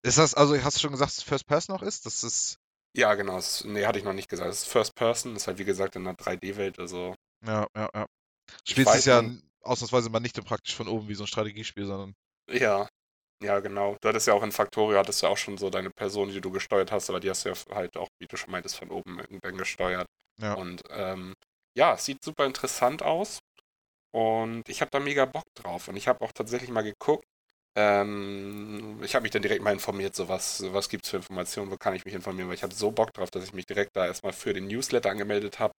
Ist 0.03 0.17
das, 0.17 0.33
also 0.33 0.57
hast 0.63 0.77
du 0.77 0.79
schon 0.81 0.91
gesagt, 0.91 1.11
dass 1.11 1.17
es 1.17 1.23
First 1.23 1.47
Person 1.47 1.75
noch 1.75 1.83
ist? 1.83 2.05
Das 2.05 2.23
ist, 2.23 2.57
Ja, 2.95 3.13
genau. 3.15 3.37
Es, 3.37 3.65
nee, 3.65 3.85
hatte 3.85 3.99
ich 3.99 4.05
noch 4.05 4.13
nicht 4.13 4.29
gesagt. 4.29 4.49
Es 4.49 4.63
ist 4.63 4.71
First 4.71 4.95
Person, 4.95 5.35
ist 5.35 5.47
halt 5.47 5.57
wie 5.57 5.65
gesagt 5.65 5.97
in 5.97 6.07
einer 6.07 6.17
3D-Welt, 6.17 6.79
also 6.79 7.13
ja, 7.45 7.67
ja, 7.75 7.89
ja. 7.93 8.05
Spielst 8.65 8.95
es 8.95 9.05
ja 9.05 9.21
ausnahmsweise 9.61 10.09
mal 10.09 10.21
nicht 10.21 10.41
praktisch 10.45 10.75
von 10.75 10.87
oben 10.87 11.09
wie 11.09 11.15
so 11.15 11.25
ein 11.25 11.27
Strategiespiel, 11.27 11.85
sondern 11.85 12.15
Ja, 12.49 12.87
ja, 13.41 13.59
genau. 13.59 13.95
Du 14.01 14.09
hattest 14.09 14.27
ja 14.27 14.33
auch 14.33 14.43
in 14.43 14.51
Factorio, 14.51 14.97
hattest 14.97 15.21
du 15.21 15.27
ja 15.27 15.31
auch 15.31 15.37
schon 15.37 15.57
so 15.57 15.69
deine 15.69 15.91
Person, 15.91 16.29
die 16.29 16.41
du 16.41 16.51
gesteuert 16.51 16.91
hast, 16.91 17.09
aber 17.09 17.19
die 17.19 17.29
hast 17.29 17.45
du 17.45 17.49
ja 17.49 17.55
halt 17.73 17.95
auch, 17.97 18.07
wie 18.19 18.27
du 18.27 18.37
schon 18.37 18.51
meintest, 18.51 18.77
von 18.77 18.89
oben 18.89 19.19
irgendwann 19.19 19.57
gesteuert. 19.57 20.07
Ja. 20.39 20.53
Und 20.53 20.81
ähm, 20.89 21.33
ja, 21.75 21.93
es 21.93 22.05
sieht 22.05 22.23
super 22.23 22.45
interessant 22.45 23.03
aus 23.03 23.39
und 24.11 24.67
ich 24.67 24.81
habe 24.81 24.91
da 24.91 24.99
mega 24.99 25.25
Bock 25.25 25.45
drauf. 25.55 25.87
Und 25.87 25.97
ich 25.97 26.07
habe 26.07 26.21
auch 26.21 26.31
tatsächlich 26.31 26.71
mal 26.71 26.83
geguckt, 26.83 27.25
ähm, 27.77 28.99
ich 29.03 29.13
habe 29.13 29.23
mich 29.23 29.31
dann 29.31 29.43
direkt 29.43 29.61
mal 29.61 29.73
informiert, 29.73 30.15
so 30.15 30.27
was, 30.27 30.63
was 30.73 30.89
gibt 30.89 31.05
es 31.05 31.11
für 31.11 31.17
Informationen, 31.17 31.69
wo 31.71 31.77
kann 31.77 31.93
ich 31.93 32.05
mich 32.05 32.15
informieren, 32.15 32.47
weil 32.47 32.55
ich 32.55 32.63
habe 32.63 32.73
so 32.73 32.91
Bock 32.91 33.13
drauf, 33.13 33.29
dass 33.29 33.43
ich 33.43 33.53
mich 33.53 33.67
direkt 33.67 33.95
da 33.95 34.07
erstmal 34.07 34.33
für 34.33 34.53
den 34.53 34.67
Newsletter 34.67 35.11
angemeldet 35.11 35.59
habe 35.59 35.73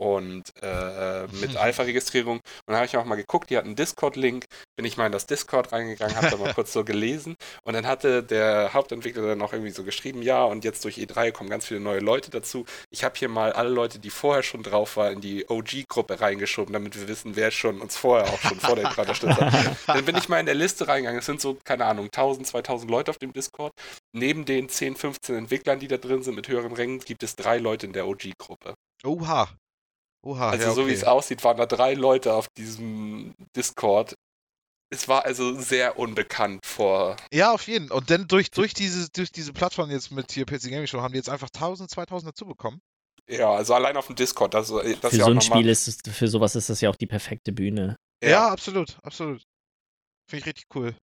und 0.00 0.44
äh, 0.62 1.26
mit 1.40 1.56
Alpha-Registrierung. 1.58 2.36
Und 2.36 2.42
dann 2.66 2.76
habe 2.76 2.86
ich 2.86 2.96
auch 2.96 3.04
mal 3.04 3.16
geguckt, 3.16 3.50
die 3.50 3.58
hatten 3.58 3.68
einen 3.68 3.76
Discord-Link, 3.76 4.46
bin 4.76 4.86
ich 4.86 4.96
mal 4.96 5.06
in 5.06 5.12
das 5.12 5.26
Discord 5.26 5.72
reingegangen, 5.72 6.16
habe 6.16 6.30
da 6.30 6.36
mal 6.38 6.54
kurz 6.54 6.72
so 6.72 6.84
gelesen 6.84 7.36
und 7.64 7.74
dann 7.74 7.86
hatte 7.86 8.22
der 8.22 8.72
Hauptentwickler 8.72 9.26
dann 9.26 9.42
auch 9.42 9.52
irgendwie 9.52 9.72
so 9.72 9.84
geschrieben, 9.84 10.22
ja, 10.22 10.42
und 10.44 10.64
jetzt 10.64 10.84
durch 10.84 10.96
E3 10.96 11.32
kommen 11.32 11.50
ganz 11.50 11.66
viele 11.66 11.80
neue 11.80 12.00
Leute 12.00 12.30
dazu. 12.30 12.64
Ich 12.90 13.04
habe 13.04 13.14
hier 13.18 13.28
mal 13.28 13.52
alle 13.52 13.68
Leute, 13.68 13.98
die 13.98 14.08
vorher 14.08 14.42
schon 14.42 14.62
drauf 14.62 14.96
waren, 14.96 15.14
in 15.14 15.20
die 15.20 15.46
OG-Gruppe 15.48 16.20
reingeschoben, 16.20 16.72
damit 16.72 16.98
wir 16.98 17.06
wissen, 17.06 17.36
wer 17.36 17.50
schon 17.50 17.82
uns 17.82 17.96
vorher 17.96 18.32
auch 18.32 18.40
schon 18.40 18.58
vor 18.58 18.76
der 18.76 18.86
E3 18.86 19.00
unterstützt 19.00 19.38
hat. 19.38 19.76
Dann 19.86 20.04
bin 20.06 20.16
ich 20.16 20.30
mal 20.30 20.40
in 20.40 20.46
der 20.46 20.54
Liste 20.54 20.88
reingegangen. 20.88 21.18
Es 21.18 21.26
sind 21.26 21.42
so, 21.42 21.58
keine 21.62 21.84
Ahnung, 21.84 22.06
1000, 22.06 22.46
2000 22.46 22.90
Leute 22.90 23.10
auf 23.10 23.18
dem 23.18 23.34
Discord. 23.34 23.72
Neben 24.12 24.46
den 24.46 24.70
10, 24.70 24.96
15 24.96 25.36
Entwicklern, 25.36 25.78
die 25.78 25.88
da 25.88 25.98
drin 25.98 26.22
sind 26.22 26.36
mit 26.36 26.48
höheren 26.48 26.72
Rängen, 26.72 27.00
gibt 27.00 27.22
es 27.22 27.36
drei 27.36 27.58
Leute 27.58 27.84
in 27.84 27.92
der 27.92 28.06
OG-Gruppe. 28.08 28.74
Oha. 29.04 29.48
Oha, 30.22 30.50
Also 30.50 30.66
ja, 30.66 30.72
so 30.72 30.82
wie 30.82 30.90
okay. 30.90 30.94
es 30.94 31.04
aussieht, 31.04 31.42
waren 31.44 31.56
da 31.56 31.66
drei 31.66 31.94
Leute 31.94 32.34
auf 32.34 32.48
diesem 32.56 33.34
Discord. 33.56 34.14
Es 34.92 35.06
war 35.08 35.24
also 35.24 35.58
sehr 35.58 35.98
unbekannt 35.98 36.66
vor. 36.66 37.16
Ja, 37.32 37.52
auf 37.52 37.66
jeden. 37.68 37.90
Und 37.90 38.10
dann 38.10 38.26
durch, 38.26 38.50
durch, 38.50 38.74
diese, 38.74 39.08
durch 39.10 39.30
diese 39.30 39.52
Plattform 39.52 39.90
jetzt 39.90 40.10
mit 40.10 40.32
hier 40.32 40.44
PC 40.44 40.64
Gaming 40.64 40.86
Show 40.88 41.00
haben 41.00 41.12
die 41.12 41.18
jetzt 41.18 41.30
einfach 41.30 41.48
1000, 41.54 41.90
2000 41.90 42.32
dazu 42.32 42.44
bekommen. 42.44 42.80
Ja, 43.28 43.52
also 43.52 43.74
allein 43.74 43.96
auf 43.96 44.08
dem 44.08 44.16
Discord. 44.16 44.52
Das, 44.54 44.68
das 44.68 45.10
Für 45.12 45.16
ja 45.16 45.24
so 45.24 45.30
ein 45.30 45.40
Spiel 45.40 45.68
ist 45.68 45.86
es, 45.86 45.98
für 46.12 46.26
sowas 46.26 46.56
ist 46.56 46.68
das 46.68 46.80
ja 46.80 46.90
auch 46.90 46.96
die 46.96 47.06
perfekte 47.06 47.52
Bühne. 47.52 47.96
Ja, 48.22 48.48
absolut, 48.48 48.98
absolut. 49.04 49.42
Finde 50.28 50.40
ich 50.40 50.46
richtig 50.46 50.66
cool. 50.74 50.94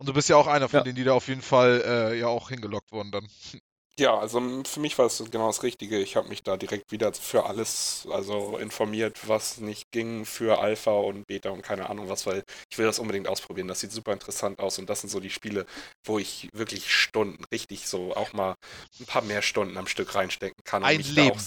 Und 0.00 0.08
du 0.08 0.14
bist 0.14 0.28
ja 0.30 0.36
auch 0.36 0.46
einer 0.46 0.68
von 0.68 0.78
Ja. 0.78 0.84
denen, 0.84 0.96
die 0.96 1.04
da 1.04 1.12
auf 1.12 1.28
jeden 1.28 1.42
Fall 1.42 1.82
äh, 1.84 2.18
ja 2.18 2.26
auch 2.26 2.48
hingelockt 2.48 2.90
wurden 2.92 3.12
dann. 3.12 3.28
Ja, 3.98 4.18
also 4.18 4.40
für 4.64 4.80
mich 4.80 4.96
war 4.96 5.04
es 5.06 5.22
genau 5.30 5.48
das 5.48 5.62
Richtige. 5.62 5.98
Ich 5.98 6.16
habe 6.16 6.28
mich 6.28 6.42
da 6.42 6.56
direkt 6.56 6.90
wieder 6.92 7.12
für 7.12 7.44
alles 7.44 8.08
also 8.10 8.56
informiert, 8.56 9.28
was 9.28 9.58
nicht 9.58 9.90
ging 9.92 10.24
für 10.24 10.60
Alpha 10.60 10.92
und 10.92 11.26
Beta 11.26 11.50
und 11.50 11.62
keine 11.62 11.90
Ahnung 11.90 12.08
was, 12.08 12.24
weil 12.26 12.42
ich 12.70 12.78
will 12.78 12.86
das 12.86 12.98
unbedingt 12.98 13.28
ausprobieren. 13.28 13.68
Das 13.68 13.80
sieht 13.80 13.92
super 13.92 14.14
interessant 14.14 14.60
aus 14.60 14.78
und 14.78 14.88
das 14.88 15.02
sind 15.02 15.10
so 15.10 15.20
die 15.20 15.28
Spiele, 15.30 15.66
wo 16.04 16.18
ich 16.18 16.48
wirklich 16.54 16.90
Stunden, 16.92 17.44
richtig 17.52 17.86
so 17.86 18.16
auch 18.16 18.32
mal 18.32 18.54
ein 18.98 19.06
paar 19.06 19.22
mehr 19.22 19.42
Stunden 19.42 19.76
am 19.76 19.86
Stück 19.86 20.14
reinstecken 20.14 20.64
kann. 20.64 20.82
und 20.84 20.88
Ein 20.88 21.02
Leben. 21.02 21.38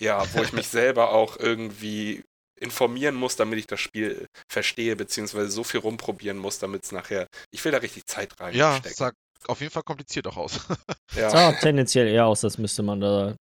ja, 0.00 0.26
wo 0.32 0.42
ich 0.42 0.54
mich 0.54 0.68
selber 0.68 1.10
auch 1.10 1.36
irgendwie 1.38 2.24
informieren 2.58 3.14
muss, 3.14 3.36
damit 3.36 3.58
ich 3.58 3.66
das 3.66 3.80
Spiel 3.80 4.26
verstehe, 4.50 4.96
beziehungsweise 4.96 5.50
so 5.50 5.64
viel 5.64 5.80
rumprobieren 5.80 6.38
muss, 6.38 6.58
damit 6.58 6.84
es 6.84 6.92
nachher, 6.92 7.26
ich 7.50 7.62
will 7.64 7.72
da 7.72 7.78
richtig 7.78 8.06
Zeit 8.06 8.32
Ja, 8.52 8.76
reinstecken. 8.76 9.10
Auf 9.48 9.60
jeden 9.60 9.72
Fall 9.72 9.82
kompliziert 9.82 10.26
auch 10.26 10.36
aus. 10.36 10.60
Ja, 11.16 11.30
Sah 11.30 11.52
tendenziell 11.52 12.08
eher 12.08 12.26
aus, 12.26 12.42
als 12.42 12.58
müsste 12.58 12.82
man 12.82 13.00
da 13.00 13.36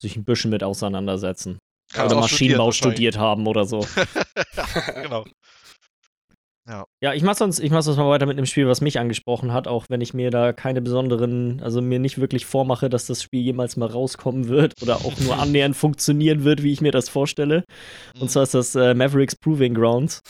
sich 0.00 0.16
ein 0.16 0.24
bisschen 0.24 0.50
mit 0.50 0.62
auseinandersetzen. 0.62 1.58
Kannst 1.92 2.12
oder 2.12 2.22
Maschinenbau 2.22 2.72
studiert 2.72 3.18
haben 3.18 3.46
oder 3.46 3.66
so. 3.66 3.86
genau. 5.02 5.24
Ja, 7.00 7.14
ich 7.14 7.22
mach 7.22 7.36
sonst, 7.36 7.60
ich 7.60 7.70
mach 7.70 7.82
sonst 7.82 7.96
mal 7.96 8.10
weiter 8.10 8.26
mit 8.26 8.36
einem 8.36 8.46
Spiel, 8.46 8.66
was 8.66 8.80
mich 8.80 8.98
angesprochen 8.98 9.52
hat, 9.52 9.68
auch 9.68 9.86
wenn 9.88 10.00
ich 10.00 10.14
mir 10.14 10.32
da 10.32 10.52
keine 10.52 10.82
besonderen, 10.82 11.62
also 11.62 11.80
mir 11.80 12.00
nicht 12.00 12.18
wirklich 12.18 12.44
vormache, 12.44 12.90
dass 12.90 13.06
das 13.06 13.22
Spiel 13.22 13.40
jemals 13.40 13.76
mal 13.76 13.86
rauskommen 13.86 14.48
wird 14.48 14.72
oder 14.82 14.96
auch 14.96 15.16
nur 15.20 15.38
annähernd 15.38 15.76
funktionieren 15.76 16.42
wird, 16.42 16.64
wie 16.64 16.72
ich 16.72 16.80
mir 16.80 16.90
das 16.90 17.08
vorstelle. 17.08 17.62
Und 18.18 18.32
zwar 18.32 18.42
ist 18.42 18.54
das 18.54 18.74
äh, 18.74 18.94
Mavericks 18.94 19.36
Proving 19.36 19.74
Grounds. 19.74 20.20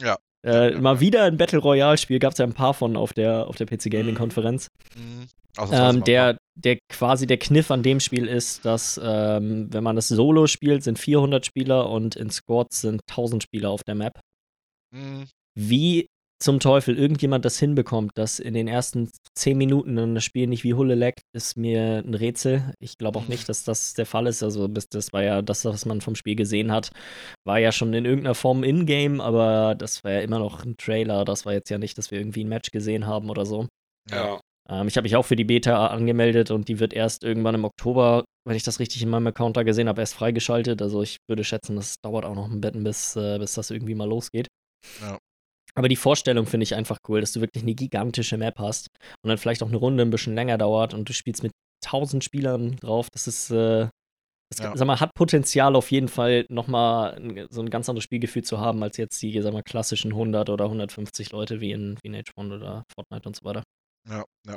Ja. 0.00 0.16
Äh, 0.44 0.72
mal 0.78 1.00
wieder 1.00 1.24
ein 1.24 1.36
Battle 1.36 1.58
Royale-Spiel, 1.58 2.18
gab 2.18 2.32
es 2.32 2.38
ja 2.38 2.44
ein 2.44 2.52
paar 2.52 2.74
von 2.74 2.96
auf 2.96 3.12
der, 3.12 3.46
auf 3.48 3.56
der 3.56 3.66
PC 3.66 3.90
Gaming-Konferenz. 3.90 4.68
Mhm. 4.96 5.26
Ausnahmsweise 5.56 5.98
Ähm, 5.98 6.04
der, 6.04 6.38
der 6.54 6.78
quasi 6.88 7.26
der 7.26 7.38
Kniff 7.38 7.70
an 7.70 7.82
dem 7.82 7.98
Spiel 7.98 8.26
ist, 8.26 8.64
dass 8.64 9.00
ähm, 9.02 9.68
wenn 9.72 9.82
man 9.82 9.96
das 9.96 10.08
Solo 10.08 10.46
spielt, 10.46 10.84
sind 10.84 10.98
400 10.98 11.44
Spieler 11.44 11.90
und 11.90 12.14
in 12.14 12.30
Squads 12.30 12.82
sind 12.82 13.02
1000 13.10 13.42
Spieler 13.42 13.70
auf 13.70 13.82
der 13.82 13.96
Map. 13.96 14.20
Mhm. 14.94 15.24
Wie 15.54 16.06
zum 16.40 16.60
Teufel 16.60 16.96
irgendjemand 16.96 17.44
das 17.44 17.58
hinbekommt, 17.58 18.12
dass 18.14 18.38
in 18.38 18.54
den 18.54 18.68
ersten 18.68 19.10
10 19.34 19.58
Minuten 19.58 19.96
dann 19.96 20.14
das 20.14 20.24
Spiel 20.24 20.46
nicht 20.46 20.64
wie 20.64 20.74
Hulle 20.74 20.94
leckt, 20.94 21.22
ist 21.32 21.56
mir 21.56 22.02
ein 22.06 22.14
Rätsel. 22.14 22.72
Ich 22.78 22.96
glaube 22.98 23.18
auch 23.18 23.28
nicht, 23.28 23.48
dass 23.48 23.64
das 23.64 23.94
der 23.94 24.06
Fall 24.06 24.26
ist. 24.26 24.42
Also 24.42 24.68
das 24.68 25.12
war 25.12 25.22
ja 25.22 25.42
das, 25.42 25.64
was 25.64 25.84
man 25.84 26.00
vom 26.00 26.14
Spiel 26.14 26.36
gesehen 26.36 26.70
hat, 26.70 26.90
war 27.44 27.58
ja 27.58 27.72
schon 27.72 27.92
in 27.92 28.04
irgendeiner 28.04 28.34
Form 28.34 28.62
in-game, 28.62 29.20
aber 29.20 29.74
das 29.74 30.04
war 30.04 30.12
ja 30.12 30.20
immer 30.20 30.38
noch 30.38 30.64
ein 30.64 30.76
Trailer. 30.76 31.24
Das 31.24 31.44
war 31.44 31.52
jetzt 31.52 31.70
ja 31.70 31.78
nicht, 31.78 31.98
dass 31.98 32.10
wir 32.10 32.18
irgendwie 32.18 32.44
ein 32.44 32.48
Match 32.48 32.70
gesehen 32.70 33.06
haben 33.06 33.30
oder 33.30 33.44
so. 33.44 33.66
ja. 34.10 34.40
Ähm, 34.70 34.86
ich 34.86 34.96
habe 34.96 35.04
mich 35.04 35.16
auch 35.16 35.24
für 35.24 35.36
die 35.36 35.44
Beta 35.44 35.86
angemeldet 35.86 36.50
und 36.50 36.68
die 36.68 36.78
wird 36.78 36.92
erst 36.92 37.24
irgendwann 37.24 37.54
im 37.54 37.64
Oktober, 37.64 38.24
wenn 38.46 38.56
ich 38.56 38.62
das 38.62 38.80
richtig 38.80 39.02
in 39.02 39.08
meinem 39.08 39.28
Account 39.28 39.56
da 39.56 39.62
gesehen 39.62 39.88
habe, 39.88 40.02
erst 40.02 40.14
freigeschaltet. 40.14 40.82
Also 40.82 41.02
ich 41.02 41.16
würde 41.26 41.42
schätzen, 41.42 41.76
das 41.76 41.96
dauert 42.02 42.24
auch 42.24 42.34
noch 42.34 42.50
ein 42.50 42.60
bisschen, 42.60 42.84
bis, 42.84 43.16
äh, 43.16 43.38
bis 43.38 43.54
das 43.54 43.70
irgendwie 43.70 43.94
mal 43.94 44.08
losgeht. 44.08 44.48
Ja. 45.00 45.18
Aber 45.74 45.88
die 45.88 45.96
Vorstellung 45.96 46.46
finde 46.46 46.64
ich 46.64 46.74
einfach 46.74 46.98
cool, 47.08 47.20
dass 47.20 47.32
du 47.32 47.40
wirklich 47.40 47.62
eine 47.62 47.74
gigantische 47.74 48.36
Map 48.36 48.58
hast 48.58 48.88
und 49.22 49.28
dann 49.28 49.38
vielleicht 49.38 49.62
auch 49.62 49.68
eine 49.68 49.76
Runde 49.76 50.02
ein 50.04 50.10
bisschen 50.10 50.34
länger 50.34 50.58
dauert 50.58 50.94
und 50.94 51.08
du 51.08 51.12
spielst 51.12 51.42
mit 51.42 51.52
1000 51.84 52.24
Spielern 52.24 52.76
drauf. 52.76 53.08
Das 53.12 53.26
ist, 53.28 53.50
äh, 53.50 53.88
das 54.50 54.58
Ja. 54.60 54.76
sag 54.76 54.86
mal, 54.86 54.98
hat 54.98 55.14
Potenzial 55.14 55.76
auf 55.76 55.90
jeden 55.90 56.08
Fall 56.08 56.46
nochmal 56.48 57.46
so 57.50 57.60
ein 57.60 57.70
ganz 57.70 57.88
anderes 57.88 58.04
Spielgefühl 58.04 58.42
zu 58.42 58.58
haben, 58.58 58.82
als 58.82 58.96
jetzt 58.96 59.20
die, 59.22 59.40
sag 59.42 59.52
mal, 59.52 59.62
klassischen 59.62 60.12
100 60.14 60.48
oder 60.50 60.64
150 60.68 61.30
Leute 61.32 61.60
wie 61.60 61.72
in, 61.72 61.98
wie 62.02 62.08
in 62.08 62.16
H1 62.16 62.54
oder 62.54 62.84
Fortnite 62.94 63.28
und 63.28 63.36
so 63.36 63.44
weiter. 63.44 63.62
Ja, 64.08 64.24
ja. 64.46 64.56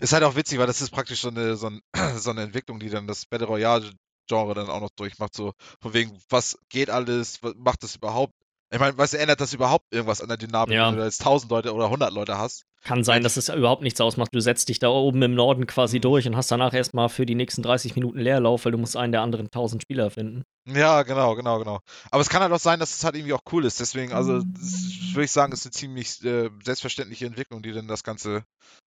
Ist 0.00 0.12
halt 0.12 0.24
auch 0.24 0.36
witzig, 0.36 0.58
weil 0.58 0.66
das 0.66 0.82
ist 0.82 0.90
praktisch 0.90 1.20
so 1.22 1.28
eine, 1.28 1.56
so, 1.56 1.68
ein, 1.68 1.80
so 2.18 2.30
eine 2.30 2.42
Entwicklung, 2.42 2.78
die 2.80 2.90
dann 2.90 3.06
das 3.06 3.24
Battle 3.26 3.46
Royale 3.46 3.90
Genre 4.28 4.54
dann 4.54 4.70
auch 4.70 4.80
noch 4.80 4.90
durchmacht. 4.96 5.34
So 5.34 5.52
von 5.80 5.94
wegen, 5.94 6.18
was 6.28 6.58
geht 6.68 6.90
alles, 6.90 7.42
was 7.42 7.54
macht 7.56 7.82
das 7.82 7.96
überhaupt 7.96 8.32
Ich 8.72 8.78
meine, 8.78 8.96
was 8.96 9.12
ändert 9.12 9.40
das 9.40 9.52
überhaupt 9.52 9.84
irgendwas 9.92 10.22
an 10.22 10.28
der 10.28 10.38
Dynamik, 10.38 10.74
Ja. 10.74 10.88
wenn 10.90 10.96
du 10.96 11.04
jetzt 11.04 11.20
1000 11.20 11.50
Leute 11.50 11.74
oder 11.74 11.90
100 11.90 12.10
Leute 12.12 12.38
hast? 12.38 12.64
Kann 12.84 13.04
sein, 13.04 13.22
dass 13.22 13.36
es 13.36 13.48
überhaupt 13.50 13.82
nichts 13.82 14.00
ausmacht. 14.00 14.34
Du 14.34 14.40
setzt 14.40 14.68
dich 14.70 14.78
da 14.78 14.88
oben 14.88 15.20
im 15.22 15.34
Norden 15.34 15.66
quasi 15.66 15.98
Mhm. 15.98 16.02
durch 16.02 16.26
und 16.26 16.36
hast 16.36 16.50
danach 16.50 16.72
erstmal 16.72 17.08
für 17.10 17.26
die 17.26 17.34
nächsten 17.34 17.62
30 17.62 17.94
Minuten 17.94 18.18
Leerlauf, 18.18 18.64
weil 18.64 18.72
du 18.72 18.78
musst 18.78 18.96
einen 18.96 19.12
der 19.12 19.20
anderen 19.20 19.50
1000 19.50 19.82
Spieler 19.82 20.10
finden. 20.10 20.42
Ja, 20.66 21.02
genau, 21.02 21.34
genau, 21.36 21.58
genau. 21.58 21.80
Aber 22.10 22.22
es 22.22 22.30
kann 22.30 22.40
halt 22.42 22.50
auch 22.52 22.58
sein, 22.58 22.80
dass 22.80 22.94
es 22.96 23.04
halt 23.04 23.14
irgendwie 23.14 23.34
auch 23.34 23.42
cool 23.52 23.64
ist. 23.66 23.78
Deswegen, 23.78 24.12
also, 24.12 24.42
würde 24.42 25.24
ich 25.24 25.30
sagen, 25.30 25.52
ist 25.52 25.66
eine 25.66 25.72
ziemlich 25.72 26.24
äh, 26.24 26.48
selbstverständliche 26.64 27.26
Entwicklung, 27.26 27.62
die 27.62 27.72
dann 27.72 27.86
das 27.88 28.02
Ganze 28.02 28.42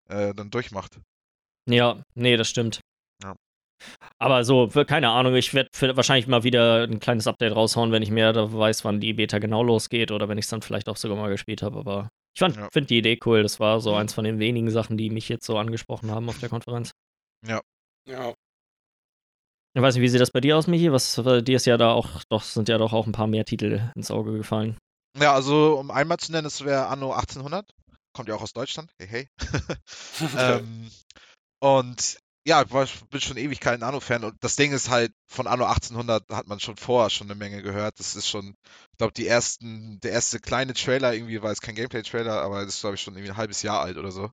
äh, 0.09 0.33
dann 0.33 0.49
durchmacht. 0.49 0.99
Ja, 1.69 2.03
nee, 2.15 2.37
das 2.37 2.49
stimmt. 2.49 2.81
Ja. 3.23 3.35
Aber 4.17 4.43
so, 4.43 4.67
keine 4.67 5.09
Ahnung, 5.09 5.35
ich 5.35 5.53
werde 5.53 5.69
wahrscheinlich 5.95 6.27
mal 6.27 6.43
wieder 6.43 6.83
ein 6.83 6.99
kleines 6.99 7.27
Update 7.27 7.55
raushauen, 7.55 7.91
wenn 7.91 8.01
ich 8.01 8.09
mehr 8.11 8.33
da 8.33 8.51
weiß, 8.51 8.85
wann 8.85 8.99
die 8.99 9.13
Beta 9.13 9.39
genau 9.39 9.63
losgeht 9.63 10.11
oder 10.11 10.29
wenn 10.29 10.37
ich 10.37 10.45
es 10.45 10.49
dann 10.49 10.61
vielleicht 10.61 10.87
auch 10.89 10.97
sogar 10.97 11.17
mal 11.17 11.29
gespielt 11.29 11.61
habe. 11.61 11.79
Aber 11.79 12.09
ich 12.33 12.41
Ja. 12.41 12.69
finde 12.71 12.87
die 12.87 12.97
Idee 12.97 13.19
cool. 13.25 13.43
Das 13.43 13.59
war 13.59 13.79
so 13.81 13.91
Mhm. 13.91 13.97
eins 13.97 14.13
von 14.13 14.23
den 14.23 14.39
wenigen 14.39 14.69
Sachen, 14.71 14.97
die 14.97 15.09
mich 15.09 15.29
jetzt 15.29 15.45
so 15.45 15.57
angesprochen 15.57 16.11
haben 16.11 16.29
auf 16.29 16.39
der 16.39 16.49
Konferenz. 16.49 16.91
Ja. 17.45 17.61
Ich 19.77 19.81
weiß 19.81 19.95
nicht, 19.95 20.01
wie 20.03 20.07
sieht 20.07 20.21
das 20.21 20.31
bei 20.31 20.39
dir 20.39 20.57
aus, 20.57 20.67
Michi? 20.67 20.91
Was 20.91 21.21
bei 21.21 21.41
dir 21.41 21.57
ist 21.57 21.65
ja 21.65 21.75
da 21.77 21.91
auch, 21.91 22.23
doch, 22.29 22.43
sind 22.43 22.69
ja 22.69 22.77
doch 22.77 22.93
auch 22.93 23.07
ein 23.07 23.11
paar 23.11 23.27
mehr 23.27 23.43
Titel 23.45 23.91
ins 23.95 24.09
Auge 24.09 24.31
gefallen. 24.37 24.77
Ja, 25.17 25.33
also, 25.33 25.77
um 25.79 25.91
einmal 25.91 26.17
zu 26.17 26.31
nennen, 26.31 26.47
es 26.47 26.63
wäre 26.63 26.87
Anno 26.87 27.11
1800. 27.13 27.69
Kommt 28.13 28.29
ja 28.29 28.35
auch 28.35 28.41
aus 28.41 28.53
Deutschland. 28.53 28.91
Hey, 28.99 29.07
hey. 29.07 29.27
ähm, 30.37 30.89
und 31.61 32.17
ja, 32.45 32.61
ich 32.61 33.05
bin 33.09 33.21
schon 33.21 33.37
Ewigkeiten 33.37 33.83
Anno-Fan 33.83 34.23
und 34.23 34.35
das 34.43 34.55
Ding 34.55 34.71
ist 34.71 34.89
halt, 34.89 35.11
von 35.25 35.47
Anno 35.47 35.65
1800 35.65 36.29
hat 36.29 36.47
man 36.47 36.59
schon 36.59 36.77
vorher 36.77 37.09
schon 37.09 37.27
eine 37.27 37.35
Menge 37.35 37.63
gehört. 37.63 37.99
Das 37.99 38.15
ist 38.15 38.27
schon, 38.29 38.55
ich 38.91 38.97
glaube, 38.99 39.13
die 39.13 39.27
ersten, 39.27 39.99
der 40.01 40.11
erste 40.11 40.39
kleine 40.39 40.73
Trailer 40.73 41.13
irgendwie 41.13 41.41
war 41.41 41.49
jetzt 41.49 41.61
kein 41.63 41.75
Gameplay-Trailer, 41.75 42.41
aber 42.41 42.63
das 42.63 42.75
ist, 42.75 42.81
glaube 42.81 42.95
ich, 42.95 43.01
schon 43.01 43.15
irgendwie 43.15 43.31
ein 43.31 43.37
halbes 43.37 43.63
Jahr 43.63 43.81
alt 43.81 43.97
oder 43.97 44.11
so. 44.11 44.29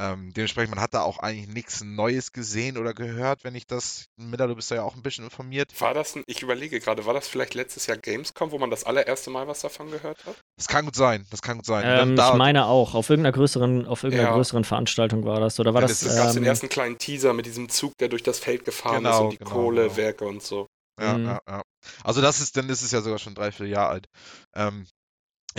Ähm, 0.00 0.32
dementsprechend, 0.32 0.70
man 0.74 0.80
hat 0.82 0.94
da 0.94 1.02
auch 1.02 1.18
eigentlich 1.18 1.48
nichts 1.48 1.82
Neues 1.82 2.32
gesehen 2.32 2.78
oder 2.78 2.94
gehört, 2.94 3.42
wenn 3.42 3.56
ich 3.56 3.66
das, 3.66 4.06
Miller, 4.16 4.46
du 4.46 4.54
bist 4.54 4.70
da 4.70 4.76
ja 4.76 4.82
auch 4.84 4.94
ein 4.94 5.02
bisschen 5.02 5.24
informiert. 5.24 5.72
War 5.80 5.92
das, 5.92 6.14
ein, 6.14 6.22
ich 6.26 6.40
überlege 6.42 6.78
gerade, 6.78 7.04
war 7.04 7.14
das 7.14 7.26
vielleicht 7.26 7.54
letztes 7.54 7.86
Jahr 7.86 7.96
Gamescom, 7.96 8.52
wo 8.52 8.58
man 8.58 8.70
das 8.70 8.84
allererste 8.84 9.30
Mal 9.30 9.48
was 9.48 9.60
davon 9.60 9.90
gehört 9.90 10.24
hat? 10.24 10.36
Das 10.56 10.68
kann 10.68 10.84
gut 10.84 10.94
sein, 10.94 11.26
das 11.30 11.42
kann 11.42 11.56
gut 11.58 11.66
sein. 11.66 11.84
Ähm, 11.84 12.16
da- 12.16 12.30
ich 12.32 12.38
meine 12.38 12.66
auch, 12.66 12.94
auf 12.94 13.10
irgendeiner 13.10 13.32
größeren, 13.32 13.86
auf 13.86 14.04
irgendeiner 14.04 14.30
Ja. 14.30 14.34
größeren 14.36 14.64
Veranstaltung 14.64 15.24
war 15.24 15.40
das. 15.40 15.58
Oder 15.58 15.74
war 15.74 15.80
Ja, 15.82 15.88
das, 15.88 16.00
das 16.00 16.10
Es 16.10 16.16
gab 16.16 16.32
den 16.32 16.42
ähm, 16.42 16.48
ersten 16.48 16.68
kleinen 16.68 16.98
Teaser 16.98 17.32
mit 17.32 17.46
diesem 17.46 17.68
Zug, 17.68 17.92
der 17.98 18.08
durch 18.08 18.22
das 18.22 18.38
Feld 18.38 18.64
gefahren 18.64 18.94
ist 18.96 19.00
Genau, 19.02 19.24
und 19.24 19.32
die 19.32 19.38
genau, 19.38 19.50
Kohlewerke 19.50 20.24
und 20.24 20.42
so. 20.42 20.66
Ja, 21.00 21.16
Mhm. 21.16 21.26
ja, 21.26 21.40
ja. 21.48 21.62
Also 22.04 22.20
das 22.20 22.40
ist, 22.40 22.56
dann 22.56 22.68
ist 22.68 22.82
es 22.82 22.90
ja 22.90 23.00
sogar 23.00 23.18
schon 23.18 23.34
drei, 23.34 23.52
vier 23.52 23.66
Jahre 23.68 23.88
alt. 23.90 24.06
Ähm, 24.54 24.86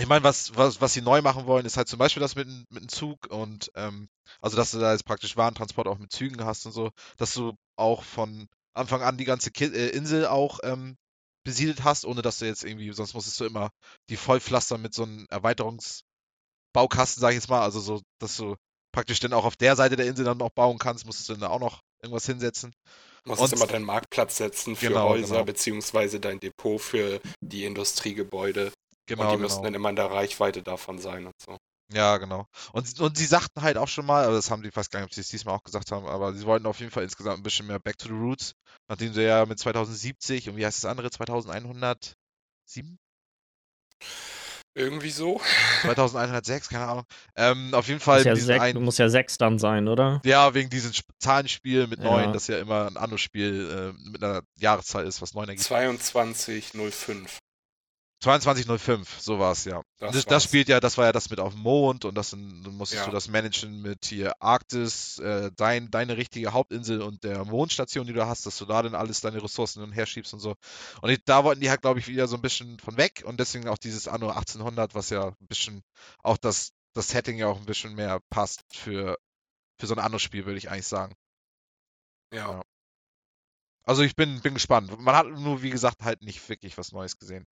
ich 0.00 0.06
meine, 0.08 0.24
was, 0.24 0.56
was, 0.56 0.80
was 0.80 0.92
sie 0.92 1.02
neu 1.02 1.22
machen 1.22 1.46
wollen, 1.46 1.66
ist 1.66 1.76
halt 1.76 1.88
zum 1.88 1.98
Beispiel 1.98 2.20
das 2.20 2.34
mit, 2.34 2.48
mit 2.48 2.82
dem 2.82 2.88
Zug 2.88 3.26
und 3.30 3.70
ähm, 3.74 4.08
also 4.40 4.56
dass 4.56 4.70
du 4.72 4.78
da 4.78 4.92
jetzt 4.92 5.04
praktisch 5.04 5.36
Warentransport 5.36 5.86
auch 5.88 5.98
mit 5.98 6.12
Zügen 6.12 6.44
hast 6.44 6.66
und 6.66 6.72
so, 6.72 6.90
dass 7.16 7.34
du 7.34 7.54
auch 7.76 8.02
von 8.02 8.48
Anfang 8.72 9.02
an 9.02 9.16
die 9.16 9.24
ganze 9.24 9.50
Ki 9.50 9.64
äh, 9.64 9.88
Insel 9.88 10.26
auch 10.26 10.60
ähm, 10.62 10.96
besiedelt 11.44 11.84
hast, 11.84 12.04
ohne 12.04 12.22
dass 12.22 12.38
du 12.38 12.46
jetzt 12.46 12.64
irgendwie, 12.64 12.92
sonst 12.92 13.14
musstest 13.14 13.40
du 13.40 13.44
immer 13.44 13.70
die 14.08 14.16
vollpflastern 14.16 14.80
mit 14.82 14.94
so 14.94 15.04
einem 15.04 15.26
Erweiterungsbaukasten, 15.30 17.20
sag 17.20 17.30
ich 17.30 17.36
jetzt 17.36 17.48
mal, 17.48 17.62
also 17.62 17.80
so, 17.80 18.02
dass 18.18 18.36
du 18.36 18.56
praktisch 18.92 19.20
dann 19.20 19.32
auch 19.32 19.44
auf 19.44 19.56
der 19.56 19.76
Seite 19.76 19.96
der 19.96 20.06
Insel 20.06 20.24
dann 20.24 20.40
auch 20.42 20.50
bauen 20.50 20.78
kannst, 20.78 21.06
musstest 21.06 21.28
du 21.28 21.32
dann 21.34 21.42
da 21.42 21.48
auch 21.48 21.60
noch 21.60 21.80
irgendwas 22.02 22.26
hinsetzen. 22.26 22.72
Du 23.24 23.30
musstest 23.30 23.52
Und- 23.52 23.58
immer 23.60 23.66
deinen 23.70 23.84
Marktplatz 23.84 24.36
setzen 24.38 24.76
für 24.76 24.88
Genau, 24.88 25.10
Häuser, 25.10 25.34
genau. 25.34 25.44
beziehungsweise 25.44 26.20
dein 26.20 26.40
Depot 26.40 26.80
für 26.80 27.20
die 27.40 27.64
Industriegebäude. 27.64 28.72
Genau, 29.10 29.22
und 29.24 29.28
die 29.30 29.36
genau. 29.36 29.46
müssten 29.48 29.62
dann 29.64 29.74
immer 29.74 29.90
in 29.90 29.96
der 29.96 30.10
Reichweite 30.10 30.62
davon 30.62 30.98
sein 30.98 31.26
und 31.26 31.34
so. 31.44 31.56
Ja, 31.92 32.16
genau. 32.18 32.46
Und, 32.72 33.00
und 33.00 33.18
sie 33.18 33.26
sagten 33.26 33.62
halt 33.62 33.76
auch 33.76 33.88
schon 33.88 34.06
mal, 34.06 34.24
aber 34.24 34.34
das 34.34 34.48
haben 34.50 34.62
die, 34.62 34.68
ich 34.68 34.76
weiß 34.76 34.90
gar 34.90 35.00
nicht, 35.00 35.08
ob 35.08 35.14
sie 35.14 35.22
es 35.22 35.28
diesmal 35.28 35.56
auch 35.56 35.64
gesagt 35.64 35.90
haben, 35.90 36.06
aber 36.06 36.32
sie 36.34 36.46
wollten 36.46 36.66
auf 36.66 36.78
jeden 36.78 36.92
Fall 36.92 37.02
insgesamt 37.02 37.38
ein 37.38 37.42
bisschen 37.42 37.66
mehr 37.66 37.80
Back 37.80 37.98
to 37.98 38.06
the 38.06 38.14
Roots, 38.14 38.52
nachdem 38.88 39.12
sie 39.12 39.22
ja 39.22 39.44
mit 39.44 39.58
2070 39.58 40.48
und 40.48 40.56
wie 40.56 40.64
heißt 40.64 40.78
das 40.84 40.88
andere, 40.88 41.10
2107? 41.10 41.74
Irgendwie 44.76 45.10
so. 45.10 45.40
2106, 45.82 46.68
keine 46.68 46.86
Ahnung. 46.86 47.04
Ähm, 47.34 47.74
auf 47.74 47.88
jeden 47.88 47.98
Fall 47.98 48.18
muss 48.18 48.26
ja, 48.26 48.34
diesen 48.34 48.46
sech, 48.46 48.60
einen, 48.60 48.84
muss 48.84 48.98
ja 48.98 49.08
sechs 49.08 49.36
dann 49.36 49.58
sein, 49.58 49.88
oder? 49.88 50.20
ja, 50.24 50.54
wegen 50.54 50.70
diesem 50.70 50.92
Sp- 50.94 51.10
Zahlenspiel 51.18 51.88
mit 51.88 51.98
Ja. 51.98 52.04
neun, 52.04 52.32
das 52.32 52.46
ja 52.46 52.60
immer 52.60 52.86
ein 52.86 52.96
Anno-Spiel 52.96 53.94
äh, 53.98 54.10
mit 54.10 54.22
einer 54.22 54.42
Jahreszahl 54.60 55.04
ist, 55.08 55.20
was 55.20 55.34
neun 55.34 55.48
ergibt. 55.48 55.66
2205. 55.66 57.38
2205, 58.20 59.18
so 59.20 59.38
war 59.38 59.52
es, 59.52 59.64
ja. 59.64 59.82
Das 59.98 60.12
Das, 60.12 60.26
das, 60.26 60.44
spielt 60.44 60.68
ja, 60.68 60.78
das 60.78 60.98
war 60.98 61.06
ja 61.06 61.12
das 61.12 61.30
mit 61.30 61.40
auf 61.40 61.54
dem 61.54 61.62
Mond 61.62 62.04
und 62.04 62.14
das 62.16 62.30
dann 62.30 62.60
musstest 62.76 63.00
Ja. 63.00 63.06
du 63.06 63.12
das 63.12 63.28
managen 63.28 63.80
mit 63.80 64.04
hier 64.04 64.34
Arktis, 64.42 65.18
äh, 65.20 65.50
dein, 65.56 65.90
deine 65.90 66.16
richtige 66.18 66.52
Hauptinsel 66.52 67.00
und 67.02 67.24
der 67.24 67.44
Mondstation, 67.46 68.06
die 68.06 68.12
du 68.12 68.26
hast, 68.26 68.44
dass 68.44 68.58
du 68.58 68.66
da 68.66 68.82
dann 68.82 68.94
alles 68.94 69.20
deine 69.22 69.42
Ressourcen 69.42 69.82
und 69.82 69.92
her 69.92 70.04
schiebst 70.06 70.34
und 70.34 70.40
so. 70.40 70.54
Und 71.00 71.10
ich, 71.10 71.24
da 71.24 71.44
wollten 71.44 71.62
die 71.62 71.70
halt, 71.70 71.80
glaube 71.82 71.98
ich, 71.98 72.08
wieder 72.08 72.28
so 72.28 72.36
ein 72.36 72.42
bisschen 72.42 72.78
von 72.78 72.96
weg 72.98 73.22
und 73.26 73.40
deswegen 73.40 73.68
auch 73.68 73.78
dieses 73.78 74.06
Anno 74.06 74.28
1800, 74.30 74.94
was 74.94 75.10
ja 75.10 75.28
ein 75.28 75.46
bisschen 75.48 75.82
auch 76.22 76.36
das, 76.36 76.72
das 76.92 77.08
Setting 77.08 77.38
ja 77.38 77.46
auch 77.48 77.58
ein 77.58 77.66
bisschen 77.66 77.94
mehr 77.94 78.20
passt 78.30 78.62
für, 78.70 79.16
für 79.78 79.86
so 79.86 79.94
ein 79.94 80.00
Anno-Spiel, 80.00 80.44
würde 80.46 80.58
ich 80.58 80.70
eigentlich 80.70 80.86
sagen. 80.88 81.14
Ja. 82.32 82.38
Ja. 82.50 82.62
Also 83.84 84.02
ich 84.02 84.14
bin, 84.14 84.40
bin 84.40 84.54
gespannt. 84.54 84.98
Man 85.00 85.16
hat 85.16 85.26
nur, 85.26 85.62
wie 85.62 85.70
gesagt, 85.70 86.02
halt 86.02 86.22
nicht 86.22 86.48
wirklich 86.48 86.78
was 86.78 86.92
Neues 86.92 87.18
gesehen. 87.18 87.46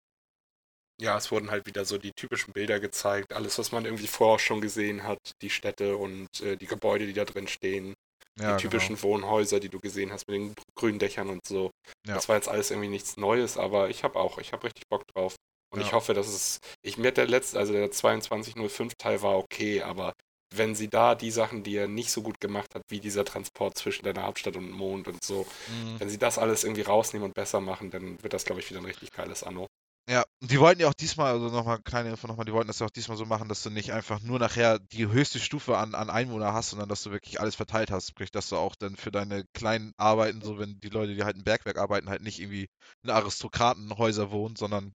Ja, 1.01 1.17
es 1.17 1.31
wurden 1.31 1.51
halt 1.51 1.67
wieder 1.67 1.85
so 1.85 1.99
die 1.99 2.13
typischen 2.13 2.53
Bilder 2.53 2.81
gezeigt. 2.81 3.33
Alles, 3.33 3.59
was 3.59 3.73
man 3.73 3.85
irgendwie 3.85 4.07
vorher 4.07 4.39
schon 4.39 4.61
gesehen 4.61 5.03
hat. 5.03 5.19
Die 5.43 5.51
Städte 5.51 5.97
und 5.97 6.29
äh, 6.41 6.57
die 6.57 6.67
Gebäude, 6.67 7.07
die 7.07 7.13
da 7.13 7.25
drin 7.25 7.49
stehen. 7.49 7.95
Ja, 8.41 8.57
die 8.57 8.63
typischen 8.63 9.01
Wohnhäuser, 9.01 9.61
die 9.61 9.69
du 9.69 9.79
gesehen 9.79 10.11
hast 10.11 10.27
mit 10.27 10.37
den 10.37 10.55
grünen 10.77 10.99
Dächern 10.99 11.29
und 11.29 11.47
so. 11.47 11.71
Ja. 12.07 12.15
Das 12.15 12.29
war 12.29 12.35
jetzt 12.35 12.49
alles 12.49 12.73
irgendwie 12.73 12.89
nichts 12.89 13.17
Neues, 13.17 13.57
aber 13.57 13.91
ich 13.91 14.03
habe 14.03 14.19
auch, 14.19 14.39
ich 14.39 14.53
habe 14.53 14.65
richtig 14.65 14.89
Bock 14.89 15.07
drauf. 15.15 15.37
Und 15.73 15.81
Ja. 15.81 15.87
ich 15.87 15.93
hoffe, 15.93 16.15
dass 16.15 16.27
es, 16.29 16.59
ich 16.83 16.99
mir 16.99 17.13
der 17.13 17.27
letzte, 17.29 17.59
also 17.59 17.73
der 17.73 17.91
2205 17.93 18.95
Teil 18.97 19.23
war 19.23 19.39
okay, 19.39 19.83
aber 19.83 20.15
wenn 20.53 20.75
sie 20.75 20.89
da 20.89 21.15
die 21.15 21.31
Sachen, 21.31 21.63
die 21.63 21.77
er 21.77 21.89
nicht 21.89 22.11
so 22.11 22.23
gut 22.23 22.41
gemacht 22.41 22.75
hat, 22.75 22.83
wie 22.89 23.01
dieser 23.01 23.25
Transport 23.25 23.77
zwischen 23.79 24.05
deiner 24.05 24.25
Hauptstadt 24.25 24.57
und 24.57 24.71
Mond 24.71 25.09
und 25.09 25.23
so, 25.25 25.47
genau. 25.67 25.93
Mhm. 25.93 26.01
wenn 26.01 26.09
sie 26.09 26.19
das 26.19 26.39
alles 26.39 26.65
irgendwie 26.65 26.83
rausnehmen 26.83 27.27
und 27.27 27.35
besser 27.35 27.61
machen, 27.61 27.91
dann 27.91 28.21
wird 28.23 28.33
das, 28.33 28.45
glaube 28.45 28.61
ich, 28.61 28.71
wieder 28.71 28.81
ein 28.81 28.85
richtig 28.87 29.13
geiles 29.13 29.43
Anno. 29.45 29.67
Ja, 30.07 30.23
und 30.43 30.51
die 30.51 30.61
wollten 30.61 30.83
ja 30.83 30.89
auch 30.89 30.95
diesmal, 30.95 31.33
also 31.33 31.49
nochmal 31.49 31.81
kleine 31.83 32.11
Info 32.11 32.27
nochmal, 32.27 32.45
die 32.45 32.53
wollten 32.53 32.69
das 32.69 32.79
ja 32.79 32.87
auch 32.87 32.91
diesmal 32.91 33.17
so 33.17 33.25
machen, 33.25 33.49
dass 33.49 33.63
du 33.63 33.71
nicht 33.71 33.93
einfach 33.93 34.21
nur 34.21 34.39
nachher 34.39 34.79
die 34.79 35.07
höchste 35.09 35.41
Stufe 35.41 35.79
an, 35.79 35.95
an 35.95 36.11
Einwohner 36.11 36.53
hast, 36.53 36.71
sondern 36.71 36.91
dass 36.91 37.03
du 37.03 37.11
wirklich 37.11 37.41
alles 37.41 37.55
verteilt 37.55 37.91
hast. 37.91 38.09
Sprich, 38.11 38.31
dass 38.31 38.51
du 38.51 38.57
auch 38.57 38.75
dann 38.77 38.97
für 38.97 39.11
deine 39.11 39.45
kleinen 39.55 39.93
Arbeiten, 39.97 40.43
so 40.43 40.59
wenn 40.59 40.79
die 40.81 40.91
Leute, 40.91 41.15
die 41.15 41.25
halt 41.25 41.37
im 41.37 41.45
Bergwerk 41.45 41.79
arbeiten, 41.79 42.11
halt 42.11 42.21
nicht 42.23 42.39
irgendwie 42.39 42.69
in 43.03 43.09
Aristokratenhäuser 43.11 44.31
wohnen, 44.31 44.57
sondern 44.57 44.93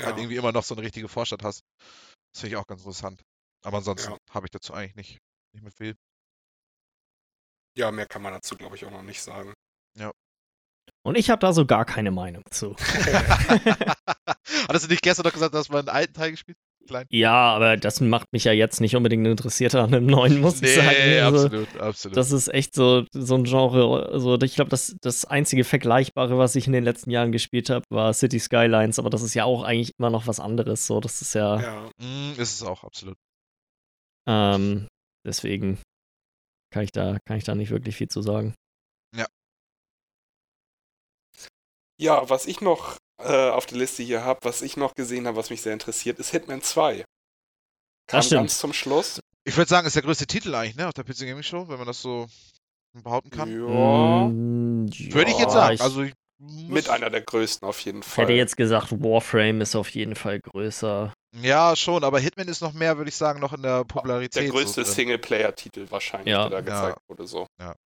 halt 0.00 0.16
irgendwie 0.16 0.36
immer 0.36 0.52
noch 0.52 0.62
so 0.62 0.76
eine 0.76 0.84
richtige 0.84 1.08
Vorstadt 1.08 1.42
hast. 1.42 1.62
Das 2.32 2.42
finde 2.42 2.54
ich 2.54 2.56
auch 2.56 2.66
ganz 2.66 2.82
interessant. 2.82 3.22
Aber 3.64 3.78
ansonsten 3.78 4.12
Ja. 4.12 4.18
habe 4.30 4.46
ich 4.46 4.50
dazu 4.52 4.74
eigentlich 4.74 4.96
nicht, 4.96 5.18
nicht 5.54 5.62
mehr 5.62 5.72
viel. 5.72 5.96
ja, 7.76 7.90
mehr 7.90 8.06
kann 8.06 8.22
man 8.22 8.32
dazu, 8.32 8.56
glaube 8.56 8.76
ich, 8.76 8.84
auch 8.84 8.90
noch 8.90 9.02
nicht 9.02 9.20
sagen. 9.22 9.52
Und 11.04 11.16
ich 11.18 11.30
habe 11.30 11.40
da 11.40 11.52
so 11.52 11.66
gar 11.66 11.84
keine 11.84 12.10
Meinung 12.10 12.44
zu. 12.50 12.76
Hattest 14.68 14.86
du 14.86 14.90
nicht 14.90 15.02
gestern 15.02 15.24
noch 15.24 15.32
gesagt, 15.32 15.54
dass 15.54 15.68
man 15.68 15.80
einen 15.80 15.88
alten 15.88 16.14
Teil 16.14 16.30
gespielt? 16.30 16.56
Klein? 16.86 17.06
Ja, 17.10 17.32
aber 17.54 17.76
das 17.76 18.00
macht 18.00 18.32
mich 18.32 18.42
ja 18.42 18.50
jetzt 18.52 18.80
nicht 18.80 18.96
unbedingt 18.96 19.24
interessierter 19.26 19.84
an 19.84 19.94
einem 19.94 20.06
neuen, 20.06 20.40
muss 20.40 20.60
ich 20.62 20.74
sagen. 20.74 20.88
Also, 21.22 21.46
absolut, 21.46 21.80
absolut. 21.80 22.16
Das 22.16 22.32
ist 22.32 22.48
echt 22.48 22.74
so, 22.74 23.04
so 23.12 23.36
ein 23.36 23.44
Genre. 23.44 24.08
Also 24.10 24.40
ich 24.40 24.56
glaube, 24.56 24.70
das, 24.70 24.96
das 25.00 25.24
einzige 25.24 25.62
Vergleichbare, 25.62 26.38
was 26.38 26.56
ich 26.56 26.66
in 26.66 26.72
den 26.72 26.82
letzten 26.82 27.10
Jahren 27.12 27.30
gespielt 27.30 27.70
habe, 27.70 27.84
war 27.90 28.12
City 28.12 28.40
Skylines, 28.40 28.98
aber 28.98 29.10
das 29.10 29.22
ist 29.22 29.34
ja 29.34 29.44
auch 29.44 29.62
eigentlich 29.62 29.92
immer 29.98 30.10
noch 30.10 30.26
was 30.26 30.40
anderes. 30.40 30.86
So, 30.86 30.98
das 30.98 31.22
ist 31.22 31.34
ja, 31.34 31.60
Ja, 31.60 31.90
Mm, 31.98 32.32
ist 32.32 32.54
es 32.54 32.62
auch, 32.64 32.82
absolut. 32.82 33.16
ähm, 34.28 34.88
deswegen 35.24 35.78
kann 36.72 36.82
ich 36.82 36.90
da, 36.90 37.18
kann 37.26 37.36
ich 37.36 37.44
da 37.44 37.54
nicht 37.54 37.70
wirklich 37.70 37.96
viel 37.96 38.08
zu 38.08 38.22
sagen. 38.22 38.54
ja 39.14 39.26
was 42.10 42.46
ich 42.46 42.60
noch 42.60 42.96
äh, 43.22 43.50
auf 43.50 43.66
der 43.66 43.78
Liste 43.78 44.02
hier 44.02 44.24
habe, 44.24 44.40
was 44.42 44.62
ich 44.62 44.76
noch 44.76 44.94
gesehen 44.94 45.26
habe, 45.26 45.36
was 45.36 45.50
mich 45.50 45.62
sehr 45.62 45.72
interessiert, 45.72 46.18
ist 46.18 46.30
Hitman 46.30 46.62
2. 46.62 47.04
Kam 48.08 48.22
stimmt. 48.22 48.40
ganz 48.42 48.58
zum 48.58 48.72
Schluss. 48.72 49.20
Ich 49.44 49.56
würde 49.56 49.68
sagen, 49.68 49.86
ist 49.86 49.96
der 49.96 50.02
größte 50.02 50.26
Titel 50.26 50.54
eigentlich, 50.54 50.76
ne, 50.76 50.86
auf 50.88 50.94
der 50.94 51.04
PC 51.04 51.20
Gaming 51.20 51.42
Show, 51.42 51.66
wenn 51.68 51.78
man 51.78 51.86
das 51.86 52.00
so 52.02 52.26
behaupten 53.02 53.30
kann. 53.30 53.50
Ja, 53.50 54.28
Mm, 54.28 54.88
Würde 55.12 55.30
ich 55.30 55.36
ja, 55.36 55.42
jetzt 55.42 55.52
sagen. 55.52 55.74
Ich 55.74 55.80
also 55.80 56.02
ich 56.02 56.12
mit 56.40 56.88
einer 56.88 57.08
der 57.08 57.20
größten 57.20 57.66
auf 57.68 57.78
jeden 57.80 58.02
Fall. 58.02 58.24
hätte 58.24 58.32
jetzt 58.34 58.56
gesagt, 58.56 58.90
Warframe 58.90 59.60
ist 59.60 59.76
auf 59.76 59.88
jeden 59.90 60.16
Fall 60.16 60.40
größer. 60.40 61.12
Ja, 61.40 61.76
schon, 61.76 62.02
aber 62.04 62.18
Hitman 62.18 62.48
ist 62.48 62.60
noch 62.60 62.72
mehr, 62.72 62.96
würde 62.98 63.08
ich 63.10 63.14
sagen, 63.16 63.38
noch 63.40 63.52
in 63.52 63.62
der 63.62 63.84
Popularität. 63.84 64.42
der 64.42 64.50
größte 64.50 64.84
so. 64.84 64.92
Singleplayer-Titel 64.92 65.86
wahrscheinlich, 65.90 66.32
Ja. 66.32 66.48
der 66.48 66.62
da 66.62 66.68
Ja. 66.72 66.80
gezeigt 66.82 66.98
wurde. 67.08 67.26
So. 67.28 67.46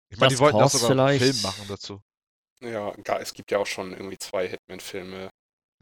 Ich 0.08 0.18
meine, 0.18 0.32
die 0.32 0.38
wollten 0.38 0.60
auch 0.60 0.70
sogar 0.70 0.90
einen 1.08 1.18
vielleicht. 1.18 1.24
Film 1.40 1.42
machen 1.42 1.64
dazu. 1.68 2.00
Ja, 2.62 2.92
gar, 3.02 3.20
es 3.20 3.34
gibt 3.34 3.50
ja 3.50 3.58
auch 3.58 3.66
schon 3.66 3.92
irgendwie 3.92 4.18
zwei 4.18 4.48
Hitman-Filme 4.48 5.28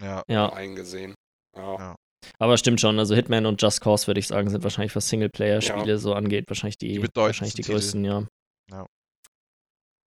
Ja. 0.00 0.22
Ja. 0.28 0.52
eingesehen. 0.52 1.14
Ja. 1.56 1.76
Ja. 1.78 1.94
Aber 2.38 2.56
stimmt 2.56 2.80
schon, 2.80 2.98
also 2.98 3.14
Hitman 3.14 3.46
und 3.46 3.60
Just 3.60 3.80
Cause, 3.80 4.06
würde 4.06 4.20
ich 4.20 4.28
sagen, 4.28 4.48
sind 4.48 4.62
wahrscheinlich, 4.62 4.94
was 4.94 5.08
Singleplayer-Spiele 5.08 5.92
Ja. 5.92 5.98
so 5.98 6.14
angeht, 6.14 6.44
wahrscheinlich 6.48 6.78
die, 6.78 6.88
Die 7.00 7.08
wahrscheinlich 7.14 7.54
die 7.54 7.62
größten, 7.62 8.04
ja. 8.04 8.26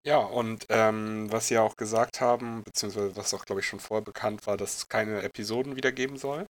Ja, 0.08 0.18
und 0.20 0.68
ähm, 0.70 1.32
was 1.32 1.48
sie 1.48 1.56
ja 1.56 1.64
auch 1.64 1.76
gesagt 1.76 2.22
haben, 2.22 2.64
beziehungsweise 2.64 3.16
was 3.16 3.34
auch, 3.34 3.44
glaube 3.46 3.62
ich, 3.62 3.68
schon 3.68 3.80
vorher 3.80 4.04
bekannt 4.04 4.46
war, 4.46 4.56
dass 4.56 4.78
es 4.78 4.88
keine 4.88 5.24
Episoden 5.24 5.76
wieder 5.76 5.92
geben 5.92 6.18
soll. 6.18 6.46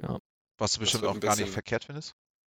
ja. 0.00 0.18
Was 0.58 0.74
du 0.74 0.80
bestimmt 0.80 1.04
auch 1.04 1.14
ein 1.14 1.20
gar 1.20 1.30
nicht 1.30 1.38
bisschen- 1.40 1.52
verkehrt 1.52 1.84
findest. 1.84 2.12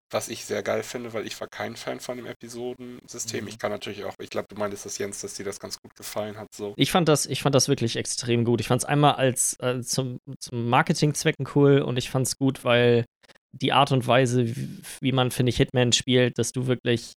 Was 0.10 0.30
ich 0.30 0.46
sehr 0.46 0.64
geil 0.64 0.84
finde, 0.84 1.12
weil 1.14 1.28
ich 1.28 1.40
war 1.42 1.48
kein 1.50 1.76
Fan 1.76 2.00
von 2.00 2.16
dem 2.16 2.26
Episodensystem. 2.26 3.44
Mhm. 3.44 3.50
Ich 3.50 3.60
kann 3.60 3.72
natürlich 3.72 4.06
auch, 4.06 4.14
ich 4.20 4.30
glaube, 4.30 4.48
du 4.50 4.56
meintest 4.56 4.86
das, 4.86 4.98
Jens, 4.98 5.20
dass 5.20 5.34
dir 5.34 5.44
das 5.44 5.60
ganz 5.60 5.82
gut 5.82 5.96
gefallen 5.96 6.38
hat. 6.38 6.48
So. 6.54 6.74
Ich 6.78 6.92
fand 6.92 7.10
das, 7.10 7.26
ich 7.26 7.42
fand 7.42 7.54
das 7.54 7.68
wirklich 7.68 7.98
extrem 7.98 8.46
gut. 8.46 8.62
Ich 8.62 8.68
fand 8.68 8.82
es 8.82 8.86
einmal 8.86 9.16
als 9.16 9.58
äh, 9.60 9.82
zum, 9.82 10.20
zum 10.40 10.70
Marketingzwecken 10.70 11.48
cool 11.56 11.82
und 11.82 11.98
ich 11.98 12.10
fand 12.10 12.26
es 12.26 12.38
gut, 12.38 12.64
weil 12.64 13.06
die 13.52 13.74
Art 13.74 13.92
und 13.92 14.08
Weise, 14.08 14.48
wie, 14.48 14.80
wie 15.02 15.12
man, 15.12 15.32
finde 15.32 15.50
ich, 15.50 15.58
Hitman 15.58 15.92
spielt, 15.92 16.38
dass 16.38 16.54
du 16.54 16.68
wirklich, 16.68 17.12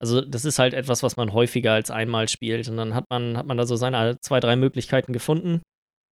also 0.00 0.22
das 0.22 0.46
ist 0.46 0.58
halt 0.58 0.72
etwas, 0.72 1.02
was 1.02 1.16
man 1.16 1.32
häufiger 1.34 1.72
als 1.72 1.90
einmal 1.90 2.28
spielt 2.28 2.68
und 2.68 2.78
dann 2.78 2.94
hat 2.94 3.04
man, 3.10 3.36
hat 3.36 3.46
man 3.46 3.58
da 3.58 3.66
so 3.66 3.76
seine 3.76 4.18
zwei, 4.20 4.40
drei 4.40 4.56
Möglichkeiten 4.56 5.12
gefunden 5.12 5.60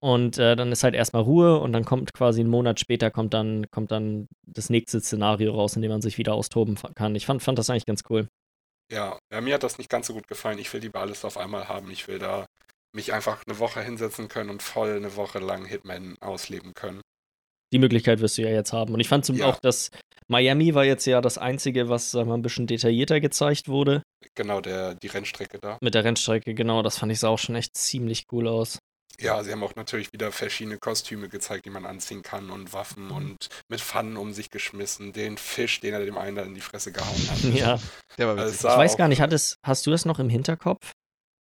und 0.01 0.39
äh, 0.39 0.57
dann 0.57 0.73
ist 0.73 0.83
halt 0.83 0.95
erstmal 0.95 1.23
Ruhe 1.23 1.61
und 1.61 1.73
dann 1.73 1.85
kommt 1.85 2.13
quasi 2.13 2.41
einen 2.41 2.51
Monat 2.51 2.81
später 2.81 3.11
kommt 3.11 3.35
dann, 3.35 3.67
kommt 3.71 3.91
dann 3.91 4.27
das 4.47 4.71
nächste 4.71 5.01
Szenario 5.01 5.53
raus, 5.53 5.77
in 5.77 5.83
dem 5.83 5.91
man 5.91 6.03
sich 6.03 6.19
wieder 6.19 6.35
austoben 6.35 6.77
kann. 6.95 7.15
Ich 7.15 7.27
fand, 7.27 7.43
fand 7.43 7.59
das 7.59 7.71
eigentlich 7.71 7.87
ganz 7.87 8.03
cool. 8.11 8.29
Ja, 8.93 9.19
ja, 9.33 9.41
mir 9.41 9.55
hat 9.55 9.63
das 9.63 9.79
nicht 9.79 9.91
ganz 9.91 10.07
so 10.09 10.15
gut 10.15 10.27
gefallen. 10.27 10.59
Ich 10.59 10.73
will 10.73 10.81
lieber 10.81 11.01
alles 11.01 11.25
auf 11.25 11.37
einmal 11.37 11.69
haben. 11.69 11.91
Ich 11.91 12.09
will 12.09 12.19
da 12.19 12.47
mich 12.93 13.13
einfach 13.13 13.43
eine 13.47 13.59
Woche 13.61 13.81
hinsetzen 13.83 14.27
können 14.29 14.51
und 14.51 14.63
voll 14.63 14.97
eine 14.97 15.15
Woche 15.15 15.39
lang 15.39 15.65
Hitman 15.65 16.17
ausleben 16.21 16.75
können. 16.75 17.01
Die 17.73 17.79
Möglichkeit 17.79 18.21
wirst 18.21 18.37
du 18.37 18.43
ja 18.43 18.49
jetzt 18.51 18.73
haben. 18.73 18.95
Und 18.95 18.99
ich 19.01 19.09
fand 19.09 19.25
zum 19.25 19.37
Ja. 19.37 19.47
auch, 19.47 19.61
dass 19.61 19.91
Miami 20.27 20.75
war 20.75 20.85
jetzt 20.85 21.07
ja 21.07 21.21
das 21.21 21.39
Einzige, 21.39 21.89
was 21.89 22.11
sagen 22.11 22.29
wir, 22.29 22.35
ein 22.35 22.43
bisschen 22.43 22.67
detaillierter 22.67 23.21
gezeigt 23.21 23.69
wurde. 23.69 24.03
Genau, 24.35 24.61
der, 24.61 24.97
die 24.97 25.07
Rennstrecke 25.07 25.59
da. 25.61 25.79
Mit 25.81 25.95
der 25.95 26.03
Rennstrecke, 26.03 26.55
genau. 26.55 26.83
Das 26.83 26.99
fand 26.99 27.13
ich 27.13 27.21
sah 27.21 27.29
auch 27.29 27.39
schon 27.39 27.55
echt 27.55 27.77
ziemlich 27.77 28.27
cool 28.33 28.49
aus. 28.49 28.79
Ja, 29.19 29.43
sie 29.43 29.53
haben 29.53 29.63
auch 29.63 29.75
natürlich 29.77 30.13
wieder 30.13 30.33
verschiedene 30.33 30.79
Kostüme 30.79 31.29
gezeigt, 31.29 31.67
die 31.67 31.71
man 31.71 31.85
anziehen 31.85 32.23
kann 32.23 32.51
und 32.51 32.73
Waffen 32.73 33.11
und 33.11 33.49
mit 33.69 33.81
Pfannen 33.81 34.17
um 34.17 34.33
sich 34.33 34.51
geschmissen. 34.51 35.13
Den 35.13 35.37
Fisch, 35.37 35.81
den 35.81 35.93
er 35.93 36.05
dem 36.05 36.17
einen 36.17 36.37
da 36.37 36.43
in 36.43 36.55
die 36.55 36.61
Fresse 36.61 36.93
gehauen 36.93 37.31
hat. 37.31 37.39
Ja. 37.55 37.79
Der 38.17 38.29
war 38.29 38.37
witzig. 38.37 38.61
Ich 38.61 38.65
weiß 38.65 38.97
gar 38.97 39.09
nicht, 39.09 39.21
hattest, 39.21 39.57
hast 39.63 39.87
du 39.87 39.91
das 39.91 40.05
noch 40.05 40.19
im 40.19 40.29
Hinterkopf, 40.29 40.93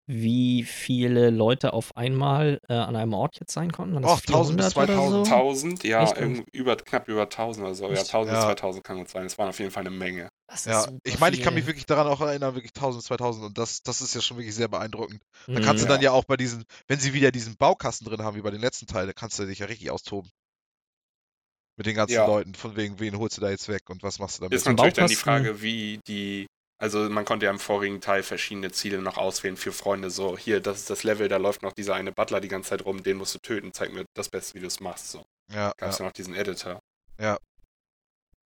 wie 0.09 0.65
viele 0.65 1.29
Leute 1.29 1.75
auf 1.75 1.95
einmal 1.97 2.61
äh, 2.69 2.73
an 2.73 2.97
einem 2.97 3.13
Ort 3.13 3.39
jetzt 3.39 3.53
sein 3.53 3.71
konnten? 3.71 4.03
Och, 4.05 4.21
1000 4.27 4.57
bis 4.57 4.73
400 4.73 4.99
oder 4.99 5.11
so? 5.27 5.33
1000, 5.35 5.85
ja, 5.85 6.03
Echt? 6.11 6.45
über, 6.53 6.77
knapp 6.77 7.09
über 7.09 7.23
1000 7.29 7.67
oder 7.67 7.75
so. 7.75 7.85
Ja, 7.87 7.93
Echt? 7.93 8.07
1000 8.07 8.33
bis 8.35 8.41
Ja. 8.41 8.47
2000 8.47 8.85
kann 8.85 8.97
gut 8.97 9.09
sein. 9.11 9.25
Das 9.25 9.37
waren 9.37 9.51
auf 9.51 9.59
jeden 9.59 9.71
Fall 9.71 9.83
eine 9.87 9.91
Menge. 9.95 10.31
Ja, 10.65 10.89
ich 11.05 11.19
meine, 11.19 11.37
ich 11.37 11.43
kann 11.43 11.53
mich 11.53 11.67
wirklich 11.67 11.85
daran 11.85 12.07
auch 12.07 12.23
erinnern, 12.23 12.55
wirklich 12.55 12.73
1000, 12.73 13.05
2000 13.05 13.45
und 13.45 13.59
das, 13.59 13.83
das 13.83 14.01
ist 14.01 14.15
ja 14.15 14.23
schon 14.23 14.39
wirklich 14.39 14.55
sehr 14.55 14.69
beeindruckend. 14.69 15.21
Da 15.47 15.61
Mhm. 15.61 15.63
kannst 15.63 15.83
du 15.83 15.87
Ja. 15.87 15.93
dann 15.93 16.01
ja 16.03 16.13
auch 16.13 16.25
bei 16.25 16.39
diesen, 16.39 16.65
wenn 16.87 16.99
sie 16.99 17.13
wieder 17.13 17.31
diesen 17.31 17.57
Baukasten 17.59 18.07
drin 18.07 18.23
haben, 18.23 18.35
wie 18.35 18.41
bei 18.43 18.51
den 18.51 18.63
letzten 18.63 18.87
Teilen, 18.87 19.13
kannst 19.15 19.39
du 19.39 19.45
dich 19.45 19.59
ja 19.59 19.67
richtig 19.67 19.91
austoben. 19.91 20.31
Mit 21.77 21.87
den 21.87 21.95
ganzen 21.95 22.15
Ja. 22.15 22.27
Leuten, 22.27 22.55
von 22.55 22.77
wegen, 22.77 22.99
wen 22.99 23.19
holst 23.19 23.37
du 23.37 23.43
da 23.43 23.51
jetzt 23.51 23.69
weg 23.69 23.91
und 23.91 24.03
was 24.03 24.19
machst 24.19 24.39
du 24.39 24.43
damit? 24.45 24.57
Ist 24.57 24.67
natürlich 24.67 24.95
dann 24.95 25.07
die 25.09 25.17
Frage, 25.17 25.61
wie 25.61 26.01
die. 26.09 26.47
Also 26.81 27.09
man 27.11 27.25
konnte 27.25 27.47
ja 27.47 27.51
im 27.51 27.59
vorigen 27.59 28.01
Teil 28.01 28.23
verschiedene 28.23 28.71
Ziele 28.71 29.03
noch 29.03 29.17
auswählen 29.17 29.57
für 29.57 29.73
Freunde. 29.73 30.11
So, 30.11 30.39
hier, 30.39 30.61
das 30.61 30.79
ist 30.79 30.91
das 30.91 31.03
Level, 31.03 31.29
da 31.29 31.37
läuft 31.37 31.63
noch 31.63 31.73
dieser 31.73 31.95
eine 31.97 32.13
Butler 32.13 32.41
die 32.41 32.49
ganze 32.49 32.71
Zeit 32.71 32.85
rum, 32.85 33.03
den 33.03 33.17
musst 33.17 33.35
du 33.35 33.39
töten, 33.41 33.73
zeig 33.73 33.93
mir 33.93 34.05
das 34.15 34.29
Beste, 34.29 34.55
wie 34.55 34.61
du 34.61 34.69
es 34.69 34.79
machst. 34.79 35.11
So, 35.11 35.25
ja, 35.53 35.73
gab 35.77 35.91
es 35.91 35.99
ja. 35.99 36.05
ja 36.05 36.09
noch 36.09 36.13
diesen 36.13 36.35
Editor. 36.35 36.79
Ja. 37.21 37.37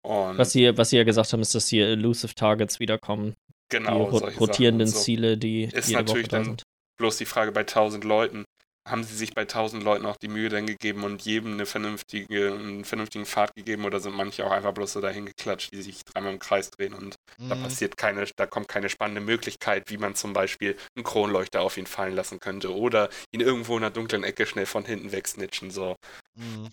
Und 0.02 0.38
Was 0.38 0.52
sie, 0.52 0.76
was 0.76 0.90
sie 0.90 0.98
ja 0.98 1.04
gesagt 1.04 1.32
haben, 1.32 1.40
ist, 1.40 1.54
dass 1.54 1.68
hier 1.68 1.86
Elusive 1.88 2.34
Targets 2.34 2.80
wiederkommen. 2.80 3.34
genau, 3.70 4.10
die 4.10 4.34
rotierenden 4.36 4.86
so. 4.88 4.98
Ziele, 4.98 5.36
die 5.38 5.64
Ist 5.64 5.88
jede 5.88 6.00
natürlich 6.02 6.26
Woche 6.26 6.30
da 6.30 6.36
dann- 6.38 6.44
sind. 6.44 6.62
Bloß 6.98 7.16
die 7.16 7.26
Frage 7.26 7.52
bei 7.52 7.62
1000 7.64 8.02
Leuten, 8.04 8.44
haben 8.90 9.04
sie 9.04 9.14
sich 9.16 9.34
bei 9.34 9.42
1000 9.46 9.82
Leuten 9.82 10.06
auch 10.06 10.16
die 10.16 10.28
Mühe 10.28 10.48
dann 10.48 10.66
gegeben 10.66 11.04
und 11.04 11.22
jedem 11.22 11.52
eine 11.54 11.66
vernünftige, 11.66 12.52
einen 12.52 12.84
vernünftigen 12.84 13.26
Pfad 13.26 13.54
gegeben 13.54 13.84
oder 13.84 14.00
sind 14.00 14.14
manche 14.14 14.44
auch 14.46 14.50
einfach 14.50 14.72
bloß 14.72 14.92
so 14.94 15.00
dahin 15.00 15.26
geklatscht, 15.26 15.72
die 15.72 15.82
sich 15.82 16.04
dreimal 16.04 16.32
im 16.32 16.38
Kreis 16.38 16.70
drehen 16.70 16.94
und 16.94 17.16
da 17.48 17.54
Mhm. 17.54 17.62
passiert 17.62 17.96
keine, 17.96 18.24
da 18.36 18.46
kommt 18.46 18.68
keine 18.68 18.88
spannende 18.88 19.20
Möglichkeit, 19.20 19.84
wie 19.90 19.98
man 19.98 20.14
zum 20.14 20.32
Beispiel 20.32 20.76
einen 20.96 21.04
Kronleuchter 21.04 21.60
auf 21.60 21.76
ihn 21.76 21.86
fallen 21.86 22.14
lassen 22.14 22.40
könnte 22.40 22.74
oder 22.74 23.08
ihn 23.32 23.40
irgendwo 23.40 23.76
in 23.76 23.84
einer 23.84 23.92
dunklen 23.92 24.24
Ecke 24.24 24.46
schnell 24.46 24.66
von 24.66 24.84
hinten 24.84 25.12
wegsnitchen, 25.12 25.70
so. 25.70 25.96
Mhm. 26.34 26.68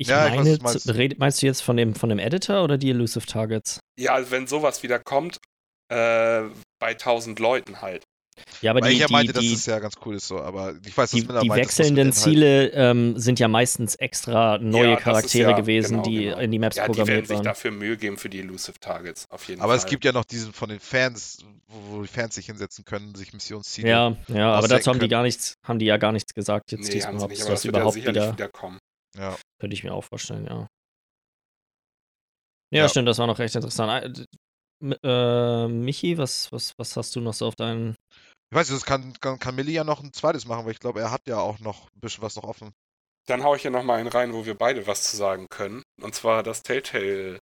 Ich 0.00 0.08
Ja, 0.08 0.26
ich 0.26 0.32
weiß, 0.38 0.38
meine, 0.38 0.50
was 0.62 0.84
du 0.84 0.92
meinst. 0.92 1.18
meinst 1.18 1.42
du 1.42 1.46
jetzt 1.46 1.60
von 1.62 1.76
dem, 1.76 1.94
von 1.94 2.08
dem 2.08 2.18
Editor 2.20 2.62
oder 2.62 2.78
die 2.78 2.90
Elusive 2.90 3.26
Targets? 3.26 3.80
Ja, 3.98 4.14
also 4.14 4.30
wenn 4.30 4.46
sowas 4.46 4.82
wieder 4.84 5.00
kommt, 5.00 5.38
äh, 5.90 6.42
bei 6.78 6.94
1000 6.94 7.40
Leuten 7.40 7.82
halt. 7.82 8.04
Ja, 8.60 8.72
aber 8.72 8.80
Weil 8.80 8.88
die, 8.90 8.94
ich 8.96 9.00
ja 9.02 9.06
meinte, 9.10 9.32
die, 9.32 9.36
dass 9.36 9.42
die, 9.44 9.52
es 9.54 9.66
ja 9.66 9.78
ganz 9.78 9.94
cool 10.04 10.16
ist 10.16 10.26
so, 10.28 10.40
aber 10.40 10.74
ich 10.84 10.96
weiß, 10.96 11.10
dass 11.10 11.20
die, 11.20 11.26
die 11.26 11.48
das 11.48 11.56
wechselnden 11.56 12.08
Inhalt- 12.08 12.14
Ziele 12.14 12.68
ähm, 12.72 13.18
sind 13.18 13.38
ja 13.38 13.48
meistens 13.48 13.94
extra 13.96 14.58
neue 14.58 14.90
Ja, 14.90 14.94
das 14.96 15.04
Charaktere 15.04 15.50
ja- 15.50 15.56
gewesen, 15.56 15.90
genau, 16.02 16.02
die 16.02 16.24
genau. 16.24 16.38
in 16.38 16.50
die 16.50 16.58
Maps 16.58 16.76
Ja, 16.76 16.82
die 16.84 16.88
werden 16.88 16.96
programmiert 16.96 17.26
sich 17.28 17.36
waren. 17.36 17.44
dafür 17.44 17.70
Mühe 17.70 17.96
geben 17.96 18.16
für 18.16 18.28
die 18.28 18.40
Elusive 18.40 18.78
Targets, 18.80 19.26
auf 19.30 19.46
jeden 19.48 19.60
Aber 19.60 19.70
Fall. 19.70 19.78
es 19.78 19.86
gibt 19.86 20.04
ja 20.04 20.12
noch 20.12 20.24
diesen 20.24 20.52
von 20.52 20.68
den 20.68 20.80
Fans, 20.80 21.44
wo, 21.68 21.96
wo 21.98 22.02
die 22.02 22.08
Fans 22.08 22.34
sich 22.34 22.46
hinsetzen 22.46 22.84
können, 22.84 23.14
sich 23.14 23.32
Missionsziele. 23.32 23.88
Ja, 23.88 24.16
ja, 24.28 24.52
aber 24.52 24.68
dazu 24.68 24.90
haben 24.90 24.98
die 25.00 25.08
gar 25.08 25.22
nichts, 25.22 25.54
haben 25.64 25.78
die 25.78 25.86
ja 25.86 25.96
gar 25.96 26.12
nichts 26.12 26.34
gesagt 26.34 26.72
jetzt 26.72 26.86
nee, 26.88 26.94
diesmal, 26.94 27.12
sie 27.18 27.24
ob 27.24 27.30
aber 27.30 27.34
das 27.38 27.46
das 27.46 27.64
ja 27.64 27.70
überhaupt 27.70 27.94
wieder, 27.96 28.32
wieder 28.32 28.48
kommen. 28.48 28.78
ja. 29.16 29.36
könnte 29.60 29.74
ich 29.74 29.84
mir 29.84 29.92
auch 29.94 30.04
vorstellen, 30.04 30.46
ja. 30.46 30.66
Ja, 32.70 32.82
Ja. 32.82 32.88
stimmt, 32.88 33.08
das 33.08 33.18
war 33.18 33.26
noch 33.26 33.38
recht 33.38 33.54
interessant. 33.54 34.26
Äh, 35.02 35.68
Michi, 35.68 36.18
was, 36.18 36.50
was, 36.52 36.72
was 36.78 36.96
hast 36.96 37.16
du 37.16 37.20
noch 37.20 37.34
so 37.34 37.46
auf 37.46 37.56
deinen. 37.56 37.94
Ich 38.50 38.56
weiß 38.56 38.70
nicht, 38.70 38.80
das 38.80 38.86
kann, 38.86 39.12
kann, 39.20 39.38
kann 39.38 39.54
Milli 39.54 39.72
ja 39.72 39.84
noch 39.84 40.02
ein 40.02 40.12
zweites 40.12 40.46
machen, 40.46 40.64
weil 40.64 40.72
ich 40.72 40.78
glaube, 40.80 41.00
er 41.00 41.10
hat 41.10 41.22
ja 41.26 41.38
auch 41.38 41.58
noch 41.58 41.84
ein 41.94 42.00
bisschen 42.00 42.22
was 42.22 42.36
noch 42.36 42.44
offen. 42.44 42.72
Dann 43.26 43.42
hau 43.42 43.54
ich 43.54 43.62
hier 43.62 43.70
nochmal 43.70 43.98
einen 43.98 44.08
rein, 44.08 44.32
wo 44.32 44.46
wir 44.46 44.54
beide 44.56 44.86
was 44.86 45.02
zu 45.02 45.16
sagen 45.16 45.46
können. 45.50 45.82
Und 46.00 46.14
zwar 46.14 46.42
das 46.42 46.62
Telltale 46.62 47.38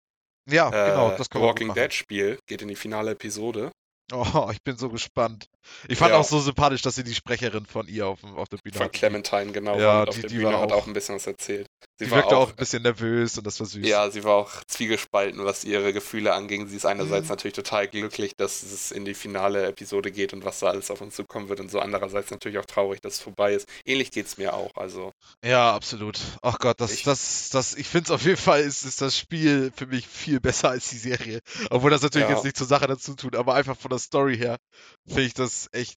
Ja, 0.50 0.70
äh, 0.70 0.90
genau, 0.92 1.16
das 1.16 1.28
Walking. 1.34 1.74
Dead 1.76 1.94
Spiel 1.94 2.40
geht 2.48 2.62
in 2.64 2.70
die 2.70 2.76
finale 2.76 3.12
Episode. 3.12 3.72
Oh, 4.12 4.50
ich 4.52 4.58
bin 4.64 4.78
so 4.78 4.90
gespannt. 4.90 5.46
Ich 5.88 6.00
fand 6.00 6.12
Ja. 6.12 6.18
auch 6.18 6.24
so 6.24 6.40
sympathisch, 6.40 6.82
dass 6.82 6.96
sie 6.96 7.04
die 7.04 7.14
Sprecherin 7.14 7.66
von 7.68 7.88
ihr 7.88 8.08
auf, 8.08 8.22
dem- 8.22 8.36
auf 8.36 8.50
der 8.50 8.58
Bühne 8.64 8.76
Von 8.78 8.86
hatten. 8.86 8.94
Clementine, 8.94 9.52
genau. 9.52 9.78
Ja, 9.78 10.00
mit 10.02 10.10
auf 10.10 10.16
die- 10.16 10.22
der 10.22 10.30
die 10.32 10.36
Bühne 10.38 10.54
war 10.54 10.62
hat 10.62 10.72
auch- 10.72 10.78
auch 10.84 10.88
ein 10.88 10.94
bisschen 10.94 11.16
was 11.16 11.28
erzählt. 11.28 11.68
Sie 11.98 12.12
war 12.12 12.18
wirkte 12.18 12.36
auch 12.36 12.48
auch, 12.48 12.50
ein 12.50 12.56
bisschen 12.58 12.84
nervös 12.84 13.38
und 13.38 13.48
das 13.48 13.58
war 13.60 13.68
süß. 13.68 13.88
ja, 13.88 14.10
sie 14.12 14.24
war 14.26 14.34
auch 14.36 14.64
zwiegespalten, 14.68 15.46
was 15.46 15.64
ihre 15.64 15.94
Gefühle 15.94 16.34
anging. 16.34 16.68
Sie 16.68 16.76
ist 16.76 16.86
einerseits 16.86 17.24
Mhm. 17.26 17.30
natürlich 17.30 17.54
total 17.56 17.88
glücklich, 17.88 18.36
dass 18.36 18.64
es 18.64 18.92
in 18.92 19.06
die 19.06 19.14
finale 19.14 19.66
Episode 19.68 20.12
geht 20.12 20.34
und 20.34 20.44
was 20.44 20.60
da 20.60 20.68
alles 20.68 20.92
auf 20.92 21.00
uns 21.00 21.16
zukommen 21.16 21.48
wird 21.48 21.62
und 21.62 21.72
so 21.72 21.80
andererseits 21.80 22.32
natürlich 22.32 22.58
auch 22.60 22.66
traurig, 22.66 23.00
dass 23.02 23.14
es 23.14 23.20
vorbei 23.22 23.54
ist. 23.54 23.68
Ähnlich 23.86 24.12
geht 24.12 24.26
es 24.26 24.38
mir 24.38 24.54
auch. 24.54 24.76
Also 24.76 25.14
Ja, 25.44 25.74
absolut. 25.74 26.20
Ach 26.42 26.60
Gott, 26.60 26.82
das, 26.82 26.92
Ich- 26.92 27.04
das, 27.04 27.50
das, 27.52 27.76
ich 27.76 27.88
finde 27.88 28.06
es 28.06 28.12
auf 28.12 28.24
jeden 28.24 28.38
Fall, 28.38 28.62
ist, 28.62 28.84
ist 28.84 29.02
das 29.02 29.18
Spiel 29.18 29.72
für 29.76 29.86
mich 29.88 30.06
viel 30.08 30.40
besser 30.42 30.70
als 30.72 30.90
die 30.90 30.98
Serie. 30.98 31.40
Obwohl 31.70 31.92
das 31.92 32.02
natürlich 32.02 32.28
Ja. 32.28 32.36
jetzt 32.36 32.44
nicht 32.44 32.58
zur 32.58 32.68
Sache 32.68 32.88
dazu 32.88 33.16
tut, 33.16 33.36
aber 33.38 33.54
einfach 33.56 33.78
von 33.78 33.90
der 33.90 34.00
Story 34.00 34.38
her 34.38 34.58
finde 35.08 35.24
ich 35.24 35.34
das 35.34 35.70
echt. 35.72 35.96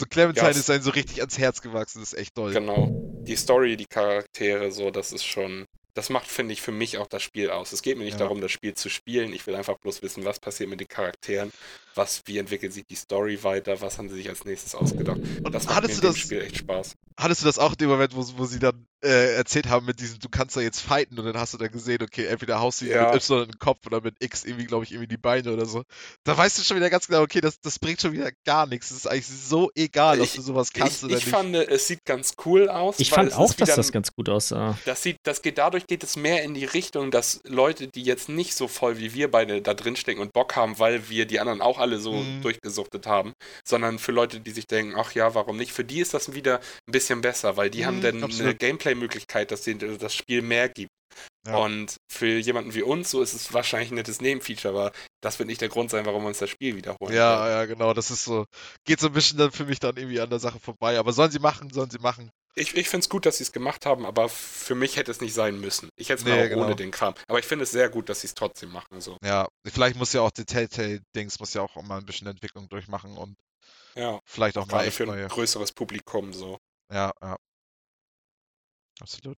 So 0.00 0.06
Clementine 0.06 0.46
Ja, 0.50 0.50
ist 0.58 0.70
einem 0.70 0.82
so 0.82 0.90
richtig 0.92 1.18
ans 1.20 1.36
Herz 1.36 1.60
gewachsen, 1.60 2.00
das 2.00 2.14
ist 2.14 2.18
echt 2.18 2.34
toll. 2.34 2.54
Genau. 2.54 2.88
Die 3.26 3.36
Story, 3.36 3.76
die 3.76 3.84
Charaktere, 3.84 4.72
so, 4.72 4.90
das 4.90 5.12
ist 5.12 5.24
schon. 5.24 5.66
Das 5.92 6.08
macht, 6.08 6.26
finde 6.26 6.54
ich, 6.54 6.62
für 6.62 6.72
mich 6.72 6.96
auch 6.96 7.06
das 7.06 7.22
Spiel 7.22 7.50
aus. 7.50 7.72
Es 7.72 7.82
geht 7.82 7.98
mir 7.98 8.04
nicht 8.04 8.14
Ja. 8.14 8.20
darum, 8.20 8.40
das 8.40 8.50
Spiel 8.50 8.72
zu 8.72 8.88
spielen. 8.88 9.34
Ich 9.34 9.46
will 9.46 9.54
einfach 9.54 9.76
bloß 9.76 10.00
wissen, 10.02 10.24
was 10.24 10.38
passiert 10.40 10.70
mit 10.70 10.80
den 10.80 10.88
Charakteren, 10.88 11.50
was, 11.94 12.22
wie 12.24 12.38
entwickelt 12.38 12.72
sich 12.72 12.84
die 12.86 12.94
Story 12.94 13.42
weiter, 13.42 13.80
was 13.82 13.98
haben 13.98 14.08
sie 14.08 14.14
sich 14.14 14.28
als 14.30 14.44
nächstes 14.46 14.74
ausgedacht. 14.74 15.18
Und 15.18 15.52
Das 15.54 15.66
macht 15.66 15.82
mir 15.86 15.94
das, 16.00 16.16
Spiel 16.16 16.40
echt 16.40 16.58
Spaß. 16.58 16.94
hattest 17.18 17.42
du 17.42 17.46
das 17.46 17.58
auch 17.58 17.72
in 17.72 17.78
dem 17.78 17.90
Moment, 17.90 18.16
wo, 18.16 18.24
wo 18.38 18.46
sie 18.46 18.58
dann 18.58 18.86
äh, 19.02 19.34
erzählt 19.36 19.68
haben 19.68 19.86
mit 19.86 20.00
diesem, 20.00 20.18
du 20.18 20.28
kannst 20.28 20.56
da 20.56 20.60
jetzt 20.60 20.80
fighten 20.80 21.18
und 21.18 21.24
dann 21.24 21.36
hast 21.38 21.54
du 21.54 21.58
dann 21.58 21.70
gesehen, 21.70 22.02
okay, 22.02 22.26
entweder 22.26 22.60
haust 22.60 22.80
du 22.80 22.84
ihn 22.86 22.92
Ja. 22.92 23.12
mit 23.12 23.22
Y 23.22 23.42
in 23.44 23.50
den 23.50 23.58
Kopf 23.58 23.86
oder 23.86 24.00
mit 24.00 24.16
X 24.20 24.44
irgendwie, 24.44 24.66
glaube 24.66 24.84
ich, 24.84 24.92
irgendwie 24.92 25.08
die 25.08 25.16
Beine 25.16 25.52
oder 25.52 25.64
so. 25.66 25.84
Da 26.24 26.36
weißt 26.36 26.58
du 26.58 26.62
schon 26.62 26.76
wieder 26.76 26.90
ganz 26.90 27.06
genau, 27.06 27.22
okay, 27.22 27.40
das, 27.40 27.60
das 27.60 27.78
bringt 27.78 28.00
schon 28.00 28.12
wieder 28.12 28.30
gar 28.44 28.66
nichts. 28.66 28.90
Es 28.90 28.98
ist 28.98 29.06
eigentlich 29.06 29.26
so 29.26 29.70
egal, 29.74 30.20
ob 30.20 30.26
Ich- 30.26 30.34
du 30.34 30.42
sowas 30.42 30.72
kannst 30.72 30.98
Ich, 30.98 31.04
oder 31.04 31.16
ich 31.18 31.24
nicht. 31.26 31.30
fand, 31.34 31.54
es 31.56 31.86
sieht 31.86 32.04
ganz 32.04 32.34
cool 32.44 32.68
aus. 32.68 32.96
Ich 32.98 33.10
weil 33.12 33.16
fand 33.20 33.28
es 33.30 33.34
auch, 33.36 33.50
ist 33.50 33.60
dass 33.60 33.74
das 33.76 33.92
ganz 33.92 34.12
gut 34.12 34.28
aussah. 34.28 34.76
Das 34.84 35.02
sieht, 35.02 35.16
das 35.24 35.42
geht, 35.42 35.58
dadurch 35.58 35.86
geht 35.86 36.02
es 36.04 36.16
mehr 36.16 36.42
in 36.42 36.54
die 36.54 36.64
Richtung, 36.64 37.10
dass 37.10 37.40
Leute, 37.44 37.88
die 37.88 38.02
jetzt 38.02 38.28
nicht 38.28 38.54
so 38.54 38.68
voll 38.68 38.98
wie 38.98 39.14
wir 39.14 39.30
beide 39.30 39.62
da 39.62 39.74
drin 39.74 39.96
stecken 39.96 40.20
und 40.20 40.32
Bock 40.32 40.56
haben, 40.56 40.78
weil 40.78 41.08
wir 41.08 41.26
die 41.26 41.40
anderen 41.40 41.60
auch 41.62 41.78
alle 41.78 42.00
so 42.00 42.12
Mhm. 42.24 42.42
durchgesuchtet 42.42 43.06
haben, 43.06 43.32
sondern 43.66 43.98
für 43.98 44.12
Leute, 44.12 44.40
die 44.40 44.50
sich 44.50 44.66
denken, 44.66 44.94
ach 44.96 45.12
ja, 45.12 45.34
warum 45.34 45.56
nicht? 45.56 45.72
Für 45.72 45.84
die 45.84 46.00
ist 46.00 46.14
das 46.14 46.34
wieder 46.34 46.60
ein 46.86 46.92
bisschen 46.92 47.20
besser, 47.20 47.56
weil 47.56 47.70
die 47.70 47.86
haben 47.86 47.96
Mhm, 47.96 48.00
dann 48.02 48.14
eine 48.16 48.24
absolut. 48.24 48.58
Gameplay-Möglichkeit, 48.94 49.50
dass 49.50 49.62
denen 49.62 49.98
das 49.98 50.14
Spiel 50.14 50.42
mehr 50.42 50.68
gibt. 50.68 50.90
Ja. 51.46 51.56
Und 51.56 51.96
für 52.10 52.38
jemanden 52.38 52.74
wie 52.74 52.82
uns, 52.82 53.10
so 53.10 53.20
ist 53.22 53.32
es 53.34 53.52
wahrscheinlich 53.52 53.90
ein 53.90 53.96
nettes 53.96 54.20
Nebenfeature, 54.20 54.72
aber 54.72 54.92
das 55.20 55.38
wird 55.38 55.48
nicht 55.48 55.60
der 55.60 55.68
Grund 55.68 55.90
sein, 55.90 56.06
warum 56.06 56.22
wir 56.22 56.28
uns 56.28 56.38
das 56.38 56.50
Spiel 56.50 56.76
wiederholen. 56.76 57.12
Ja, 57.14 57.48
ja, 57.48 57.64
genau. 57.66 57.94
Das 57.94 58.10
ist 58.10 58.24
so. 58.24 58.44
Geht 58.84 59.00
so 59.00 59.08
ein 59.08 59.12
bisschen 59.12 59.38
dann 59.38 59.50
für 59.50 59.64
mich 59.64 59.80
dann 59.80 59.96
irgendwie 59.96 60.20
an 60.20 60.30
der 60.30 60.38
Sache 60.38 60.60
vorbei. 60.60 60.98
Aber 60.98 61.12
sollen 61.12 61.30
sie 61.30 61.38
machen, 61.40 61.70
sollen 61.72 61.90
sie 61.90 61.98
machen. 61.98 62.30
Ich, 62.54 62.76
ich 62.76 62.88
finde 62.88 63.04
es 63.04 63.08
gut, 63.08 63.26
dass 63.26 63.38
sie 63.38 63.44
es 63.44 63.52
gemacht 63.52 63.86
haben, 63.86 64.04
aber 64.06 64.28
für 64.28 64.74
mich 64.74 64.96
hätte 64.96 65.10
es 65.10 65.20
nicht 65.20 65.34
sein 65.34 65.60
müssen. 65.60 65.88
Ich 65.96 66.08
hätte 66.10 66.20
es 66.20 66.24
Nee, 66.24 66.36
mal 66.36 66.44
auch 66.44 66.48
genau. 66.48 66.64
ohne 66.66 66.76
den 66.76 66.90
Kram. 66.90 67.14
Aber 67.28 67.38
ich 67.38 67.46
finde 67.46 67.62
es 67.62 67.70
sehr 67.70 67.88
gut, 67.88 68.08
dass 68.08 68.20
sie 68.22 68.26
es 68.26 68.34
trotzdem 68.34 68.70
machen. 68.70 69.00
So. 69.00 69.16
Ja, 69.24 69.48
vielleicht 69.66 69.96
muss 69.96 70.12
ja 70.12 70.20
auch 70.20 70.30
die 70.32 70.44
Telltale-Dings, 70.44 71.38
muss 71.40 71.54
ja 71.54 71.62
auch 71.62 71.74
mal 71.82 71.98
ein 71.98 72.06
bisschen 72.06 72.26
Entwicklung 72.26 72.68
durchmachen 72.68 73.16
und 73.16 73.36
Ja, 73.94 74.18
vielleicht 74.24 74.58
auch 74.58 74.66
mal 74.66 74.72
gerade 74.78 74.86
echt 74.88 74.96
für 74.96 75.04
ein 75.04 75.08
neue. 75.10 75.28
größeres 75.28 75.72
Publikum 75.72 76.32
so. 76.32 76.58
Ja, 76.92 77.12
ja. 77.22 77.36
Absolut. 79.00 79.36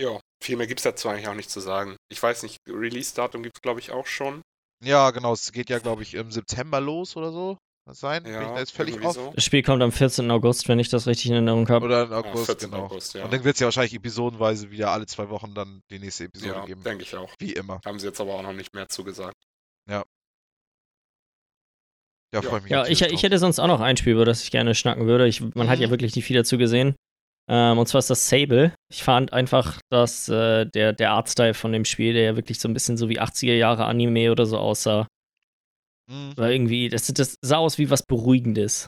Ja, 0.00 0.20
viel 0.42 0.56
mehr 0.56 0.66
gibt 0.68 0.80
es 0.80 0.84
dazu 0.84 1.08
eigentlich 1.08 1.26
auch 1.28 1.34
nicht 1.34 1.50
zu 1.50 1.60
sagen. 1.60 1.96
Ich 2.08 2.22
weiß 2.22 2.44
nicht, 2.44 2.58
Release-Datum 2.68 3.42
gibt 3.42 3.56
es 3.58 3.62
glaube 3.62 3.80
ich 3.80 3.90
auch 3.90 4.06
schon. 4.06 4.42
Ja, 4.84 5.10
genau, 5.10 5.32
es 5.32 5.50
geht 5.50 5.70
ja, 5.70 5.80
glaube 5.80 6.02
ich, 6.04 6.14
im 6.14 6.30
September 6.30 6.80
los 6.80 7.16
oder 7.16 7.32
so. 7.32 7.54
Kann 7.54 7.58
das 7.92 7.98
sein? 7.98 8.22
Bin 8.22 8.32
ich 8.32 8.38
Ja, 8.38 8.52
da 8.52 8.58
jetzt 8.60 8.70
völlig 8.70 9.02
off? 9.02 9.14
so. 9.16 9.32
Das 9.34 9.42
Spiel 9.42 9.64
kommt 9.64 9.82
am 9.82 9.90
14. 9.90 10.30
August, 10.30 10.68
wenn 10.68 10.78
ich 10.78 10.88
das 10.88 11.08
richtig 11.08 11.26
in 11.26 11.32
Erinnerung 11.32 11.68
habe. 11.68 11.84
Oder 11.86 12.04
im 12.04 12.10
Ja, 12.12 12.18
August, 12.18 12.46
14. 12.46 12.70
genau. 12.70 12.84
August, 12.84 13.14
ja. 13.14 13.24
Und 13.24 13.32
dann 13.32 13.42
wird 13.42 13.56
es 13.56 13.60
ja 13.60 13.66
wahrscheinlich 13.66 13.94
episodenweise 13.94 14.70
wieder 14.70 14.92
alle 14.92 15.06
zwei 15.06 15.28
Wochen 15.30 15.52
dann 15.54 15.80
die 15.90 15.98
nächste 15.98 16.24
Episode 16.24 16.52
Ja, 16.52 16.64
geben. 16.64 16.84
denke 16.84 17.02
ich 17.02 17.16
auch. 17.16 17.34
Wie 17.40 17.52
immer. 17.54 17.80
Haben 17.84 17.98
sie 17.98 18.06
jetzt 18.06 18.20
aber 18.20 18.34
auch 18.34 18.42
noch 18.42 18.52
nicht 18.52 18.72
mehr 18.72 18.88
zugesagt. 18.88 19.34
Ja, 19.90 20.04
Ja. 22.32 22.42
freue 22.42 22.60
mich. 22.60 22.70
Ja, 22.70 22.86
ich, 22.86 23.02
ich 23.02 23.22
hätte 23.24 23.38
sonst 23.38 23.58
auch 23.58 23.66
noch 23.66 23.80
ein 23.80 23.96
Spiel, 23.96 24.12
über 24.12 24.24
das 24.26 24.42
ich 24.44 24.50
gerne 24.52 24.74
schnacken 24.76 25.06
würde. 25.06 25.26
Ich, 25.26 25.40
man 25.40 25.68
hat 25.68 25.80
ja 25.80 25.86
Mhm. 25.88 25.90
wirklich 25.92 26.14
nicht 26.14 26.24
viel 26.26 26.36
dazu 26.36 26.56
gesehen. 26.58 26.94
Ähm, 27.50 27.78
und 27.78 27.86
zwar 27.86 28.00
ist 28.00 28.10
das 28.10 28.28
Sable. 28.28 28.74
Ich 28.90 29.02
fand 29.02 29.32
einfach, 29.32 29.80
dass 29.90 30.28
äh, 30.28 30.66
der, 30.66 30.92
der 30.92 31.12
Artstyle 31.12 31.54
von 31.54 31.72
dem 31.72 31.84
Spiel, 31.84 32.12
der 32.12 32.22
ja 32.24 32.36
wirklich 32.36 32.60
so 32.60 32.68
ein 32.68 32.74
bisschen 32.74 32.96
so 32.96 33.08
wie 33.08 33.20
80er 33.20 33.54
Jahre 33.54 33.86
Anime 33.86 34.30
oder 34.30 34.46
so 34.46 34.58
aussah, 34.58 35.06
Mhm. 36.10 36.36
war 36.38 36.50
irgendwie, 36.50 36.88
das, 36.88 37.06
das 37.08 37.36
sah 37.42 37.58
aus 37.58 37.76
wie 37.76 37.90
was 37.90 38.02
Beruhigendes. 38.02 38.86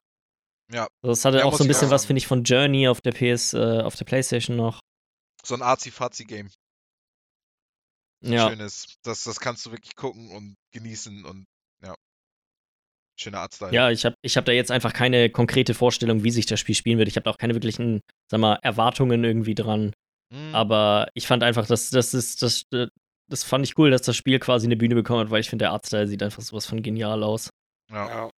Ja. 0.73 0.85
Also 1.03 1.13
das 1.13 1.25
hatte 1.27 1.39
Ja, 1.39 1.45
auch 1.45 1.55
so 1.55 1.65
ein 1.65 1.69
bisschen 1.69 1.91
was, 1.91 2.07
finde 2.07 2.19
ich, 2.19 2.27
von 2.27 2.45
Journey 2.45 2.89
auf 2.89 3.03
der 3.03 3.13
PS, 3.13 3.53
äh, 3.53 3.83
auf 3.83 3.95
der 3.97 4.07
Playstation 4.07 4.57
noch. 4.57 4.81
So 5.45 5.55
ein 5.55 5.61
Arzi-Fazi-Game. 5.63 6.49
Ja. 8.23 8.49
Schönes. 8.49 8.95
Das, 9.03 9.25
das 9.25 9.41
kannst 9.41 9.67
du 9.67 9.71
wirklich 9.73 9.97
gucken 9.97 10.31
und 10.31 10.57
genießen 10.73 11.25
und. 11.25 11.45
Schöner 13.21 13.41
Artstyle. 13.41 13.73
Ja, 13.73 13.91
ich 13.91 14.05
habe 14.05 14.17
ich 14.23 14.37
hab 14.37 14.45
da 14.47 14.53
jetzt 14.53 14.71
einfach 14.71 14.93
keine 14.93 15.29
konkrete 15.31 15.75
Vorstellung, 15.75 16.25
wie 16.25 16.31
sich 16.31 16.47
das 16.47 16.59
Spiel 16.59 16.75
spielen 16.75 16.99
wird. 16.99 17.09
Ich 17.09 17.17
habe 17.17 17.25
da 17.25 17.31
auch 17.31 17.39
keine 17.39 17.55
wirklichen, 17.55 18.01
sag 18.31 18.41
mal, 18.41 18.59
Erwartungen 18.63 19.23
irgendwie 19.23 19.55
dran. 19.55 19.93
Mhm. 20.33 20.55
Aber 20.55 21.09
ich 21.15 21.27
fand 21.27 21.43
einfach, 21.43 21.67
dass 21.67 21.91
das 21.91 22.15
ist, 22.15 22.43
das, 22.43 22.65
das 23.29 23.45
fand 23.45 23.65
ich 23.65 23.77
cool, 23.79 23.91
dass 23.91 24.03
das 24.03 24.17
Spiel 24.17 24.39
quasi 24.39 24.67
eine 24.67 24.77
Bühne 24.77 24.95
bekommen 24.95 25.21
hat, 25.21 25.31
weil 25.31 25.41
ich 25.41 25.51
finde, 25.51 25.65
der 25.65 25.73
Artstyle 25.73 26.09
sieht 26.09 26.23
einfach 26.23 26.43
sowas 26.43 26.67
von 26.67 26.83
genial 26.83 27.23
aus. 27.23 27.51
ja. 27.91 28.09
Ja, 28.09 28.31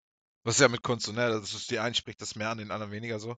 Das 0.44 0.56
ist 0.56 0.62
ja 0.62 0.68
mit 0.68 0.82
Kunst 0.82 1.06
so, 1.06 1.12
ne? 1.12 1.30
Das 1.30 1.54
ist, 1.54 1.70
die 1.70 1.80
einen 1.80 1.94
spricht 1.94 2.22
das 2.22 2.36
mehr 2.36 2.50
an, 2.50 2.58
den 2.58 2.72
anderen 2.72 2.92
weniger 2.92 3.20
so. 3.20 3.36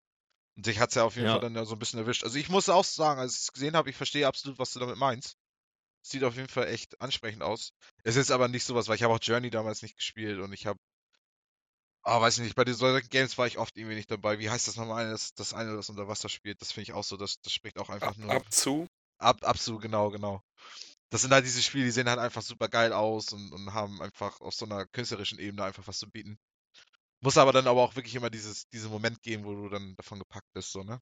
Und 0.55 0.65
dich 0.67 0.79
hat's 0.79 0.95
ja 0.95 1.03
auf 1.03 1.15
jeden 1.15 1.25
Ja. 1.27 1.33
Fall 1.33 1.41
dann 1.41 1.55
ja 1.55 1.65
so 1.65 1.75
ein 1.75 1.79
bisschen 1.79 1.99
erwischt. 1.99 2.23
Also 2.23 2.37
ich 2.37 2.47
muss 2.47 2.69
auch 2.69 2.83
sagen, 2.85 3.19
als 3.19 3.33
ich 3.35 3.41
es 3.41 3.51
gesehen 3.51 3.75
habe, 3.75 3.89
ich 3.89 3.95
verstehe 3.97 4.27
absolut, 4.27 4.59
was 4.59 4.71
du 4.71 4.79
damit 4.79 4.97
meinst. 4.97 5.33
Sieht 6.05 6.23
auf 6.23 6.35
jeden 6.35 6.47
Fall 6.49 6.67
echt 6.67 7.01
ansprechend 7.01 7.41
aus. 7.43 7.71
Es 8.03 8.15
ist 8.17 8.29
aber 8.31 8.47
nicht 8.49 8.63
sowas, 8.65 8.87
weil 8.87 8.95
ich 8.97 9.03
habe 9.03 9.13
auch 9.13 9.19
Journey 9.21 9.49
damals 9.49 9.81
nicht 9.81 9.97
gespielt 9.97 10.39
und 10.39 10.53
ich 10.53 10.65
habe. 10.67 10.77
Ah, 12.03 12.19
weiß 12.21 12.39
nicht, 12.39 12.55
bei 12.55 12.65
den 12.65 12.75
solchen 12.75 13.07
Games 13.09 13.37
war 13.37 13.47
ich 13.47 13.57
oft 13.57 13.77
irgendwie 13.77 13.95
nicht 13.95 14.11
dabei. 14.11 14.39
Wie 14.39 14.49
heißt 14.49 14.67
das 14.67 14.75
nochmal? 14.75 15.09
Das, 15.09 15.33
das 15.35 15.53
eine, 15.53 15.75
das 15.75 15.89
unter 15.89 16.07
Wasser 16.07 16.29
spielt, 16.29 16.61
das 16.61 16.71
finde 16.71 16.83
ich 16.83 16.93
auch 16.93 17.03
so, 17.03 17.17
das, 17.17 17.39
das 17.41 17.53
spricht 17.53 17.77
auch 17.79 17.89
einfach 17.89 18.09
ab, 18.09 18.17
nur. 18.17 18.31
ab 18.31 18.51
zu. 18.51 18.87
Ab, 19.19 19.37
absolut, 19.43 19.81
genau, 19.81 20.09
genau. 20.09 20.41
Das 21.11 21.21
sind 21.21 21.31
halt 21.31 21.45
diese 21.45 21.61
Spiele, 21.61 21.85
die 21.85 21.91
sehen 21.91 22.09
halt 22.09 22.19
einfach 22.19 22.41
super 22.41 22.67
geil 22.69 22.91
aus 22.93 23.31
und, 23.33 23.51
und 23.53 23.73
haben 23.73 24.01
einfach 24.01 24.41
auf 24.41 24.53
so 24.53 24.65
einer 24.65 24.85
künstlerischen 24.87 25.39
Ebene 25.39 25.63
einfach 25.63 25.87
was 25.87 25.99
zu 25.99 26.09
bieten. 26.09 26.37
Muss 27.21 27.37
aber 27.37 27.53
dann 27.53 27.67
aber 27.67 27.81
auch 27.81 27.95
wirklich 27.95 28.15
immer 28.15 28.29
dieses, 28.29 28.67
diesen 28.69 28.91
Moment 28.91 29.21
geben, 29.21 29.45
wo 29.45 29.53
du 29.53 29.69
dann 29.69 29.95
davon 29.95 30.19
gepackt 30.19 30.47
bist, 30.53 30.71
so, 30.71 30.83
ne? 30.83 30.99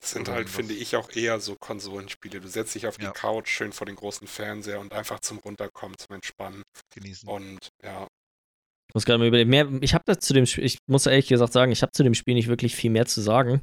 Das 0.00 0.12
sind 0.12 0.28
halt, 0.28 0.48
finde 0.48 0.74
ich, 0.74 0.96
auch 0.96 1.10
eher 1.10 1.40
so 1.40 1.56
Konsolenspiele. 1.56 2.40
Du 2.40 2.48
setzt 2.48 2.74
dich 2.74 2.86
auf 2.86 2.98
die 2.98 3.04
Ja. 3.04 3.12
Couch 3.12 3.48
schön 3.48 3.72
vor 3.72 3.86
den 3.86 3.96
großen 3.96 4.28
Fernseher 4.28 4.80
und 4.80 4.92
einfach 4.92 5.20
zum 5.20 5.38
Runterkommen, 5.38 5.98
zum 5.98 6.14
Entspannen. 6.14 6.62
Genießen. 6.90 7.28
Und 7.28 7.70
ja, 7.82 8.07
Ich 8.88 8.94
muss 8.94 9.04
gerade 9.04 9.18
mal 9.18 9.28
überlegen, 9.28 9.50
mehr, 9.50 9.68
ich 9.80 9.94
habe 9.94 10.18
zu 10.18 10.32
dem 10.32 10.46
Spiel, 10.46 10.64
ich 10.64 10.78
muss 10.86 11.06
ehrlich 11.06 11.28
gesagt 11.28 11.52
sagen, 11.52 11.72
ich 11.72 11.82
habe 11.82 11.92
zu 11.92 12.02
dem 12.02 12.14
Spiel 12.14 12.34
nicht 12.34 12.48
wirklich 12.48 12.74
viel 12.74 12.90
mehr 12.90 13.06
zu 13.06 13.20
sagen, 13.20 13.60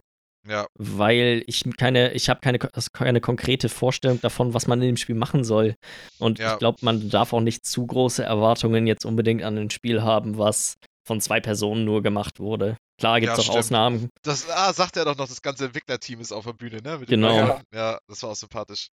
Ja, 0.47 0.67
weil 0.77 1.43
ich 1.47 1.63
keine, 1.77 2.13
ich 2.13 2.29
habe 2.29 2.39
keine, 2.41 2.59
keine 2.93 3.21
konkrete 3.21 3.67
Vorstellung 3.67 4.21
davon, 4.21 4.53
was 4.53 4.67
man 4.67 4.79
in 4.81 4.89
dem 4.89 4.97
Spiel 4.97 5.15
machen 5.15 5.43
soll. 5.43 5.73
Und 6.19 6.37
Ja. 6.37 6.53
ich 6.53 6.59
glaube, 6.59 6.77
man 6.81 7.09
darf 7.09 7.33
auch 7.33 7.41
nicht 7.41 7.65
zu 7.65 7.87
große 7.87 8.23
Erwartungen 8.23 8.85
jetzt 8.85 9.05
unbedingt 9.05 9.43
an 9.43 9.57
ein 9.57 9.69
Spiel 9.71 10.03
haben, 10.03 10.37
was 10.37 10.75
von 11.07 11.19
zwei 11.21 11.39
Personen 11.39 11.85
nur 11.85 12.03
gemacht 12.03 12.39
wurde. 12.39 12.77
Klar 12.99 13.19
gibt 13.19 13.31
es 13.31 13.37
Ja, 13.37 13.41
auch 13.41 13.45
stimmt. 13.45 13.57
Ausnahmen. 13.57 14.09
das, 14.23 14.47
ah, 14.49 14.71
sagt 14.73 14.95
er 14.97 15.05
doch 15.05 15.17
noch, 15.17 15.27
das 15.27 15.41
ganze 15.41 15.65
Entwicklerteam 15.65 16.21
ist 16.21 16.31
auf 16.31 16.45
der 16.45 16.53
Bühne, 16.53 16.81
ne? 16.83 16.99
Mit 16.99 17.09
Genau. 17.09 17.59
Ja, 17.73 17.97
das 18.07 18.21
war 18.23 18.29
auch 18.29 18.35
sympathisch. 18.35 18.87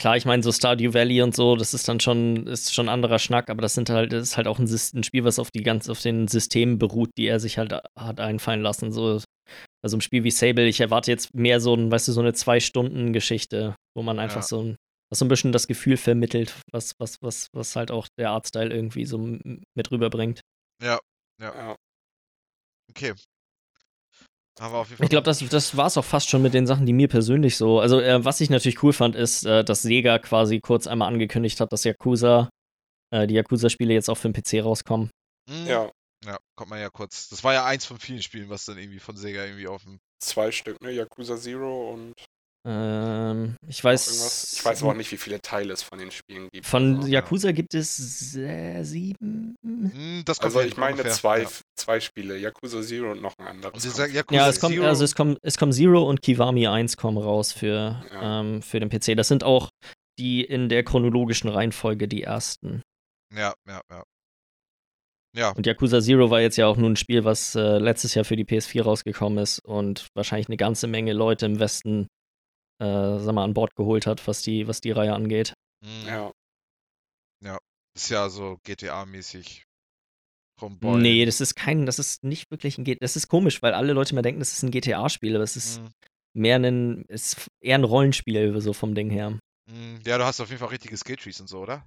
Klar, 0.00 0.16
ich 0.16 0.24
meine, 0.24 0.42
so 0.42 0.50
Stardew 0.50 0.94
Valley 0.94 1.22
und 1.22 1.34
so, 1.34 1.54
das 1.54 1.74
ist 1.74 1.88
dann 1.88 2.00
schon, 2.00 2.46
ist 2.46 2.74
schon 2.74 2.86
ein 2.86 2.94
anderer 2.94 3.18
Schnack, 3.18 3.50
aber 3.50 3.62
das 3.62 3.74
sind 3.74 3.88
halt, 3.88 4.12
das 4.12 4.22
ist 4.22 4.36
halt 4.36 4.48
auch 4.48 4.58
ein, 4.58 4.66
ein 4.66 5.02
Spiel, 5.04 5.24
was 5.24 5.38
auf 5.38 5.50
die 5.50 5.62
ganz, 5.62 5.88
auf 5.88 6.00
den 6.00 6.26
Systemen 6.26 6.78
beruht, 6.78 7.10
die 7.16 7.26
er 7.26 7.38
sich 7.38 7.58
halt 7.58 7.72
hat 7.96 8.18
einfallen 8.18 8.62
lassen. 8.62 8.90
So, 8.90 9.20
also 9.84 9.96
ein 9.96 10.00
Spiel 10.00 10.24
wie 10.24 10.30
Sable, 10.30 10.66
ich 10.66 10.80
erwarte 10.80 11.10
jetzt 11.10 11.34
mehr 11.34 11.60
so 11.60 11.74
ein, 11.74 11.90
weißt 11.90 12.08
du, 12.08 12.12
so 12.12 12.20
eine 12.20 12.32
Zwei-Stunden-Geschichte, 12.32 13.76
wo 13.96 14.02
man 14.02 14.18
einfach 14.18 14.36
Ja. 14.36 14.42
so 14.42 14.62
ein, 14.62 14.76
was 15.10 15.18
so 15.18 15.24
ein 15.24 15.28
bisschen 15.28 15.52
das 15.52 15.66
Gefühl 15.68 15.96
vermittelt, 15.96 16.54
was, 16.72 16.94
was, 16.98 17.18
was, 17.20 17.48
was 17.52 17.76
halt 17.76 17.90
auch 17.90 18.08
der 18.18 18.30
Artstyle 18.30 18.74
irgendwie 18.74 19.04
so 19.04 19.18
mit 19.18 19.90
rüberbringt. 19.90 20.40
Ja, 20.82 20.98
ja. 21.40 21.76
okay. 22.90 23.14
Haben 24.60 24.74
wir 24.74 24.78
auf 24.78 24.88
jeden 24.88 24.98
Fall. 24.98 25.04
Ich 25.04 25.10
glaube, 25.10 25.24
das, 25.24 25.38
das 25.48 25.76
war 25.76 25.86
es 25.86 25.96
auch 25.96 26.04
fast 26.04 26.28
schon 26.28 26.42
mit 26.42 26.54
den 26.54 26.66
Sachen, 26.66 26.86
die 26.86 26.92
mir 26.92 27.08
persönlich 27.08 27.56
so. 27.56 27.80
Also, 27.80 28.00
äh, 28.00 28.24
was 28.24 28.40
ich 28.40 28.50
natürlich 28.50 28.82
cool 28.82 28.92
fand, 28.92 29.16
ist, 29.16 29.44
äh, 29.44 29.64
dass 29.64 29.82
Sega 29.82 30.18
quasi 30.18 30.60
kurz 30.60 30.86
einmal 30.86 31.08
angekündigt 31.08 31.60
hat, 31.60 31.72
dass 31.72 31.84
Yakuza, 31.84 32.50
äh, 33.10 33.26
die 33.26 33.34
Yakuza-Spiele 33.34 33.94
jetzt 33.94 34.10
auch 34.10 34.16
für 34.16 34.30
den 34.30 34.34
PC 34.34 34.64
rauskommen. 34.64 35.10
Mhm. 35.48 35.66
ja, 35.66 35.90
Ja, 36.24 36.38
kommt 36.54 36.70
man 36.70 36.80
ja 36.80 36.90
kurz. 36.90 37.28
Das 37.28 37.42
war 37.42 37.52
ja 37.52 37.64
eins 37.64 37.86
von 37.86 37.98
vielen 37.98 38.22
Spielen, 38.22 38.48
was 38.50 38.64
dann 38.64 38.78
irgendwie 38.78 39.00
von 39.00 39.16
Sega 39.16 39.44
irgendwie 39.44 39.66
auf 39.68 39.82
dem. 39.84 39.98
zwei 40.20 40.52
Stück, 40.52 40.80
ne? 40.82 40.92
Yakuza 40.92 41.36
Zero 41.36 41.90
und 41.92 42.12
Ähm, 42.64 43.56
ich 43.66 43.82
weiß. 43.82 44.52
Ich 44.54 44.64
weiß 44.64 44.82
aber 44.82 44.92
auch 44.92 44.96
nicht, 44.96 45.10
wie 45.10 45.16
viele 45.16 45.40
Teile 45.40 45.72
es 45.72 45.82
von 45.82 45.98
den 45.98 46.10
Spielen 46.10 46.48
gibt. 46.52 46.64
Von 46.66 46.96
also. 46.96 47.08
Yakuza 47.08 47.50
gibt 47.52 47.74
es 47.74 48.36
äh, 48.36 48.82
sieben. 48.84 49.56
Hm, 49.64 50.22
das 50.24 50.38
kommt 50.38 50.54
Also 50.54 50.60
ich 50.66 50.76
meine 50.76 50.92
ungefähr. 50.92 51.12
zwei, 51.12 51.42
Ja. 51.42 51.48
zwei 51.76 51.98
Spiele, 52.00 52.38
Yakuza 52.38 52.80
Zero 52.82 53.10
und 53.12 53.20
noch 53.22 53.34
ein 53.38 53.46
anderes. 53.48 53.84
Yakuza 53.84 54.06
Ja, 54.36 54.48
es 54.48 54.60
kommt, 54.60 54.74
Zero- 54.76 54.86
also 54.86 55.04
es 55.04 55.14
kommt, 55.14 55.38
es 55.42 55.58
kommen 55.58 55.72
Zero 55.72 56.08
und 56.08 56.22
Kiwami 56.22 56.66
1 56.68 56.96
kommen 56.96 57.18
raus 57.18 57.52
für, 57.52 58.00
Ja. 58.12 58.40
ähm, 58.40 58.62
für 58.62 58.78
den 58.78 58.88
PC. 58.90 59.16
Das 59.16 59.26
sind 59.28 59.42
auch 59.42 59.70
die 60.18 60.44
in 60.44 60.68
der 60.68 60.84
chronologischen 60.84 61.48
Reihenfolge 61.48 62.06
die 62.06 62.22
ersten. 62.22 62.82
Ja, 63.34 63.54
ja, 63.66 63.80
ja. 63.90 64.02
Ja, 65.34 65.50
Und 65.52 65.66
Yakuza 65.66 66.00
Zero 66.02 66.28
war 66.30 66.42
jetzt 66.42 66.58
ja 66.58 66.66
auch 66.66 66.76
nur 66.76 66.90
ein 66.90 66.96
Spiel, 66.96 67.24
was 67.24 67.54
äh, 67.54 67.78
letztes 67.78 68.14
Jahr 68.14 68.26
für 68.26 68.36
die 68.36 68.44
PS4 68.44 68.82
rausgekommen 68.82 69.38
ist 69.38 69.60
und 69.64 70.06
wahrscheinlich 70.14 70.48
eine 70.48 70.58
ganze 70.58 70.86
Menge 70.86 71.14
Leute 71.14 71.46
im 71.46 71.58
Westen, 71.58 72.06
äh, 72.82 73.18
sag 73.18 73.34
mal, 73.34 73.44
an 73.44 73.54
Bord 73.54 73.74
geholt 73.76 74.06
hat, 74.06 74.26
was 74.26 74.42
die, 74.42 74.66
was 74.68 74.80
die 74.80 74.90
Reihe 74.92 75.14
angeht. 75.14 75.54
hm, 75.82 76.32
Ja, 77.40 77.58
ist 77.94 78.08
ja 78.10 78.28
so 78.30 78.58
GTA-mäßig. 78.64 79.64
Nee, 80.84 81.24
das 81.24 81.40
ist 81.40 81.54
kein, 81.54 81.86
das 81.86 81.98
ist 81.98 82.24
nicht 82.24 82.50
wirklich 82.50 82.78
ein 82.78 82.84
GTA. 82.84 83.04
Das 83.04 83.16
ist 83.16 83.28
komisch, 83.28 83.62
weil 83.62 83.74
alle 83.74 83.92
Leute 83.92 84.12
immer 84.12 84.22
denken, 84.22 84.40
das 84.40 84.52
ist 84.52 84.62
ein 84.62 84.70
GTA-Spiel, 84.70 85.34
aber 85.34 85.44
es 85.44 85.56
ist 85.56 85.80
Hm, 85.80 85.92
mehr 86.34 86.56
ein, 86.56 87.04
ist 87.08 87.46
eher 87.62 87.78
ein 87.78 87.84
Rollenspiel, 87.84 88.60
so 88.60 88.72
vom 88.72 88.94
Ding 88.94 89.10
her. 89.10 89.38
hm, 89.68 90.00
Ja, 90.04 90.18
du 90.18 90.24
hast 90.24 90.40
auf 90.40 90.48
jeden 90.50 90.60
Fall 90.60 90.68
richtige 90.68 90.96
Skilltrees 90.96 91.40
und 91.40 91.48
so, 91.48 91.60
oder? 91.60 91.84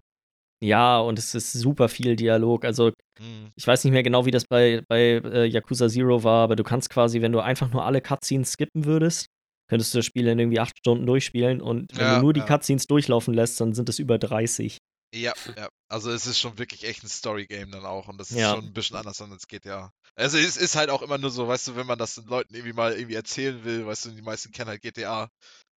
Ja, 0.63 0.99
und 0.99 1.19
es 1.19 1.35
ist 1.35 1.51
super 1.53 1.89
viel 1.89 2.15
Dialog. 2.15 2.65
Also, 2.65 2.91
Hm, 3.19 3.51
ich 3.57 3.67
weiß 3.67 3.83
nicht 3.83 3.93
mehr 3.93 4.03
genau, 4.03 4.25
wie 4.25 4.31
das 4.31 4.45
bei, 4.45 4.83
bei 4.89 5.21
äh, 5.23 5.45
Yakuza 5.45 5.89
Zero 5.89 6.23
war, 6.23 6.43
aber 6.43 6.55
du 6.55 6.63
kannst 6.63 6.89
quasi, 6.89 7.21
wenn 7.21 7.31
du 7.33 7.39
einfach 7.41 7.71
nur 7.71 7.85
alle 7.85 8.01
Cutscenes 8.01 8.53
skippen 8.53 8.85
würdest, 8.85 9.27
könntest 9.67 9.93
du 9.93 9.99
das 9.99 10.05
Spiel 10.05 10.27
in 10.27 10.39
irgendwie 10.39 10.59
acht 10.59 10.77
Stunden 10.77 11.05
durchspielen 11.05 11.61
und 11.61 11.91
wenn 11.93 11.99
Ja, 11.99 12.15
du 12.15 12.21
nur 12.21 12.33
die 12.33 12.41
ja. 12.41 12.45
Cutscenes 12.45 12.87
durchlaufen 12.87 13.33
lässt, 13.33 13.59
dann 13.61 13.73
sind 13.73 13.89
es 13.89 13.99
über 13.99 14.17
30. 14.17 14.77
Ja, 15.13 15.33
ja. 15.57 15.69
Also 15.87 16.11
es 16.11 16.25
ist 16.25 16.39
schon 16.39 16.57
wirklich 16.57 16.83
echt 16.83 17.03
ein 17.03 17.07
Story-Game 17.07 17.71
dann 17.71 17.85
auch 17.85 18.07
und 18.07 18.17
das 18.17 18.31
ist 18.31 18.39
Ja. 18.39 18.51
schon 18.55 18.65
ein 18.65 18.73
bisschen 18.73 18.97
anders 18.97 19.21
als 19.21 19.47
GTA. 19.47 19.91
Also 20.15 20.37
es 20.37 20.57
ist 20.57 20.75
halt 20.75 20.89
auch 20.89 21.01
immer 21.01 21.17
nur 21.17 21.29
so, 21.29 21.47
weißt 21.47 21.69
du, 21.69 21.75
wenn 21.75 21.87
man 21.87 21.97
das 21.97 22.15
den 22.15 22.25
Leuten 22.25 22.53
irgendwie 22.53 22.73
mal 22.73 22.93
irgendwie 22.93 23.15
erzählen 23.15 23.63
will, 23.63 23.85
weißt 23.85 24.05
du, 24.05 24.09
die 24.11 24.21
meisten 24.21 24.51
kennen 24.51 24.69
halt 24.69 24.81
GTA, 24.81 25.29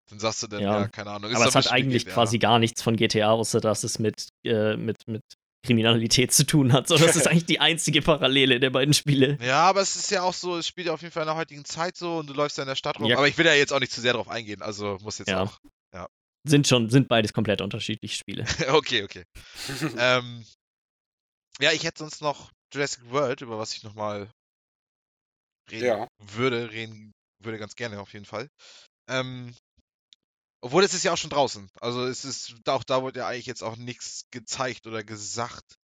dann 0.10 0.20
sagst 0.20 0.44
du 0.44 0.48
dann, 0.48 0.62
ja, 0.62 0.72
Ja. 0.84 0.88
keine 0.88 1.12
Ahnung. 1.12 1.32
ist 1.32 1.38
aber 1.38 1.50
es 1.50 1.56
hat 1.56 1.72
eigentlich 1.72 2.06
GTA. 2.06 2.14
quasi 2.14 2.38
gar 2.40 2.60
nichts 2.60 2.82
von 2.82 2.96
GTA, 2.96 3.32
außer 3.32 3.60
dass 3.60 3.84
es 3.84 4.00
mit, 4.00 4.30
äh, 4.46 4.78
mit, 4.78 4.98
mit 5.08 5.22
Kriminalität 5.66 6.32
zu 6.32 6.46
tun 6.46 6.72
hat. 6.74 6.88
So, 6.88 6.98
das 6.98 7.16
ist 7.16 7.28
eigentlich 7.28 7.46
die 7.46 7.60
einzige 7.60 8.02
Parallele 8.02 8.60
der 8.60 8.70
beiden 8.70 8.94
Spiele. 8.94 9.38
Ja, 9.42 9.64
aber 9.64 9.82
es 9.82 9.96
ist 9.96 10.12
ja 10.12 10.22
auch 10.22 10.34
so, 10.34 10.58
es 10.58 10.68
spielt 10.68 10.88
ja 10.88 10.94
auf 10.94 11.02
jeden 11.02 11.12
Fall 11.12 11.24
in 11.24 11.28
der 11.28 11.36
heutigen 11.36 11.66
Zeit 11.66 11.98
so 11.98 12.18
und 12.18 12.28
du 12.28 12.34
läufst 12.34 12.58
ja 12.58 12.64
in 12.64 12.70
der 12.70 12.76
Stadt 12.76 13.00
rum. 13.00 13.08
Ja. 13.08 13.18
Aber 13.18 13.28
ich 13.28 13.38
will 13.38 13.46
ja 13.46 13.54
jetzt 13.54 13.74
auch 13.74 13.80
nicht 13.80 13.92
zu 13.92 14.02
sehr 14.02 14.14
drauf 14.14 14.30
eingehen, 14.30 14.62
also 14.62 14.98
muss 15.02 15.18
jetzt 15.18 15.30
Ja. 15.30 15.44
auch. 15.44 15.60
Sind 16.48 16.68
schon, 16.68 16.92
sind 16.92 17.08
beides 17.08 17.34
komplett 17.34 17.62
unterschiedliche 17.62 18.16
Spiele. 18.16 18.46
okay, 18.70 19.04
okay. 19.04 19.24
ähm, 19.98 20.46
ja, 21.60 21.72
ich 21.72 21.84
hätte 21.84 22.00
sonst 22.00 22.22
noch 22.22 22.52
Jurassic 22.72 23.10
World, 23.10 23.42
über 23.42 23.58
was 23.58 23.76
ich 23.76 23.84
nochmal 23.84 24.30
reden 25.72 25.86
ja. 25.86 26.08
würde, 26.20 26.72
reden 26.72 27.14
würde 27.44 27.58
ganz 27.58 27.76
gerne 27.76 28.00
auf 28.00 28.14
jeden 28.14 28.26
Fall. 28.26 28.48
Ähm, 29.10 29.56
obwohl 30.66 30.84
es 30.84 30.96
ist 30.96 31.04
ja 31.04 31.14
auch 31.14 31.18
schon 31.18 31.30
draußen. 31.30 31.70
Also 31.80 32.08
es 32.08 32.26
ist, 32.26 32.56
auch 32.68 32.84
da 32.84 33.04
wurde 33.04 33.20
ja 33.20 33.28
eigentlich 33.28 33.46
jetzt 33.46 33.62
auch 33.62 33.76
nichts 33.76 34.26
gezeigt 34.32 34.88
oder 34.88 35.04
gesagt, 35.04 35.78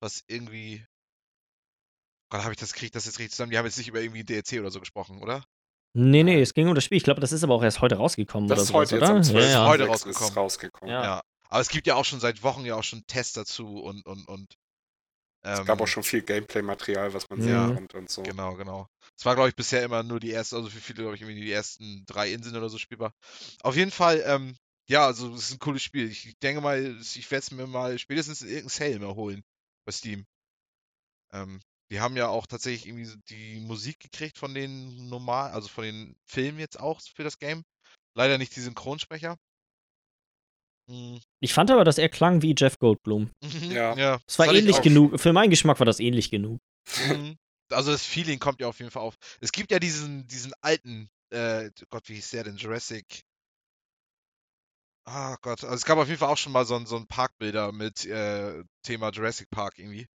was 0.00 0.22
irgendwie. 0.26 0.84
Gott, 2.30 2.42
habe 2.42 2.52
ich 2.52 2.58
das 2.58 2.74
kriegt 2.74 2.94
das 2.94 3.06
jetzt 3.06 3.18
richtig 3.18 3.30
zusammen? 3.30 3.52
Die 3.52 3.56
haben 3.56 3.64
jetzt 3.64 3.78
nicht 3.78 3.88
über 3.88 4.02
irgendwie 4.02 4.24
DLC 4.24 4.60
oder 4.60 4.70
so 4.70 4.80
gesprochen, 4.80 5.22
oder? 5.22 5.46
Nee, 5.94 6.24
nee, 6.24 6.42
es 6.42 6.52
ging 6.52 6.68
um 6.68 6.74
das 6.74 6.84
Spiel. 6.84 6.98
Ich 6.98 7.04
glaube, 7.04 7.22
das 7.22 7.32
ist 7.32 7.42
aber 7.42 7.54
auch 7.54 7.62
erst 7.62 7.80
heute 7.80 7.96
rausgekommen 7.96 8.50
Das 8.50 8.56
oder 8.58 8.62
ist 8.64 8.68
sowas, 8.68 8.92
heute 8.92 8.96
jetzt 8.96 9.02
oder? 9.04 9.16
am 9.16 9.22
12. 9.22 9.44
Ja, 9.44 9.50
ja. 9.50 9.66
Heute 9.66 9.82
Ist 9.84 9.88
rausgekommen. 9.88 10.34
rausgekommen. 10.34 10.94
Ja. 10.94 11.02
Ja. 11.02 11.22
Aber 11.48 11.60
es 11.62 11.70
gibt 11.70 11.86
ja 11.86 11.94
auch 11.94 12.04
schon 12.04 12.20
seit 12.20 12.42
Wochen 12.42 12.66
ja 12.66 12.74
auch 12.74 12.84
schon 12.84 13.06
Tests 13.06 13.32
dazu 13.32 13.78
und 13.78 14.04
und 14.04 14.28
und. 14.28 14.54
Es 15.42 15.60
ähm, 15.60 15.66
gab 15.66 15.80
auch 15.80 15.86
schon 15.86 16.02
viel 16.02 16.22
Gameplay-Material, 16.22 17.14
was 17.14 17.28
man 17.30 17.40
Ja. 17.40 17.66
sehen 17.66 17.74
konnte 17.74 17.98
und 17.98 18.10
so. 18.10 18.22
Genau, 18.22 18.54
genau. 18.54 18.88
Es 19.16 19.24
war, 19.24 19.34
glaube 19.34 19.48
ich, 19.48 19.56
bisher 19.56 19.82
immer 19.82 20.02
nur 20.02 20.20
die 20.20 20.30
erste, 20.30 20.56
also 20.56 20.68
für 20.68 20.80
viele, 20.80 21.02
glaube 21.02 21.14
ich, 21.16 21.22
irgendwie 21.22 21.40
die 21.40 21.52
ersten 21.52 22.04
drei 22.06 22.32
Inseln 22.32 22.56
oder 22.56 22.68
so 22.68 22.78
spielbar. 22.78 23.12
Auf 23.62 23.76
jeden 23.76 23.90
Fall, 23.90 24.22
ähm, 24.26 24.56
ja, 24.88 25.06
also 25.06 25.34
es 25.34 25.44
ist 25.44 25.52
ein 25.52 25.58
cooles 25.58 25.82
Spiel. 25.82 26.08
Ich 26.08 26.36
denke 26.42 26.60
mal, 26.60 26.98
ich 27.00 27.30
werde 27.30 27.42
es 27.42 27.50
mir 27.50 27.66
mal 27.66 27.98
spätestens 27.98 28.42
in 28.42 28.48
irgendeinem 28.48 28.68
Sale 28.68 28.98
mal 28.98 29.14
holen 29.14 29.42
bei 29.84 29.92
Steam. 29.92 30.26
Ähm, 31.32 31.60
die 31.90 32.00
haben 32.00 32.16
ja 32.16 32.28
auch 32.28 32.46
tatsächlich 32.46 32.86
irgendwie 32.86 33.10
die 33.28 33.60
Musik 33.60 33.98
gekriegt 34.00 34.38
von 34.38 34.54
den 34.54 35.08
normal, 35.08 35.52
also 35.52 35.68
von 35.68 35.84
den 35.84 36.16
Filmen 36.26 36.58
jetzt 36.58 36.78
auch 36.78 37.00
für 37.00 37.24
das 37.24 37.38
Game. 37.38 37.64
Leider 38.14 38.38
nicht 38.38 38.54
die 38.56 38.60
Synchronsprecher. 38.60 39.36
Hm, 40.88 41.20
Ich 41.40 41.54
fand 41.54 41.70
aber, 41.70 41.84
dass 41.84 41.98
er 41.98 42.08
klang 42.08 42.42
wie 42.42 42.54
Jeff 42.56 42.78
Goldblum. 42.78 43.30
mhm, 43.42 43.70
Ja. 43.70 43.96
ja. 43.96 44.18
Es 44.26 44.38
war 44.38 44.46
fand 44.46 44.58
ähnlich 44.58 44.80
genug. 44.82 45.20
Für 45.20 45.32
meinen 45.32 45.50
Geschmack 45.50 45.78
war 45.78 45.86
das 45.86 46.00
ähnlich 46.00 46.30
genug. 46.30 46.58
Mhm. 47.08 47.36
Also 47.70 47.90
das 47.92 48.02
Feeling 48.02 48.38
kommt 48.38 48.62
ja 48.62 48.66
auf 48.66 48.78
jeden 48.78 48.90
Fall 48.90 49.02
auf. 49.02 49.14
Es 49.42 49.52
gibt 49.52 49.70
ja 49.70 49.78
diesen, 49.78 50.26
diesen 50.26 50.54
alten, 50.62 51.10
äh, 51.28 51.70
Gott, 51.90 52.08
wie 52.08 52.14
hieß 52.14 52.30
der 52.30 52.44
denn? 52.44 52.56
Jurassic. 52.56 53.04
Ah 55.04 55.36
Gott, 55.42 55.64
also 55.64 55.74
es 55.74 55.84
gab 55.84 55.98
auf 55.98 56.08
jeden 56.08 56.18
Fall 56.18 56.30
auch 56.30 56.38
schon 56.38 56.52
mal 56.52 56.64
so 56.64 56.76
ein, 56.76 56.86
so 56.86 56.96
ein 56.96 57.06
Parkbilder 57.06 57.72
mit 57.72 58.06
äh, 58.06 58.62
Thema 58.82 59.10
Jurassic 59.10 59.50
Park 59.50 59.78
irgendwie. 59.78 60.06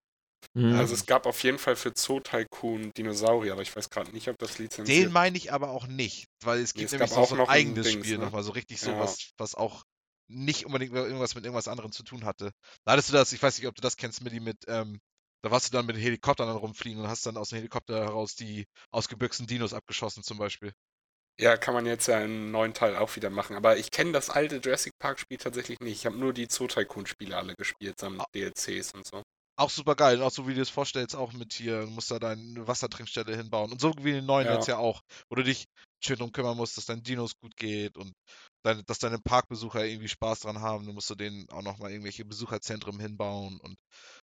Mhm. 0.56 0.74
Also 0.74 0.96
es 0.96 1.06
gab 1.06 1.28
auf 1.28 1.44
jeden 1.44 1.60
Fall 1.60 1.76
für 1.76 1.94
Zoo 1.96 2.20
Tycoon 2.20 2.92
Dinosaurier, 2.98 3.54
aber 3.54 3.62
ich 3.62 3.76
weiß 3.76 3.90
gerade 3.92 4.12
nicht, 4.12 4.28
ob 4.30 4.38
das 4.40 4.58
lizenziert 4.58 5.06
Den 5.06 5.12
meine 5.12 5.38
ich 5.38 5.54
aber 5.54 5.70
auch 5.70 5.86
nicht, 5.86 6.26
weil 6.44 6.60
es 6.60 6.74
Nee, 6.74 6.82
gibt 6.82 6.88
es 6.88 6.92
nämlich 6.94 7.10
gab 7.12 7.18
noch 7.18 7.24
auch 7.26 7.30
so 7.30 7.36
ein 7.36 7.38
noch 7.40 7.50
ein 7.50 7.52
eigenes 7.54 7.88
Dings, 7.88 8.06
Spiel 8.06 8.18
ne? 8.18 8.26
nochmal, 8.26 8.42
so 8.44 8.52
richtig 8.52 8.82
so 8.82 8.90
Ja. 8.90 9.00
was, 9.00 9.32
was 9.38 9.56
auch 9.56 9.84
nicht 10.28 10.66
unbedingt 10.66 10.94
irgendwas 10.94 11.36
mit 11.36 11.44
irgendwas 11.46 11.68
anderem 11.68 11.92
zu 11.92 12.04
tun 12.04 12.26
hatte. 12.26 12.52
Da 12.86 12.94
hattest 12.94 13.10
du 13.10 13.14
das, 13.14 13.32
ich 13.34 13.42
weiß 13.44 13.58
nicht, 13.58 13.68
ob 13.68 13.76
du 13.76 13.82
das 13.82 13.98
kennst, 13.98 14.22
Milli, 14.24 14.40
mit, 14.40 14.58
ähm, 14.68 15.00
da 15.44 15.52
warst 15.52 15.68
du 15.68 15.74
dann 15.78 15.86
mit 15.86 15.98
Helikoptern 15.98 16.48
dann 16.48 16.58
rumfliegen 16.58 17.02
und 17.02 17.08
hast 17.08 17.26
dann 17.26 17.38
aus 17.38 17.50
dem 17.50 17.58
Helikopter 17.58 17.96
heraus 18.04 18.36
die 18.36 18.66
ausgebüxten 18.92 19.48
Dinos 19.48 19.74
abgeschossen 19.74 20.24
zum 20.24 20.38
Beispiel. 20.38 20.74
Ja, 21.40 21.58
kann 21.58 21.74
man 21.74 21.86
jetzt 21.88 22.08
ja 22.08 22.22
im 22.24 22.52
neuen 22.52 22.74
Teil 22.76 22.96
auch 22.96 23.16
wieder 23.16 23.30
machen. 23.32 23.56
Aber 23.56 23.78
ich 23.78 23.90
kenne 23.92 24.12
das 24.12 24.30
alte 24.30 24.58
Jurassic 24.58 24.94
Park 25.00 25.20
Spiel 25.20 25.38
tatsächlich 25.38 25.80
nicht. 25.80 25.94
Ich 26.00 26.06
habe 26.06 26.16
nur 26.18 26.32
die 26.32 26.48
Zoo 26.50 26.68
Tycoon 26.68 27.08
Spiele 27.08 27.36
alle 27.38 27.56
gespielt, 27.56 28.00
samt 28.00 28.22
Ah. 28.22 28.26
DLCs 28.36 28.92
und 28.94 29.06
so. 29.06 29.24
Auch 29.56 29.70
super 29.70 29.96
geil, 29.96 30.22
auch 30.24 30.32
so 30.32 30.48
wie 30.48 30.56
du 30.56 30.62
es 30.62 30.70
vorstellst, 30.72 31.16
auch 31.16 31.32
mit 31.34 31.54
hier, 31.54 31.82
du 31.82 31.88
musst 31.92 32.10
da 32.10 32.18
deine 32.18 32.68
Wassertrinkstelle 32.68 33.36
hinbauen. 33.36 33.72
Und 33.72 33.80
so 33.82 33.94
wie 34.00 34.10
in 34.10 34.16
den 34.16 34.26
neuen 34.26 34.48
Ja. 34.48 34.56
jetzt 34.56 34.68
ja 34.68 34.78
auch, 34.78 35.02
wo 35.30 35.36
du 35.36 35.44
dich 35.44 35.66
schön 36.04 36.18
drum 36.18 36.32
kümmern 36.32 36.58
musst, 36.58 36.78
dass 36.78 36.86
deinen 36.86 37.04
Dinos 37.04 37.34
gut 37.40 37.56
geht 37.56 37.98
und 37.98 38.14
deine, 38.64 38.84
dass 38.84 39.00
deine 39.00 39.20
Parkbesucher 39.20 39.86
irgendwie 39.86 40.08
Spaß 40.10 40.42
dran 40.42 40.62
haben. 40.62 40.86
Du 40.86 40.94
musst 40.94 41.10
du 41.10 41.16
denen 41.16 41.50
auch 41.50 41.62
nochmal 41.62 41.92
irgendwelche 41.92 42.26
Besucherzentren 42.26 43.00
hinbauen 43.00 43.60
und 43.60 43.76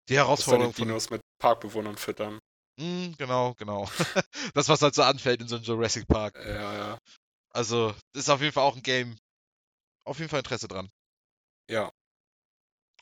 die 0.08 0.14
Dass 0.14 0.16
deine 0.16 0.18
Herausforderung 0.18 0.72
von. 0.72 0.86
Dinos 0.88 1.10
mit 1.10 1.20
Parkbewohnern 1.40 1.96
füttern. 1.96 2.38
Mm, 2.78 3.12
genau, 3.18 3.54
genau. 3.54 3.88
das, 4.54 4.68
was 4.68 4.82
halt 4.82 4.94
so 4.94 5.02
anfällt 5.02 5.40
in 5.40 5.48
so 5.48 5.56
einem 5.56 5.64
Jurassic 5.64 6.06
Park. 6.06 6.36
Ja, 6.36 6.74
ja. 6.74 6.98
Also, 7.50 7.92
das 8.12 8.24
ist 8.24 8.28
auf 8.28 8.40
jeden 8.40 8.52
Fall 8.52 8.64
auch 8.64 8.76
ein 8.76 8.82
Game. 8.82 9.16
Auf 10.04 10.18
jeden 10.18 10.28
Fall 10.28 10.40
Interesse 10.40 10.68
dran. 10.68 10.88
Ja. 11.70 11.90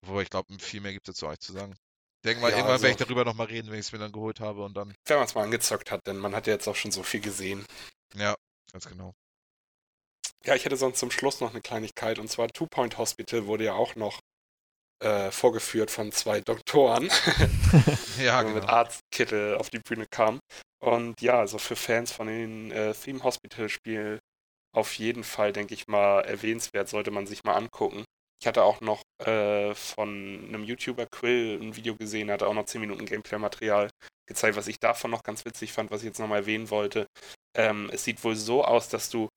Wobei 0.03 0.23
ich 0.23 0.31
glaube, 0.31 0.57
viel 0.59 0.81
mehr 0.81 0.93
gibt 0.93 1.09
es 1.09 1.17
dazu 1.17 1.29
nicht 1.29 1.43
zu 1.43 1.53
sagen. 1.53 1.73
Ich 1.73 2.27
denke 2.29 2.41
mal, 2.41 2.51
Ja, 2.51 2.59
irgendwann 2.59 2.81
werde 2.81 2.89
ich 2.95 2.95
also- 2.95 3.05
darüber 3.05 3.25
nochmal 3.25 3.49
reden, 3.49 3.71
wenn 3.71 3.79
ich 3.81 3.87
es 3.87 3.93
mir 3.93 3.99
dann 3.99 4.13
geholt 4.13 4.41
habe 4.41 4.65
und 4.65 4.75
dann. 4.75 4.95
Wenn 5.07 5.17
man 5.17 5.27
es 5.27 5.35
mal 5.35 5.43
angezockt 5.43 5.91
hat, 5.91 6.07
denn 6.07 6.19
man 6.19 6.35
hat 6.35 6.47
ja 6.47 6.53
jetzt 6.55 6.69
auch 6.69 6.77
schon 6.77 6.93
so 6.93 7.03
viel 7.03 7.21
gesehen. 7.21 7.67
Ja, 8.15 8.35
ganz 8.73 8.87
genau. 8.87 9.13
Ja, 10.47 10.55
ich 10.55 10.65
hätte 10.65 10.77
sonst 10.77 10.99
zum 10.99 11.11
Schluss 11.11 11.41
noch 11.41 11.51
eine 11.51 11.63
Kleinigkeit 11.63 12.19
und 12.19 12.29
zwar 12.29 12.49
Two 12.49 12.67
Point 12.67 12.99
Hospital 12.99 13.47
wurde 13.47 13.65
ja 13.65 13.75
auch 13.75 13.97
noch 13.97 14.21
äh, 15.03 15.31
vorgeführt 15.31 15.91
von 15.91 16.13
zwei 16.13 16.41
Doktoren, 16.41 17.11
Ja, 18.23 18.43
die 18.45 18.51
mit 18.53 18.63
genau. 18.63 18.73
Arztkittel 18.73 19.57
auf 19.57 19.71
die 19.71 19.81
Bühne 19.81 20.07
kamen. 20.11 20.41
Und 20.81 21.21
ja, 21.23 21.39
also 21.41 21.59
für 21.59 21.77
Fans 21.77 22.13
von 22.13 22.27
den 22.27 22.71
äh, 22.73 22.93
Theme 22.95 23.23
Hospital 23.25 23.69
Spielen 23.69 24.19
auf 24.75 24.99
jeden 24.99 25.25
Fall, 25.25 25.53
denke 25.53 25.75
ich 25.75 25.87
mal, 25.89 26.21
erwähnenswert, 26.23 26.89
sollte 26.89 27.11
man 27.11 27.27
sich 27.27 27.45
mal 27.45 27.55
angucken. 27.55 28.05
Ich 28.41 28.47
hatte 28.47 28.65
auch 28.65 28.81
noch 28.81 29.03
äh, 29.25 29.75
von 29.75 30.45
einem 30.49 30.65
YouTuber 30.65 31.07
Quill 31.07 31.59
ein 31.63 31.77
Video 31.77 31.97
gesehen, 31.97 32.31
hatte 32.31 32.47
auch 32.49 32.55
noch 32.55 32.67
10 32.67 32.81
Minuten 32.81 33.07
Gameplay-Material 33.07 33.89
gezeigt, 34.27 34.57
was 34.57 34.67
ich 34.67 34.79
davon 34.79 35.11
noch 35.11 35.23
ganz 35.23 35.45
witzig 35.45 35.73
fand, 35.73 35.91
was 35.91 36.03
ich 36.03 36.09
jetzt 36.09 36.19
nochmal 36.19 36.41
erwähnen 36.41 36.71
wollte. 36.71 37.07
Ähm, 37.57 37.89
es 37.93 38.05
sieht 38.05 38.23
wohl 38.25 38.37
so 38.37 38.65
aus, 38.65 38.89
dass 38.89 39.09
du 39.11 39.29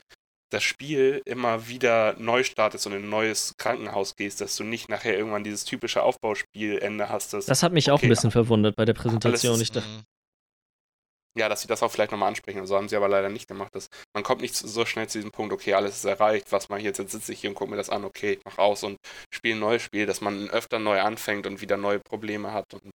das 0.50 0.64
Spiel 0.64 1.22
immer 1.26 1.68
wieder 1.68 2.16
neu 2.20 2.43
startest 2.43 2.88
und 2.88 2.93
in 2.93 3.04
ein 3.04 3.10
neues 3.10 3.56
Krankenhaus 3.58 4.16
gehst, 4.16 4.39
dass 4.41 4.56
du 4.56 4.64
nicht 4.64 4.88
nachher 4.89 5.18
irgendwann 5.18 5.43
dieses 5.43 5.66
typische 5.66 6.04
Aufbauspielende 6.04 7.10
hast. 7.10 7.34
Das, 7.34 7.45
Das 7.48 7.64
hat 7.64 7.74
mich 7.74 7.91
auch 7.91 7.95
Okay, 7.95 8.06
ein 8.06 8.10
bisschen 8.10 8.32
verwundert 8.32 8.76
bei 8.76 8.86
der 8.86 8.93
Präsentation. 8.93 9.56
ist- 9.56 9.62
Ich 9.62 9.72
dachte, 9.72 9.88
Mhm. 9.89 10.04
ja, 11.38 11.50
dass 11.50 11.62
sie 11.62 11.68
das 11.68 11.84
auch 11.84 11.91
vielleicht 11.91 12.12
nochmal 12.12 12.30
ansprechen. 12.30 12.66
So 12.66 12.76
haben 12.78 12.88
sie 12.89 12.95
aber 12.95 13.08
leider 13.10 13.30
nicht 13.30 13.48
gemacht. 13.48 13.70
Das, 13.76 13.88
man 14.14 14.24
kommt 14.24 14.41
nicht 14.41 14.56
so 14.56 14.86
schnell 14.86 15.08
zu 15.08 15.18
diesem 15.18 15.32
Punkt, 15.32 15.54
okay, 15.54 15.74
alles 15.74 15.95
ist 15.98 16.06
erreicht, 16.06 16.52
was 16.52 16.70
mache 16.70 16.80
ich 16.80 16.86
jetzt? 16.86 16.98
Jetzt 16.98 17.12
sitze 17.12 17.34
ich 17.34 17.41
hier 17.41 17.50
und 17.50 17.56
gucke 17.56 17.70
mir 17.72 17.78
das 17.78 17.89
an, 17.89 18.06
okay, 18.06 18.34
ich 18.34 18.45
mache 18.45 18.60
aus 18.62 18.84
und 18.84 18.98
spiele 19.34 19.56
ein 19.56 19.60
neues 19.60 19.82
Spiel, 19.82 20.06
dass 20.06 20.22
man 20.22 20.50
öfter 20.50 20.80
neu 20.80 21.02
anfängt 21.02 21.45
und 21.45 21.62
wieder 21.62 21.78
neue 21.78 22.00
Probleme 22.00 22.54
hat 22.54 22.74
und 22.74 22.89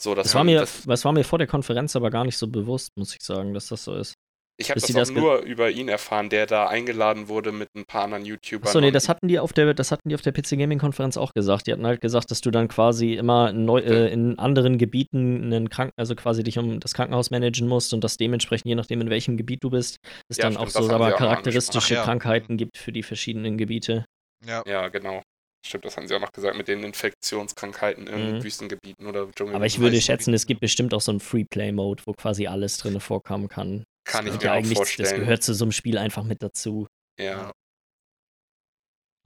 so. 0.00 0.14
Dass 0.14 0.26
das 0.28 0.34
war, 0.34 0.44
man, 0.44 0.54
mir, 0.54 0.60
das, 0.60 0.84
das 0.84 1.04
war 1.04 1.12
mir 1.12 1.24
vor 1.24 1.38
der 1.38 1.48
Konferenz 1.48 1.94
aber 1.96 2.10
gar 2.10 2.24
nicht 2.24 2.38
so 2.38 2.46
bewusst, 2.48 2.90
muss 2.96 3.14
ich 3.14 3.22
sagen, 3.22 3.52
dass 3.52 3.66
das 3.68 3.84
so 3.84 3.94
ist. 3.94 4.14
Ich 4.56 4.70
habe 4.70 4.80
das 4.80 4.92
das 4.92 5.10
nur 5.10 5.38
über 5.40 5.70
ihn 5.70 5.88
erfahren, 5.88 6.28
der 6.28 6.46
da 6.46 6.68
eingeladen 6.68 7.28
wurde 7.28 7.50
mit 7.50 7.74
ein 7.74 7.84
paar 7.86 8.04
anderen 8.04 8.24
YouTubern. 8.24 8.68
Achso, 8.68 8.80
nee, 8.80 8.92
das 8.92 9.08
hatten 9.08 9.26
die 9.26 9.38
auf 9.40 9.52
der, 9.52 9.74
das 9.74 9.90
hatten 9.90 10.08
die 10.08 10.14
auf 10.14 10.22
der 10.22 10.32
PC 10.32 10.50
Gaming 10.50 10.78
Konferenz 10.78 11.16
auch 11.16 11.34
gesagt. 11.34 11.66
Die 11.66 11.72
hatten 11.72 11.86
halt 11.86 12.00
gesagt, 12.00 12.30
dass 12.30 12.40
du 12.40 12.50
dann 12.50 12.68
quasi 12.68 13.14
immer 13.14 13.52
neu, 13.52 13.80
äh, 13.80 14.12
in 14.12 14.38
anderen 14.38 14.78
Gebieten 14.78 15.44
einen 15.44 15.70
Kranken, 15.70 15.94
also 15.96 16.14
quasi 16.14 16.44
dich 16.44 16.58
um 16.58 16.78
das 16.78 16.94
Krankenhaus 16.94 17.30
managen 17.30 17.66
musst 17.66 17.92
und 17.94 18.04
das 18.04 18.16
dementsprechend, 18.16 18.66
je 18.66 18.76
nachdem 18.76 19.00
in 19.00 19.10
welchem 19.10 19.36
Gebiet 19.36 19.64
du 19.64 19.70
bist, 19.70 19.98
es 20.28 20.36
Ja, 20.36 20.44
dann 20.44 20.52
stimmt, 20.54 20.76
auch 20.76 20.82
so 20.82 20.90
aber 20.90 21.12
charakteristische. 21.12 21.94
Ach 21.94 21.98
ja. 21.98 22.04
Krankheiten 22.04 22.56
gibt 22.56 22.78
für 22.78 22.92
die 22.92 23.02
verschiedenen 23.02 23.58
Gebiete. 23.58 24.04
Ja, 24.46 24.62
Ja, 24.66 24.88
genau. 24.88 25.22
Stimmt, 25.66 25.84
das 25.86 25.96
haben 25.96 26.06
sie 26.06 26.14
auch 26.14 26.20
noch 26.20 26.32
gesagt 26.32 26.56
mit 26.58 26.68
den 26.68 26.82
Infektionskrankheiten 26.84 28.06
in 28.06 28.36
Mhm. 28.36 28.44
Wüstengebieten 28.44 29.06
oder 29.06 29.30
Dschungel. 29.30 29.54
Aber 29.54 29.64
ich 29.66 29.78
würde 29.78 30.00
schätzen, 30.00 30.34
es 30.34 30.46
gibt 30.46 30.60
bestimmt 30.60 30.92
auch 30.92 31.00
so 31.00 31.10
einen 31.10 31.20
Freeplay-Mode, 31.20 32.02
wo 32.06 32.12
quasi 32.12 32.46
alles 32.46 32.76
drin 32.78 33.00
vorkommen 33.00 33.48
kann. 33.48 33.84
Kann 34.04 34.26
ich 34.26 34.32
Und 34.34 34.38
mir 34.40 34.44
ja 34.46 34.52
auch 34.52 34.56
eigentlich, 34.56 34.78
das 34.78 34.90
vorstellen. 34.90 35.20
gehört 35.20 35.42
zu 35.42 35.54
so 35.54 35.64
einem 35.64 35.72
Spiel 35.72 35.96
einfach 35.96 36.22
mit 36.24 36.42
dazu. 36.42 36.86
ja. 37.18 37.50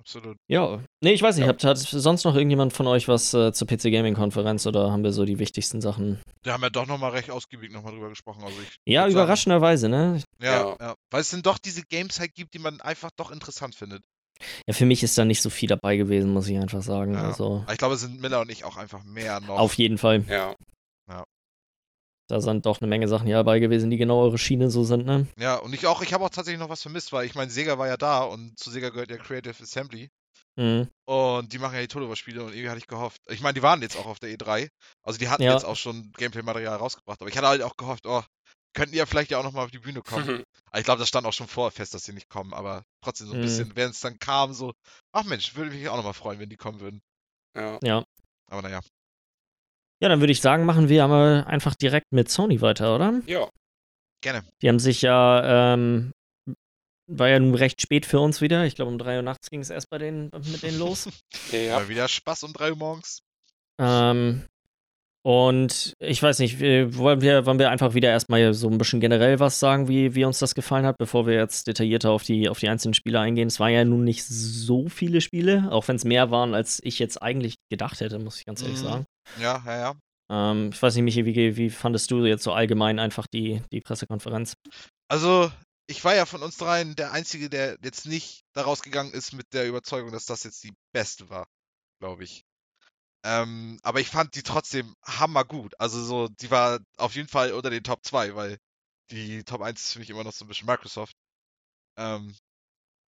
absolut. 0.01 0.37
Ja, 0.49 0.81
nee, 1.03 1.13
ich 1.13 1.23
weiß 1.23 1.37
nicht, 1.37 1.45
Ja. 1.45 1.49
hat, 1.49 1.65
hat 1.65 1.79
sonst 1.79 2.25
noch 2.25 2.35
irgendjemand 2.37 2.73
von 2.73 2.87
euch 2.87 3.09
was 3.09 3.35
äh, 3.35 3.53
zur 3.53 3.67
PC 3.67 3.91
Gaming 3.91 4.15
Konferenz 4.15 4.65
oder 4.67 4.91
haben 4.93 5.03
wir 5.03 5.13
so 5.13 5.25
die 5.25 5.39
wichtigsten 5.41 5.81
Sachen? 5.81 6.21
Wir 6.45 6.53
haben 6.53 6.63
ja 6.63 6.71
doch 6.71 6.87
nochmal 6.87 7.11
recht 7.11 7.31
ausgiebig 7.31 7.73
nochmal 7.73 7.93
drüber 7.93 8.09
gesprochen. 8.09 8.43
Also 8.45 8.57
ich 8.63 8.69
Ja, 8.87 9.03
würd 9.03 9.13
sagen, 9.13 9.25
überraschenderweise, 9.25 9.89
ne? 9.89 10.23
Ja, 10.41 10.53
Ja. 10.53 10.77
ja, 10.81 10.95
Weil 11.11 11.21
es 11.23 11.31
dann 11.31 11.43
doch 11.43 11.59
diese 11.59 11.83
Games 11.83 12.21
halt 12.21 12.33
gibt, 12.35 12.55
die 12.55 12.59
man 12.61 12.81
einfach 12.81 13.11
doch 13.17 13.31
interessant 13.33 13.75
findet. 13.75 14.03
Ja, 14.67 14.75
für 14.75 14.87
mich 14.87 15.03
ist 15.03 15.17
da 15.19 15.25
nicht 15.25 15.43
so 15.43 15.51
viel 15.51 15.69
dabei 15.69 15.97
gewesen, 15.97 16.33
muss 16.33 16.49
ich 16.49 16.57
einfach 16.59 16.83
sagen. 16.83 17.15
Ja. 17.15 17.23
Also 17.23 17.65
ich 17.71 17.79
glaube, 17.79 17.95
es 17.95 18.01
sind 18.01 18.21
Miller 18.21 18.41
und 18.41 18.51
ich 18.51 18.65
auch 18.65 18.77
einfach 18.77 19.03
mehr 19.05 19.41
noch. 19.41 19.59
auf 19.59 19.75
jeden 19.75 19.99
Fall. 19.99 20.25
Ja. 20.29 20.55
Da 22.31 22.43
sind 22.43 22.67
doch 22.67 22.83
eine 22.83 22.89
Menge 22.89 23.09
Sachen 23.09 23.27
hier 23.27 23.37
dabei 23.37 23.59
gewesen, 23.59 23.89
die 23.89 23.97
genau 23.97 24.21
eure 24.21 24.37
Schiene 24.37 24.69
so 24.71 24.85
sind, 24.85 25.07
ne? 25.07 25.27
Ja, 25.39 25.57
und 25.57 25.73
ich 25.73 25.87
auch, 25.87 26.03
ich 26.03 26.13
habe 26.13 26.23
auch 26.25 26.29
tatsächlich 26.29 26.61
noch 26.61 26.69
was 26.69 26.83
vermisst, 26.83 27.11
weil 27.11 27.25
ich 27.25 27.35
meine, 27.35 27.51
Sega 27.51 27.79
war 27.79 27.87
ja 27.89 27.97
da 27.97 28.21
und 28.23 28.59
zu 28.59 28.71
Sega 28.71 28.91
gehört 28.91 29.11
ja 29.11 29.17
Creative 29.17 29.55
Assembly. 29.63 30.11
Mhm. 30.57 30.89
Und 31.07 31.53
die 31.55 31.59
machen 31.59 31.77
ja 31.77 31.81
die 31.81 31.89
Todesspiele 31.89 32.43
und 32.43 32.49
irgendwie 32.51 32.69
hatte 32.69 32.81
ich 32.81 32.87
gehofft. 32.87 33.23
Ich 33.31 33.41
meine, 33.41 33.55
die 33.55 33.63
waren 33.63 33.81
jetzt 33.81 33.97
auch 33.97 34.05
auf 34.05 34.19
der 34.19 34.29
E3. 34.29 34.69
Also 35.03 35.19
die 35.19 35.31
hatten 35.31 35.43
Ja. 35.43 35.55
jetzt 35.55 35.65
auch 35.65 35.77
schon 35.77 36.13
Gameplay-Material 36.19 36.77
rausgebracht. 36.77 37.19
Aber 37.23 37.31
ich 37.31 37.37
hatte 37.39 37.49
halt 37.49 37.63
auch 37.63 37.79
gehofft, 37.79 38.07
oh, 38.07 38.23
könnten 38.79 38.93
die 38.93 38.99
ja 38.99 39.07
vielleicht 39.07 39.31
ja 39.31 39.39
auch 39.39 39.43
nochmal 39.45 39.65
auf 39.65 39.71
die 39.71 39.79
Bühne 39.79 40.01
kommen. 40.03 40.45
Aber 40.71 40.79
ich 40.79 40.85
glaube, 40.85 40.99
das 41.01 41.09
stand 41.09 41.27
auch 41.27 41.33
schon 41.33 41.49
vorher 41.49 41.71
fest, 41.73 41.95
dass 41.95 42.05
sie 42.05 42.13
nicht 42.13 42.29
kommen. 42.29 42.55
Aber 42.55 42.85
trotzdem 43.03 43.27
so 43.27 43.33
ein 43.35 43.39
Mhm. 43.41 43.43
bisschen, 43.43 43.77
wenn 43.77 43.91
es 43.91 44.01
dann 44.01 44.19
kam, 44.19 44.55
so, 44.55 44.73
ach 45.13 45.25
Mensch, 45.25 45.55
würde 45.57 45.71
mich 45.73 45.89
auch 45.89 45.97
nochmal 45.97 46.15
freuen, 46.15 46.39
wenn 46.39 46.49
die 46.49 46.57
kommen 46.57 46.81
würden. 46.81 47.01
ja. 47.57 47.79
Ja. 47.83 48.05
Aber 48.51 48.63
naja. 48.63 48.81
Ja, 50.01 50.09
dann 50.09 50.21
würde 50.21 50.33
ich 50.33 50.41
sagen, 50.41 50.65
machen 50.65 50.89
wir 50.89 51.03
aber 51.05 51.47
einfach 51.49 51.75
direkt 51.75 52.13
mit 52.13 52.31
Sony 52.31 52.61
weiter, 52.61 52.95
oder? 52.95 53.21
Ja. 53.27 53.49
Gerne. 54.23 54.43
Die 54.63 54.69
haben 54.69 54.79
sich 54.79 55.03
ja, 55.03 55.75
ähm, 55.75 56.13
war 57.11 57.29
ja 57.29 57.39
nun 57.41 57.55
recht 57.55 57.83
spät 57.83 58.07
für 58.07 58.21
uns 58.21 58.41
wieder. 58.41 58.65
Ich 58.65 58.75
glaube, 58.77 58.91
um 58.91 58.99
3 58.99 59.17
Uhr 59.17 59.23
nachts 59.23 59.51
ging 59.51 59.61
es 59.61 59.71
erst 59.71 59.91
bei 59.91 59.99
denen, 59.99 60.31
mit 60.33 60.63
denen 60.63 60.79
los. 60.79 61.09
Ja. 61.53 61.79
Mal 61.81 61.89
wieder 61.89 62.07
Spaß 62.09 62.45
um 62.45 62.53
drei 62.53 62.71
Uhr 62.71 62.77
morgens. 62.77 63.21
Ähm, 63.81 64.45
Und 65.29 65.93
ich 65.99 66.23
weiß 66.23 66.39
nicht, 66.39 66.59
wollen 66.59 67.21
wir, 67.21 67.45
wollen 67.45 67.59
wir 67.59 67.69
einfach 67.69 67.93
wieder 67.93 68.09
erstmal 68.09 68.55
so 68.55 68.71
ein 68.71 68.79
bisschen 68.79 68.99
generell 68.99 69.39
was 69.39 69.61
sagen, 69.61 69.87
wie, 69.87 70.15
wie 70.15 70.25
uns 70.25 70.39
das 70.39 70.55
gefallen 70.55 70.87
hat, 70.87 70.97
bevor 70.97 71.27
wir 71.27 71.35
jetzt 71.35 71.67
detaillierter 71.67 72.13
auf 72.13 72.23
die, 72.23 72.49
auf 72.49 72.61
die 72.61 72.71
einzelnen 72.71 72.95
Spiele 72.95 73.21
eingehen. 73.21 73.49
Es 73.49 73.61
waren 73.61 73.73
ja 73.73 73.85
nun 73.85 74.05
nicht 74.05 74.25
so 74.25 74.89
viele 74.89 75.21
Spiele, 75.21 75.71
auch 75.71 75.87
wenn 75.87 75.97
es 75.97 76.07
mehr 76.07 76.31
waren, 76.31 76.55
als 76.55 76.81
ich 76.83 76.99
jetzt 76.99 77.21
eigentlich 77.21 77.57
gedacht 77.69 78.01
hätte, 78.01 78.19
muss 78.19 78.39
ich 78.39 78.47
ganz 78.47 78.63
ehrlich 78.63 78.79
mhm. 78.79 78.83
sagen. 78.83 79.07
Ja, 79.39 79.63
ja, 79.67 79.79
ja. 79.79 79.95
Ähm, 80.31 80.71
ich 80.73 80.83
weiß 80.83 80.95
nicht, 80.95 81.05
Michi, 81.05 81.27
wie, 81.27 81.57
wie 81.59 81.69
fandest 81.69 82.11
du 82.11 82.25
jetzt 82.25 82.45
so 82.45 82.55
allgemein 82.55 82.99
einfach 82.99 83.27
die, 83.27 83.61
die 83.71 83.83
Pressekonferenz? 83.83 84.55
Also, 85.09 85.53
ich 85.91 86.03
war 86.07 86.17
ja 86.17 86.25
von 86.25 86.43
uns 86.43 86.57
dreien 86.57 86.97
der 86.97 87.13
Einzige, 87.13 87.51
der 87.51 87.77
jetzt 87.85 88.07
nicht 88.07 88.45
daraus 88.55 88.81
gegangen 88.81 89.13
ist 89.13 89.35
mit 89.35 89.53
der 89.53 89.69
Überzeugung, 89.69 90.11
dass 90.11 90.25
das 90.25 90.45
jetzt 90.45 90.65
die 90.65 90.73
beste 90.95 91.29
war, 91.29 91.47
glaube 92.01 92.25
ich. 92.25 92.45
Ähm, 93.29 93.79
aber 93.83 94.01
ich 94.01 94.09
fand 94.09 94.35
die 94.37 94.43
trotzdem 94.43 94.95
hammergut. 95.05 95.79
Also 95.79 96.03
so, 96.03 96.29
die 96.29 96.51
war 96.51 96.81
auf 96.97 97.15
jeden 97.15 97.29
Fall 97.29 97.53
unter 97.53 97.69
den 97.69 97.85
Top 97.85 98.03
2, 98.03 98.35
weil 98.35 98.57
die 99.11 99.45
Top 99.45 99.61
1 99.61 99.81
ist 99.83 99.93
für 99.93 99.99
mich 99.99 100.09
immer 100.09 100.25
noch 100.25 100.33
so 100.33 100.47
ein 100.47 100.49
bisschen 100.49 100.67
Microsoft. 100.67 101.15
Ähm, 101.99 102.35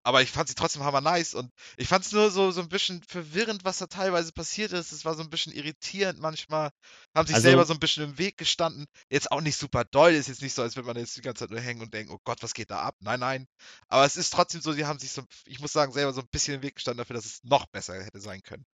aber 0.03 0.21
ich 0.21 0.29
fand 0.31 0.47
sie 0.49 0.55
trotzdem 0.55 0.83
hammer 0.83 1.01
nice 1.01 1.33
und 1.33 1.51
ich 1.77 1.87
fand 1.87 2.05
es 2.05 2.11
nur 2.11 2.29
so, 2.29 2.51
so 2.51 2.61
ein 2.61 2.69
bisschen 2.69 3.01
verwirrend, 3.03 3.65
was 3.65 3.79
da 3.79 3.87
teilweise 3.87 4.31
passiert 4.31 4.73
ist. 4.73 4.91
Es 4.91 5.05
war 5.05 5.15
so 5.15 5.23
ein 5.23 5.31
bisschen 5.31 5.53
irritierend 5.53 6.19
manchmal. 6.19 6.69
Haben 7.15 7.25
sich 7.27 7.35
also, 7.35 7.47
selber 7.47 7.65
so 7.65 7.73
ein 7.73 7.79
bisschen 7.79 8.03
im 8.03 8.17
Weg 8.19 8.37
gestanden. 8.37 8.85
Jetzt 9.09 9.31
auch 9.31 9.41
nicht 9.41 9.57
super 9.57 9.85
doll, 9.85 10.11
ist 10.11 10.27
jetzt 10.27 10.43
nicht 10.43 10.53
so, 10.53 10.61
als 10.61 10.75
würde 10.75 10.87
man 10.87 10.97
jetzt 10.97 11.17
die 11.17 11.21
ganze 11.21 11.45
Zeit 11.45 11.51
nur 11.51 11.61
hängen 11.61 11.81
und 11.81 11.95
denken, 11.95 12.13
oh 12.13 12.19
Gott, 12.25 12.43
was 12.43 12.53
geht 12.53 12.69
da 12.69 12.81
ab? 12.83 12.95
Nein, 12.99 13.19
nein. 13.19 13.47
Aber 13.87 14.05
es 14.05 14.17
ist 14.17 14.33
trotzdem 14.33 14.61
so, 14.61 14.71
sie 14.71 14.85
haben 14.85 14.99
sich 14.99 15.11
so, 15.13 15.23
ich 15.45 15.59
muss 15.59 15.73
sagen, 15.73 15.93
selber 15.93 16.13
so 16.13 16.21
ein 16.21 16.29
bisschen 16.29 16.55
im 16.55 16.61
Weg 16.61 16.75
gestanden 16.75 16.99
dafür, 16.99 17.15
dass 17.15 17.25
es 17.25 17.43
noch 17.43 17.65
besser 17.67 18.03
hätte 18.03 18.19
sein 18.19 18.43
können 18.43 18.65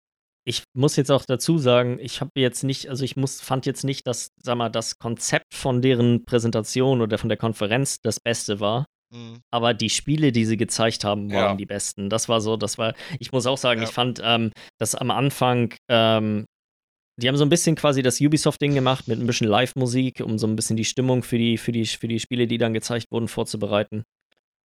ich 0.46 0.62
muss 0.74 0.94
jetzt 0.94 1.10
auch 1.10 1.24
dazu 1.26 1.58
sagen, 1.58 1.98
ich 2.00 2.20
habe 2.20 2.30
jetzt 2.36 2.62
nicht, 2.62 2.88
also 2.88 3.04
ich 3.04 3.16
muss, 3.16 3.40
fand 3.40 3.66
jetzt 3.66 3.82
nicht, 3.82 4.06
dass, 4.06 4.30
sag 4.40 4.56
mal, 4.56 4.68
das 4.68 4.98
Konzept 4.98 5.52
von 5.52 5.82
deren 5.82 6.24
Präsentation 6.24 7.00
oder 7.00 7.18
von 7.18 7.28
der 7.28 7.36
Konferenz 7.36 8.00
das 8.00 8.20
Beste 8.20 8.60
war. 8.60 8.86
Mhm. 9.12 9.40
Aber 9.50 9.74
die 9.74 9.90
Spiele, 9.90 10.30
die 10.30 10.44
sie 10.44 10.56
gezeigt 10.56 11.02
haben, 11.02 11.32
waren 11.32 11.50
ja. 11.50 11.54
die 11.56 11.66
besten. 11.66 12.08
Das 12.08 12.28
war 12.28 12.40
so, 12.40 12.56
das 12.56 12.78
war, 12.78 12.94
ich 13.18 13.32
muss 13.32 13.46
auch 13.46 13.58
sagen, 13.58 13.82
ja. 13.82 13.88
ich 13.88 13.92
fand, 13.92 14.20
ähm, 14.22 14.52
dass 14.78 14.94
am 14.94 15.10
Anfang, 15.10 15.74
ähm, 15.90 16.44
die 17.20 17.28
haben 17.28 17.36
so 17.36 17.44
ein 17.44 17.50
bisschen 17.50 17.74
quasi 17.74 18.02
das 18.02 18.20
Ubisoft-Ding 18.20 18.74
gemacht 18.74 19.08
mit 19.08 19.18
ein 19.18 19.26
bisschen 19.26 19.48
Live-Musik, 19.48 20.20
um 20.20 20.38
so 20.38 20.46
ein 20.46 20.54
bisschen 20.54 20.76
die 20.76 20.84
Stimmung 20.84 21.24
für 21.24 21.38
die, 21.38 21.58
für, 21.58 21.72
die, 21.72 21.86
für 21.86 22.06
die 22.06 22.20
Spiele, 22.20 22.46
die 22.46 22.58
dann 22.58 22.72
gezeigt 22.72 23.06
wurden, 23.10 23.26
vorzubereiten. 23.26 24.04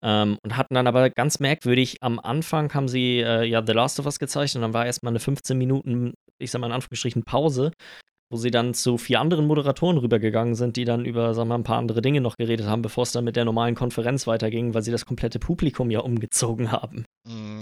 Ähm, 0.04 0.38
und 0.44 0.58
hatten 0.58 0.74
dann 0.74 0.88
aber 0.88 1.10
ganz 1.10 1.40
merkwürdig, 1.40 1.98
am 2.02 2.20
Anfang 2.20 2.74
haben 2.74 2.88
sie 2.88 3.20
äh, 3.20 3.44
ja 3.44 3.64
The 3.66 3.74
Last 3.74 4.00
of 4.00 4.06
Us 4.06 4.20
gezeigt 4.20 4.56
und 4.56 4.62
dann 4.62 4.74
war 4.74 4.86
erstmal 4.86 5.12
eine 5.12 5.20
15 5.20 5.58
Minuten, 5.58 6.14
ich 6.40 6.52
sag 6.52 6.60
mal 6.60 6.68
in 6.68 6.74
Anführungsstrichen, 6.74 7.24
Pause, 7.24 7.72
wo 8.32 8.38
sie 8.38 8.50
dann 8.50 8.74
zu 8.74 8.98
vier 8.98 9.20
anderen 9.20 9.46
Moderatoren 9.46 9.98
rübergegangen 9.98 10.56
sind, 10.56 10.78
die 10.78 10.86
dann 10.86 11.04
über, 11.04 11.34
sagen 11.34 11.50
wir 11.50 11.54
mal, 11.54 11.60
ein 11.60 11.64
paar 11.64 11.78
andere 11.78 12.02
Dinge 12.02 12.22
noch 12.22 12.38
geredet 12.38 12.66
haben, 12.66 12.82
bevor 12.82 13.04
es 13.04 13.12
dann 13.12 13.26
mit 13.26 13.36
der 13.36 13.44
normalen 13.44 13.76
Konferenz 13.76 14.26
weiterging, 14.26 14.74
weil 14.74 14.84
sie 14.84 14.92
das 14.92 15.06
komplette 15.06 15.38
Publikum 15.38 15.92
ja 15.92 16.00
umgezogen 16.00 16.72
haben. 16.72 17.04
Mhm. 17.28 17.62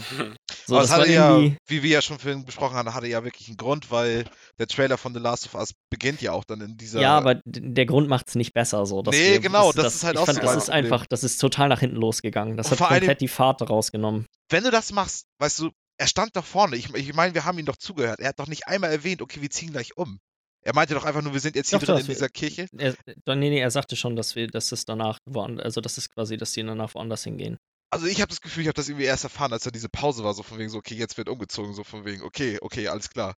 So, 0.68 0.76
Aber 0.76 0.84
das, 0.84 0.92
hatte 0.92 1.12
ja, 1.12 1.40
wie 1.68 1.82
wir 1.82 1.90
ja 1.90 2.02
schon 2.04 2.20
vorhin 2.20 2.46
besprochen 2.46 2.76
haben, 2.76 2.94
hatte 2.94 3.08
ja 3.08 3.24
wirklich 3.24 3.48
einen 3.48 3.58
Grund, 3.58 3.90
weil 3.90 4.26
der 4.60 4.68
Trailer 4.68 5.00
von 5.00 5.14
The 5.14 5.20
Last 5.20 5.48
of 5.48 5.56
Us 5.56 5.74
beginnt 5.90 6.22
ja 6.22 6.34
auch 6.34 6.44
dann 6.44 6.62
in 6.62 6.78
dieser. 6.78 7.02
Ja, 7.02 7.18
aber 7.18 7.42
der 7.44 7.86
Grund 7.88 8.08
macht 8.08 8.30
es 8.30 8.36
nicht 8.36 8.54
besser 8.54 8.86
so. 8.86 9.02
nee, 9.10 9.34
wir, 9.34 9.40
genau, 9.40 9.72
das, 9.72 9.84
das, 9.84 9.96
ist 9.96 10.04
halt 10.04 10.18
auch 10.18 10.28
fand, 10.28 10.38
so. 10.38 10.44
Das 10.44 10.56
ist 10.56 10.70
einfach, 10.70 11.08
das 11.08 11.24
ist 11.24 11.40
total 11.40 11.70
nach 11.70 11.80
hinten 11.80 11.96
losgegangen. 11.96 12.56
Das 12.56 12.68
Und 12.68 12.80
hat 12.80 12.90
komplett 12.90 13.10
allem, 13.10 13.18
die 13.18 13.28
Fahrt 13.28 13.68
rausgenommen. 13.68 14.28
Wenn 14.50 14.64
du 14.64 14.70
das 14.70 14.92
machst, 14.92 15.26
weißt 15.40 15.60
du, 15.60 15.72
er 15.98 16.08
stand 16.08 16.36
doch 16.36 16.46
vorne. 16.46 16.78
Ich, 16.78 16.94
ich 16.94 17.14
meine, 17.14 17.34
wir 17.34 17.46
haben 17.46 17.60
ihn 17.60 17.66
doch 17.66 17.76
zugehört. 17.76 18.20
Er 18.20 18.30
hat 18.30 18.40
doch 18.40 18.48
nicht 18.48 18.68
einmal 18.68 18.92
erwähnt, 18.92 19.22
okay, 19.22 19.42
wir 19.42 19.50
ziehen 19.50 19.72
gleich 19.72 19.98
um. 19.98 20.20
Er 20.62 20.76
meinte 20.76 20.94
doch 20.94 21.06
einfach 21.06 21.22
nur, 21.22 21.34
wir 21.34 21.40
sind 21.40 21.56
jetzt 21.56 21.70
hier 21.70 21.80
doch, 21.80 21.88
drin 21.88 22.00
in 22.00 22.06
dieser 22.06 22.30
Kirche. 22.30 22.68
Er, 22.78 22.96
nee, 23.28 23.50
nee, 23.50 23.60
er 23.60 23.72
sagte 23.72 23.96
schon, 23.96 24.16
dass 24.16 24.36
wir, 24.36 24.48
dass 24.48 24.72
es 24.72 24.86
danach 24.86 25.20
woanders, 25.26 25.66
also 25.66 25.82
das 25.82 25.98
ist 25.98 26.14
quasi, 26.14 26.38
dass 26.38 26.52
die 26.52 26.64
danach 26.64 26.94
woanders 26.96 27.24
hingehen. 27.24 27.58
Also 27.92 28.06
ich 28.06 28.22
habe 28.22 28.30
das 28.30 28.42
Gefühl, 28.42 28.64
ich 28.64 28.68
habe 28.68 28.76
das 28.76 28.90
irgendwie 28.90 29.06
erst 29.06 29.24
erfahren, 29.24 29.54
als 29.54 29.64
da 29.64 29.72
diese 29.72 29.90
Pause 29.90 30.24
war, 30.24 30.34
so 30.34 30.44
von 30.44 30.60
wegen 30.60 30.70
so, 30.70 30.78
okay, 30.78 30.96
jetzt 30.96 31.18
wird 31.18 31.30
umgezogen, 31.30 31.74
so 31.74 31.84
von 31.84 32.06
wegen, 32.06 32.22
okay, 32.24 32.60
okay, 32.62 32.88
alles 32.88 33.10
klar. 33.10 33.34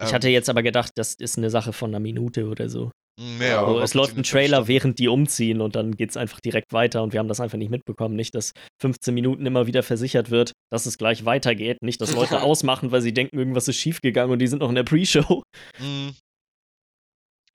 Ich 0.00 0.08
ähm, 0.08 0.14
hatte 0.14 0.28
jetzt 0.28 0.48
aber 0.48 0.62
gedacht, 0.62 0.92
das 0.96 1.14
ist 1.14 1.38
eine 1.38 1.50
Sache 1.50 1.72
von 1.72 1.90
einer 1.90 2.00
Minute 2.00 2.48
oder 2.48 2.68
so. 2.68 2.90
Ja, 3.16 3.64
also 3.64 3.80
es 3.80 3.94
läuft 3.94 4.16
ein 4.16 4.24
Trailer, 4.24 4.66
während 4.66 4.98
die 4.98 5.06
umziehen 5.06 5.60
und 5.60 5.76
dann 5.76 5.94
geht 5.94 6.10
es 6.10 6.16
einfach 6.16 6.40
direkt 6.40 6.72
weiter 6.72 7.00
und 7.04 7.12
wir 7.12 7.20
haben 7.20 7.28
das 7.28 7.38
einfach 7.38 7.58
nicht 7.58 7.70
mitbekommen. 7.70 8.16
Nicht, 8.16 8.34
dass 8.34 8.50
15 8.82 9.14
Minuten 9.14 9.46
immer 9.46 9.68
wieder 9.68 9.84
versichert 9.84 10.32
wird, 10.32 10.52
dass 10.72 10.86
es 10.86 10.98
gleich 10.98 11.24
weitergeht. 11.24 11.78
Nicht, 11.80 12.00
dass 12.00 12.12
Leute 12.12 12.42
ausmachen, 12.42 12.90
weil 12.90 13.02
sie 13.02 13.14
denken, 13.14 13.38
irgendwas 13.38 13.68
ist 13.68 13.76
schiefgegangen 13.76 14.32
und 14.32 14.40
die 14.40 14.48
sind 14.48 14.58
noch 14.58 14.68
in 14.68 14.74
der 14.74 14.82
Pre-Show. 14.82 15.44
Mhm. 15.78 16.16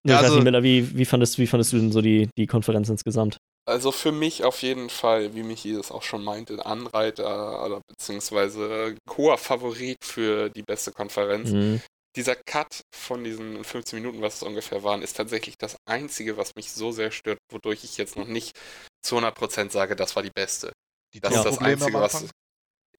Ja, 0.08 0.20
also, 0.20 0.36
nicht, 0.36 0.44
Miller, 0.46 0.64
wie, 0.64 0.98
wie, 0.98 1.06
fandest, 1.06 1.38
wie 1.40 1.48
fandest 1.48 1.74
du 1.74 1.78
denn 1.78 1.92
so 1.92 2.02
die, 2.02 2.30
die 2.38 2.48
Konferenz 2.48 2.90
insgesamt? 2.90 3.38
Also 3.66 3.92
für 3.92 4.12
mich 4.12 4.44
auf 4.44 4.62
jeden 4.62 4.90
Fall, 4.90 5.36
wie 5.36 5.44
Michi 5.44 5.74
das 5.74 5.92
auch 5.92 6.02
schon 6.02 6.24
meinte, 6.24 6.66
Anreiter 6.66 7.64
oder 7.64 7.82
beziehungsweise 7.88 8.96
hoher 9.16 9.38
Favorit 9.38 9.98
für 10.04 10.50
die 10.50 10.64
beste 10.64 10.92
Konferenz. 10.92 11.52
Mhm. 11.52 11.82
Dieser 12.16 12.36
Cut 12.36 12.82
von 12.96 13.24
diesen 13.24 13.64
15 13.64 14.00
Minuten, 14.02 14.22
was 14.22 14.38
es 14.38 14.44
ungefähr 14.44 14.84
waren, 14.84 15.04
ist 15.04 15.18
tatsächlich 15.18 15.56
das 15.58 15.78
Einzige, 15.86 16.38
was 16.38 16.56
mich 16.56 16.72
so 16.72 16.92
sehr 16.92 17.12
stört, 17.12 17.38
wodurch 17.52 17.84
ich 17.84 17.98
jetzt 17.98 18.18
noch 18.18 18.28
nicht 18.28 18.58
zu 19.04 19.18
100% 19.18 19.70
sage, 19.70 19.96
das 19.96 20.16
war 20.16 20.24
die 20.24 20.32
beste. 20.34 20.72
Die 21.14 21.20
das 21.20 21.36
ist 21.36 21.44
das 21.44 21.58
Einzige, 21.60 21.94
was 21.94 22.28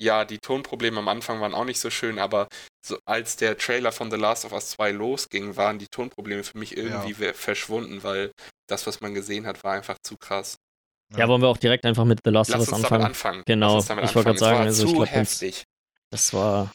ja, 0.01 0.25
die 0.25 0.39
Tonprobleme 0.39 0.99
am 0.99 1.09
Anfang 1.09 1.41
waren 1.41 1.55
auch 1.55 1.65
nicht 1.65 1.79
so 1.79 1.91
schön, 1.91 2.19
aber 2.19 2.49
so, 2.85 2.99
als 3.05 3.37
der 3.37 3.59
Trailer 3.59 3.93
von 3.93 4.11
The 4.11 4.17
Last 4.17 4.45
of 4.47 4.53
Us 4.53 4.71
2 4.71 4.93
losging, 4.93 5.57
waren 5.57 5.79
die 5.79 5.89
Tonprobleme 5.89 6.43
für 6.43 6.59
mich 6.59 6.77
irgendwie 6.77 7.15
ja. 7.23 7.33
verschwunden, 7.35 8.03
weil 8.03 8.33
das, 8.67 8.87
was 8.87 9.01
man 9.01 9.13
gesehen 9.13 9.47
hat, 9.47 9.63
war 9.63 9.75
einfach 9.75 9.99
zu 10.03 10.17
krass. 10.17 10.57
Ja, 11.17 11.29
wollen 11.29 11.43
wir 11.43 11.49
auch 11.49 11.59
direkt 11.59 11.85
einfach 11.85 12.05
mit 12.05 12.21
The 12.25 12.31
Last 12.31 12.51
of 12.55 12.61
Us 12.61 12.73
anfangen? 12.73 13.05
anfangen? 13.05 13.43
Genau, 13.47 13.79
ich 13.79 13.89
wollte 13.89 14.23
gerade 14.23 14.39
sagen, 14.39 14.61
also 14.61 14.87
ich 14.87 14.95
glaube, 14.95 15.55
das 16.11 16.33
war. 16.33 16.73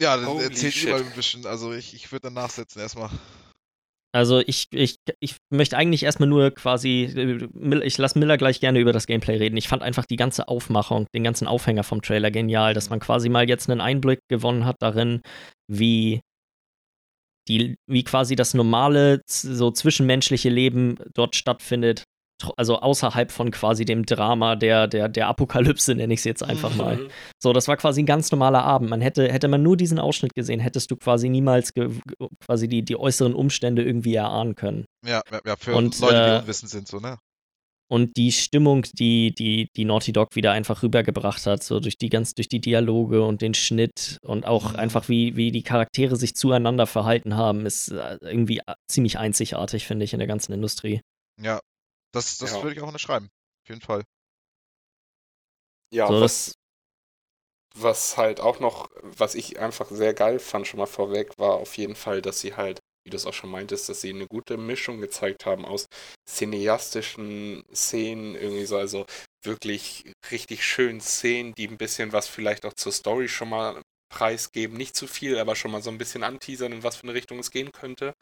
Ja, 0.00 0.16
dann 0.16 0.38
erzählt 0.38 0.88
mal 0.88 1.00
ein 1.00 1.12
bisschen. 1.12 1.44
Also 1.46 1.72
ich, 1.72 1.94
ich 1.94 2.10
würde 2.10 2.28
dann 2.28 2.34
nachsetzen 2.34 2.80
erstmal. 2.80 3.10
Also 4.12 4.40
ich, 4.40 4.66
ich, 4.72 4.96
ich 5.20 5.36
möchte 5.50 5.76
eigentlich 5.76 6.02
erstmal 6.02 6.28
nur 6.28 6.50
quasi, 6.50 7.04
ich 7.82 7.98
lasse 7.98 8.18
Miller 8.18 8.36
gleich 8.38 8.58
gerne 8.58 8.80
über 8.80 8.92
das 8.92 9.06
Gameplay 9.06 9.36
reden. 9.36 9.56
Ich 9.56 9.68
fand 9.68 9.82
einfach 9.82 10.04
die 10.04 10.16
ganze 10.16 10.48
Aufmachung, 10.48 11.06
den 11.14 11.22
ganzen 11.22 11.46
Aufhänger 11.46 11.84
vom 11.84 12.02
Trailer 12.02 12.32
genial, 12.32 12.74
dass 12.74 12.90
man 12.90 12.98
quasi 12.98 13.28
mal 13.28 13.48
jetzt 13.48 13.70
einen 13.70 13.80
Einblick 13.80 14.20
gewonnen 14.28 14.64
hat 14.64 14.76
darin, 14.80 15.22
wie 15.68 16.20
die, 17.48 17.76
wie 17.88 18.04
quasi 18.04 18.34
das 18.34 18.52
normale, 18.52 19.22
so 19.26 19.70
zwischenmenschliche 19.70 20.48
Leben 20.48 20.96
dort 21.14 21.36
stattfindet, 21.36 22.04
also 22.56 22.80
außerhalb 22.80 23.30
von 23.30 23.50
quasi 23.50 23.84
dem 23.84 24.06
Drama 24.06 24.56
der, 24.56 24.86
der, 24.86 25.08
der 25.08 25.28
Apokalypse, 25.28 25.94
nenne 25.94 26.14
ich 26.14 26.20
es 26.20 26.24
jetzt 26.24 26.42
einfach 26.42 26.74
mal. 26.74 26.96
Mhm. 26.96 27.08
So, 27.42 27.52
das 27.52 27.68
war 27.68 27.76
quasi 27.76 28.02
ein 28.02 28.06
ganz 28.06 28.30
normaler 28.30 28.64
Abend. 28.64 28.90
Man 28.90 29.00
hätte, 29.00 29.30
hätte 29.30 29.48
man 29.48 29.62
nur 29.62 29.76
diesen 29.76 29.98
Ausschnitt 29.98 30.34
gesehen, 30.34 30.60
hättest 30.60 30.90
du 30.90 30.96
quasi 30.96 31.28
niemals 31.28 31.72
quasi 32.44 32.68
die, 32.68 32.82
die 32.82 32.96
äußeren 32.96 33.34
Umstände 33.34 33.82
irgendwie 33.82 34.14
erahnen 34.14 34.54
können. 34.54 34.84
Ja, 35.06 35.22
ja 35.46 35.56
für 35.56 35.74
und, 35.74 35.98
Leute, 36.00 36.14
die 36.14 36.30
äh, 36.30 36.38
unwissend 36.40 36.70
sind, 36.70 36.88
so, 36.88 36.98
ne? 36.98 37.18
Und 37.92 38.16
die 38.16 38.30
Stimmung, 38.30 38.86
die, 38.92 39.34
die, 39.34 39.66
die 39.74 39.84
Naughty 39.84 40.12
Dog 40.12 40.36
wieder 40.36 40.52
einfach 40.52 40.84
rübergebracht 40.84 41.44
hat, 41.46 41.64
so 41.64 41.80
durch 41.80 41.98
die 41.98 42.08
ganz, 42.08 42.34
durch 42.34 42.48
die 42.48 42.60
Dialoge 42.60 43.24
und 43.24 43.42
den 43.42 43.52
Schnitt 43.52 44.18
und 44.22 44.46
auch 44.46 44.72
mhm. 44.72 44.76
einfach 44.78 45.08
wie, 45.08 45.34
wie 45.34 45.50
die 45.50 45.64
Charaktere 45.64 46.14
sich 46.14 46.36
zueinander 46.36 46.86
verhalten 46.86 47.34
haben, 47.34 47.66
ist 47.66 47.90
äh, 47.90 48.18
irgendwie 48.20 48.58
äh, 48.58 48.74
ziemlich 48.88 49.18
einzigartig, 49.18 49.86
finde 49.88 50.04
ich, 50.04 50.12
in 50.12 50.20
der 50.20 50.28
ganzen 50.28 50.52
Industrie. 50.52 51.00
Ja, 51.42 51.58
das, 52.12 52.38
das 52.38 52.52
ja. 52.52 52.62
würde 52.62 52.76
ich 52.76 52.82
auch 52.82 52.88
unterschreiben. 52.88 53.28
Auf 53.62 53.68
jeden 53.68 53.80
Fall. 53.80 54.04
Ja, 55.92 56.06
so, 56.06 56.20
was, 56.20 56.52
was 57.74 58.16
halt 58.16 58.40
auch 58.40 58.60
noch, 58.60 58.88
was 59.02 59.34
ich 59.34 59.58
einfach 59.58 59.90
sehr 59.90 60.14
geil 60.14 60.38
fand, 60.38 60.66
schon 60.66 60.78
mal 60.78 60.86
vorweg, 60.86 61.38
war 61.38 61.54
auf 61.54 61.76
jeden 61.76 61.96
Fall, 61.96 62.22
dass 62.22 62.40
sie 62.40 62.54
halt, 62.54 62.80
wie 63.04 63.10
du 63.10 63.16
es 63.16 63.26
auch 63.26 63.34
schon 63.34 63.50
meintest, 63.50 63.88
dass 63.88 64.00
sie 64.00 64.10
eine 64.10 64.26
gute 64.26 64.56
Mischung 64.56 65.00
gezeigt 65.00 65.46
haben 65.46 65.64
aus 65.64 65.86
cineastischen 66.28 67.64
Szenen, 67.74 68.34
irgendwie 68.34 68.66
so, 68.66 68.76
also 68.76 69.06
wirklich 69.42 70.12
richtig 70.30 70.64
schönen 70.64 71.00
Szenen, 71.00 71.54
die 71.54 71.66
ein 71.66 71.78
bisschen 71.78 72.12
was 72.12 72.28
vielleicht 72.28 72.66
auch 72.66 72.74
zur 72.74 72.92
Story 72.92 73.28
schon 73.28 73.48
mal 73.48 73.82
preisgeben. 74.10 74.76
Nicht 74.76 74.96
zu 74.96 75.06
viel, 75.06 75.38
aber 75.38 75.56
schon 75.56 75.70
mal 75.70 75.82
so 75.82 75.90
ein 75.90 75.98
bisschen 75.98 76.22
anteasern, 76.22 76.72
in 76.72 76.82
was 76.82 76.96
für 76.96 77.04
eine 77.04 77.14
Richtung 77.14 77.38
es 77.38 77.50
gehen 77.50 77.72
könnte. 77.72 78.12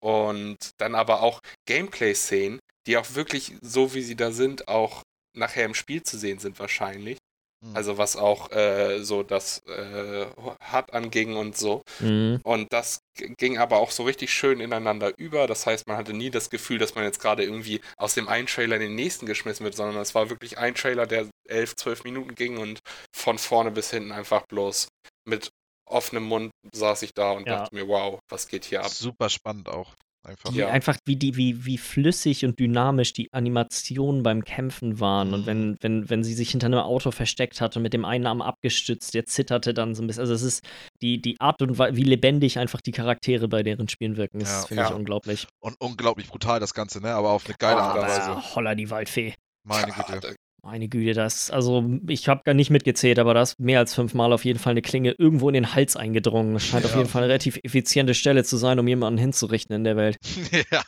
Und 0.00 0.58
dann 0.78 0.94
aber 0.94 1.22
auch 1.22 1.40
Gameplay-Szenen, 1.66 2.60
die 2.86 2.96
auch 2.96 3.14
wirklich 3.14 3.54
so, 3.60 3.94
wie 3.94 4.02
sie 4.02 4.16
da 4.16 4.30
sind, 4.30 4.68
auch 4.68 5.02
nachher 5.36 5.64
im 5.64 5.74
Spiel 5.74 6.02
zu 6.02 6.18
sehen 6.18 6.38
sind 6.38 6.58
wahrscheinlich. 6.58 7.18
Mhm. 7.64 7.76
Also 7.76 7.98
was 7.98 8.16
auch 8.16 8.52
äh, 8.52 9.02
so 9.02 9.22
das 9.22 9.60
äh, 9.66 10.26
Hard 10.60 10.92
anging 10.92 11.36
und 11.36 11.56
so. 11.56 11.82
Mhm. 11.98 12.40
Und 12.44 12.72
das 12.72 13.00
ging 13.36 13.58
aber 13.58 13.78
auch 13.78 13.90
so 13.90 14.04
richtig 14.04 14.32
schön 14.32 14.60
ineinander 14.60 15.12
über. 15.18 15.46
Das 15.46 15.66
heißt, 15.66 15.86
man 15.88 15.96
hatte 15.96 16.12
nie 16.12 16.30
das 16.30 16.50
Gefühl, 16.50 16.78
dass 16.78 16.94
man 16.94 17.04
jetzt 17.04 17.20
gerade 17.20 17.42
irgendwie 17.42 17.80
aus 17.96 18.14
dem 18.14 18.28
einen 18.28 18.46
Trailer 18.46 18.76
in 18.76 18.82
den 18.82 18.94
nächsten 18.94 19.26
geschmissen 19.26 19.64
wird, 19.64 19.74
sondern 19.74 20.00
es 20.00 20.14
war 20.14 20.30
wirklich 20.30 20.58
ein 20.58 20.74
Trailer, 20.74 21.06
der 21.06 21.28
elf, 21.48 21.74
zwölf 21.74 22.04
Minuten 22.04 22.34
ging 22.34 22.58
und 22.58 22.80
von 23.14 23.38
vorne 23.38 23.70
bis 23.70 23.90
hinten 23.90 24.12
einfach 24.12 24.46
bloß 24.46 24.88
mit 25.24 25.50
offenem 25.90 26.24
Mund 26.24 26.50
saß 26.72 27.02
ich 27.02 27.12
da 27.14 27.32
und 27.32 27.46
ja. 27.46 27.58
dachte 27.60 27.74
mir, 27.74 27.86
wow, 27.88 28.18
was 28.30 28.48
geht 28.48 28.64
hier 28.64 28.80
ab? 28.84 28.88
Super 28.90 29.28
spannend 29.28 29.68
auch. 29.68 29.94
Einfach. 30.26 30.50
die 30.52 30.58
Ja. 30.58 30.68
einfach 30.68 30.98
wie 31.06 31.16
die, 31.16 31.36
wie, 31.36 31.64
wie 31.64 31.78
flüssig 31.78 32.44
und 32.44 32.58
dynamisch 32.58 33.12
die 33.14 33.32
Animationen 33.32 34.22
beim 34.24 34.44
Kämpfen 34.44 35.00
waren. 35.00 35.32
Und 35.32 35.46
wenn, 35.46 35.76
wenn, 35.80 36.10
wenn 36.10 36.24
sie 36.24 36.34
sich 36.34 36.50
hinter 36.50 36.66
einem 36.66 36.80
Auto 36.80 37.12
versteckt 37.12 37.60
hat 37.62 37.76
und 37.76 37.82
mit 37.82 37.94
dem 37.94 38.04
einen 38.04 38.26
Arm 38.26 38.42
abgestützt, 38.42 39.14
der 39.14 39.24
zitterte 39.26 39.72
dann 39.72 39.94
so 39.94 40.02
ein 40.02 40.06
bisschen. 40.08 40.22
Also 40.22 40.34
es 40.34 40.42
ist 40.42 40.64
die, 41.00 41.22
die 41.22 41.40
Art 41.40 41.62
und 41.62 41.78
Weise, 41.78 41.96
wie 41.96 42.02
lebendig 42.02 42.58
einfach 42.58 42.80
die 42.82 42.90
Charaktere 42.90 43.48
bei 43.48 43.62
deren 43.62 43.88
Spielen 43.88 44.16
wirken, 44.16 44.40
ist, 44.40 44.50
Ja. 44.50 44.66
finde 44.66 44.82
ich, 44.82 44.90
Ja. 44.90 44.96
unglaublich. 44.96 45.46
Und 45.60 45.76
unglaublich 45.80 46.26
brutal 46.26 46.60
das 46.60 46.74
Ganze, 46.74 47.00
ne? 47.00 47.14
Aber 47.14 47.30
auf 47.30 47.46
eine 47.46 47.54
geile 47.56 47.80
Ah, 47.80 47.92
Art 47.92 47.98
und 47.98 48.02
Weise. 48.36 48.54
holla 48.54 48.74
die 48.74 48.90
Waldfee. 48.90 49.34
Meine 49.66 49.92
Ja, 49.96 50.02
Güte. 50.02 50.36
Meine 50.70 50.88
Güte, 50.90 51.14
das, 51.14 51.50
also 51.50 51.82
ich 52.08 52.28
habe 52.28 52.42
gar 52.44 52.52
nicht 52.52 52.68
mitgezählt, 52.68 53.18
aber 53.18 53.32
da 53.32 53.40
ist 53.40 53.58
mehr 53.58 53.78
als 53.78 53.94
fünfmal 53.94 54.34
auf 54.34 54.44
jeden 54.44 54.58
Fall 54.58 54.72
eine 54.72 54.82
Klinge 54.82 55.12
irgendwo 55.12 55.48
in 55.48 55.54
den 55.54 55.74
Hals 55.74 55.96
eingedrungen. 55.96 56.52
Das 56.52 56.62
scheint 56.66 56.84
auf 56.84 56.90
Ja. 56.90 56.98
jeden 56.98 57.08
Fall 57.08 57.22
eine 57.22 57.30
relativ 57.30 57.58
effiziente 57.62 58.12
Stelle 58.12 58.44
zu 58.44 58.58
sein, 58.58 58.78
um 58.78 58.86
jemanden 58.86 59.18
hinzurichten 59.18 59.74
in 59.74 59.84
der 59.84 59.96
Welt. 59.96 60.18
ja, 60.70 60.82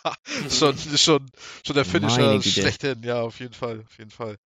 schon, 0.51 0.77
schon, 0.77 1.31
schon 1.67 1.75
der 1.77 1.87
Finisher 1.87 2.35
Güte. 2.35 2.51
schlechthin, 2.51 3.03
ja, 3.05 3.23
auf 3.23 3.41
jeden 3.41 3.55
Fall, 3.55 3.81
auf 3.87 3.97
jeden 3.97 4.11
Fall. 4.11 4.37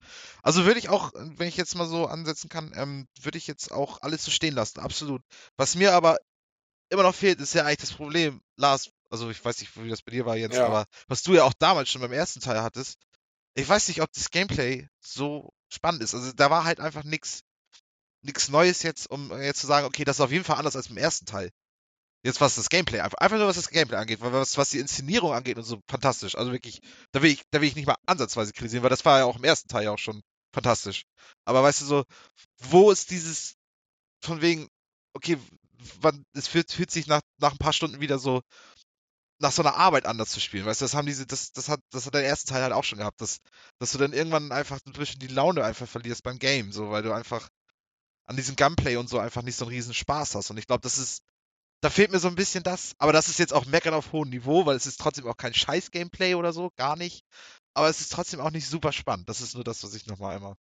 Also 0.44 0.66
würde 0.66 0.78
ich 0.78 0.88
auch, 0.88 1.10
wenn 1.16 1.48
ich 1.48 1.56
jetzt 1.56 1.74
mal 1.74 1.86
so 1.88 2.06
ansetzen 2.06 2.48
kann, 2.48 2.70
ähm, 2.76 3.08
würde 3.20 3.36
ich 3.36 3.48
jetzt 3.48 3.72
auch 3.72 4.02
alles 4.02 4.24
so 4.24 4.30
stehen 4.30 4.54
lassen, 4.54 4.78
absolut. 4.78 5.20
Was 5.56 5.74
mir 5.74 5.94
aber 5.94 6.18
immer 6.90 7.02
noch 7.02 7.14
fehlt, 7.16 7.40
ist 7.40 7.54
ja 7.54 7.64
eigentlich 7.64 7.78
das 7.78 7.92
Problem, 7.92 8.40
Lars, 8.56 8.90
also 9.10 9.30
ich 9.30 9.44
weiß 9.44 9.58
nicht, 9.60 9.72
wie 9.82 9.88
das 9.88 10.02
bei 10.02 10.12
dir 10.12 10.26
war 10.26 10.36
jetzt, 10.36 10.58
Ja. 10.58 10.66
aber 10.66 10.84
was 11.08 11.24
du 11.24 11.34
ja 11.34 11.42
auch 11.42 11.54
damals 11.58 11.90
schon 11.90 12.02
beim 12.02 12.12
ersten 12.12 12.38
Teil 12.38 12.62
hattest, 12.62 12.98
ich 13.54 13.68
weiß 13.68 13.88
nicht, 13.88 14.02
ob 14.02 14.12
das 14.12 14.30
Gameplay 14.30 14.88
so 15.00 15.52
spannend 15.68 16.02
ist. 16.02 16.14
Also 16.14 16.32
da 16.32 16.50
war 16.50 16.64
halt 16.64 16.80
einfach 16.80 17.04
nichts 17.04 17.42
nichts 18.22 18.48
Neues 18.48 18.82
jetzt, 18.82 19.10
um 19.10 19.30
jetzt 19.42 19.60
zu 19.60 19.66
sagen, 19.66 19.86
okay, 19.86 20.04
das 20.04 20.16
ist 20.16 20.20
auf 20.20 20.32
jeden 20.32 20.44
Fall 20.44 20.56
anders 20.56 20.76
als 20.76 20.88
beim 20.88 20.96
ersten 20.96 21.26
Teil. 21.26 21.50
Jetzt 22.24 22.40
was 22.40 22.54
das 22.54 22.70
Gameplay, 22.70 23.00
einfach, 23.00 23.18
einfach 23.18 23.36
nur 23.36 23.46
was 23.46 23.56
das 23.56 23.68
Gameplay 23.68 23.98
angeht, 23.98 24.20
was, 24.22 24.56
was 24.56 24.70
die 24.70 24.78
Inszenierung 24.78 25.34
angeht 25.34 25.58
und 25.58 25.64
so 25.64 25.80
fantastisch. 25.88 26.36
Also 26.36 26.52
wirklich, 26.52 26.80
da 27.12 27.20
will 27.20 27.30
ich, 27.30 27.42
da 27.50 27.60
will 27.60 27.68
ich 27.68 27.76
nicht 27.76 27.86
mal 27.86 27.96
ansatzweise 28.06 28.52
kritisieren, 28.52 28.82
weil 28.82 28.90
das 28.90 29.04
war 29.04 29.18
ja 29.18 29.24
auch 29.26 29.36
im 29.36 29.44
ersten 29.44 29.68
Teil 29.68 29.84
ja 29.84 29.90
auch 29.90 29.98
schon 29.98 30.22
fantastisch. 30.54 31.04
Aber 31.44 31.62
weißt 31.62 31.82
du 31.82 31.84
so, 31.84 32.04
wo 32.60 32.90
ist 32.90 33.10
dieses 33.10 33.56
von 34.22 34.40
wegen, 34.40 34.68
okay, 35.12 35.36
wann, 36.00 36.24
es 36.32 36.48
fühlt, 36.48 36.72
fühlt 36.72 36.90
sich 36.90 37.06
nach, 37.06 37.20
nach 37.38 37.52
ein 37.52 37.58
paar 37.58 37.74
Stunden 37.74 38.00
wieder 38.00 38.18
so 38.18 38.40
nach 39.38 39.52
so 39.52 39.62
einer 39.62 39.76
Arbeit 39.76 40.06
anders 40.06 40.30
zu 40.30 40.40
spielen. 40.40 40.66
Weißt 40.66 40.80
du, 40.80 40.84
das 40.84 40.94
haben 40.94 41.06
diese, 41.06 41.26
das, 41.26 41.52
das 41.52 41.68
hat, 41.68 41.80
das 41.90 42.06
hat 42.06 42.14
der 42.14 42.24
erste 42.24 42.52
Teil 42.52 42.62
halt 42.62 42.72
auch 42.72 42.84
schon 42.84 42.98
gehabt, 42.98 43.20
dass, 43.20 43.38
dass 43.78 43.92
du 43.92 43.98
dann 43.98 44.12
irgendwann 44.12 44.52
einfach 44.52 44.78
ein 44.86 44.92
bisschen 44.92 45.20
die 45.20 45.26
Laune 45.28 45.64
einfach 45.64 45.88
verlierst 45.88 46.22
beim 46.22 46.38
Game, 46.38 46.72
so, 46.72 46.90
weil 46.90 47.02
du 47.02 47.12
einfach 47.12 47.48
an 48.26 48.36
diesem 48.36 48.56
Gunplay 48.56 48.96
und 48.96 49.08
so 49.08 49.18
einfach 49.18 49.42
nicht 49.42 49.56
so 49.56 49.64
einen 49.66 49.74
riesen 49.74 49.94
Spaß 49.94 50.34
hast. 50.34 50.50
Und 50.50 50.58
ich 50.58 50.66
glaube, 50.66 50.82
das 50.82 50.98
ist, 50.98 51.22
da 51.82 51.90
fehlt 51.90 52.12
mir 52.12 52.20
so 52.20 52.28
ein 52.28 52.36
bisschen 52.36 52.64
das, 52.64 52.94
aber 52.98 53.12
das 53.12 53.28
ist 53.28 53.38
jetzt 53.38 53.52
auch 53.52 53.66
Meckern 53.66 53.94
auf 53.94 54.12
hohem 54.12 54.30
Niveau, 54.30 54.66
weil 54.66 54.76
es 54.76 54.86
ist 54.86 55.00
trotzdem 55.00 55.26
auch 55.26 55.36
kein 55.36 55.54
scheiß 55.54 55.90
Gameplay 55.90 56.34
oder 56.34 56.52
so, 56.52 56.70
gar 56.76 56.96
nicht. 56.96 57.24
Aber 57.74 57.88
es 57.88 58.00
ist 58.00 58.12
trotzdem 58.12 58.40
auch 58.40 58.50
nicht 58.50 58.68
super 58.68 58.92
spannend. 58.92 59.28
Das 59.28 59.40
ist 59.40 59.54
nur 59.54 59.64
das, 59.64 59.82
was 59.84 59.94
ich 59.94 60.06
nochmal 60.06 60.36
einmal. 60.36 60.54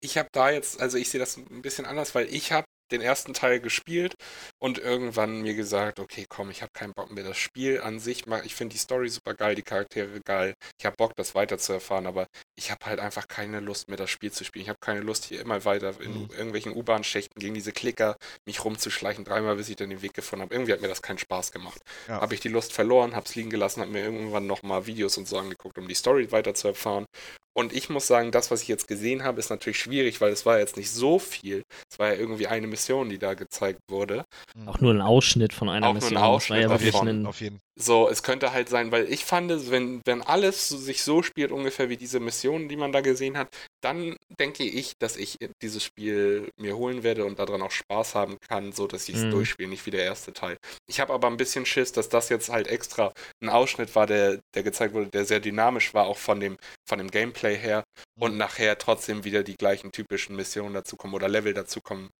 ich 0.00 0.18
habe 0.18 0.28
da 0.32 0.50
jetzt, 0.50 0.80
also 0.80 0.98
ich 0.98 1.10
sehe 1.10 1.20
das 1.20 1.36
ein 1.36 1.62
bisschen 1.62 1.86
anders, 1.86 2.14
weil 2.14 2.32
ich 2.34 2.52
habe 2.52 2.66
den 2.92 3.00
ersten 3.00 3.34
Teil 3.34 3.60
gespielt 3.60 4.14
und 4.58 4.78
irgendwann 4.78 5.42
mir 5.42 5.54
gesagt, 5.54 5.98
okay, 6.00 6.26
komm, 6.28 6.50
ich 6.50 6.62
habe 6.62 6.72
keinen 6.72 6.92
Bock 6.94 7.10
mehr. 7.10 7.24
Das 7.24 7.38
Spiel 7.38 7.80
an 7.80 7.98
sich, 7.98 8.24
ich 8.44 8.54
finde 8.54 8.74
die 8.74 8.78
Story 8.78 9.08
super 9.08 9.34
geil, 9.34 9.54
die 9.54 9.62
Charaktere 9.62 10.20
geil. 10.24 10.54
Ich 10.78 10.86
habe 10.86 10.96
Bock, 10.96 11.12
das 11.16 11.34
weiter 11.34 11.58
zu 11.58 11.72
erfahren, 11.72 12.06
aber 12.06 12.26
ich 12.56 12.70
habe 12.70 12.84
halt 12.86 13.00
einfach 13.00 13.26
keine 13.28 13.60
Lust 13.60 13.88
mehr, 13.88 13.96
das 13.96 14.10
Spiel 14.10 14.30
zu 14.30 14.44
spielen. 14.44 14.64
Ich 14.64 14.68
habe 14.68 14.78
keine 14.80 15.00
Lust, 15.00 15.24
hier 15.24 15.40
immer 15.40 15.64
weiter 15.64 16.00
in 16.00 16.12
Mhm. 16.12 16.28
irgendwelchen 16.30 16.72
U-Bahn-Schächten 16.74 17.40
gegen 17.40 17.54
diese 17.54 17.72
Klicker 17.72 18.16
mich 18.46 18.64
rumzuschleichen, 18.64 19.24
dreimal, 19.24 19.56
bis 19.56 19.68
ich 19.68 19.76
dann 19.76 19.90
den 19.90 20.02
Weg 20.02 20.14
gefunden 20.14 20.42
habe. 20.42 20.54
Irgendwie 20.54 20.72
hat 20.72 20.80
mir 20.80 20.88
das 20.88 21.02
keinen 21.02 21.18
Spaß 21.18 21.52
gemacht. 21.52 21.80
Ja. 22.08 22.20
Habe 22.20 22.34
ich 22.34 22.40
die 22.40 22.48
Lust 22.48 22.72
verloren, 22.72 23.16
habe 23.16 23.26
es 23.26 23.34
liegen 23.34 23.50
gelassen, 23.50 23.80
habe 23.80 23.90
mir 23.90 24.04
irgendwann 24.04 24.46
nochmal 24.46 24.86
Videos 24.86 25.16
und 25.18 25.26
so 25.26 25.38
angeguckt, 25.38 25.78
um 25.78 25.88
die 25.88 25.94
Story 25.94 26.30
weiter 26.32 26.54
zu 26.54 26.68
erfahren. 26.68 27.06
Und 27.54 27.72
ich 27.74 27.90
muss 27.90 28.06
sagen, 28.06 28.30
das, 28.30 28.50
was 28.50 28.62
ich 28.62 28.68
jetzt 28.68 28.88
gesehen 28.88 29.24
habe, 29.24 29.38
ist 29.38 29.50
natürlich 29.50 29.78
schwierig, 29.78 30.20
weil 30.20 30.32
es 30.32 30.46
war 30.46 30.58
jetzt 30.58 30.76
nicht 30.76 30.90
so 30.90 31.18
viel. 31.18 31.64
Es 31.90 31.98
war 31.98 32.08
ja 32.08 32.14
irgendwie 32.14 32.46
eine 32.46 32.66
Mission, 32.66 33.10
die 33.10 33.18
da 33.18 33.34
gezeigt 33.34 33.80
wurde. 33.88 34.24
Auch 34.66 34.80
nur 34.80 34.92
ein 34.94 35.02
Ausschnitt 35.02 35.52
von 35.52 35.68
einer 35.68 35.88
Auch 35.88 35.92
nur 35.92 36.02
ein 36.02 36.04
Mission. 36.04 36.14
Das 36.14 36.22
war 36.22 36.28
Ausschnitt 36.30 36.62
ja 36.62 36.70
wirklich 36.70 36.92
davon. 36.92 37.08
ein, 37.08 37.26
auf 37.26 37.40
jeden. 37.40 37.60
So, 37.74 38.08
es 38.08 38.22
könnte 38.22 38.52
halt 38.52 38.68
sein, 38.68 38.92
weil 38.92 39.10
ich 39.10 39.24
fand, 39.24 39.70
wenn, 39.70 40.02
wenn 40.04 40.20
alles 40.20 40.68
sich 40.68 41.02
so 41.02 41.22
spielt, 41.22 41.50
ungefähr 41.52 41.88
wie 41.88 41.96
diese 41.96 42.20
Missionen, 42.20 42.68
die 42.68 42.76
man 42.76 42.92
da 42.92 43.00
gesehen 43.00 43.38
hat, 43.38 43.48
dann 43.80 44.14
denke 44.38 44.62
ich, 44.64 44.92
dass 44.98 45.16
ich 45.16 45.38
dieses 45.62 45.82
Spiel 45.82 46.50
mir 46.60 46.76
holen 46.76 47.02
werde 47.02 47.24
und 47.24 47.38
daran 47.38 47.62
auch 47.62 47.70
Spaß 47.70 48.14
haben 48.14 48.36
kann, 48.46 48.72
so 48.72 48.86
dass 48.86 49.08
ich 49.08 49.16
es 49.16 49.24
Mhm. 49.24 49.30
durchspiele, 49.30 49.70
nicht 49.70 49.86
wie 49.86 49.90
der 49.90 50.04
erste 50.04 50.34
Teil. 50.34 50.58
Ich 50.86 51.00
habe 51.00 51.14
aber 51.14 51.28
ein 51.28 51.38
bisschen 51.38 51.64
Schiss, 51.64 51.92
dass 51.92 52.10
das 52.10 52.28
jetzt 52.28 52.50
halt 52.50 52.68
extra 52.68 53.10
ein 53.42 53.48
Ausschnitt 53.48 53.94
war, 53.96 54.06
der, 54.06 54.40
der 54.54 54.62
gezeigt 54.62 54.92
wurde, 54.92 55.08
der 55.08 55.24
sehr 55.24 55.40
dynamisch 55.40 55.94
war, 55.94 56.06
auch 56.06 56.18
von 56.18 56.40
dem, 56.40 56.58
von 56.86 56.98
dem 56.98 57.10
Gameplay 57.10 57.56
her 57.56 57.84
und 58.20 58.36
nachher 58.36 58.76
trotzdem 58.76 59.24
wieder 59.24 59.42
die 59.42 59.56
gleichen 59.56 59.90
typischen 59.92 60.36
Missionen 60.36 60.74
dazukommen 60.74 61.14
oder 61.14 61.28
Level 61.28 61.54
dazukommen, 61.54 62.10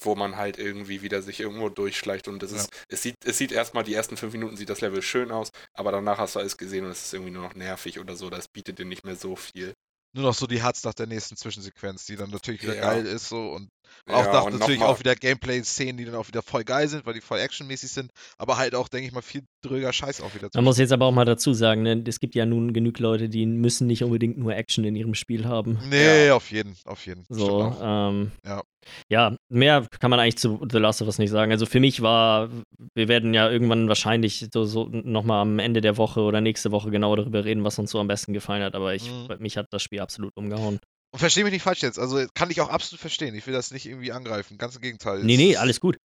wo 0.00 0.14
man 0.14 0.36
halt 0.36 0.58
irgendwie 0.58 1.02
wieder 1.02 1.22
sich 1.22 1.40
irgendwo 1.40 1.68
durchschleicht 1.68 2.28
und 2.28 2.42
es 2.42 2.52
Ja. 2.52 2.58
ist, 2.58 2.70
es 2.88 3.02
sieht, 3.02 3.16
es 3.24 3.38
sieht 3.38 3.52
erstmal 3.52 3.84
die 3.84 3.94
ersten 3.94 4.16
fünf 4.16 4.32
Minuten 4.32 4.56
sieht 4.56 4.70
das 4.70 4.80
Level 4.80 5.02
schön 5.02 5.30
aus, 5.30 5.50
aber 5.74 5.92
danach 5.92 6.18
hast 6.18 6.34
du 6.34 6.38
alles 6.40 6.56
gesehen 6.56 6.84
und 6.84 6.90
es 6.92 7.04
ist 7.06 7.14
irgendwie 7.14 7.32
nur 7.32 7.42
noch 7.42 7.54
nervig 7.54 7.98
oder 7.98 8.16
so, 8.16 8.30
das 8.30 8.48
bietet 8.48 8.78
dir 8.78 8.84
nicht 8.86 9.04
mehr 9.04 9.16
so 9.16 9.36
viel. 9.36 9.74
Nur 10.14 10.24
noch 10.24 10.34
so 10.34 10.46
die 10.46 10.62
Herz 10.62 10.84
nach 10.84 10.94
der 10.94 11.06
nächsten 11.06 11.36
Zwischensequenz, 11.36 12.06
die 12.06 12.16
dann 12.16 12.30
natürlich 12.30 12.62
wieder 12.62 12.76
Ja. 12.76 12.80
geil 12.82 13.06
ist 13.06 13.28
so 13.28 13.50
und 13.52 13.68
auch 14.06 14.24
Ja, 14.24 14.40
und 14.40 14.58
natürlich 14.58 14.82
auch 14.82 14.98
wieder 14.98 15.14
Gameplay-Szenen, 15.14 15.96
die 15.96 16.04
dann 16.04 16.14
auch 16.14 16.28
wieder 16.28 16.42
voll 16.42 16.64
geil 16.64 16.88
sind, 16.88 17.06
weil 17.06 17.14
die 17.14 17.20
voll 17.20 17.38
actionmäßig 17.38 17.90
sind, 17.90 18.10
aber 18.36 18.56
halt 18.56 18.74
auch, 18.74 18.88
denke 18.88 19.06
ich 19.06 19.12
mal, 19.12 19.22
viel 19.22 19.42
dröger 19.62 19.92
Scheiß 19.92 20.20
auch 20.20 20.34
wieder 20.34 20.48
Man 20.54 20.64
muss 20.64 20.78
jetzt 20.78 20.92
aber 20.92 21.06
auch 21.06 21.12
mal 21.12 21.24
dazu 21.24 21.52
sagen, 21.52 21.82
ne, 21.82 22.02
es 22.06 22.20
gibt 22.20 22.34
ja 22.34 22.46
nun 22.46 22.72
genug 22.72 22.98
Leute, 22.98 23.28
die 23.28 23.46
müssen 23.46 23.86
nicht 23.86 24.02
unbedingt 24.04 24.38
nur 24.38 24.54
Action 24.54 24.84
in 24.84 24.96
ihrem 24.96 25.14
Spiel 25.14 25.44
haben. 25.46 25.78
Nee, 25.88 26.30
auf 26.30 26.50
jeden, 26.50 26.76
auf 26.84 27.04
jeden. 27.06 27.24
So, 27.28 27.74
ähm, 27.80 28.32
Ja. 28.44 28.62
ja, 29.10 29.36
mehr 29.48 29.86
kann 30.00 30.10
man 30.10 30.20
eigentlich 30.20 30.38
zu 30.38 30.60
The 30.70 30.78
Last 30.78 31.02
of 31.02 31.08
Us 31.08 31.18
nicht 31.18 31.30
sagen. 31.30 31.52
Also 31.52 31.66
für 31.66 31.80
mich 31.80 32.00
war, 32.02 32.48
wir 32.94 33.08
werden 33.08 33.34
ja 33.34 33.50
irgendwann 33.50 33.88
wahrscheinlich 33.88 34.46
so, 34.52 34.64
so 34.64 34.88
nochmal 34.90 35.42
am 35.42 35.58
Ende 35.58 35.80
der 35.80 35.96
Woche 35.96 36.20
oder 36.20 36.40
nächste 36.40 36.70
Woche 36.70 36.90
genau 36.90 37.14
darüber 37.16 37.44
reden, 37.44 37.64
was 37.64 37.78
uns 37.78 37.90
so 37.90 37.98
am 38.00 38.08
besten 38.08 38.32
gefallen 38.32 38.62
hat, 38.62 38.74
aber 38.74 38.94
ich, 38.94 39.08
Mhm. 39.10 39.28
mich 39.40 39.56
hat 39.56 39.66
das 39.70 39.82
Spiel 39.82 40.00
absolut 40.00 40.32
umgehauen. 40.36 40.78
Und 41.10 41.20
verstehe 41.20 41.44
mich 41.44 41.52
nicht 41.52 41.62
falsch 41.62 41.82
jetzt, 41.82 41.98
also 41.98 42.24
kann 42.34 42.50
ich 42.50 42.60
auch 42.60 42.68
absolut 42.68 43.00
verstehen. 43.00 43.34
Ich 43.34 43.46
will 43.46 43.54
das 43.54 43.70
nicht 43.70 43.86
irgendwie 43.86 44.12
angreifen, 44.12 44.58
ganz 44.58 44.76
im 44.76 44.82
Gegenteil. 44.82 45.24
Nee, 45.24 45.36
nee, 45.36 45.56
alles 45.56 45.80
gut. 45.80 45.96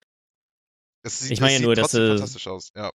Es 1.04 1.18
sieht, 1.18 1.32
Ich 1.32 1.40
meine 1.40 1.54
ja 1.54 1.60
nur, 1.60 1.74
dass, 1.74 1.94
äh, 1.94 2.08
fantastisch 2.08 2.46
aus. 2.46 2.70
Ja. 2.76 2.90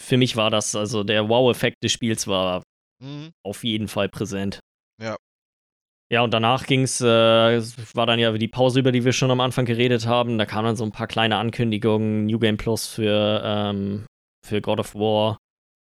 Für 0.00 0.16
mich 0.16 0.36
war 0.36 0.50
das, 0.50 0.74
also 0.74 1.04
der 1.04 1.28
Wow-Effekt 1.28 1.82
des 1.84 1.92
Spiels 1.92 2.26
war 2.26 2.62
Mhm. 3.02 3.32
auf 3.44 3.64
jeden 3.64 3.88
Fall 3.88 4.08
präsent. 4.08 4.60
Ja. 5.00 5.16
Ja, 6.10 6.22
und 6.22 6.32
danach 6.32 6.66
ging 6.66 6.82
es, 6.82 7.00
äh, 7.00 7.04
war 7.04 8.06
dann 8.06 8.18
ja 8.18 8.32
die 8.32 8.48
Pause, 8.48 8.80
über 8.80 8.92
die 8.92 9.04
wir 9.04 9.12
schon 9.12 9.30
am 9.30 9.40
Anfang 9.40 9.64
geredet 9.64 10.06
haben. 10.06 10.38
Da 10.38 10.46
kamen 10.46 10.66
dann 10.66 10.76
so 10.76 10.84
ein 10.84 10.92
paar 10.92 11.06
kleine 11.06 11.36
Ankündigungen, 11.38 12.26
New 12.26 12.38
Game 12.38 12.58
Plus 12.58 12.86
für, 12.86 13.42
ähm, 13.44 14.06
für 14.46 14.60
God 14.60 14.78
of 14.78 14.94
War, 14.94 15.38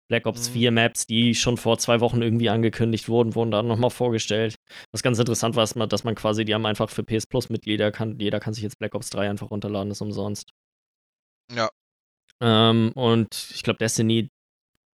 Black 0.08 0.26
Ops 0.26 0.48
Mhm. 0.50 0.52
4 0.52 0.70
Maps, 0.70 1.06
die 1.06 1.34
schon 1.34 1.56
vor 1.56 1.78
zwei 1.78 2.00
Wochen 2.00 2.20
irgendwie 2.22 2.50
angekündigt 2.50 3.08
wurden, 3.08 3.34
wurden 3.34 3.50
dann 3.50 3.66
nochmal 3.66 3.90
vorgestellt. 3.90 4.56
Was 4.92 5.02
ganz 5.02 5.18
interessant 5.18 5.56
war, 5.56 5.64
ist 5.64 5.76
dass 5.76 6.04
man 6.04 6.14
quasi, 6.14 6.44
die 6.44 6.54
haben 6.54 6.66
einfach 6.66 6.90
für 6.90 7.02
PS 7.02 7.26
Plus 7.26 7.48
Mitglieder, 7.48 7.90
kann, 7.90 8.18
jeder 8.18 8.40
kann 8.40 8.54
sich 8.54 8.62
jetzt 8.62 8.78
Black 8.78 8.94
Ops 8.94 9.10
3 9.10 9.30
einfach 9.30 9.50
runterladen, 9.50 9.90
ist 9.90 10.00
umsonst. 10.02 10.50
Ja. 11.52 11.70
Ähm, 12.42 12.92
und 12.94 13.28
ich 13.54 13.62
glaube, 13.62 13.78
Destiny 13.78 14.28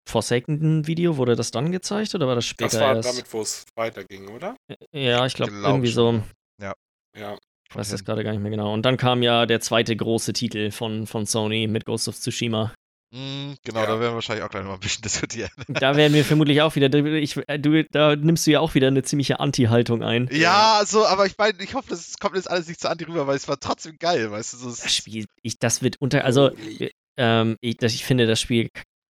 Forsaken 0.09 0.87
Video, 0.87 1.17
wurde 1.17 1.37
das 1.37 1.51
dann 1.51 1.71
gezeigt 1.73 2.15
oder 2.15 2.27
war 2.27 2.35
das 2.35 2.47
später 2.47 2.71
Das 2.71 2.81
war 2.81 2.97
erst? 2.97 3.09
damit, 3.09 3.33
wo 3.33 3.43
es 3.43 3.65
weiterging, 3.77 4.29
oder? 4.29 4.57
Ja, 4.93 5.25
ich 5.27 5.35
glaube 5.35 5.53
Glaub 5.53 5.65
irgendwie 5.71 5.89
so. 5.91 6.13
schon, 6.13 6.23
Ja. 6.61 7.37
Ich 7.69 7.77
weiß 7.77 7.91
das 7.91 8.05
gerade 8.05 8.25
gar 8.25 8.33
nicht 8.33 8.41
mehr 8.41 8.51
genau. 8.51 8.73
Und 8.75 8.83
dann 8.83 8.97
kam 8.97 9.23
ja 9.23 9.47
der 9.47 9.61
zweite 9.61 9.95
große 9.95 10.33
Titel 10.33 10.73
von, 10.73 11.07
von 11.07 11.25
Sony 11.27 11.69
mit 11.69 11.85
Ghost 11.85 12.09
of 12.09 12.17
Tsushima. 12.17 12.75
Mhm, 13.13 13.57
genau, 13.65 13.81
Ja. 13.81 13.87
da 13.87 13.93
werden 14.01 14.11
wir 14.11 14.15
wahrscheinlich 14.15 14.45
auch 14.45 14.51
gleich 14.51 14.63
noch 14.63 14.71
mal 14.71 14.75
ein 14.77 14.81
bisschen 14.81 15.03
diskutieren. 15.43 15.51
Da 15.69 15.97
werden 15.97 16.15
wir 16.15 16.25
vermutlich 16.25 16.63
auch 16.63 16.75
wieder. 16.77 16.93
Ich, 17.17 17.37
äh, 17.49 17.59
du, 17.59 17.85
da 17.85 18.15
nimmst 18.17 18.47
du 18.47 18.53
ja 18.53 18.61
auch 18.61 18.75
wieder 18.75 18.87
eine 18.89 19.03
ziemliche 19.03 19.41
Anti-Haltung 19.41 20.03
ein. 20.03 20.29
Ja, 20.33 20.83
so, 20.87 21.05
aber 21.07 21.27
ich 21.27 21.37
meine, 21.37 21.61
ich 21.63 21.75
hoffe, 21.75 21.89
das 21.91 22.19
kommt 22.19 22.37
jetzt 22.37 22.49
alles 22.51 22.69
nicht 22.69 22.81
zu 22.81 22.89
Anti 22.89 23.05
rüber, 23.05 23.27
weil 23.27 23.37
es 23.37 23.49
war 23.49 23.59
trotzdem 23.59 23.97
geil, 23.99 24.31
weißt 24.31 24.53
du? 24.53 24.57
So, 24.59 24.69
es- 24.71 24.81
Das 24.81 24.95
Spiel, 24.95 25.27
ich, 25.43 25.59
das 25.59 25.83
wird 25.83 25.97
unter. 26.01 26.25
Also, 26.25 26.51
Holy. 26.51 26.93
ähm, 27.19 27.57
ich, 27.61 27.77
das, 27.79 27.95
ich 27.95 28.05
finde, 28.05 28.27
das 28.27 28.41
Spiel 28.41 28.69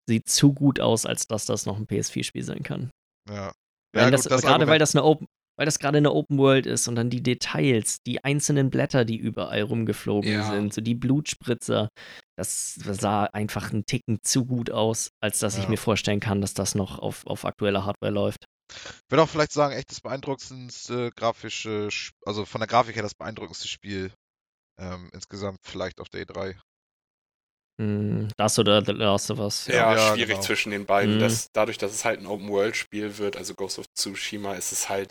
sieht 0.08 0.28
zu 0.28 0.52
gut 0.54 0.80
aus, 0.80 1.04
als 1.06 1.26
dass 1.26 1.44
das 1.44 1.66
noch 1.66 1.76
ein 1.76 1.86
PS4-Spiel 1.86 2.42
sein 2.42 2.62
kann. 2.62 2.90
ja. 3.28 3.52
Weil 3.92 4.04
Ja, 4.04 4.10
das, 4.12 4.22
gut, 4.22 4.30
das 4.32 4.42
gerade 4.42 4.66
weil 4.68 4.78
das 4.78 4.94
eine 4.94 5.04
Open. 5.04 5.26
Weil 5.58 5.66
das 5.66 5.78
gerade 5.80 5.98
eine 5.98 6.12
Open 6.12 6.38
World 6.38 6.64
ist 6.64 6.88
und 6.88 6.94
dann 6.94 7.10
die 7.10 7.22
Details, 7.22 7.98
die 8.06 8.24
einzelnen 8.24 8.70
Blätter, 8.70 9.04
die 9.04 9.16
überall 9.18 9.60
rumgeflogen 9.62 10.30
Ja. 10.32 10.48
sind, 10.50 10.72
so 10.72 10.80
die 10.80 10.94
Blutspritzer, 10.94 11.88
das 12.40 12.74
sah 12.76 13.24
einfach 13.24 13.70
einen 13.72 13.84
Ticken 13.86 14.18
zu 14.22 14.44
gut 14.46 14.70
aus, 14.70 15.10
als 15.20 15.38
dass 15.40 15.56
ich 15.56 15.64
Ja. 15.64 15.70
mir 15.70 15.76
vorstellen 15.78 16.20
kann, 16.20 16.40
dass 16.40 16.54
das 16.54 16.74
noch 16.74 16.98
auf, 16.98 17.26
auf 17.26 17.44
aktueller 17.44 17.84
Hardware 17.84 18.12
läuft. 18.12 18.46
Ich 18.72 19.10
würde 19.10 19.22
auch 19.22 19.28
vielleicht 19.28 19.52
sagen, 19.52 19.74
echt 19.74 19.90
das 19.90 20.00
beeindruckendste 20.00 21.10
grafische, 21.16 21.88
also 22.24 22.44
von 22.44 22.60
der 22.60 22.68
Grafik 22.68 22.94
her 22.94 23.02
das 23.02 23.14
beeindruckendste 23.14 23.68
Spiel 23.68 24.12
ähm, 24.78 25.10
insgesamt 25.12 25.58
vielleicht 25.62 26.00
auf 26.00 26.08
der 26.08 26.22
E3. 26.26 26.56
Mm, 27.80 28.28
Das 28.36 28.58
oder 28.58 28.84
The 28.84 28.92
Last 28.92 29.30
of 29.30 29.38
Us. 29.38 29.66
Ja, 29.66 29.94
Ja, 29.94 30.14
schwierig 30.14 30.34
genau. 30.34 30.40
zwischen 30.42 30.70
den 30.70 30.86
beiden. 30.86 31.16
Mhm. 31.16 31.20
Das, 31.20 31.48
dadurch, 31.52 31.78
dass 31.78 31.92
es 31.92 32.04
halt 32.04 32.20
ein 32.20 32.26
Open-World-Spiel 32.26 33.18
wird, 33.18 33.36
also 33.36 33.54
Ghost 33.54 33.78
of 33.78 33.86
Tsushima, 33.94 34.54
ist 34.54 34.72
es 34.72 34.88
halt. 34.88 35.10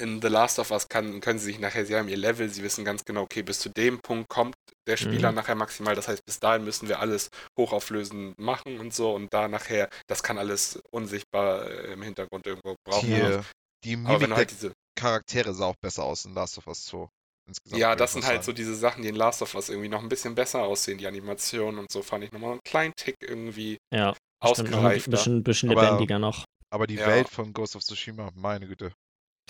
In 0.00 0.20
The 0.22 0.28
Last 0.28 0.58
of 0.58 0.70
Us 0.70 0.88
kann, 0.88 1.20
können 1.20 1.38
sie 1.38 1.46
sich 1.46 1.58
nachher, 1.60 1.84
sie 1.86 1.94
haben 1.94 2.08
ihr 2.08 2.16
Level, 2.16 2.48
sie 2.48 2.62
wissen 2.62 2.84
ganz 2.84 3.04
genau, 3.04 3.22
okay, 3.22 3.42
bis 3.42 3.60
zu 3.60 3.68
dem 3.68 4.00
Punkt 4.00 4.28
kommt 4.28 4.54
der 4.88 4.96
Spieler 4.96 5.30
Mhm. 5.30 5.36
nachher 5.36 5.54
maximal. 5.54 5.94
Das 5.94 6.08
heißt, 6.08 6.24
bis 6.26 6.40
dahin 6.40 6.64
müssen 6.64 6.88
wir 6.88 6.98
alles 7.00 7.28
hochauflösen 7.58 8.34
machen 8.38 8.80
und 8.80 8.92
so. 8.94 9.14
Und 9.14 9.32
da 9.32 9.46
nachher, 9.48 9.88
das 10.08 10.22
kann 10.22 10.38
alles 10.38 10.80
unsichtbar 10.90 11.68
äh, 11.70 11.92
im 11.92 12.02
Hintergrund 12.02 12.46
irgendwo 12.46 12.74
brauchen. 12.84 13.06
Die, 13.08 13.40
die 13.84 13.94
Aber 14.06 14.18
Mimik 14.18 14.36
halt 14.36 14.50
diese. 14.50 14.72
Charaktere 14.98 15.54
sah 15.54 15.66
auch 15.66 15.76
besser 15.80 16.04
aus 16.04 16.24
in 16.24 16.34
Last 16.34 16.58
of 16.58 16.66
Us 16.66 16.84
2. 16.86 17.06
Insgesamt, 17.48 17.80
Ja, 17.80 17.96
das 17.96 18.12
sind 18.12 18.26
halt 18.26 18.44
so 18.44 18.52
diese 18.52 18.74
Sachen, 18.74 19.02
die 19.02 19.08
in 19.08 19.14
Last 19.14 19.42
of 19.42 19.54
Us 19.54 19.68
irgendwie 19.70 19.88
noch 19.88 20.02
ein 20.02 20.08
bisschen 20.08 20.34
besser 20.34 20.62
aussehen, 20.62 20.98
die 20.98 21.06
Animationen 21.06 21.78
und 21.80 21.90
so 21.90 22.02
fand 22.02 22.22
ich 22.24 22.32
nochmal 22.32 22.52
einen 22.52 22.60
kleinen 22.64 22.92
Tick 22.96 23.16
irgendwie 23.20 23.78
Ja, 23.92 24.08
noch 24.08 24.16
ein 24.42 24.50
ausgereifter. 24.50 25.10
bisschen, 25.10 25.42
bisschen 25.42 25.70
Aber- 25.70 25.82
lebendiger 25.82 26.18
noch. 26.18 26.44
Aber 26.72 26.86
die 26.86 26.94
Ja. 26.96 27.06
Welt 27.06 27.28
von 27.28 27.52
Ghost 27.52 27.74
of 27.76 27.82
Tsushima, 27.82 28.30
meine 28.34 28.66
Güte. 28.66 28.92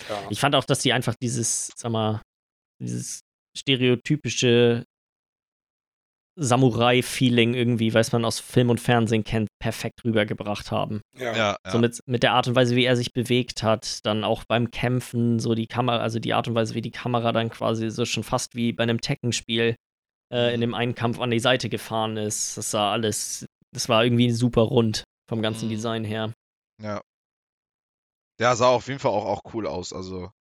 Ja. 0.09 0.27
Ich 0.29 0.39
fand 0.39 0.55
auch, 0.55 0.63
dass 0.65 0.79
die 0.79 0.93
einfach 0.93 1.15
dieses, 1.21 1.71
sag 1.75 1.91
mal, 1.91 2.21
dieses 2.81 3.21
stereotypische 3.57 4.83
Samurai-Feeling 6.39 7.53
irgendwie, 7.53 7.93
weiß 7.93 8.13
man 8.13 8.23
aus 8.23 8.39
Film 8.39 8.69
und 8.69 8.79
Fernsehen 8.79 9.23
kennt, 9.23 9.49
perfekt 9.59 10.03
rübergebracht 10.05 10.71
haben. 10.71 11.01
Ja. 11.17 11.35
Ja, 11.35 11.57
ja. 11.65 11.71
So 11.71 11.77
mit, 11.77 11.99
mit 12.07 12.23
der 12.23 12.33
Art 12.33 12.47
und 12.47 12.55
Weise, 12.55 12.75
wie 12.75 12.85
er 12.85 12.95
sich 12.95 13.11
bewegt 13.13 13.63
hat, 13.63 13.99
dann 14.05 14.23
auch 14.23 14.45
beim 14.45 14.71
Kämpfen, 14.71 15.39
so 15.39 15.55
die 15.55 15.67
Kamera, 15.67 15.97
also 15.99 16.19
die 16.19 16.33
Art 16.33 16.47
und 16.47 16.55
Weise, 16.55 16.73
wie 16.73 16.81
die 16.81 16.91
Kamera 16.91 17.31
dann 17.33 17.49
quasi 17.49 17.89
so 17.91 18.05
schon 18.05 18.23
fast 18.23 18.55
wie 18.55 18.71
bei 18.71 18.83
einem 18.83 19.01
Tekken-Spiel 19.01 19.75
äh, 20.33 20.53
in 20.53 20.61
dem 20.61 20.73
einen 20.73 20.95
Kampf 20.95 21.19
an 21.19 21.31
die 21.31 21.39
Seite 21.39 21.67
gefahren 21.67 22.15
ist. 22.15 22.57
Das 22.57 22.71
sah 22.71 22.91
alles, 22.93 23.45
das 23.73 23.89
war 23.89 24.03
irgendwie 24.03 24.31
super 24.31 24.61
rund 24.61 25.03
vom 25.29 25.41
ganzen 25.41 25.65
Mhm. 25.65 25.71
Design 25.71 26.03
her. 26.05 26.33
Ja. 26.81 27.01
Der 28.41 28.55
sah 28.55 28.69
auf 28.69 28.87
jeden 28.87 28.99
Fall 28.99 29.11
auch, 29.11 29.25
auch 29.25 29.53
cool 29.53 29.67
aus. 29.67 29.93
Also, 29.93 30.31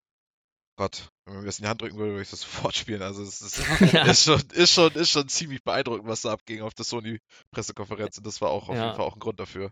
Gott, 0.76 1.10
wenn 1.26 1.34
man 1.34 1.42
mir 1.42 1.48
das 1.48 1.58
in 1.58 1.64
die 1.64 1.68
Hand 1.68 1.82
drücken 1.82 1.98
würde, 1.98 2.12
würde 2.12 2.22
ich 2.22 2.30
das 2.30 2.40
sofort 2.70 2.74
spielen. 2.74 3.02
Also, 3.02 3.22
es 3.22 3.42
ist, 3.42 3.58
Ja. 3.94 4.04
ist, 4.04 4.24
schon, 4.24 4.40
ist, 4.54 4.72
schon, 4.72 4.92
ist 4.94 5.10
schon 5.10 5.28
ziemlich 5.28 5.62
beeindruckend, 5.62 6.08
was 6.08 6.22
da 6.22 6.32
abging 6.32 6.62
auf 6.62 6.72
der 6.74 6.86
Sony-Pressekonferenz. 6.86 8.16
Und 8.18 8.26
das 8.26 8.40
war 8.40 8.48
auch 8.50 8.68
auf 8.70 8.76
Ja. 8.76 8.86
jeden 8.86 8.96
Fall 8.96 9.04
auch 9.04 9.14
ein 9.16 9.20
Grund 9.20 9.38
dafür. 9.38 9.70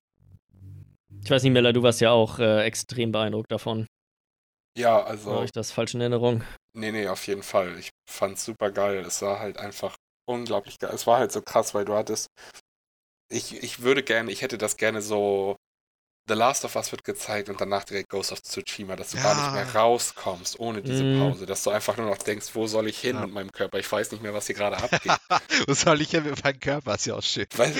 Ich 1.24 1.30
weiß 1.30 1.42
nicht, 1.42 1.52
Miller, 1.52 1.72
du 1.72 1.82
warst 1.82 2.00
ja 2.00 2.10
auch 2.10 2.38
äh, 2.38 2.64
extrem 2.64 3.12
beeindruckt 3.12 3.50
davon. 3.50 3.86
ja, 4.76 4.96
War 4.96 5.06
also, 5.06 5.42
ich 5.42 5.52
das 5.52 5.72
falsch 5.72 5.94
in 5.94 6.00
Erinnerung? 6.00 6.44
nee, 6.74 6.92
nee, 6.92 7.09
auf 7.09 7.26
jeden 7.26 7.42
Fall. 7.42 7.78
Ich 7.78 7.90
fand's 8.09 8.44
super 8.44 8.70
geil. 8.70 8.98
Es 9.06 9.22
war 9.22 9.40
halt 9.40 9.56
einfach 9.56 9.96
unglaublich 10.28 10.78
geil. 10.78 10.90
Es 10.94 11.06
war 11.06 11.18
halt 11.18 11.32
so 11.32 11.40
krass, 11.42 11.74
weil 11.74 11.86
du 11.86 11.94
hattest. 11.94 12.28
Ich, 13.30 13.62
ich 13.62 13.80
würde 13.82 14.02
gerne, 14.02 14.30
ich 14.30 14.42
hätte 14.42 14.59
das 14.59 14.76
gerne 14.76 15.00
so. 15.02 15.56
The 16.28 16.34
Last 16.34 16.64
of 16.64 16.76
Us 16.76 16.92
wird 16.92 17.05
gezeigt 17.05 17.48
und 17.48 17.60
danach 17.60 17.84
direkt 17.84 18.10
Ghost 18.10 18.32
of 18.32 18.42
Tsushima, 18.42 18.96
dass 18.96 19.10
du 19.10 19.16
gar 19.16 19.34
nicht 19.34 19.44
Ja. 19.46 19.52
mehr 19.52 19.74
rauskommst 19.74 20.60
ohne 20.60 20.82
diese 20.82 21.02
Mm. 21.02 21.20
Pause, 21.20 21.46
dass 21.46 21.62
du 21.62 21.70
einfach 21.70 21.96
nur 21.96 22.06
noch 22.06 22.18
denkst, 22.18 22.48
wo 22.52 22.66
soll 22.66 22.86
ich 22.88 22.98
hin 22.98 23.16
Ja. 23.16 23.22
mit 23.22 23.32
meinem 23.32 23.50
Körper? 23.52 23.78
Ich 23.78 23.90
weiß 23.90 24.10
nicht 24.12 24.22
mehr, 24.22 24.34
was 24.34 24.46
hier 24.46 24.55
gerade 24.56 24.76
abgeht. 24.76 25.12
Was 25.66 25.80
soll 25.80 26.00
ich 26.00 26.10
denn 26.10 26.24
mit 26.24 26.44
meinem 26.44 26.60
Körper? 26.60 26.94
Ist 26.94 27.06
ja 27.06 27.14
auch 27.14 27.22
schön. 27.22 27.46
Weil 27.56 27.72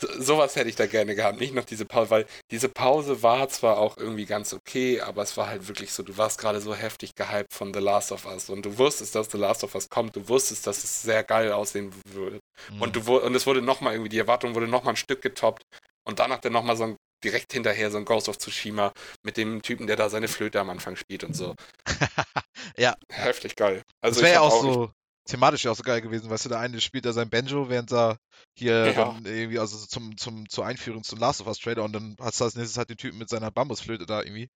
so- 0.00 0.22
sowas 0.22 0.56
hätte 0.56 0.68
ich 0.70 0.76
da 0.76 0.86
gerne 0.86 1.14
gehabt, 1.14 1.38
nicht 1.38 1.54
noch 1.54 1.64
diese 1.64 1.84
Pause, 1.84 2.10
weil 2.10 2.26
diese 2.50 2.68
Pause 2.68 3.22
war 3.22 3.48
zwar 3.48 3.78
auch 3.78 3.96
irgendwie 3.98 4.24
ganz 4.24 4.52
okay, 4.54 5.00
aber 5.02 5.22
es 5.22 5.36
war 5.36 5.48
halt 5.48 5.68
wirklich 5.68 5.92
so, 5.92 6.02
du 6.02 6.16
warst 6.16 6.38
gerade 6.38 6.60
so 6.60 6.74
heftig 6.74 7.14
gehypt 7.14 7.52
von 7.52 7.74
The 7.74 7.80
Last 7.80 8.12
of 8.12 8.24
Us 8.26 8.48
und 8.48 8.64
du 8.64 8.78
wusstest, 8.78 9.14
dass 9.14 9.30
The 9.30 9.38
Last 9.38 9.64
of 9.64 9.74
Us 9.74 9.88
kommt, 9.90 10.16
du 10.16 10.28
wusstest, 10.28 10.66
dass 10.66 10.82
es 10.84 11.02
sehr 11.02 11.22
geil 11.24 11.52
aussehen 11.52 11.92
würde 12.08 12.38
Mhm. 12.70 12.82
und 12.82 12.96
du 12.96 13.06
wu- 13.06 13.18
und 13.18 13.34
es 13.34 13.46
wurde 13.46 13.60
nochmal 13.62 13.92
irgendwie, 13.94 14.08
die 14.10 14.18
Erwartung 14.18 14.54
wurde 14.54 14.66
nochmal 14.68 14.94
ein 14.94 14.96
Stück 14.96 15.20
getoppt 15.22 15.62
und 16.04 16.18
danach 16.18 16.38
dann 16.38 16.52
nochmal 16.54 16.76
so 16.76 16.84
ein 16.84 16.96
direkt 17.26 17.52
hinterher 17.52 17.90
so 17.90 17.98
ein 17.98 18.04
Ghost 18.04 18.28
of 18.28 18.38
Tsushima 18.38 18.92
mit 19.24 19.36
dem 19.36 19.60
Typen, 19.62 19.86
der 19.86 19.96
da 19.96 20.08
seine 20.08 20.28
Flöte 20.28 20.60
am 20.60 20.70
Anfang 20.70 20.96
spielt 20.96 21.24
und 21.24 21.34
so. 21.34 21.54
Ja. 22.78 22.96
Heftig 23.10 23.56
geil. 23.56 23.82
Also 24.00 24.20
das 24.20 24.24
wäre 24.24 24.34
ja 24.34 24.46
hab 24.46 24.52
auch 24.52 24.62
so 24.62 24.90
thematisch 25.26 25.66
auch 25.66 25.76
so 25.76 25.82
geil 25.82 26.00
gewesen, 26.00 26.30
weißt 26.30 26.44
du, 26.44 26.48
der 26.48 26.58
eine 26.60 26.80
spielt 26.80 27.04
da 27.04 27.12
sein 27.12 27.28
Banjo, 27.30 27.68
während 27.68 27.92
er 27.92 28.18
hier 28.56 28.92
Ja. 28.96 29.16
irgendwie, 29.24 29.58
also 29.58 29.76
so 29.76 29.86
zum, 29.86 30.16
zum, 30.16 30.48
zur 30.48 30.66
Einführung 30.66 31.04
zum 31.04 31.18
Last 31.18 31.40
of 31.40 31.46
Us 31.48 31.58
Trailer 31.58 31.84
und 31.84 31.92
dann 31.92 32.16
hast 32.20 32.40
du 32.40 32.44
als 32.44 32.54
nächstes 32.54 32.78
halt 32.78 32.90
den 32.90 32.96
Typen 32.96 33.18
mit 33.18 33.28
seiner 33.28 33.50
Bambusflöte 33.50 34.06
da 34.06 34.22
irgendwie. 34.22 34.48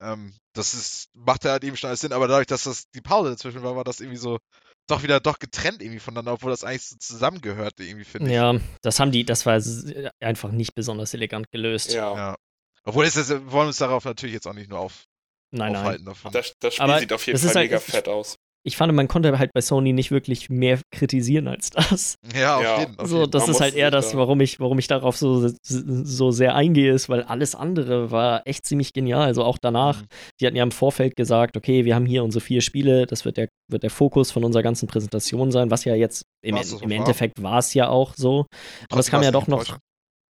Ähm, 0.00 0.34
das 0.54 0.74
ist, 0.74 1.08
macht 1.14 1.44
ja 1.44 1.52
halt 1.52 1.64
eben 1.64 1.76
schon 1.76 1.88
alles 1.88 2.00
Sinn, 2.00 2.12
aber 2.12 2.28
dadurch, 2.28 2.46
dass 2.46 2.64
das 2.64 2.84
die 2.94 3.00
Pause 3.00 3.30
dazwischen 3.30 3.62
war, 3.62 3.76
war 3.76 3.84
das 3.84 4.00
irgendwie 4.00 4.18
so 4.18 4.38
doch 4.88 5.02
wieder 5.02 5.20
doch 5.20 5.38
getrennt 5.38 5.80
irgendwie 5.82 6.00
voneinander, 6.00 6.32
obwohl 6.32 6.50
das 6.50 6.64
eigentlich 6.64 6.86
so 6.86 6.96
zusammengehörte 6.96 7.84
irgendwie, 7.84 8.04
finde 8.04 8.28
ich. 8.28 8.34
Ja, 8.34 8.54
das 8.82 8.98
haben 9.00 9.12
die, 9.12 9.24
das 9.24 9.46
war 9.46 9.60
einfach 10.20 10.50
nicht 10.50 10.74
besonders 10.74 11.14
elegant 11.14 11.50
gelöst. 11.50 11.92
Ja, 11.92 12.14
Ja. 12.16 12.36
Obwohl 12.84 13.04
es 13.04 13.16
ist, 13.16 13.28
wir 13.28 13.52
wollen 13.52 13.66
uns 13.68 13.76
darauf 13.78 14.04
natürlich 14.04 14.32
jetzt 14.34 14.46
auch 14.46 14.54
nicht 14.54 14.70
nur 14.70 14.78
auf, 14.78 15.04
Nein, 15.50 15.72
nein. 15.72 15.80
aufhalten 15.82 16.04
davon. 16.06 16.32
das, 16.32 16.54
das 16.58 16.74
Spiel 16.74 16.84
Aber 16.84 16.98
sieht 17.00 17.12
auf 17.12 17.26
jeden 17.26 17.38
Fall 17.38 17.48
halt- 17.54 17.70
mega 17.70 17.80
fett 17.80 18.08
aus. 18.08 18.36
Ich 18.66 18.76
fand, 18.76 18.92
man 18.92 19.08
konnte 19.08 19.38
halt 19.38 19.50
bei 19.54 19.60
Sony 19.60 19.92
nicht 19.92 20.10
wirklich 20.10 20.50
mehr 20.50 20.78
kritisieren 20.94 21.48
als 21.48 21.70
das. 21.70 22.16
Ja, 22.34 22.56
auf 22.56 22.62
Ja. 22.62 22.80
jeden 22.80 22.94
Fall. 22.94 23.06
So, 23.06 23.26
das 23.26 23.42
Man 23.46 23.50
ist 23.54 23.60
halt 23.60 23.74
eher 23.74 23.90
das, 23.90 24.10
da- 24.12 24.18
warum 24.18 24.40
ich, 24.40 24.60
warum 24.60 24.78
ich 24.78 24.88
darauf 24.88 25.16
so, 25.16 25.48
so 25.62 26.30
sehr 26.30 26.54
eingehe, 26.54 26.92
ist, 26.92 27.08
weil 27.08 27.22
alles 27.22 27.54
andere 27.54 28.10
war 28.10 28.42
echt 28.46 28.66
ziemlich 28.66 28.92
genial. 28.92 29.22
Also 29.22 29.44
auch 29.44 29.56
danach, 29.60 30.02
Mhm. 30.02 30.06
die 30.40 30.46
hatten 30.46 30.56
ja 30.56 30.62
im 30.64 30.70
Vorfeld 30.72 31.16
gesagt, 31.16 31.56
okay, 31.56 31.84
wir 31.84 31.94
haben 31.94 32.04
hier 32.06 32.24
unsere 32.24 32.40
vier 32.44 32.60
Spiele, 32.60 33.06
das 33.06 33.24
wird 33.24 33.36
der, 33.36 33.48
wird 33.70 33.82
der 33.84 33.90
Fokus 33.90 34.30
von 34.32 34.44
unserer 34.44 34.62
ganzen 34.62 34.86
Präsentation 34.88 35.50
sein, 35.50 35.70
was 35.70 35.84
ja 35.84 35.94
jetzt 35.94 36.24
im, 36.44 36.56
im 36.56 36.62
war. 36.90 36.90
Endeffekt 36.90 37.42
war 37.42 37.58
es 37.58 37.74
ja 37.74 37.88
auch 37.88 38.14
so. 38.16 38.46
Aber 38.90 39.00
es 39.00 39.10
kam 39.10 39.22
ja 39.22 39.30
doch 39.30 39.46
noch, 39.46 39.78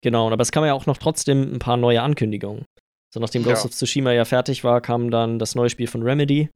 genau, 0.04 0.30
aber 0.32 0.42
es 0.42 0.52
kam 0.52 0.66
ja 0.66 0.74
auch 0.74 0.86
noch 0.86 0.98
trotzdem 0.98 1.54
ein 1.56 1.60
paar 1.60 1.78
neue 1.78 2.02
Ankündigungen. 2.02 2.66
So, 3.14 3.20
nachdem 3.20 3.44
Ja. 3.44 3.50
Ghost 3.54 3.66
of 3.66 3.72
Tsushima 3.72 4.12
ja 4.12 4.26
fertig 4.26 4.64
war, 4.64 4.82
kam 4.82 5.10
dann 5.12 5.40
das 5.40 5.56
neue 5.56 5.70
Spiel 5.70 5.88
von 5.88 6.04
Remedy, 6.04 6.50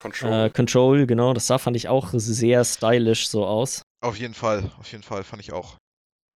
Control. 0.00 0.32
äh, 0.32 0.50
Control, 0.50 1.06
genau, 1.06 1.34
das 1.34 1.46
sah, 1.46 1.58
fand 1.58 1.76
ich 1.76 1.88
auch 1.88 2.08
sehr 2.12 2.64
stylisch 2.64 3.28
so 3.28 3.46
aus. 3.46 3.82
Auf 4.02 4.18
jeden 4.18 4.34
Fall, 4.34 4.70
auf 4.78 4.90
jeden 4.90 5.04
Fall, 5.04 5.22
fand 5.24 5.42
ich 5.42 5.52
auch. 5.52 5.76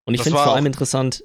Und 0.06 0.14
ich 0.14 0.22
finde 0.22 0.38
es 0.38 0.44
vor 0.44 0.54
allem 0.54 0.66
interessant, 0.66 1.24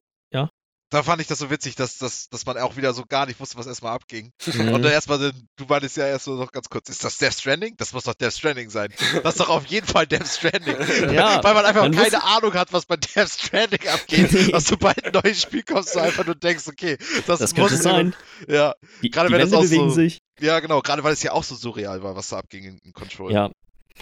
Da 0.92 1.04
fand 1.04 1.22
ich 1.22 1.28
das 1.28 1.38
so 1.38 1.52
witzig, 1.52 1.76
dass, 1.76 2.00
dass, 2.00 2.30
dass 2.30 2.48
man 2.48 2.58
auch 2.58 2.76
wieder 2.76 2.94
so 2.94 3.06
gar 3.08 3.28
nicht 3.28 3.40
wusste, 3.40 3.58
was 3.60 3.68
erstmal 3.68 3.94
abging. 3.94 4.32
Mhm. 4.48 4.74
Und 4.74 4.82
dann 4.82 4.92
erstmal, 4.92 5.20
du 5.20 5.66
meintest 5.68 5.98
ja 5.98 6.08
erst 6.08 6.26
so 6.26 6.34
noch 6.36 6.52
ganz 6.52 6.68
kurz, 6.68 6.90
ist 6.90 7.04
das 7.04 7.18
Death 7.20 7.34
Stranding? 7.36 7.76
Das 7.78 7.94
muss 7.94 8.06
doch 8.06 8.16
Death 8.16 8.34
Stranding 8.34 8.72
sein. 8.72 8.92
Das 9.22 9.36
ist 9.36 9.40
doch 9.40 9.50
auf 9.50 9.66
jeden 9.68 9.86
Fall 9.86 10.08
Death 10.08 10.28
Stranding. 10.28 10.76
Ja, 11.14 11.44
Weil 11.44 11.54
man 11.54 11.66
einfach 11.66 11.84
keine 11.84 11.96
wusste- 11.96 12.24
Ahnung 12.24 12.54
hat, 12.56 12.74
was 12.74 12.88
bei 12.88 12.96
Death 12.98 13.30
Stranding 13.30 13.88
abgeht. 13.88 14.52
dass 14.54 14.66
du 14.66 14.78
bei 14.78 14.94
einem 14.98 15.12
neuen 15.14 15.36
Spiel 15.36 15.62
kommst, 15.64 15.94
du 15.96 16.00
einfach 16.00 16.26
nur 16.26 16.36
denkst, 16.36 16.68
okay, 16.68 16.98
das, 17.28 17.40
das 17.40 17.56
muss 17.56 17.72
sein. 17.84 18.16
Ja, 18.48 18.74
Die, 19.04 19.12
Gerade 19.12 19.28
die 19.28 19.34
wenn 19.34 19.42
das 19.42 19.52
Wände 19.52 19.58
auch 19.58 19.62
bewegen 19.62 19.90
so- 19.90 19.96
sich. 19.96 20.20
ja, 20.40 20.60
genau, 20.60 20.82
gerade 20.82 21.04
weil 21.04 21.14
es 21.14 21.22
ja 21.22 21.34
auch 21.34 21.44
so 21.44 21.54
surreal 21.56 22.02
war, 22.02 22.16
was 22.16 22.30
da 22.30 22.38
abging 22.40 22.64
in, 22.64 22.78
in 22.80 22.94
Control. 22.94 23.32
Ja. 23.32 23.52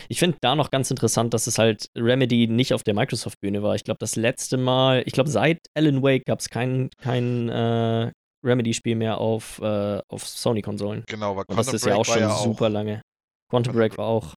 Ich 0.09 0.19
finde 0.19 0.37
da 0.41 0.55
noch 0.55 0.69
ganz 0.71 0.91
interessant, 0.91 1.33
dass 1.33 1.47
es 1.47 1.57
halt 1.57 1.87
Remedy 1.97 2.47
nicht 2.47 2.73
auf 2.73 2.83
der 2.83 2.93
Microsoft-Bühne 2.93 3.63
war. 3.63 3.75
Ich 3.75 3.83
glaube, 3.83 3.97
das 3.99 4.15
letzte 4.15 4.57
Mal, 4.57 5.03
ich 5.05 5.13
glaube, 5.13 5.29
seit 5.29 5.59
Alan 5.75 6.01
Wake 6.03 6.25
gab 6.25 6.39
es 6.39 6.49
kein, 6.49 6.89
kein 7.01 7.49
äh, 7.49 8.11
Remedy-Spiel 8.45 8.95
mehr 8.95 9.17
auf, 9.19 9.59
äh, 9.61 9.99
auf 10.09 10.27
Sony-Konsolen. 10.27 11.03
Genau, 11.07 11.35
weil 11.35 11.45
Und 11.47 11.57
das 11.57 11.67
Quantum 11.67 11.75
ist 11.75 11.85
ja 11.85 11.93
auch 11.95 11.97
war 11.99 12.05
schon 12.05 12.19
ja 12.21 12.33
auch 12.33 12.43
super 12.43 12.69
lange. 12.69 13.01
Quantum 13.49 13.73
Break 13.73 13.97
war 13.97 14.07
auch, 14.07 14.33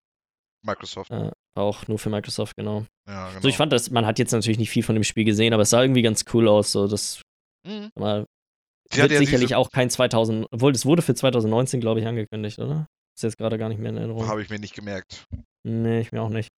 Microsoft. 0.65 1.11
äh, 1.11 1.31
auch 1.57 1.87
nur 1.89 1.99
für 1.99 2.11
Microsoft, 2.11 2.55
genau. 2.57 2.85
Ja, 3.09 3.29
genau. 3.31 3.41
So, 3.43 3.49
ich 3.49 3.57
fand 3.57 3.73
das, 3.73 3.91
man 3.91 4.07
hat 4.07 4.19
jetzt 4.19 4.33
natürlich 4.33 4.59
nicht 4.59 4.71
viel 4.71 4.83
von 4.83 4.95
dem 4.95 5.05
Spiel 5.05 5.25
gesehen, 5.25 5.53
aber 5.53 5.63
es 5.63 5.71
sah 5.71 5.83
irgendwie 5.83 6.03
ganz 6.03 6.25
cool 6.33 6.49
aus. 6.49 6.73
So, 6.73 6.87
das 6.87 7.23
Mhm. 7.67 7.91
mal, 7.99 8.25
wird 8.93 9.11
sicherlich 9.11 9.41
diese- 9.49 9.59
auch 9.59 9.71
kein 9.71 9.91
2000, 9.91 10.47
obwohl 10.51 10.73
es 10.73 10.87
wurde 10.87 11.03
für 11.03 11.15
2019, 11.15 11.81
glaube 11.81 12.01
ich, 12.01 12.07
angekündigt, 12.07 12.59
oder? 12.59 12.87
Ist 13.21 13.25
jetzt 13.25 13.37
gerade 13.37 13.59
gar 13.59 13.69
nicht 13.69 13.79
mehr 13.79 13.91
in 13.91 13.99
Erinnerung. 13.99 14.27
Habe 14.27 14.41
ich 14.41 14.49
mir 14.49 14.59
nicht 14.59 14.75
gemerkt. 14.75 15.27
Nee, 15.63 16.01
ich 16.01 16.11
mir 16.11 16.23
auch 16.23 16.31
nicht. 16.31 16.49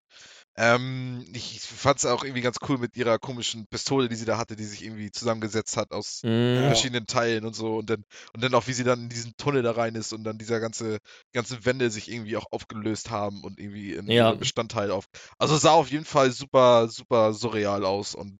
Ähm, 0.57 1.27
ich 1.35 1.61
fand 1.61 1.99
es 1.99 2.07
auch 2.07 2.23
irgendwie 2.23 2.41
ganz 2.41 2.59
cool 2.69 2.79
mit 2.79 2.97
ihrer 2.97 3.19
komischen 3.19 3.67
Pistole, 3.67 4.09
die 4.09 4.15
sie 4.15 4.27
da 4.27 4.39
hatte, 4.39 4.55
die 4.55 4.63
sich 4.63 4.85
irgendwie 4.85 5.11
zusammengesetzt 5.11 5.77
hat 5.77 5.91
aus 5.91 6.21
Ja. 6.23 6.67
verschiedenen 6.69 7.09
Teilen 7.09 7.45
und 7.45 7.57
so 7.57 7.79
und 7.79 7.91
dann 7.91 8.05
und 8.33 8.45
dann 8.45 8.55
auch 8.55 8.69
wie 8.69 8.75
sie 8.75 8.85
dann 8.85 9.01
in 9.01 9.09
diesen 9.09 9.33
Tunnel 9.39 9.63
da 9.63 9.73
rein 9.73 9.97
ist 9.97 10.13
und 10.13 10.23
dann 10.23 10.39
dieser 10.39 10.61
ganze 10.61 10.99
ganzen 11.33 11.65
Wände 11.65 11.91
sich 11.91 12.09
irgendwie 12.09 12.37
auch 12.37 12.47
aufgelöst 12.53 13.11
haben 13.11 13.43
und 13.43 13.59
irgendwie 13.59 13.95
in 13.95 14.07
Ja. 14.07 14.29
ihre 14.29 14.37
Bestandteile 14.37 14.95
auf. 14.95 15.07
Also 15.39 15.57
sah 15.57 15.73
auf 15.73 15.91
jeden 15.91 16.05
Fall 16.05 16.31
super 16.31 16.87
super 16.87 17.33
surreal 17.33 17.85
aus 17.85 18.15
und 18.15 18.37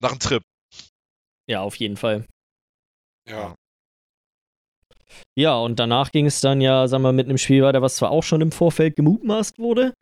nach 0.00 0.12
einem 0.12 0.20
Trip. 0.20 0.42
Ja, 1.46 1.60
auf 1.60 1.76
jeden 1.76 1.98
Fall. 1.98 2.24
ja. 3.28 3.54
Ja, 5.36 5.56
und 5.56 5.78
danach 5.78 6.10
ging 6.12 6.26
es 6.26 6.40
dann 6.40 6.60
ja, 6.60 6.88
sagen 6.88 7.02
wir, 7.02 7.12
mit 7.12 7.28
einem 7.28 7.38
Spiel 7.38 7.62
weiter, 7.62 7.82
was 7.82 7.96
zwar 7.96 8.10
auch 8.10 8.22
schon 8.22 8.40
im 8.40 8.52
Vorfeld 8.52 8.96
gemutmaßt 8.96 9.58
wurde, 9.58 9.92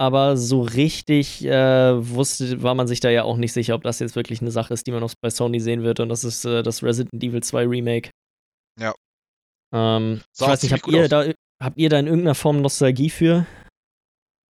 aber 0.00 0.36
so 0.36 0.62
richtig 0.62 1.44
äh, 1.44 2.08
wusste, 2.14 2.62
war 2.62 2.74
man 2.74 2.86
sich 2.86 3.00
da 3.00 3.10
ja 3.10 3.24
auch 3.24 3.36
nicht 3.36 3.52
sicher, 3.52 3.74
ob 3.74 3.82
das 3.82 3.98
jetzt 3.98 4.14
wirklich 4.14 4.40
eine 4.40 4.52
Sache 4.52 4.72
ist, 4.72 4.86
die 4.86 4.92
man 4.92 5.00
noch 5.00 5.12
bei 5.20 5.28
Sony 5.28 5.58
sehen 5.58 5.82
wird. 5.82 5.98
Und 5.98 6.08
das 6.08 6.22
ist 6.22 6.44
äh, 6.44 6.62
das 6.62 6.84
Resident 6.84 7.22
Evil 7.22 7.42
2 7.42 7.66
Remake. 7.66 8.10
Ja. 8.80 8.94
Ähm, 9.74 10.22
ich 10.34 10.40
weiß 10.40 10.62
nicht, 10.62 10.72
habt 10.72 10.86
ihr, 10.86 11.02
aus. 11.02 11.08
da, 11.08 11.24
habt 11.60 11.78
ihr 11.78 11.88
da 11.88 11.98
in 11.98 12.06
irgendeiner 12.06 12.36
Form 12.36 12.62
Nostalgie 12.62 13.10
für? 13.10 13.44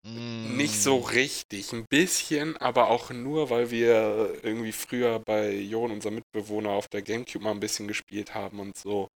Mm, 0.07 0.57
Nicht 0.57 0.83
so 0.83 0.97
richtig, 0.97 1.73
ein 1.73 1.85
bisschen, 1.91 2.57
aber 2.57 2.89
auch 2.89 3.11
nur, 3.11 3.51
weil 3.51 3.71
wir 3.71 4.39
irgendwie 4.43 4.73
früher 4.73 5.21
bei 5.21 5.55
Jon, 5.55 5.91
unserem 5.91 6.17
Mitbewohner, 6.17 6.71
auf 6.71 6.89
der 6.89 7.03
Gamecube 7.03 7.45
mal 7.45 7.51
ein 7.51 7.61
bisschen 7.61 7.87
gespielt 7.87 8.35
haben 8.35 8.61
und 8.61 8.79
so. 8.79 9.09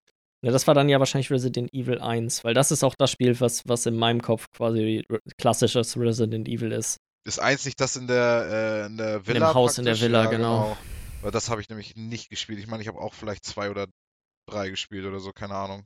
Ja, 0.44 0.52
das 0.52 0.66
war 0.66 0.74
dann 0.74 0.89
ja 0.89 0.98
wahrscheinlich 1.01 1.31
Resident 1.31 1.73
Evil 1.74 2.01
1, 2.01 2.44
weil 2.44 2.55
das 2.55 2.70
ist 2.70 2.85
auch 2.85 2.94
das 2.97 3.10
Spiel, 3.10 3.39
was, 3.40 3.66
was 3.66 3.86
in 3.86 3.97
meinem 3.97 4.23
Kopf 4.23 4.47
quasi 4.52 5.05
klassisches 5.36 5.97
Resident 5.97 6.48
Evil 6.48 6.73
ist. 6.73 6.98
Ist 7.27 7.40
eins 7.40 7.65
nicht 7.65 7.81
das 7.81 7.97
in 7.97 8.06
der, 8.06 8.85
äh, 8.85 8.86
in 8.86 8.97
der 8.97 9.16
In 9.16 9.27
Villa? 9.27 9.48
dem 9.48 9.55
Haus 9.55 9.78
in 9.78 9.85
der? 9.85 10.01
Villa, 10.01 10.24
Ja, 10.24 10.31
genau. 10.31 10.77
Weil 11.23 11.32
das 11.32 11.51
habe 11.51 11.60
ich 11.60 11.69
nämlich 11.69 11.97
nicht 11.97 12.31
gespielt. 12.31 12.60
Ich 12.60 12.69
meine, 12.69 12.82
ich 12.82 12.89
habe 12.89 13.01
auch 13.01 13.12
vielleicht 13.12 13.44
zwei 13.44 13.70
oder 13.70 13.86
drei 14.48 14.70
gespielt 14.70 15.05
oder 15.05 15.19
so, 15.19 15.32
keine 15.32 15.55
Ahnung. 15.55 15.85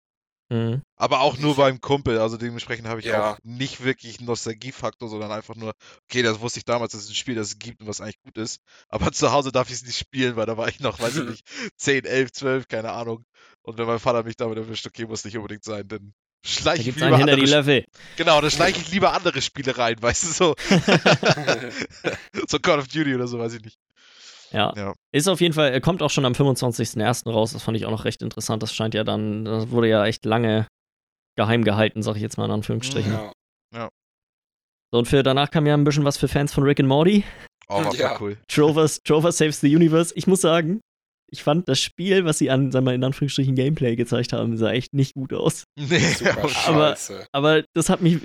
Mhm. 0.52 0.82
Aber 0.96 1.20
auch 1.20 1.38
nur 1.38 1.56
beim 1.56 1.80
Kumpel, 1.80 2.18
also 2.18 2.36
dementsprechend 2.36 2.86
habe 2.86 3.00
ich 3.00 3.06
Ja. 3.06 3.32
auch 3.32 3.38
nicht 3.42 3.82
wirklich 3.82 4.18
einen 4.18 4.26
Nostalgiefaktor, 4.26 5.08
sondern 5.08 5.32
einfach 5.32 5.56
nur, 5.56 5.72
okay, 6.04 6.22
das 6.22 6.40
wusste 6.40 6.58
ich 6.58 6.64
damals, 6.64 6.92
dass 6.92 7.02
es 7.04 7.08
ein 7.08 7.14
Spiel, 7.14 7.34
das 7.34 7.48
es 7.48 7.58
gibt 7.58 7.80
und 7.80 7.86
was 7.88 8.00
eigentlich 8.00 8.20
gut 8.22 8.36
ist. 8.36 8.60
Aber 8.88 9.10
zu 9.12 9.32
Hause 9.32 9.50
darf 9.52 9.68
ich 9.68 9.76
es 9.76 9.82
nicht 9.84 9.98
spielen, 9.98 10.36
weil 10.36 10.46
da 10.46 10.56
war 10.56 10.68
ich 10.68 10.80
noch, 10.80 11.00
weiß 11.00 11.16
ich 11.16 11.24
nicht, 11.28 11.44
10, 11.76 12.04
11, 12.04 12.32
12, 12.32 12.68
keine 12.68 12.92
Ahnung. 12.92 13.24
Und 13.62 13.78
wenn 13.78 13.86
mein 13.86 13.98
Vater 13.98 14.22
mich 14.24 14.36
damit 14.36 14.58
erwischt, 14.58 14.86
okay, 14.86 15.06
muss 15.06 15.24
nicht 15.24 15.36
unbedingt 15.36 15.64
sein, 15.64 15.88
dann 15.88 16.12
Da 16.42 16.48
schleiche 16.48 16.90
ich 16.90 16.96
lieber 16.96 17.16
hinter 17.16 17.36
die 17.36 17.42
andere, 17.42 17.60
Level. 17.62 17.84
genau, 18.16 18.40
dann 18.40 18.50
schleiche 18.50 18.80
ich 18.80 18.90
lieber 18.90 19.12
andere 19.14 19.40
Spiele 19.40 19.78
rein, 19.78 19.96
weißt 20.02 20.24
du, 20.24 20.28
so, 20.32 20.54
so 22.48 22.58
Call 22.58 22.78
of 22.78 22.88
Duty 22.88 23.14
oder 23.14 23.26
so, 23.26 23.38
weiß 23.38 23.54
ich 23.54 23.62
nicht. 23.62 23.78
Ja. 24.52 24.72
Ja. 24.76 24.94
Ist 25.12 25.28
auf 25.28 25.40
jeden 25.40 25.54
Fall, 25.54 25.70
er 25.72 25.80
kommt 25.80 26.02
auch 26.02 26.10
schon 26.10 26.24
am 26.24 26.32
25.01. 26.32 27.30
raus. 27.30 27.52
Das 27.52 27.62
fand 27.62 27.76
ich 27.76 27.86
auch 27.86 27.90
noch 27.90 28.04
recht 28.04 28.22
interessant. 28.22 28.62
Das 28.62 28.74
scheint 28.74 28.94
ja 28.94 29.04
dann, 29.04 29.44
das 29.44 29.70
wurde 29.70 29.88
ja 29.88 30.04
echt 30.06 30.24
lange 30.24 30.66
geheim 31.36 31.64
gehalten, 31.64 32.02
sag 32.02 32.16
ich 32.16 32.22
jetzt 32.22 32.36
mal 32.38 32.44
in 32.46 32.50
Anführungsstrichen. 32.50 33.12
ja. 33.12 33.88
So, 34.94 34.98
und 34.98 35.08
für 35.08 35.22
danach 35.22 35.50
kam 35.50 35.64
ja 35.66 35.72
ein 35.72 35.84
bisschen 35.84 36.04
was 36.04 36.18
für 36.18 36.28
Fans 36.28 36.52
von 36.52 36.64
Rick 36.64 36.78
and 36.80 36.88
Morty. 36.88 37.24
Oh, 37.68 37.82
war 37.82 37.94
Ja. 37.96 38.18
cool. 38.20 38.36
Trovers, 38.48 39.00
Trover 39.04 39.32
Saves 39.32 39.60
the 39.60 39.74
Universe. 39.74 40.12
Ich 40.16 40.26
muss 40.26 40.42
sagen, 40.42 40.80
ich 41.30 41.42
fand 41.42 41.66
das 41.66 41.80
Spiel, 41.80 42.26
was 42.26 42.36
sie 42.36 42.50
an, 42.50 42.70
sagen 42.70 42.84
wir 42.84 42.90
mal, 42.90 42.94
in 42.96 43.02
Anführungsstrichen 43.04 43.54
Gameplay 43.54 43.96
gezeigt 43.96 44.34
haben, 44.34 44.58
sah 44.58 44.70
echt 44.72 44.92
nicht 44.92 45.14
gut 45.14 45.32
aus. 45.32 45.64
Nee, 45.78 45.98
Super 45.98 46.32
aber- 46.32 46.42
Aber- 46.66 46.88
scheiße. 46.90 47.26
Aber 47.32 47.64
das 47.74 47.88
hat 47.88 48.02
mich 48.02 48.18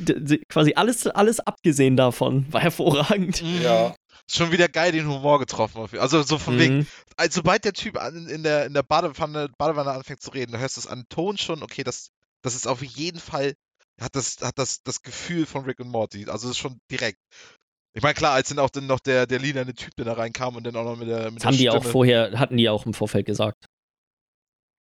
quasi 0.49 0.73
alles, 0.75 1.07
alles 1.07 1.39
abgesehen 1.39 1.95
davon. 1.95 2.45
War 2.51 2.59
hervorragend. 2.59 3.41
Ja. 3.63 3.95
Schon 4.29 4.51
wieder 4.51 4.67
geil 4.67 4.91
den 4.91 5.07
Humor 5.07 5.39
getroffen. 5.39 5.81
auf- 5.81 5.93
Also 5.93 6.21
so 6.23 6.37
von 6.37 6.59
wegen, 6.59 6.79
Mhm. 6.79 6.87
also, 7.15 7.35
sobald 7.35 7.63
der 7.63 7.73
Typ 7.73 7.97
an, 7.97 8.27
in 8.27 8.43
der, 8.43 8.65
in 8.65 8.73
der 8.73 8.83
Badewanne, 8.83 9.49
Badewanne 9.57 9.91
anfängt 9.91 10.21
zu 10.21 10.31
reden, 10.31 10.51
da 10.51 10.57
hörst 10.57 10.75
du 10.77 10.81
es 10.81 10.87
an 10.87 11.05
Ton 11.09 11.37
schon, 11.37 11.63
okay, 11.63 11.83
das, 11.83 12.09
das 12.43 12.53
ist 12.55 12.67
auf 12.67 12.83
jeden 12.83 13.19
Fall, 13.19 13.53
hat 14.01 14.15
das, 14.15 14.37
hat 14.41 14.57
das, 14.59 14.83
das 14.83 15.01
Gefühl 15.01 15.45
von 15.45 15.63
Rick 15.63 15.79
und 15.79 15.87
Morty. 15.89 16.25
Also 16.29 16.47
das 16.47 16.57
ist 16.57 16.57
schon 16.57 16.77
direkt. 16.91 17.19
Ich 17.95 18.03
meine, 18.03 18.13
klar, 18.15 18.33
als 18.33 18.49
dann 18.49 18.59
auch 18.59 18.69
dann 18.69 18.85
noch 18.85 18.99
der, 18.99 19.25
der 19.27 19.39
lilane 19.39 19.73
Typ, 19.73 19.95
der 19.95 20.05
da 20.05 20.13
reinkam 20.13 20.55
und 20.57 20.63
dann 20.65 20.75
auch 20.75 20.83
noch 20.83 20.97
mit 20.97 21.07
der, 21.07 21.31
mit 21.31 21.37
Das 21.39 21.45
haben 21.45 21.53
der 21.53 21.59
die 21.59 21.69
auch 21.69 21.77
Stimme, 21.77 21.91
vorher, 21.91 22.37
hatten 22.37 22.57
die 22.57 22.69
auch 22.69 22.85
im 22.85 22.93
Vorfeld 22.93 23.25
gesagt, 23.25 23.65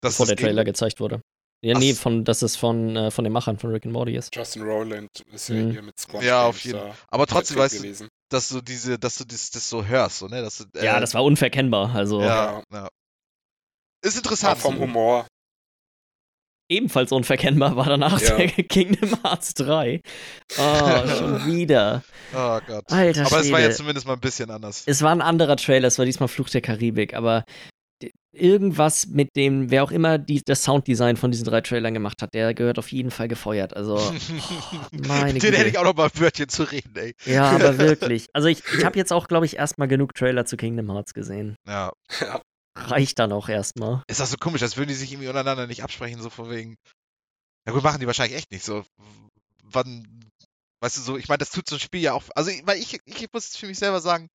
dass 0.02 0.14
bevor 0.14 0.26
das 0.26 0.36
der 0.36 0.36
Trailer 0.46 0.64
Game- 0.64 0.72
gezeigt 0.72 1.00
wurde. 1.00 1.20
Ja, 1.62 1.74
Ach 1.76 1.80
nee, 1.80 1.94
von, 1.94 2.24
dass 2.24 2.42
es 2.42 2.56
von, 2.56 2.94
äh, 2.96 3.10
von 3.10 3.24
den 3.24 3.32
Machern 3.32 3.58
von 3.58 3.70
Rick 3.70 3.84
and 3.86 3.92
Morty 3.92 4.16
ist. 4.16 4.34
Justin 4.34 4.62
Rowland 4.62 5.08
ist 5.32 5.48
ja 5.48 5.54
Mhm. 5.54 5.70
hier 5.70 5.82
mit 5.82 5.98
Squad 5.98 6.22
Ja, 6.22 6.44
auf 6.46 6.62
jeden- 6.64 6.78
da 6.78 6.94
Aber 7.08 7.26
trotzdem 7.26 7.56
weißt 7.58 7.74
du, 7.78 7.82
gewesen. 7.82 8.08
Dass 8.30 8.48
du 8.48 8.60
diese, 8.60 8.98
dass 8.98 9.16
du 9.18 9.24
das, 9.24 9.51
das 9.51 9.68
so 9.68 9.84
hörst, 9.84 10.18
so, 10.18 10.28
ne? 10.28 10.42
Dass 10.42 10.59
du, 10.59 10.64
äh, 10.78 10.84
Ja, 10.84 11.01
das 11.01 11.14
war 11.14 11.22
unverkennbar. 11.24 11.94
Also 11.94 12.20
ja, 12.22 12.62
ja. 12.72 12.88
Ist 14.02 14.14
Auch 14.14 14.18
interessant. 14.18 14.59
vom 14.59 14.78
Humor. 14.78 15.26
ebenfalls 16.70 17.12
unverkennbar 17.12 17.76
war 17.76 17.84
danach 17.86 18.20
Ja. 18.20 18.36
der 18.36 18.48
Kingdom 18.48 19.22
Hearts 19.22 19.55
3. 19.55 20.01
Oh, 20.59 21.06
schon 21.09 21.46
wieder. 21.46 22.02
Oh 22.34 22.59
Gott. 22.66 22.90
Alter 22.90 23.26
Aber 23.26 23.40
es 23.40 23.52
war 23.52 23.60
jetzt 23.60 23.76
zumindest 23.76 24.06
mal 24.06 24.14
ein 24.14 24.20
bisschen 24.20 24.51
anders. 24.51 24.82
Es 24.86 25.02
war 25.02 25.12
ein 25.12 25.20
anderer 25.22 25.56
Trailer, 25.56 25.88
es 25.88 25.98
war 25.98 26.05
diesmal 26.06 26.28
Fluch 26.28 26.48
der 26.51 26.62
Karibik, 26.62 27.14
aber 27.14 27.44
irgendwas 28.36 29.06
mit 29.06 29.36
dem, 29.36 29.70
wer 29.70 29.85
auch 29.85 29.90
immer 29.90 30.19
die, 30.19 30.43
das 30.44 30.62
Sounddesign 30.65 31.16
von 31.16 31.31
diesen 31.31 31.44
drei 31.44 31.61
Trailern 31.61 31.94
gemacht 31.94 32.23
hat, 32.23 32.35
der 32.35 32.55
gehört 32.55 32.78
auf 32.78 32.90
jeden 32.93 33.11
Fall 33.11 33.28
gefeuert. 33.28 33.74
Also, 33.77 33.97
oh, 33.98 34.12
meine 34.93 35.32
Den 35.35 35.40
Güte. 35.40 35.56
hätte 35.59 35.69
ich 35.70 35.78
auch 35.78 35.85
noch 35.85 35.94
mal 35.94 36.11
ein 36.12 36.20
Wörtchen 36.20 36.48
zu 36.48 36.65
reden, 36.65 36.94
ey. 36.97 37.15
Ja, 37.24 37.51
aber 37.51 37.78
wirklich. 37.78 38.27
Also 38.32 38.48
ich, 38.48 38.62
ich 38.78 38.85
habe 38.85 38.98
jetzt 38.98 39.12
auch, 39.12 39.28
glaube 39.28 39.47
ich, 39.47 39.56
erstmal 39.56 39.89
genug 39.89 40.15
Trailer 40.15 40.44
zu 40.47 40.56
Kingdom 40.56 40.90
Hearts 40.93 41.15
gesehen. 41.15 41.56
Ja. 41.66 41.93
Ja. 42.20 42.40
Reicht 42.77 43.19
dann 43.20 43.31
auch 43.32 43.48
erstmal. 43.48 44.02
Ist 44.09 44.19
das 44.20 44.31
so 44.31 44.36
komisch, 44.36 44.62
als 44.62 44.77
würden 44.77 44.89
die 44.89 44.94
sich 44.94 45.12
irgendwie 45.12 45.28
untereinander 45.28 45.66
nicht 45.69 45.85
absprechen, 45.85 46.20
so 46.20 46.28
von 46.31 46.51
wegen. 46.51 46.77
Na 47.66 47.73
gut, 47.73 47.82
machen 47.85 48.01
die 48.01 48.06
wahrscheinlich 48.06 48.36
echt 48.36 48.51
nicht 48.51 48.65
so. 48.65 48.85
Wann, 49.62 50.24
weißt 50.81 50.97
du, 50.97 51.01
so, 51.01 51.16
ich 51.16 51.28
meine, 51.28 51.39
das 51.39 51.51
tut 51.51 51.69
so 51.69 51.77
ein 51.77 51.81
Spiel 51.81 52.01
ja 52.01 52.12
auch. 52.15 52.24
Also, 52.35 52.51
ich- 52.51 52.66
weil 52.66 52.78
ich, 52.78 52.98
ich 53.05 53.27
muss 53.32 53.56
für 53.56 53.66
mich 53.66 53.78
selber 53.78 54.01
sagen, 54.01 54.28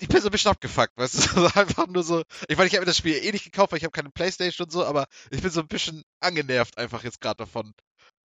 ich 0.00 0.08
bin 0.08 0.20
so 0.20 0.28
ein 0.28 0.30
bisschen 0.30 0.50
abgefuckt, 0.50 0.96
weißt 0.96 1.14
du, 1.14 1.20
so 1.40 1.46
einfach 1.58 1.86
nur 1.86 2.02
so. 2.02 2.22
Ich 2.48 2.56
meine, 2.56 2.68
ich 2.68 2.74
habe 2.74 2.80
mir 2.80 2.86
das 2.86 2.96
Spiel 2.96 3.16
eh 3.16 3.32
nicht 3.32 3.44
gekauft, 3.44 3.72
weil 3.72 3.78
ich 3.78 3.84
habe 3.84 3.92
keine 3.92 4.10
Playstation 4.10 4.66
und 4.66 4.70
so, 4.70 4.84
aber 4.84 5.06
ich 5.30 5.42
bin 5.42 5.50
so 5.50 5.60
ein 5.60 5.68
bisschen 5.68 6.02
angenervt 6.20 6.78
einfach 6.78 7.04
jetzt 7.04 7.20
gerade 7.20 7.38
davon. 7.38 7.74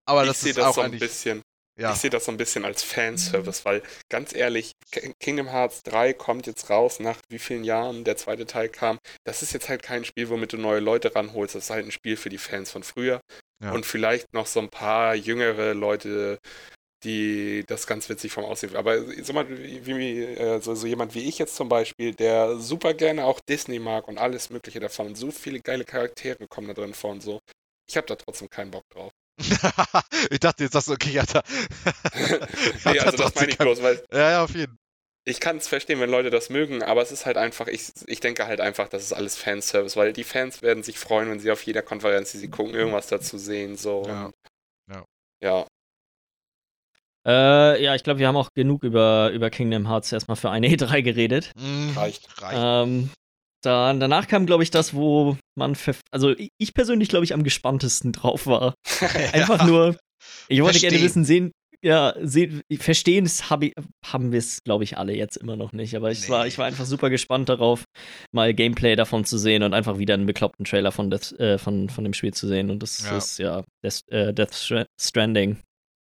Aber 0.06 0.22
ich 0.22 0.28
das 0.28 0.40
sehe 0.40 0.51
ist 0.51 0.59
das 0.59 0.66
auch 0.66 0.74
so 0.74 0.80
ein 0.80 0.98
bisschen. 0.98 1.42
Ja. 1.78 1.92
Ich 1.92 1.98
sehe 1.98 2.10
das 2.10 2.26
so 2.26 2.32
ein 2.32 2.36
bisschen 2.36 2.66
als 2.66 2.82
Fanservice, 2.82 3.64
weil 3.64 3.82
ganz 4.10 4.34
ehrlich, 4.34 4.74
Kingdom 5.18 5.48
Hearts 5.48 5.82
3 5.84 6.12
kommt 6.12 6.47
jetzt 6.47 6.68
raus, 6.68 7.01
nach 7.01 7.18
wie 7.30 7.38
vielen 7.38 7.64
Jahren 7.64 8.05
der 8.05 8.18
zweite 8.18 8.44
Teil 8.44 8.68
kam. 8.68 8.98
Das 9.24 9.42
ist 9.42 9.55
jetzt 9.55 9.70
halt 9.70 9.82
kein 9.82 10.05
Spiel, 10.05 10.28
womit 10.28 10.52
du 10.52 10.59
neue 10.59 10.80
Leute 10.80 11.14
ranholst. 11.14 11.55
Das 11.55 11.64
ist 11.64 11.70
halt 11.70 11.86
ein 11.86 11.92
Spiel 11.92 12.18
für 12.18 12.28
die 12.28 12.36
Fans 12.36 12.70
von 12.70 12.82
früher. 12.82 13.22
Ja. 13.62 13.72
Und 13.72 13.86
vielleicht 13.86 14.34
noch 14.34 14.47
so 14.47 14.60
ein 14.60 14.68
paar 14.68 15.14
jüngere 15.14 15.72
Leute, 15.72 16.38
die 17.05 17.64
das 17.66 17.86
ganz 17.86 18.09
witzig 18.09 18.32
vom 18.32 18.44
Aussehen. 18.44 18.77
Aber 18.77 18.98
so, 19.01 19.35
wie, 19.35 20.22
äh, 20.22 20.60
so, 20.60 20.74
so 20.74 20.86
jemand 20.86 21.14
wie 21.14 21.28
ich 21.28 21.39
jetzt 21.39 21.56
zum 21.56 21.68
Beispiel, 21.68 22.14
der 22.14 22.56
super 22.56 22.94
gerne 22.94 23.24
auch 23.24 23.40
Disney 23.40 23.78
mag 23.78 24.09
und 24.09 24.18
alles 24.18 24.51
Mögliche 24.51 24.81
davon. 24.81 25.09
Und 25.09 25.14
so 25.16 25.31
viele 25.31 25.60
geile 25.60 25.85
Charaktere 25.85 26.47
kommen 26.48 26.68
da 26.68 26.74
drin 26.74 26.94
vor 26.94 27.10
und 27.12 27.22
so. 27.22 27.40
Ich 27.89 27.97
habe 27.97 28.06
da 28.06 28.16
trotzdem 28.16 28.48
keinen 28.51 28.70
Bock 28.70 28.85
drauf. 28.90 29.12
ich 30.31 30.40
dachte 30.40 30.64
jetzt, 30.64 30.74
sagst 30.74 30.89
du, 30.89 30.93
okay, 30.93 31.12
ja, 31.12 31.24
da. 31.24 31.43
nee, 32.85 32.98
also 32.98 33.16
das 33.16 33.35
meine 33.35 33.51
ich 33.51 33.59
bloß, 33.59 33.82
weil 33.82 34.05
Ja, 34.12 34.31
ja, 34.31 34.44
auf 34.44 34.55
jeden 34.55 34.77
ich 35.24 35.40
kann 35.40 35.59
es 35.59 35.68
verstehen, 35.68 36.01
wenn 36.01 36.10
Leute 36.10 36.31
das 36.31 36.51
mögen, 36.51 36.82
aber 36.82 37.02
es 37.02 37.12
ist 37.12 37.27
halt 37.27 37.36
einfach, 37.36 37.68
ich, 37.68 37.93
ich 38.06 38.20
denke 38.20 38.47
halt 38.47 38.60
einfach, 38.60 38.89
das 38.89 39.02
ist 39.02 39.12
alles 39.12 39.36
Fanservice, 39.36 39.97
weil 39.97 40.12
die 40.12 40.24
Fans 40.24 40.62
werden 40.62 40.82
sich 40.82 40.98
freuen, 40.98 41.31
wenn 41.31 41.40
sie 41.40 41.51
auf 41.51 41.62
jeder 41.62 41.82
Konferenz, 41.82 42.32
die 42.32 42.39
sie 42.39 42.48
gucken, 42.48 42.74
irgendwas 42.74 43.06
dazu 43.09 43.36
sehen. 43.36 43.77
So. 43.77 44.05
Ja. 44.06 44.31
Ja. 44.90 45.05
ja. 45.43 45.66
Äh, 47.26 47.82
ja, 47.82 47.94
ich 47.94 48.02
glaube, 48.02 48.18
wir 48.18 48.28
haben 48.28 48.36
auch 48.36 48.48
genug 48.55 48.82
über, 48.82 49.30
über 49.32 49.51
Kingdom 49.51 49.86
Hearts 49.88 50.10
erstmal 50.12 50.36
für 50.36 50.51
eine 50.51 50.68
E3 50.70 51.02
geredet. 51.02 51.52
Mm, 51.56 51.90
Reicht. 51.97 52.28
Reicht. 52.42 52.59
Ähm, 52.62 53.10
dann, 53.62 54.01
danach 54.01 54.26
kam, 54.26 54.47
glaube 54.47 54.62
ich, 54.62 54.70
das, 54.70 54.94
wo 54.94 55.36
man, 55.55 55.76
also 56.10 56.30
ich, 56.30 56.48
ich 56.59 56.72
persönlich, 56.72 57.09
glaube 57.10 57.24
ich, 57.24 57.34
am 57.34 57.44
gespanntesten 57.44 58.12
drauf 58.12 58.47
war. 58.47 58.74
Einfach 59.32 59.60
Ja. 59.60 59.66
nur, 59.66 59.97
ich 60.48 60.62
wollte 60.62 60.80
gerne 60.80 61.01
wissen, 61.02 61.24
sehen, 61.24 61.52
ja, 61.82 62.14
sehen, 62.22 62.62
verstehen 62.78 63.26
hab 63.48 63.62
ich, 63.62 63.72
haben 64.05 64.32
wir 64.32 64.38
es, 64.38 64.59
glaube 64.64 64.84
ich, 64.84 64.97
alle 64.98 65.14
jetzt 65.14 65.36
immer 65.36 65.56
noch 65.56 65.72
nicht. 65.72 65.94
Aber 65.97 66.10
ich, 66.10 66.28
war, 66.30 66.42
Nee. 66.42 66.48
ich 66.48 66.59
war 66.59 66.66
einfach 66.66 66.84
super 66.86 67.09
gespannt 67.10 67.48
darauf, 67.51 67.84
mal 68.32 68.52
Gameplay 68.55 68.97
davon 68.97 69.24
zu 69.26 69.36
sehen 69.38 69.62
und 69.62 69.72
einfach 69.74 69.98
wieder 69.98 70.14
einen 70.14 70.26
bekloppten 70.26 70.64
Trailer 70.64 70.92
von, 70.92 71.10
Death, 71.10 71.32
äh, 71.38 71.56
von, 71.59 71.88
von 71.90 72.05
dem 72.05 72.12
Spiel 72.14 72.32
zu 72.34 72.48
sehen. 72.48 72.70
Und 72.70 72.82
das 72.82 73.02
Ja. 73.05 73.16
ist 73.16 73.38
ja 73.38 73.64
Death, 73.84 74.01
äh, 74.09 74.32
Death 74.34 74.52
Stra- 74.55 74.86
Stranding. 75.01 75.59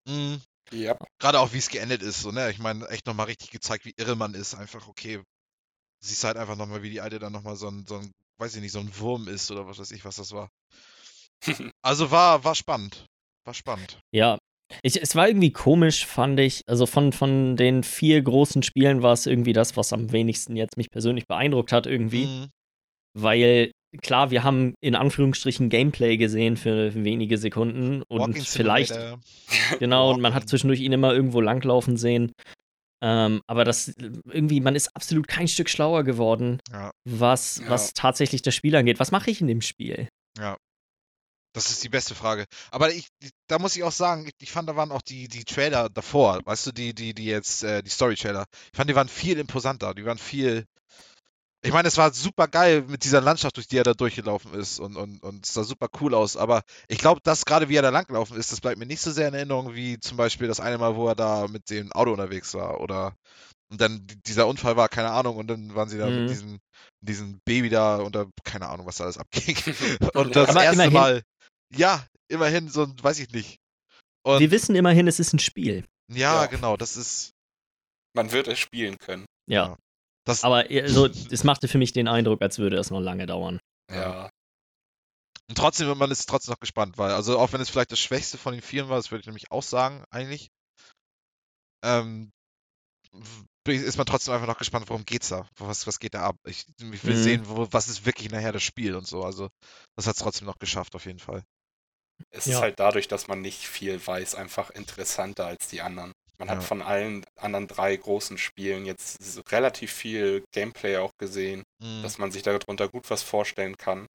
Mm. 0.08 0.36
Ja. 0.72 0.96
Gerade 1.18 1.40
auch, 1.40 1.52
wie 1.52 1.58
es 1.58 1.68
geendet 1.68 2.02
ist, 2.02 2.20
so, 2.20 2.30
ne? 2.30 2.50
Ich 2.50 2.58
meine, 2.58 2.88
echt 2.88 3.06
nochmal 3.06 3.26
richtig 3.26 3.50
gezeigt, 3.50 3.84
wie 3.84 3.94
irre 3.96 4.16
man 4.16 4.34
ist. 4.34 4.54
Einfach, 4.54 4.86
okay, 4.88 5.20
siehst 6.00 6.24
halt 6.24 6.36
einfach 6.36 6.56
nochmal, 6.56 6.82
wie 6.82 6.90
die 6.90 7.00
Alte 7.00 7.18
dann 7.18 7.32
nochmal 7.32 7.56
so 7.56 7.68
ein, 7.68 7.84
so 7.86 7.96
ein, 7.96 8.12
weiß 8.38 8.54
ich 8.54 8.62
nicht, 8.62 8.72
so 8.72 8.80
ein 8.80 8.98
Wurm 8.98 9.28
ist 9.28 9.50
oder 9.50 9.66
was 9.66 9.78
weiß 9.78 9.90
ich, 9.92 10.04
was 10.04 10.16
das 10.16 10.32
war. 10.32 10.50
Also 11.82 12.10
war, 12.10 12.44
war 12.44 12.54
spannend. 12.54 13.06
War 13.44 13.54
spannend. 13.54 13.98
Ja. 14.12 14.38
Ich, 14.82 15.00
es 15.00 15.16
war 15.16 15.26
irgendwie 15.26 15.52
komisch, 15.52 16.06
fand 16.06 16.38
ich. 16.38 16.62
Also 16.68 16.86
von, 16.86 17.12
von 17.12 17.56
den 17.56 17.82
vier 17.82 18.22
großen 18.22 18.62
Spielen 18.62 19.02
war 19.02 19.14
es 19.14 19.26
irgendwie 19.26 19.52
das, 19.52 19.76
was 19.76 19.92
am 19.92 20.12
wenigsten 20.12 20.54
jetzt 20.56 20.76
mich 20.76 20.90
persönlich 20.90 21.26
beeindruckt 21.26 21.72
hat, 21.72 21.86
irgendwie. 21.86 22.26
Mm. 22.26 22.50
Weil, 23.14 23.72
klar, 24.02 24.30
wir 24.30 24.44
haben 24.44 24.74
in 24.80 24.94
Anführungsstrichen 24.94 25.68
Gameplay 25.68 26.16
gesehen 26.16 26.56
für 26.56 26.94
wenige 26.94 27.38
Sekunden 27.38 28.02
und 28.02 28.20
Walking 28.20 28.42
vielleicht, 28.44 28.94
Simulator. 28.94 29.20
genau, 29.78 30.12
und 30.12 30.20
man 30.20 30.34
hat 30.34 30.48
zwischendurch 30.48 30.80
ihn 30.80 30.92
immer 30.92 31.12
irgendwo 31.12 31.40
langlaufen 31.40 31.96
sehen. 31.96 32.32
Ähm, 33.02 33.40
aber 33.46 33.64
das 33.64 33.94
irgendwie, 33.96 34.60
man 34.60 34.74
ist 34.76 34.94
absolut 34.94 35.26
kein 35.26 35.48
Stück 35.48 35.70
schlauer 35.70 36.04
geworden, 36.04 36.60
Ja, 36.70 36.90
was, 37.04 37.56
Ja. 37.58 37.70
was 37.70 37.94
tatsächlich 37.94 38.42
das 38.42 38.54
Spiel 38.54 38.76
angeht. 38.76 39.00
Was 39.00 39.10
mache 39.10 39.30
ich 39.30 39.40
in 39.40 39.46
dem 39.46 39.62
Spiel? 39.62 40.08
das 41.52 41.70
ist 41.70 41.82
die 41.82 41.88
beste 41.88 42.14
Frage. 42.14 42.44
Aber 42.70 42.92
ich, 42.92 43.08
da 43.48 43.58
muss 43.58 43.74
ich 43.74 43.82
auch 43.82 43.90
sagen, 43.92 44.24
ich, 44.26 44.34
ich 44.40 44.52
fand, 44.52 44.68
da 44.68 44.76
waren 44.76 44.92
auch 44.92 45.02
die, 45.02 45.26
die 45.26 45.44
Trailer 45.44 45.88
davor, 45.88 46.40
weißt 46.44 46.68
du, 46.68 46.72
die, 46.72 46.94
die, 46.94 47.12
die 47.12 47.24
jetzt, 47.24 47.64
äh, 47.64 47.82
die 47.82 47.90
Story-Trailer. 47.90 48.44
Ich 48.72 48.76
fand, 48.76 48.88
die 48.88 48.94
waren 48.94 49.08
viel 49.08 49.36
imposanter, 49.38 49.94
die 49.94 50.04
waren 50.04 50.18
viel, 50.18 50.64
Ich 51.62 51.72
meine, 51.72 51.88
es 51.88 51.98
war 51.98 52.12
super 52.14 52.48
geil 52.48 52.82
mit 52.88 53.04
dieser 53.04 53.20
Landschaft, 53.20 53.56
durch 53.56 53.66
die 53.68 53.76
er 53.76 53.84
da 53.84 53.92
durchgelaufen 53.92 54.54
ist 54.54 54.78
und, 54.80 54.96
und, 54.96 55.22
und 55.22 55.44
es 55.46 55.52
sah 55.52 55.62
super 55.62 55.88
cool 56.00 56.14
aus. 56.14 56.36
Aber 56.38 56.62
ich 56.88 56.98
glaube, 56.98 57.20
dass 57.22 57.44
gerade 57.44 57.68
wie 57.68 57.76
er 57.76 57.82
da 57.82 57.90
langgelaufen 57.90 58.36
ist, 58.38 58.50
das 58.50 58.60
bleibt 58.62 58.78
mir 58.78 58.86
nicht 58.86 59.02
so 59.02 59.10
sehr 59.10 59.28
in 59.28 59.34
Erinnerung 59.34 59.74
wie 59.74 60.00
zum 60.00 60.16
Beispiel 60.16 60.48
das 60.48 60.58
eine 60.60 60.78
Mal, 60.78 60.96
wo 60.96 61.06
er 61.08 61.14
da 61.14 61.48
mit 61.48 61.68
dem 61.68 61.92
Auto 61.92 62.12
unterwegs 62.12 62.54
war 62.54 62.80
oder 62.80 63.14
und 63.70 63.80
dann 63.80 64.04
dieser 64.26 64.48
Unfall 64.48 64.76
war, 64.76 64.88
keine 64.88 65.10
Ahnung, 65.12 65.36
und 65.36 65.46
dann 65.46 65.74
waren 65.76 65.88
sie 65.88 65.96
da 65.98 66.06
Mhm. 66.06 66.20
mit 66.22 66.30
diesem, 66.30 66.58
diesem 67.02 67.38
Baby 67.44 67.68
da 67.68 67.98
und 67.98 68.16
da, 68.16 68.26
keine 68.42 68.68
Ahnung, 68.68 68.84
was 68.86 68.96
da 68.96 69.04
alles 69.04 69.16
abging. 69.18 69.54
Und 70.14 70.34
das 70.34 70.48
Aber 70.48 70.64
erste 70.64 70.74
immerhin- 70.82 70.92
Mal, 70.92 71.22
ja, 71.76 72.04
immerhin 72.28 72.68
so 72.68 72.82
ein, 72.82 72.96
weiß 73.00 73.20
ich 73.20 73.30
nicht. 73.30 73.58
Und 74.26 74.40
Wir 74.40 74.50
wissen 74.50 74.74
immerhin, 74.74 75.06
es 75.06 75.20
ist 75.20 75.32
ein 75.34 75.38
Spiel. 75.38 75.84
ja, 76.12 76.42
Ja. 76.42 76.46
genau, 76.46 76.76
das 76.76 76.96
ist, 76.96 77.30
Man 78.16 78.32
wird 78.32 78.48
es 78.48 78.58
spielen 78.58 78.98
können. 78.98 79.24
Ja. 79.46 79.66
Ja. 79.66 79.76
Das, 80.30 80.44
Aber 80.44 80.64
also, 80.70 81.06
es 81.06 81.44
machte 81.44 81.68
für 81.68 81.78
mich 81.78 81.92
den 81.92 82.08
Eindruck, 82.08 82.40
als 82.42 82.58
würde 82.58 82.76
es 82.76 82.90
noch 82.90 83.00
lange 83.00 83.26
dauern. 83.26 83.58
Ja. 83.92 84.30
Und 85.48 85.58
trotzdem, 85.58 85.98
man 85.98 86.10
ist 86.10 86.28
trotzdem 86.28 86.52
noch 86.52 86.60
gespannt, 86.60 86.96
weil, 86.96 87.10
also 87.10 87.38
auch 87.38 87.52
wenn 87.52 87.60
es 87.60 87.68
vielleicht 87.68 87.90
das 87.90 87.98
Schwächste 87.98 88.38
von 88.38 88.52
den 88.52 88.62
Vieren 88.62 88.88
war, 88.88 88.96
das 88.96 89.10
würde 89.10 89.20
ich 89.20 89.26
nämlich 89.26 89.50
auch 89.50 89.64
sagen, 89.64 90.04
eigentlich, 90.10 90.48
ähm, 91.84 92.30
ist 93.66 93.96
man 93.98 94.06
trotzdem 94.06 94.34
einfach 94.34 94.46
noch 94.46 94.58
gespannt, 94.58 94.88
worum 94.88 95.04
geht's 95.04 95.28
da? 95.28 95.48
Was, 95.58 95.86
was 95.86 95.98
geht 95.98 96.14
da 96.14 96.22
ab? 96.22 96.36
Ich, 96.46 96.66
ich 96.78 97.04
will 97.04 97.16
Mhm. 97.16 97.22
sehen, 97.22 97.48
wo, 97.48 97.66
was 97.72 97.88
ist 97.88 98.06
wirklich 98.06 98.30
nachher 98.30 98.52
das 98.52 98.62
Spiel 98.62 98.94
und 98.94 99.06
so. 99.06 99.24
Also, 99.24 99.48
das 99.96 100.06
hat 100.06 100.16
es 100.16 100.22
trotzdem 100.22 100.46
noch 100.46 100.58
geschafft, 100.58 100.94
auf 100.94 101.06
jeden 101.06 101.18
Fall. 101.18 101.42
Es 102.30 102.46
Ja. 102.46 102.56
ist 102.56 102.62
halt 102.62 102.78
dadurch, 102.78 103.08
dass 103.08 103.26
man 103.28 103.40
nicht 103.40 103.66
viel 103.66 104.04
weiß, 104.04 104.34
einfach 104.36 104.70
interessanter 104.70 105.46
als 105.46 105.68
die 105.68 105.80
anderen. 105.80 106.12
Man 106.40 106.48
hat 106.48 106.58
Ja. 106.58 106.62
von 106.62 106.80
allen 106.80 107.24
anderen 107.36 107.68
drei 107.68 107.94
großen 107.94 108.38
Spielen 108.38 108.86
jetzt 108.86 109.18
relativ 109.52 109.92
viel 109.92 110.42
Gameplay 110.52 110.96
auch 110.96 111.12
gesehen, 111.18 111.62
Mhm. 111.82 112.02
dass 112.02 112.16
man 112.16 112.32
sich 112.32 112.42
darunter 112.42 112.88
gut 112.88 113.10
was 113.10 113.22
vorstellen 113.22 113.76
kann. 113.76 114.06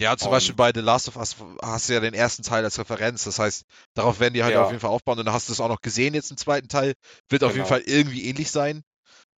Ja, 0.00 0.16
zum 0.16 0.28
Und- 0.28 0.32
Beispiel 0.32 0.54
bei 0.56 0.72
The 0.74 0.80
Last 0.80 1.08
of 1.08 1.16
Us 1.16 1.36
hast 1.62 1.88
du 1.88 1.92
ja 1.92 2.00
den 2.00 2.14
ersten 2.14 2.42
Teil 2.42 2.64
als 2.64 2.78
Referenz. 2.78 3.24
Das 3.24 3.38
heißt, 3.38 3.62
darauf 3.94 4.18
werden 4.18 4.34
die 4.34 4.42
halt 4.42 4.54
Ja. 4.54 4.64
auf 4.64 4.70
jeden 4.70 4.80
Fall 4.80 4.90
aufbauen. 4.90 5.18
Und 5.20 5.26
dann 5.26 5.34
hast 5.34 5.48
du 5.48 5.52
es 5.52 5.60
auch 5.60 5.68
noch 5.68 5.80
gesehen 5.82 6.14
jetzt 6.14 6.30
im 6.32 6.36
zweiten 6.36 6.68
Teil. 6.68 6.94
Wird 7.28 7.44
auf 7.44 7.50
jeden 7.52 7.64
Genau. 7.64 7.68
Fall 7.68 7.82
irgendwie 7.82 8.24
ähnlich 8.26 8.50
sein. 8.50 8.82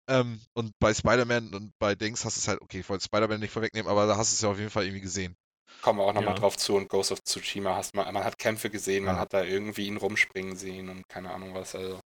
Ähm, 0.09 0.41
und 0.55 0.73
bei 0.81 0.95
Spider-Man 0.95 1.53
und 1.55 1.73
bei 1.79 1.95
Dings 1.95 2.25
hast 2.25 2.37
du 2.37 2.41
es 2.41 2.49
halt, 2.49 2.61
okay, 2.63 2.81
ich 2.81 2.89
wollte 2.89 3.05
Spider-Man 3.05 3.41
nicht 3.41 3.53
vorwegnehmen, 3.53 3.91
aber 3.91 4.07
da 4.07 4.17
hast 4.17 4.33
du 4.33 4.35
es 4.37 4.41
ja 4.41 4.49
auf 4.51 4.59
jeden 4.59 4.71
Fall 4.71 4.85
irgendwie 4.85 5.01
gesehen. 5.03 5.35
Kommen 5.83 5.99
wir 5.99 6.05
auch 6.05 6.15
nochmal 6.15 6.35
Ja. 6.35 6.39
drauf 6.41 6.57
zu 6.57 6.75
und 6.77 6.89
Ghost 6.89 7.13
of 7.13 7.23
Tsushima 7.25 7.75
hast 7.77 7.95
man, 7.95 8.13
man 8.15 8.25
hat 8.25 8.39
Kämpfe 8.39 8.71
gesehen, 8.71 9.05
man 9.05 9.17
Ja. 9.17 9.21
hat 9.21 9.33
da 9.35 9.43
irgendwie 9.45 9.87
ihn 9.87 9.97
rumspringen 9.99 10.57
sehen 10.57 10.89
und 10.89 11.09
keine 11.09 11.31
Ahnung 11.35 11.55
was. 11.55 11.75
Also 11.75 12.01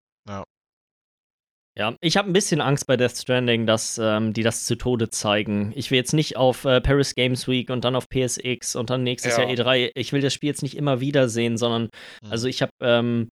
Ja, 1.77 1.95
ich 2.01 2.17
habe 2.17 2.27
ein 2.27 2.33
bisschen 2.33 2.59
Angst 2.59 2.87
bei 2.87 2.97
Death 2.97 3.17
Stranding, 3.17 3.67
dass 3.67 3.99
ähm, 4.01 4.33
die 4.33 4.41
das 4.41 4.65
zu 4.65 4.75
Tode 4.77 5.11
zeigen. 5.11 5.73
Ich 5.75 5.91
will 5.91 5.97
jetzt 5.97 6.13
nicht 6.13 6.35
auf 6.35 6.65
äh, 6.65 6.81
Paris 6.81 7.13
Games 7.13 7.47
Week 7.47 7.69
und 7.69 7.85
dann 7.85 7.95
auf 7.95 8.09
PSX 8.09 8.75
und 8.75 8.89
dann 8.89 9.03
nächstes 9.03 9.37
Ja. 9.37 9.43
Jahr 9.43 9.51
E3. 9.51 9.91
Ich 9.93 10.11
will 10.11 10.21
das 10.21 10.33
Spiel 10.33 10.49
jetzt 10.49 10.63
nicht 10.63 10.75
immer 10.75 11.01
wieder 11.01 11.29
sehen, 11.29 11.55
sondern 11.55 11.89
Mhm. 12.23 12.31
also 12.31 12.47
ich 12.47 12.63
habe, 12.63 12.71
ähm, 12.81 13.29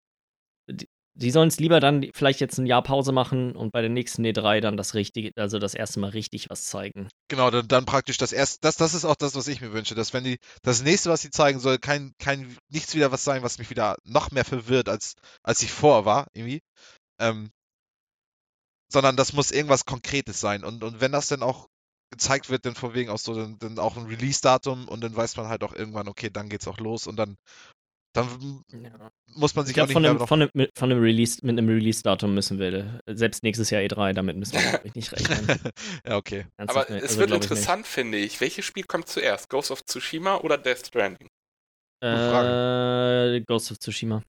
die 1.17 1.31
sollen 1.31 1.47
es 1.47 1.59
lieber 1.59 1.79
dann 1.79 2.09
vielleicht 2.13 2.41
jetzt 2.41 2.57
ein 2.57 2.65
Jahr 2.65 2.83
Pause 2.83 3.13
machen 3.13 3.55
und 3.55 3.71
bei 3.71 3.81
der 3.81 3.89
nächsten 3.89 4.25
E3 4.25 4.59
dann 4.59 4.75
das 4.75 4.93
richtige, 4.93 5.31
also 5.37 5.59
das 5.59 5.73
erste 5.73 5.99
Mal 6.01 6.09
richtig 6.09 6.49
was 6.49 6.65
zeigen. 6.65 7.07
Genau, 7.29 7.49
dann, 7.49 7.67
dann 7.67 7.85
praktisch 7.85 8.17
das 8.17 8.33
erste, 8.33 8.59
das, 8.61 8.75
das 8.75 8.93
ist 8.93 9.05
auch 9.05 9.15
das, 9.15 9.33
was 9.33 9.47
ich 9.47 9.61
mir 9.61 9.71
wünsche, 9.71 9.95
dass 9.95 10.13
wenn 10.13 10.25
die, 10.25 10.37
das 10.61 10.83
nächste, 10.83 11.09
was 11.09 11.21
sie 11.21 11.31
zeigen 11.31 11.59
soll, 11.59 11.77
kein, 11.77 12.13
kein, 12.19 12.57
nichts 12.69 12.95
wieder 12.95 13.13
was 13.13 13.23
sein, 13.23 13.43
was 13.43 13.57
mich 13.59 13.69
wieder 13.69 13.95
noch 14.03 14.31
mehr 14.31 14.45
verwirrt, 14.45 14.89
als, 14.89 15.15
als 15.41 15.61
ich 15.61 15.71
vorher 15.71 16.05
war, 16.05 16.27
irgendwie. 16.33 16.61
Ähm, 17.19 17.49
sondern 18.91 19.15
das 19.15 19.33
muss 19.33 19.51
irgendwas 19.51 19.85
Konkretes 19.85 20.39
sein. 20.39 20.63
Und, 20.65 20.83
und 20.83 20.99
wenn 20.99 21.13
das 21.13 21.27
dann 21.29 21.43
auch 21.43 21.67
gezeigt 22.11 22.49
wird, 22.49 22.65
dann 22.65 22.75
von 22.75 22.93
wegen 22.93 23.09
auch 23.09 23.17
so, 23.17 23.33
dann, 23.33 23.57
dann 23.59 23.79
auch 23.79 23.97
ein 23.97 24.05
Release-Datum 24.05 24.87
und 24.87 25.01
dann 25.01 25.15
weiß 25.15 25.37
man 25.37 25.47
halt 25.47 25.63
auch 25.63 25.73
irgendwann, 25.73 26.07
okay, 26.07 26.29
dann 26.29 26.49
geht's 26.49 26.67
auch 26.67 26.77
los 26.77 27.07
und 27.07 27.15
dann, 27.15 27.37
dann 28.15 28.27
muss 29.35 29.55
man 29.55 29.65
Ich 29.65 29.67
sich 29.67 29.73
auch 29.81 29.87
glaube, 29.87 29.87
nicht 29.87 29.93
von, 29.93 30.01
mehr 30.01 30.11
einem, 30.11 30.19
noch 30.19 30.27
von, 30.27 30.41
einem, 30.41 30.51
mit- 30.53 30.71
von 30.77 30.91
einem 30.91 31.01
Release, 31.01 31.39
mit 31.45 31.57
einem 31.57 31.67
Release-Datum 31.69 32.33
müssen 32.33 32.57
wir, 32.59 33.01
äh, 33.05 33.15
selbst 33.15 33.43
nächstes 33.43 33.69
Jahr 33.69 33.81
E3, 33.81 34.13
damit 34.13 34.37
müssen 34.37 34.53
wir, 34.53 34.61
glaube 34.61 34.87
ich, 34.87 34.95
nicht 34.95 35.11
rechnen. 35.11 35.47
ja, 36.07 36.17
okay. 36.17 36.45
Aber 36.57 36.87
Ernsthaft, 36.87 36.89
es 36.89 37.01
also 37.03 37.19
wird 37.19 37.29
ich 37.31 37.35
interessant, 37.35 37.85
finde 37.87 38.17
ich. 38.17 38.39
Welches 38.41 38.65
Spiel 38.65 38.83
kommt 38.85 39.07
zuerst? 39.07 39.49
Ghost 39.49 39.71
of 39.71 39.83
Tsushima 39.85 40.37
oder 40.37 40.57
Death 40.57 40.87
Stranding? 40.87 41.27
Äh, 42.01 43.41
Ghost 43.41 43.71
of 43.71 43.79
Tsushima. 43.79 44.23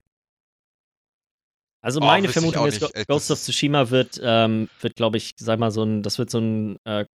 Also 1.83 2.01
Oh, 2.01 2.05
meine 2.05 2.27
ich 2.27 2.33
Vermutung 2.33 2.63
auch 2.63 2.67
ist, 2.67 2.81
nicht. 2.81 2.91
Go- 2.93 2.99
Ey, 2.99 3.05
Ghost 3.07 3.31
of 3.31 3.39
Tsushima 3.39 3.89
wird, 3.89 4.19
ähm, 4.21 4.69
wird 4.81 4.95
glaube 4.95 5.17
ich, 5.17 5.31
sag 5.37 5.59
mal 5.59 5.71
so 5.71 5.83
ein, 5.83 6.03
das 6.03 6.17
wird 6.17 6.29
so 6.29 6.39
ein, 6.39 6.77
äh, 6.85 7.05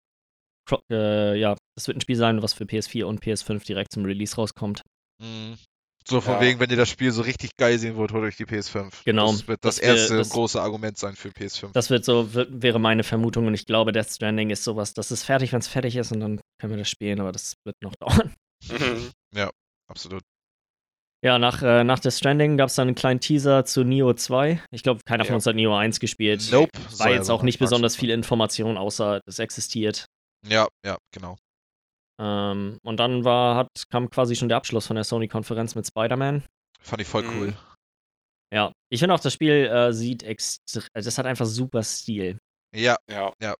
äh, 0.90 1.34
ja, 1.38 1.56
das 1.76 1.88
wird 1.88 1.98
ein 1.98 2.00
Spiel 2.00 2.16
sein, 2.16 2.42
was 2.42 2.52
für 2.54 2.64
PS4 2.64 3.04
und 3.06 3.20
PS5 3.22 3.64
direkt 3.66 3.92
zum 3.92 4.04
Release 4.04 4.36
rauskommt. 4.36 4.82
Mhm. 5.20 5.56
So 6.08 6.20
von 6.20 6.34
Ja. 6.34 6.40
wegen, 6.40 6.60
wenn 6.60 6.70
ihr 6.70 6.76
das 6.76 6.88
Spiel 6.88 7.12
so 7.12 7.22
richtig 7.22 7.56
geil 7.56 7.78
sehen 7.78 7.96
wollt, 7.96 8.12
holt 8.12 8.24
euch 8.24 8.36
die 8.36 8.44
PS5. 8.46 9.02
Genau. 9.04 9.30
Das 9.32 9.46
wird 9.48 9.64
das, 9.64 9.76
Das 9.76 9.84
erste 9.84 10.16
das- 10.16 10.30
große 10.30 10.60
Argument 10.60 10.98
sein 10.98 11.14
für 11.14 11.28
PS5. 11.30 11.72
Das 11.72 11.90
wird 11.90 12.04
so, 12.04 12.34
wird, 12.34 12.48
wäre 12.62 12.78
meine 12.80 13.04
Vermutung 13.04 13.46
und 13.46 13.54
ich 13.54 13.66
glaube, 13.66 13.92
Death 13.92 14.10
Stranding 14.10 14.50
ist 14.50 14.64
sowas, 14.64 14.94
das 14.94 15.10
ist 15.10 15.24
fertig, 15.24 15.52
wenn 15.52 15.60
es 15.60 15.68
fertig 15.68 15.96
ist 15.96 16.12
und 16.12 16.20
dann 16.20 16.40
können 16.60 16.72
wir 16.72 16.78
das 16.78 16.88
spielen, 16.90 17.20
aber 17.20 17.32
das 17.32 17.54
wird 17.64 17.76
noch 17.82 17.94
dauern. 18.00 18.34
Mhm. 18.70 19.10
Absolut. 19.90 20.22
Ja, 21.24 21.38
nach, 21.38 21.62
äh, 21.62 21.84
nach 21.84 22.00
Death 22.00 22.14
Stranding 22.14 22.56
gab 22.56 22.68
es 22.68 22.74
dann 22.74 22.88
einen 22.88 22.94
kleinen 22.96 23.20
Teaser 23.20 23.64
zu 23.64 23.84
Neo 23.84 24.12
2. 24.14 24.60
Ich 24.72 24.82
glaube, 24.82 25.00
keiner 25.04 25.24
von 25.24 25.32
Ja. 25.32 25.36
uns 25.36 25.46
hat 25.46 25.54
Neo 25.54 25.76
1 25.76 26.00
gespielt. 26.00 26.48
Nope. 26.50 26.70
War 26.98 27.10
ja 27.10 27.16
jetzt 27.16 27.30
auch 27.30 27.42
nicht 27.42 27.58
besonders 27.60 27.94
viel 27.94 28.10
Information, 28.10 28.76
außer 28.76 29.20
es 29.26 29.38
existiert. 29.38 30.06
Ja, 30.48 30.66
ja, 30.84 30.98
genau. 31.12 31.36
Ähm, 32.20 32.78
und 32.82 32.96
dann 32.98 33.24
war, 33.24 33.56
hat, 33.56 33.68
kam 33.90 34.10
quasi 34.10 34.36
schon 34.36 34.48
der 34.48 34.58
Abschluss 34.58 34.86
von 34.86 34.96
der 34.96 35.04
Sony-Konferenz 35.04 35.74
mit 35.74 35.86
Spider-Man. 35.86 36.44
Fand 36.80 37.02
ich 37.02 37.08
voll 37.08 37.22
Mhm. 37.22 37.38
cool. 37.38 37.54
Ja, 38.52 38.70
ich 38.90 39.00
finde 39.00 39.14
auch, 39.14 39.20
das 39.20 39.32
Spiel 39.32 39.66
äh, 39.66 39.92
sieht 39.92 40.22
extra, 40.24 40.82
das 40.92 41.16
hat 41.16 41.24
einfach 41.26 41.46
super 41.46 41.82
Stil. 41.82 42.38
Ja, 42.74 42.96
Ja, 43.08 43.54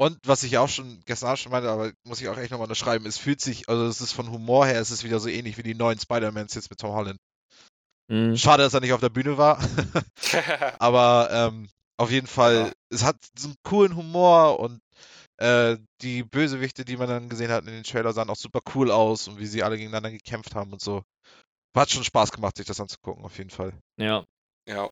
und 0.00 0.16
was 0.26 0.42
ich 0.44 0.58
auch 0.58 0.68
schon 0.68 1.00
gestern 1.06 1.36
schon 1.36 1.50
meinte, 1.52 1.68
aber 1.70 1.92
muss 2.04 2.20
ich 2.20 2.28
auch 2.28 2.36
echt 2.36 2.50
nochmal 2.52 2.66
unterschreiben, 2.66 3.04
es 3.06 3.18
fühlt 3.18 3.40
sich, 3.40 3.68
also 3.68 3.84
es 3.86 4.00
ist 4.00 4.12
von 4.12 4.30
Humor 4.30 4.66
her, 4.66 4.80
es 4.80 4.90
ist 4.92 5.02
wieder 5.04 5.18
so 5.20 5.28
ähnlich 5.28 5.56
wie 5.58 5.62
die 5.64 5.74
neuen 5.74 5.98
Spider-Mans 5.98 6.54
jetzt 6.54 6.70
mit 6.70 6.78
Tom 6.78 6.92
Holland. 6.92 7.18
Mhm. 8.08 8.36
Schade, 8.36 8.62
dass 8.62 8.74
er 8.74 8.80
nicht 8.80 8.92
auf 8.92 9.00
der 9.00 9.08
Bühne 9.08 9.38
war, 9.38 9.58
aber 10.78 11.28
ähm, 11.32 11.68
auf 11.96 12.10
jeden 12.10 12.26
Fall, 12.28 12.54
Ja. 12.66 12.72
es 12.90 13.04
hat 13.04 13.16
so 13.36 13.48
einen 13.48 13.56
coolen 13.64 13.96
Humor 13.96 14.60
und 14.60 14.80
äh, 15.38 15.78
die 16.02 16.22
Bösewichte, 16.24 16.84
die 16.84 16.96
man 16.96 17.08
dann 17.08 17.28
gesehen 17.28 17.50
hat 17.50 17.64
in 17.66 17.72
den 17.72 17.84
Trailer, 17.84 18.12
sahen 18.12 18.30
auch 18.30 18.36
super 18.36 18.60
cool 18.74 18.90
aus 18.90 19.28
und 19.28 19.38
wie 19.38 19.46
sie 19.46 19.62
alle 19.62 19.76
gegeneinander 19.76 20.10
gekämpft 20.10 20.54
haben 20.54 20.72
und 20.72 20.80
so. 20.80 21.02
Hat 21.76 21.90
schon 21.90 22.04
Spaß 22.04 22.32
gemacht, 22.32 22.56
sich 22.56 22.66
das 22.66 22.80
anzugucken, 22.80 23.24
auf 23.24 23.38
jeden 23.38 23.50
Fall. 23.50 23.72
Ja. 23.98 24.24
ja. 24.68 24.88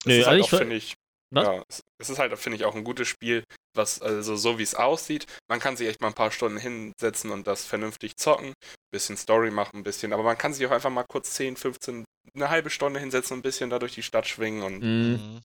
Es 0.00 0.06
Nö, 0.06 0.20
ist 0.20 0.26
also 0.26 0.42
halt 0.42 0.46
ver- 0.46 0.58
finde 0.58 0.76
ich, 0.76 0.94
Was? 1.30 1.44
ja, 1.44 1.64
es- 1.68 1.82
ist 2.10 2.18
halt, 2.18 2.38
finde 2.38 2.56
ich, 2.56 2.64
auch 2.64 2.74
ein 2.74 2.84
gutes 2.84 3.08
Spiel, 3.08 3.44
was, 3.74 4.00
also 4.00 4.36
so 4.36 4.58
wie 4.58 4.62
es 4.62 4.74
aussieht, 4.74 5.26
man 5.48 5.60
kann 5.60 5.76
sich 5.76 5.88
echt 5.88 6.00
mal 6.00 6.08
ein 6.08 6.14
paar 6.14 6.30
Stunden 6.30 6.58
hinsetzen 6.58 7.30
und 7.30 7.46
das 7.46 7.64
vernünftig 7.66 8.16
zocken, 8.16 8.52
bisschen 8.92 9.16
Story 9.16 9.50
machen, 9.50 9.78
ein 9.78 9.82
bisschen, 9.82 10.12
aber 10.12 10.22
man 10.22 10.38
kann 10.38 10.52
sich 10.54 10.66
auch 10.66 10.70
einfach 10.70 10.90
mal 10.90 11.04
kurz 11.04 11.32
10, 11.34 11.56
15, 11.56 12.04
eine 12.34 12.48
halbe 12.48 12.70
Stunde 12.70 13.00
hinsetzen 13.00 13.34
und 13.34 13.40
ein 13.40 13.42
bisschen 13.42 13.70
da 13.70 13.78
durch 13.78 13.94
die 13.94 14.02
Stadt 14.02 14.26
schwingen 14.26 14.62
und 14.62 14.80
Mhm. 14.80 15.12
Mhm. 15.14 15.40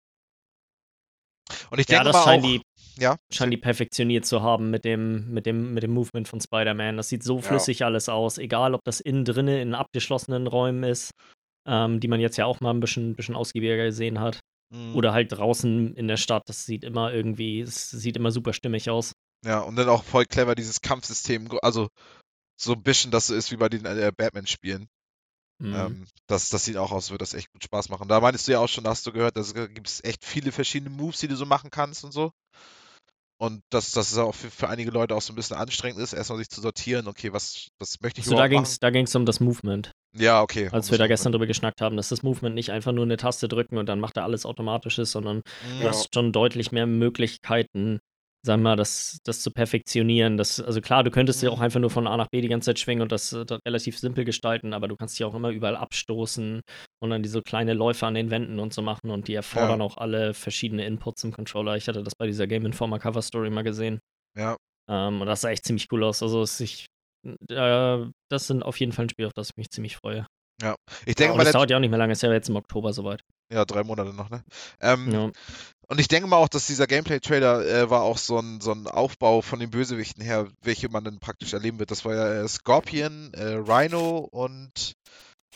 Und 1.70 1.80
ich 1.80 1.88
Ja, 1.88 1.98
denke 2.00 2.06
das 2.06 2.16
mal 2.16 2.24
scheinen 2.24 2.44
auch, 2.44 2.48
die, 2.48 2.62
ja, 2.98 3.18
scheinen 3.32 3.52
die 3.52 3.58
perfektioniert 3.58 4.26
zu 4.26 4.42
haben 4.42 4.70
mit 4.70 4.86
dem, 4.86 5.32
mit 5.32 5.46
dem, 5.46 5.74
mit 5.74 5.84
dem 5.84 5.92
Movement 5.94 6.28
von 6.28 6.42
Spider-Man. 6.42 6.98
Das 6.98 7.10
sieht 7.10 7.24
so 7.24 7.38
Ja. 7.38 7.42
flüssig 7.42 7.84
alles 7.84 8.10
aus, 8.10 8.38
egal 8.38 8.74
ob 8.74 8.82
das 8.84 9.00
innen 9.00 9.26
drinne 9.26 9.62
in 9.62 9.76
abgeschlossenen 9.76 10.48
Räumen 10.48 10.84
ist, 10.84 11.12
ähm, 11.68 12.00
die 12.00 12.08
man 12.08 12.20
jetzt 12.20 12.38
ja 12.38 12.46
auch 12.46 12.60
mal 12.62 12.72
ein 12.72 12.80
bisschen, 12.80 13.16
bisschen 13.16 13.36
ausgiebiger 13.36 13.78
gesehen 13.78 14.20
hat. 14.20 14.40
Mhm. 14.72 14.96
Oder 14.96 15.14
halt 15.14 15.32
draußen 15.32 15.96
in 15.96 16.08
der 16.08 16.18
Stadt. 16.18 16.44
Das 16.48 16.66
sieht 16.66 16.84
immer 16.84 17.14
irgendwie, 17.14 17.62
es 17.62 17.90
sieht 17.92 18.18
immer 18.18 18.32
super 18.32 18.54
stimmig 18.54 18.90
aus. 18.90 19.14
Ja, 19.46 19.60
und 19.60 19.76
dann 19.76 19.90
auch 19.90 20.04
voll 20.04 20.26
clever 20.26 20.56
dieses 20.56 20.82
Kampfsystem, 20.82 21.50
also 21.62 21.90
so 22.60 22.74
ein 22.74 22.82
bisschen, 22.82 23.12
dass 23.12 23.28
so 23.28 23.36
ist 23.36 23.52
wie 23.52 23.58
bei 23.58 23.70
den 23.70 23.86
äh, 23.86 24.12
Batman-Spielen. 24.16 24.88
Mhm. 25.60 25.74
Ähm, 25.74 26.08
das, 26.28 26.50
das 26.50 26.66
sieht 26.66 26.78
auch 26.78 26.92
aus, 26.92 27.12
wird 27.12 27.22
das 27.22 27.34
echt 27.34 27.52
gut 27.52 27.64
Spaß 27.64 27.90
machen. 27.90 28.08
Da 28.08 28.20
meinst 28.20 28.48
du 28.48 28.54
ja 28.54 28.60
auch 28.60 28.68
schon, 28.68 28.88
hast 28.88 29.06
du 29.06 29.12
gehört, 29.12 29.38
da 29.38 29.44
gibt 29.68 29.88
es 29.88 30.04
echt 30.04 30.26
viele 30.26 30.52
verschiedene 30.52 30.90
Moves, 30.90 31.20
die 31.20 31.28
du 31.28 31.36
so 31.36 31.46
machen 31.46 31.70
kannst 31.70 32.04
und 32.04 32.12
so. 32.12 32.32
Und 33.38 33.62
dass 33.70 33.92
das 33.92 34.18
auch 34.18 34.34
für, 34.34 34.50
für 34.50 34.70
einige 34.70 34.92
Leute 34.92 35.14
auch 35.16 35.22
so 35.22 35.34
ein 35.34 35.36
bisschen 35.36 35.58
anstrengend 35.58 36.00
ist, 36.02 36.14
erstmal 36.14 36.40
sich 36.40 36.50
zu 36.50 36.62
sortieren, 36.62 37.08
okay, 37.08 37.34
was, 37.34 37.68
was 37.80 38.00
möchte 38.02 38.22
ich 38.22 38.26
Also 38.28 38.36
da 38.38 38.46
überhaupt 38.46 38.52
ging 38.52 38.62
es 38.62 38.80
da 38.80 38.90
ging's 38.92 39.16
um 39.16 39.26
das 39.26 39.40
Movement. 39.42 39.88
machen? 39.88 40.24
Ja, 40.24 40.42
okay. 40.42 40.70
Als 40.72 40.88
um 40.88 40.92
wir 40.92 40.98
da 40.98 41.08
gestern 41.08 41.34
drüber 41.34 41.46
geschnackt 41.48 41.82
haben, 41.82 41.98
dass 41.98 42.08
das 42.10 42.24
Movement 42.24 42.56
nicht 42.56 42.72
einfach 42.72 42.94
nur 42.94 43.04
eine 43.04 43.18
Taste 43.18 43.50
drücken 43.50 43.78
und 43.78 43.88
dann 43.88 44.00
macht 44.00 44.16
er 44.16 44.24
alles 44.24 44.46
automatisch 44.46 44.98
ist, 45.00 45.12
sondern 45.12 45.38
Mhm. 45.38 45.42
du 45.80 45.84
Ja. 45.84 45.90
hast 45.90 46.14
schon 46.14 46.32
deutlich 46.32 46.72
mehr 46.72 46.88
Möglichkeiten, 46.88 48.00
sagen 48.46 48.62
wir 48.62 48.70
mal, 48.70 48.76
das, 48.76 49.18
das 49.24 49.42
zu 49.42 49.52
perfektionieren. 49.52 50.38
Das, 50.38 50.60
also 50.62 50.80
klar, 50.82 51.04
du 51.04 51.12
könntest 51.12 51.42
ja 51.44 51.50
auch 51.50 51.58
Mhm. 51.58 51.64
einfach 51.64 51.80
nur 51.80 51.90
von 51.90 52.08
A 52.08 52.16
nach 52.16 52.28
B 52.30 52.42
die 52.42 52.48
ganze 52.48 52.68
Zeit 52.68 52.80
schwingen 52.80 53.02
und 53.02 53.12
das, 53.12 53.34
äh, 53.34 53.46
das 53.46 53.60
relativ 53.68 53.98
simpel 53.98 54.24
gestalten, 54.24 54.74
aber 54.74 54.88
du 54.88 54.96
kannst 54.96 55.18
dich 55.20 55.26
auch 55.26 55.34
immer 55.36 55.50
überall 55.50 55.76
abstoßen 55.76 56.62
und 57.02 57.10
dann 57.10 57.24
diese 57.24 57.42
kleine 57.42 57.74
Läufe 57.74 58.06
an 58.06 58.14
den 58.14 58.30
Wänden 58.32 58.60
und 58.60 58.74
so 58.74 58.82
machen 58.82 59.10
und 59.12 59.28
die 59.28 59.34
erfordern 59.36 59.82
auch 59.82 59.98
alle 59.98 60.34
verschiedene 60.34 60.86
Inputs 60.86 61.24
im 61.24 61.32
Controller. 61.32 61.76
Ich 61.76 61.88
hatte 61.88 62.04
das 62.04 62.16
bei 62.16 62.28
dieser 62.28 62.48
Game 62.48 62.66
Informer 62.66 63.00
Cover 63.00 63.22
Story 63.22 63.50
mal 63.50 63.64
gesehen. 63.64 64.00
Ja. 64.38 64.56
Ähm, 64.90 65.22
und 65.22 65.28
das 65.28 65.42
sah 65.42 65.50
echt 65.50 65.66
ziemlich 65.66 65.88
cool 65.92 66.04
aus. 66.04 66.22
Also 66.22 66.42
es- 66.44 66.60
ich, 66.60 66.86
äh, 67.50 68.06
das 68.30 68.48
sind 68.48 68.64
auf 68.64 68.80
jeden 68.80 68.92
Fall 68.92 69.06
ein 69.06 69.10
Spiel, 69.10 69.26
auf 69.26 69.34
das 69.34 69.50
ich 69.50 69.58
mich 69.58 69.70
ziemlich 69.70 69.98
freue. 69.98 70.28
Ich 71.06 71.16
denke 71.16 71.34
und 71.34 71.38
mal, 71.38 71.44
der, 71.44 71.54
dauert 71.54 71.70
ja 71.70 71.78
auch 71.78 71.82
nicht 71.82 71.90
mehr 71.90 72.00
lange, 72.00 72.14
es 72.14 72.20
ist 72.20 72.22
ja 72.22 72.32
jetzt 72.32 72.48
im 72.50 72.56
Oktober 72.56 72.94
soweit. 72.94 73.22
ja, 73.52 73.66
drei 73.66 73.84
Monate 73.84 74.14
noch, 74.14 74.30
ne? 74.30 74.44
Ähm, 74.80 75.12
Ja. 75.12 75.32
Und 75.88 76.00
ich 76.00 76.08
denke 76.08 76.28
mal 76.28 76.38
auch, 76.38 76.48
dass 76.48 76.68
dieser 76.68 76.88
Gameplay-Trailer 76.88 77.66
äh, 77.66 77.90
war 77.90 78.02
auch 78.02 78.18
so 78.18 78.40
ein, 78.40 78.60
so 78.60 78.72
ein 78.72 78.88
Aufbau 78.88 79.42
von 79.42 79.60
den 79.60 79.70
Bösewichten 79.70 80.24
her, 80.24 80.48
welche 80.62 80.90
man 80.90 81.04
dann 81.04 81.20
praktisch 81.20 81.54
erleben 81.54 81.80
wird. 81.80 81.92
Das 81.92 82.06
war 82.06 82.16
ja 82.16 82.44
äh, 82.44 82.48
Scorpion, 82.48 83.34
äh, 83.34 83.54
Rhino 83.56 84.28
und 84.32 84.96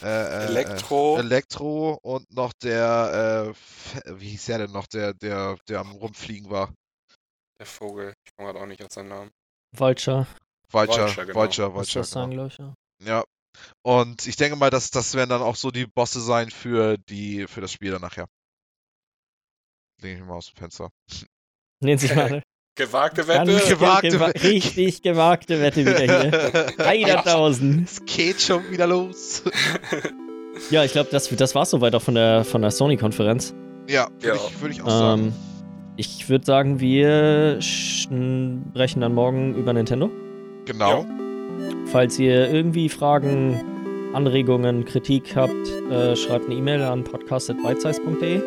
äh, 0.01 0.05
äh, 0.05 0.45
Elektro. 0.47 1.17
Äh, 1.17 1.19
Elektro 1.21 1.99
und 2.01 2.31
noch 2.31 2.53
der, 2.61 3.53
äh, 4.05 4.11
wie 4.19 4.29
hieß 4.29 4.45
der 4.45 4.59
denn 4.59 4.71
noch, 4.71 4.87
der, 4.87 5.13
der, 5.13 5.57
der 5.67 5.79
am 5.79 5.91
Rumfliegen 5.91 6.49
war? 6.49 6.73
Der 7.59 7.65
Vogel. 7.65 8.13
Ich 8.25 8.31
komme 8.35 8.51
gerade 8.51 8.63
auch 8.63 8.67
nicht 8.67 8.83
auf 8.83 8.91
seinen 8.91 9.09
Namen. 9.09 9.31
Vulture, 9.75 10.27
Vulture, 10.71 11.07
Vulture, 11.07 11.25
genau. 11.25 11.39
Vulture, 11.39 11.73
Vulture. 11.73 12.01
das 12.01 12.13
genau. 12.13 12.29
glaube 12.29 12.47
ich. 12.47 12.57
Ja. 12.57 12.73
Ja. 13.03 13.23
Und 13.83 14.27
ich 14.27 14.35
denke 14.35 14.55
mal, 14.55 14.69
dass 14.69 14.91
das 14.91 15.15
werden 15.15 15.29
dann 15.29 15.41
auch 15.41 15.55
so 15.55 15.71
die 15.71 15.85
Bosse 15.85 16.21
sein 16.21 16.49
für 16.51 16.97
die, 16.97 17.47
für 17.47 17.61
das 17.61 17.71
Spiel 17.71 17.91
dann 17.91 18.01
nachher. 18.01 18.27
Lege 20.01 20.19
ich 20.19 20.25
mal 20.25 20.35
aus 20.35 20.47
dem 20.51 20.55
Fenster. 20.57 20.89
Nehmen 21.81 21.97
Sie 21.97 22.13
mal. 22.13 22.41
Gewagte 22.75 23.25
Ganz 23.25 23.49
Wette. 23.49 23.75
Gewagte 23.75 24.07
gewa 24.09 24.27
Wette. 24.27 24.43
richtig 24.43 25.01
gewagte 25.01 25.59
Wette 25.61 25.85
wieder 25.85 25.99
hier. 25.99 26.67
Einer 26.85 27.21
tausend. 27.23 27.89
Es 27.89 28.05
geht 28.05 28.41
schon 28.41 28.69
wieder 28.71 28.87
los. 28.87 29.43
Ja, 30.71 30.83
ich 30.83 30.91
glaube, 30.91 31.07
das, 31.09 31.29
das 31.29 31.55
war 31.55 31.65
soweit 31.65 31.95
auch 31.95 32.01
von 32.01 32.15
der, 32.15 32.43
von 32.43 32.61
der 32.61 32.71
Sony-Konferenz. 32.71 33.53
Ja, 33.87 34.09
würde 34.19 34.27
Ja. 34.27 34.35
ich, 34.35 34.61
würd 34.61 34.71
ich 34.73 34.81
auch 34.81 34.89
sagen. 34.89 35.21
Ähm, 35.27 35.33
ich 35.95 36.27
würde 36.27 36.45
sagen, 36.45 36.81
wir 36.81 37.61
sprechen 37.61 38.99
dann 38.99 39.13
morgen 39.13 39.55
über 39.55 39.71
Nintendo. 39.71 40.09
Genau. 40.65 41.05
Falls 41.85 42.19
ihr 42.19 42.51
irgendwie 42.51 42.89
Fragen, 42.89 43.61
Anregungen, 44.13 44.83
Kritik 44.83 45.33
habt, 45.33 45.53
äh, 45.89 46.17
schreibt 46.17 46.47
eine 46.47 46.55
E-Mail 46.55 46.81
an 46.81 47.05
podcast.bitesize.de. 47.05 48.41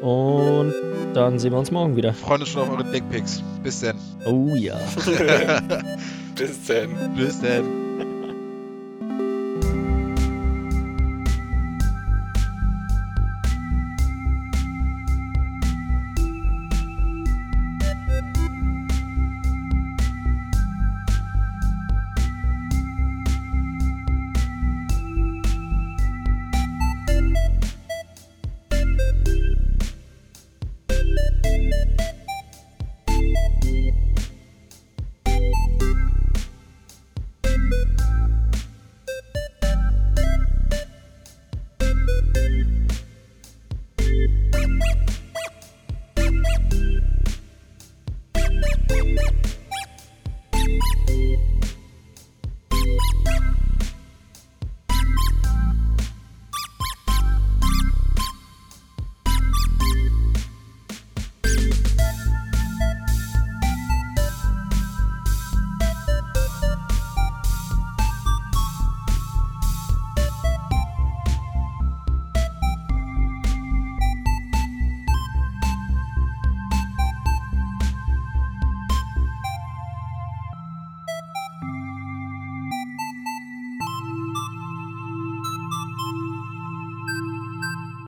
und 0.00 0.74
dann 1.14 1.38
sehen 1.38 1.52
wir 1.52 1.58
uns 1.58 1.70
morgen 1.70 1.96
wieder. 1.96 2.12
Freuen 2.12 2.40
uns 2.40 2.50
schon 2.50 2.62
auf 2.62 2.70
eure 2.70 2.84
Dickpics. 2.84 3.42
Bis 3.62 3.80
dann. 3.80 3.96
Oh 4.24 4.54
ja. 4.54 4.78
Bis 6.36 6.64
denn. 6.66 6.90
Bis 7.16 7.40
dann. 7.40 7.79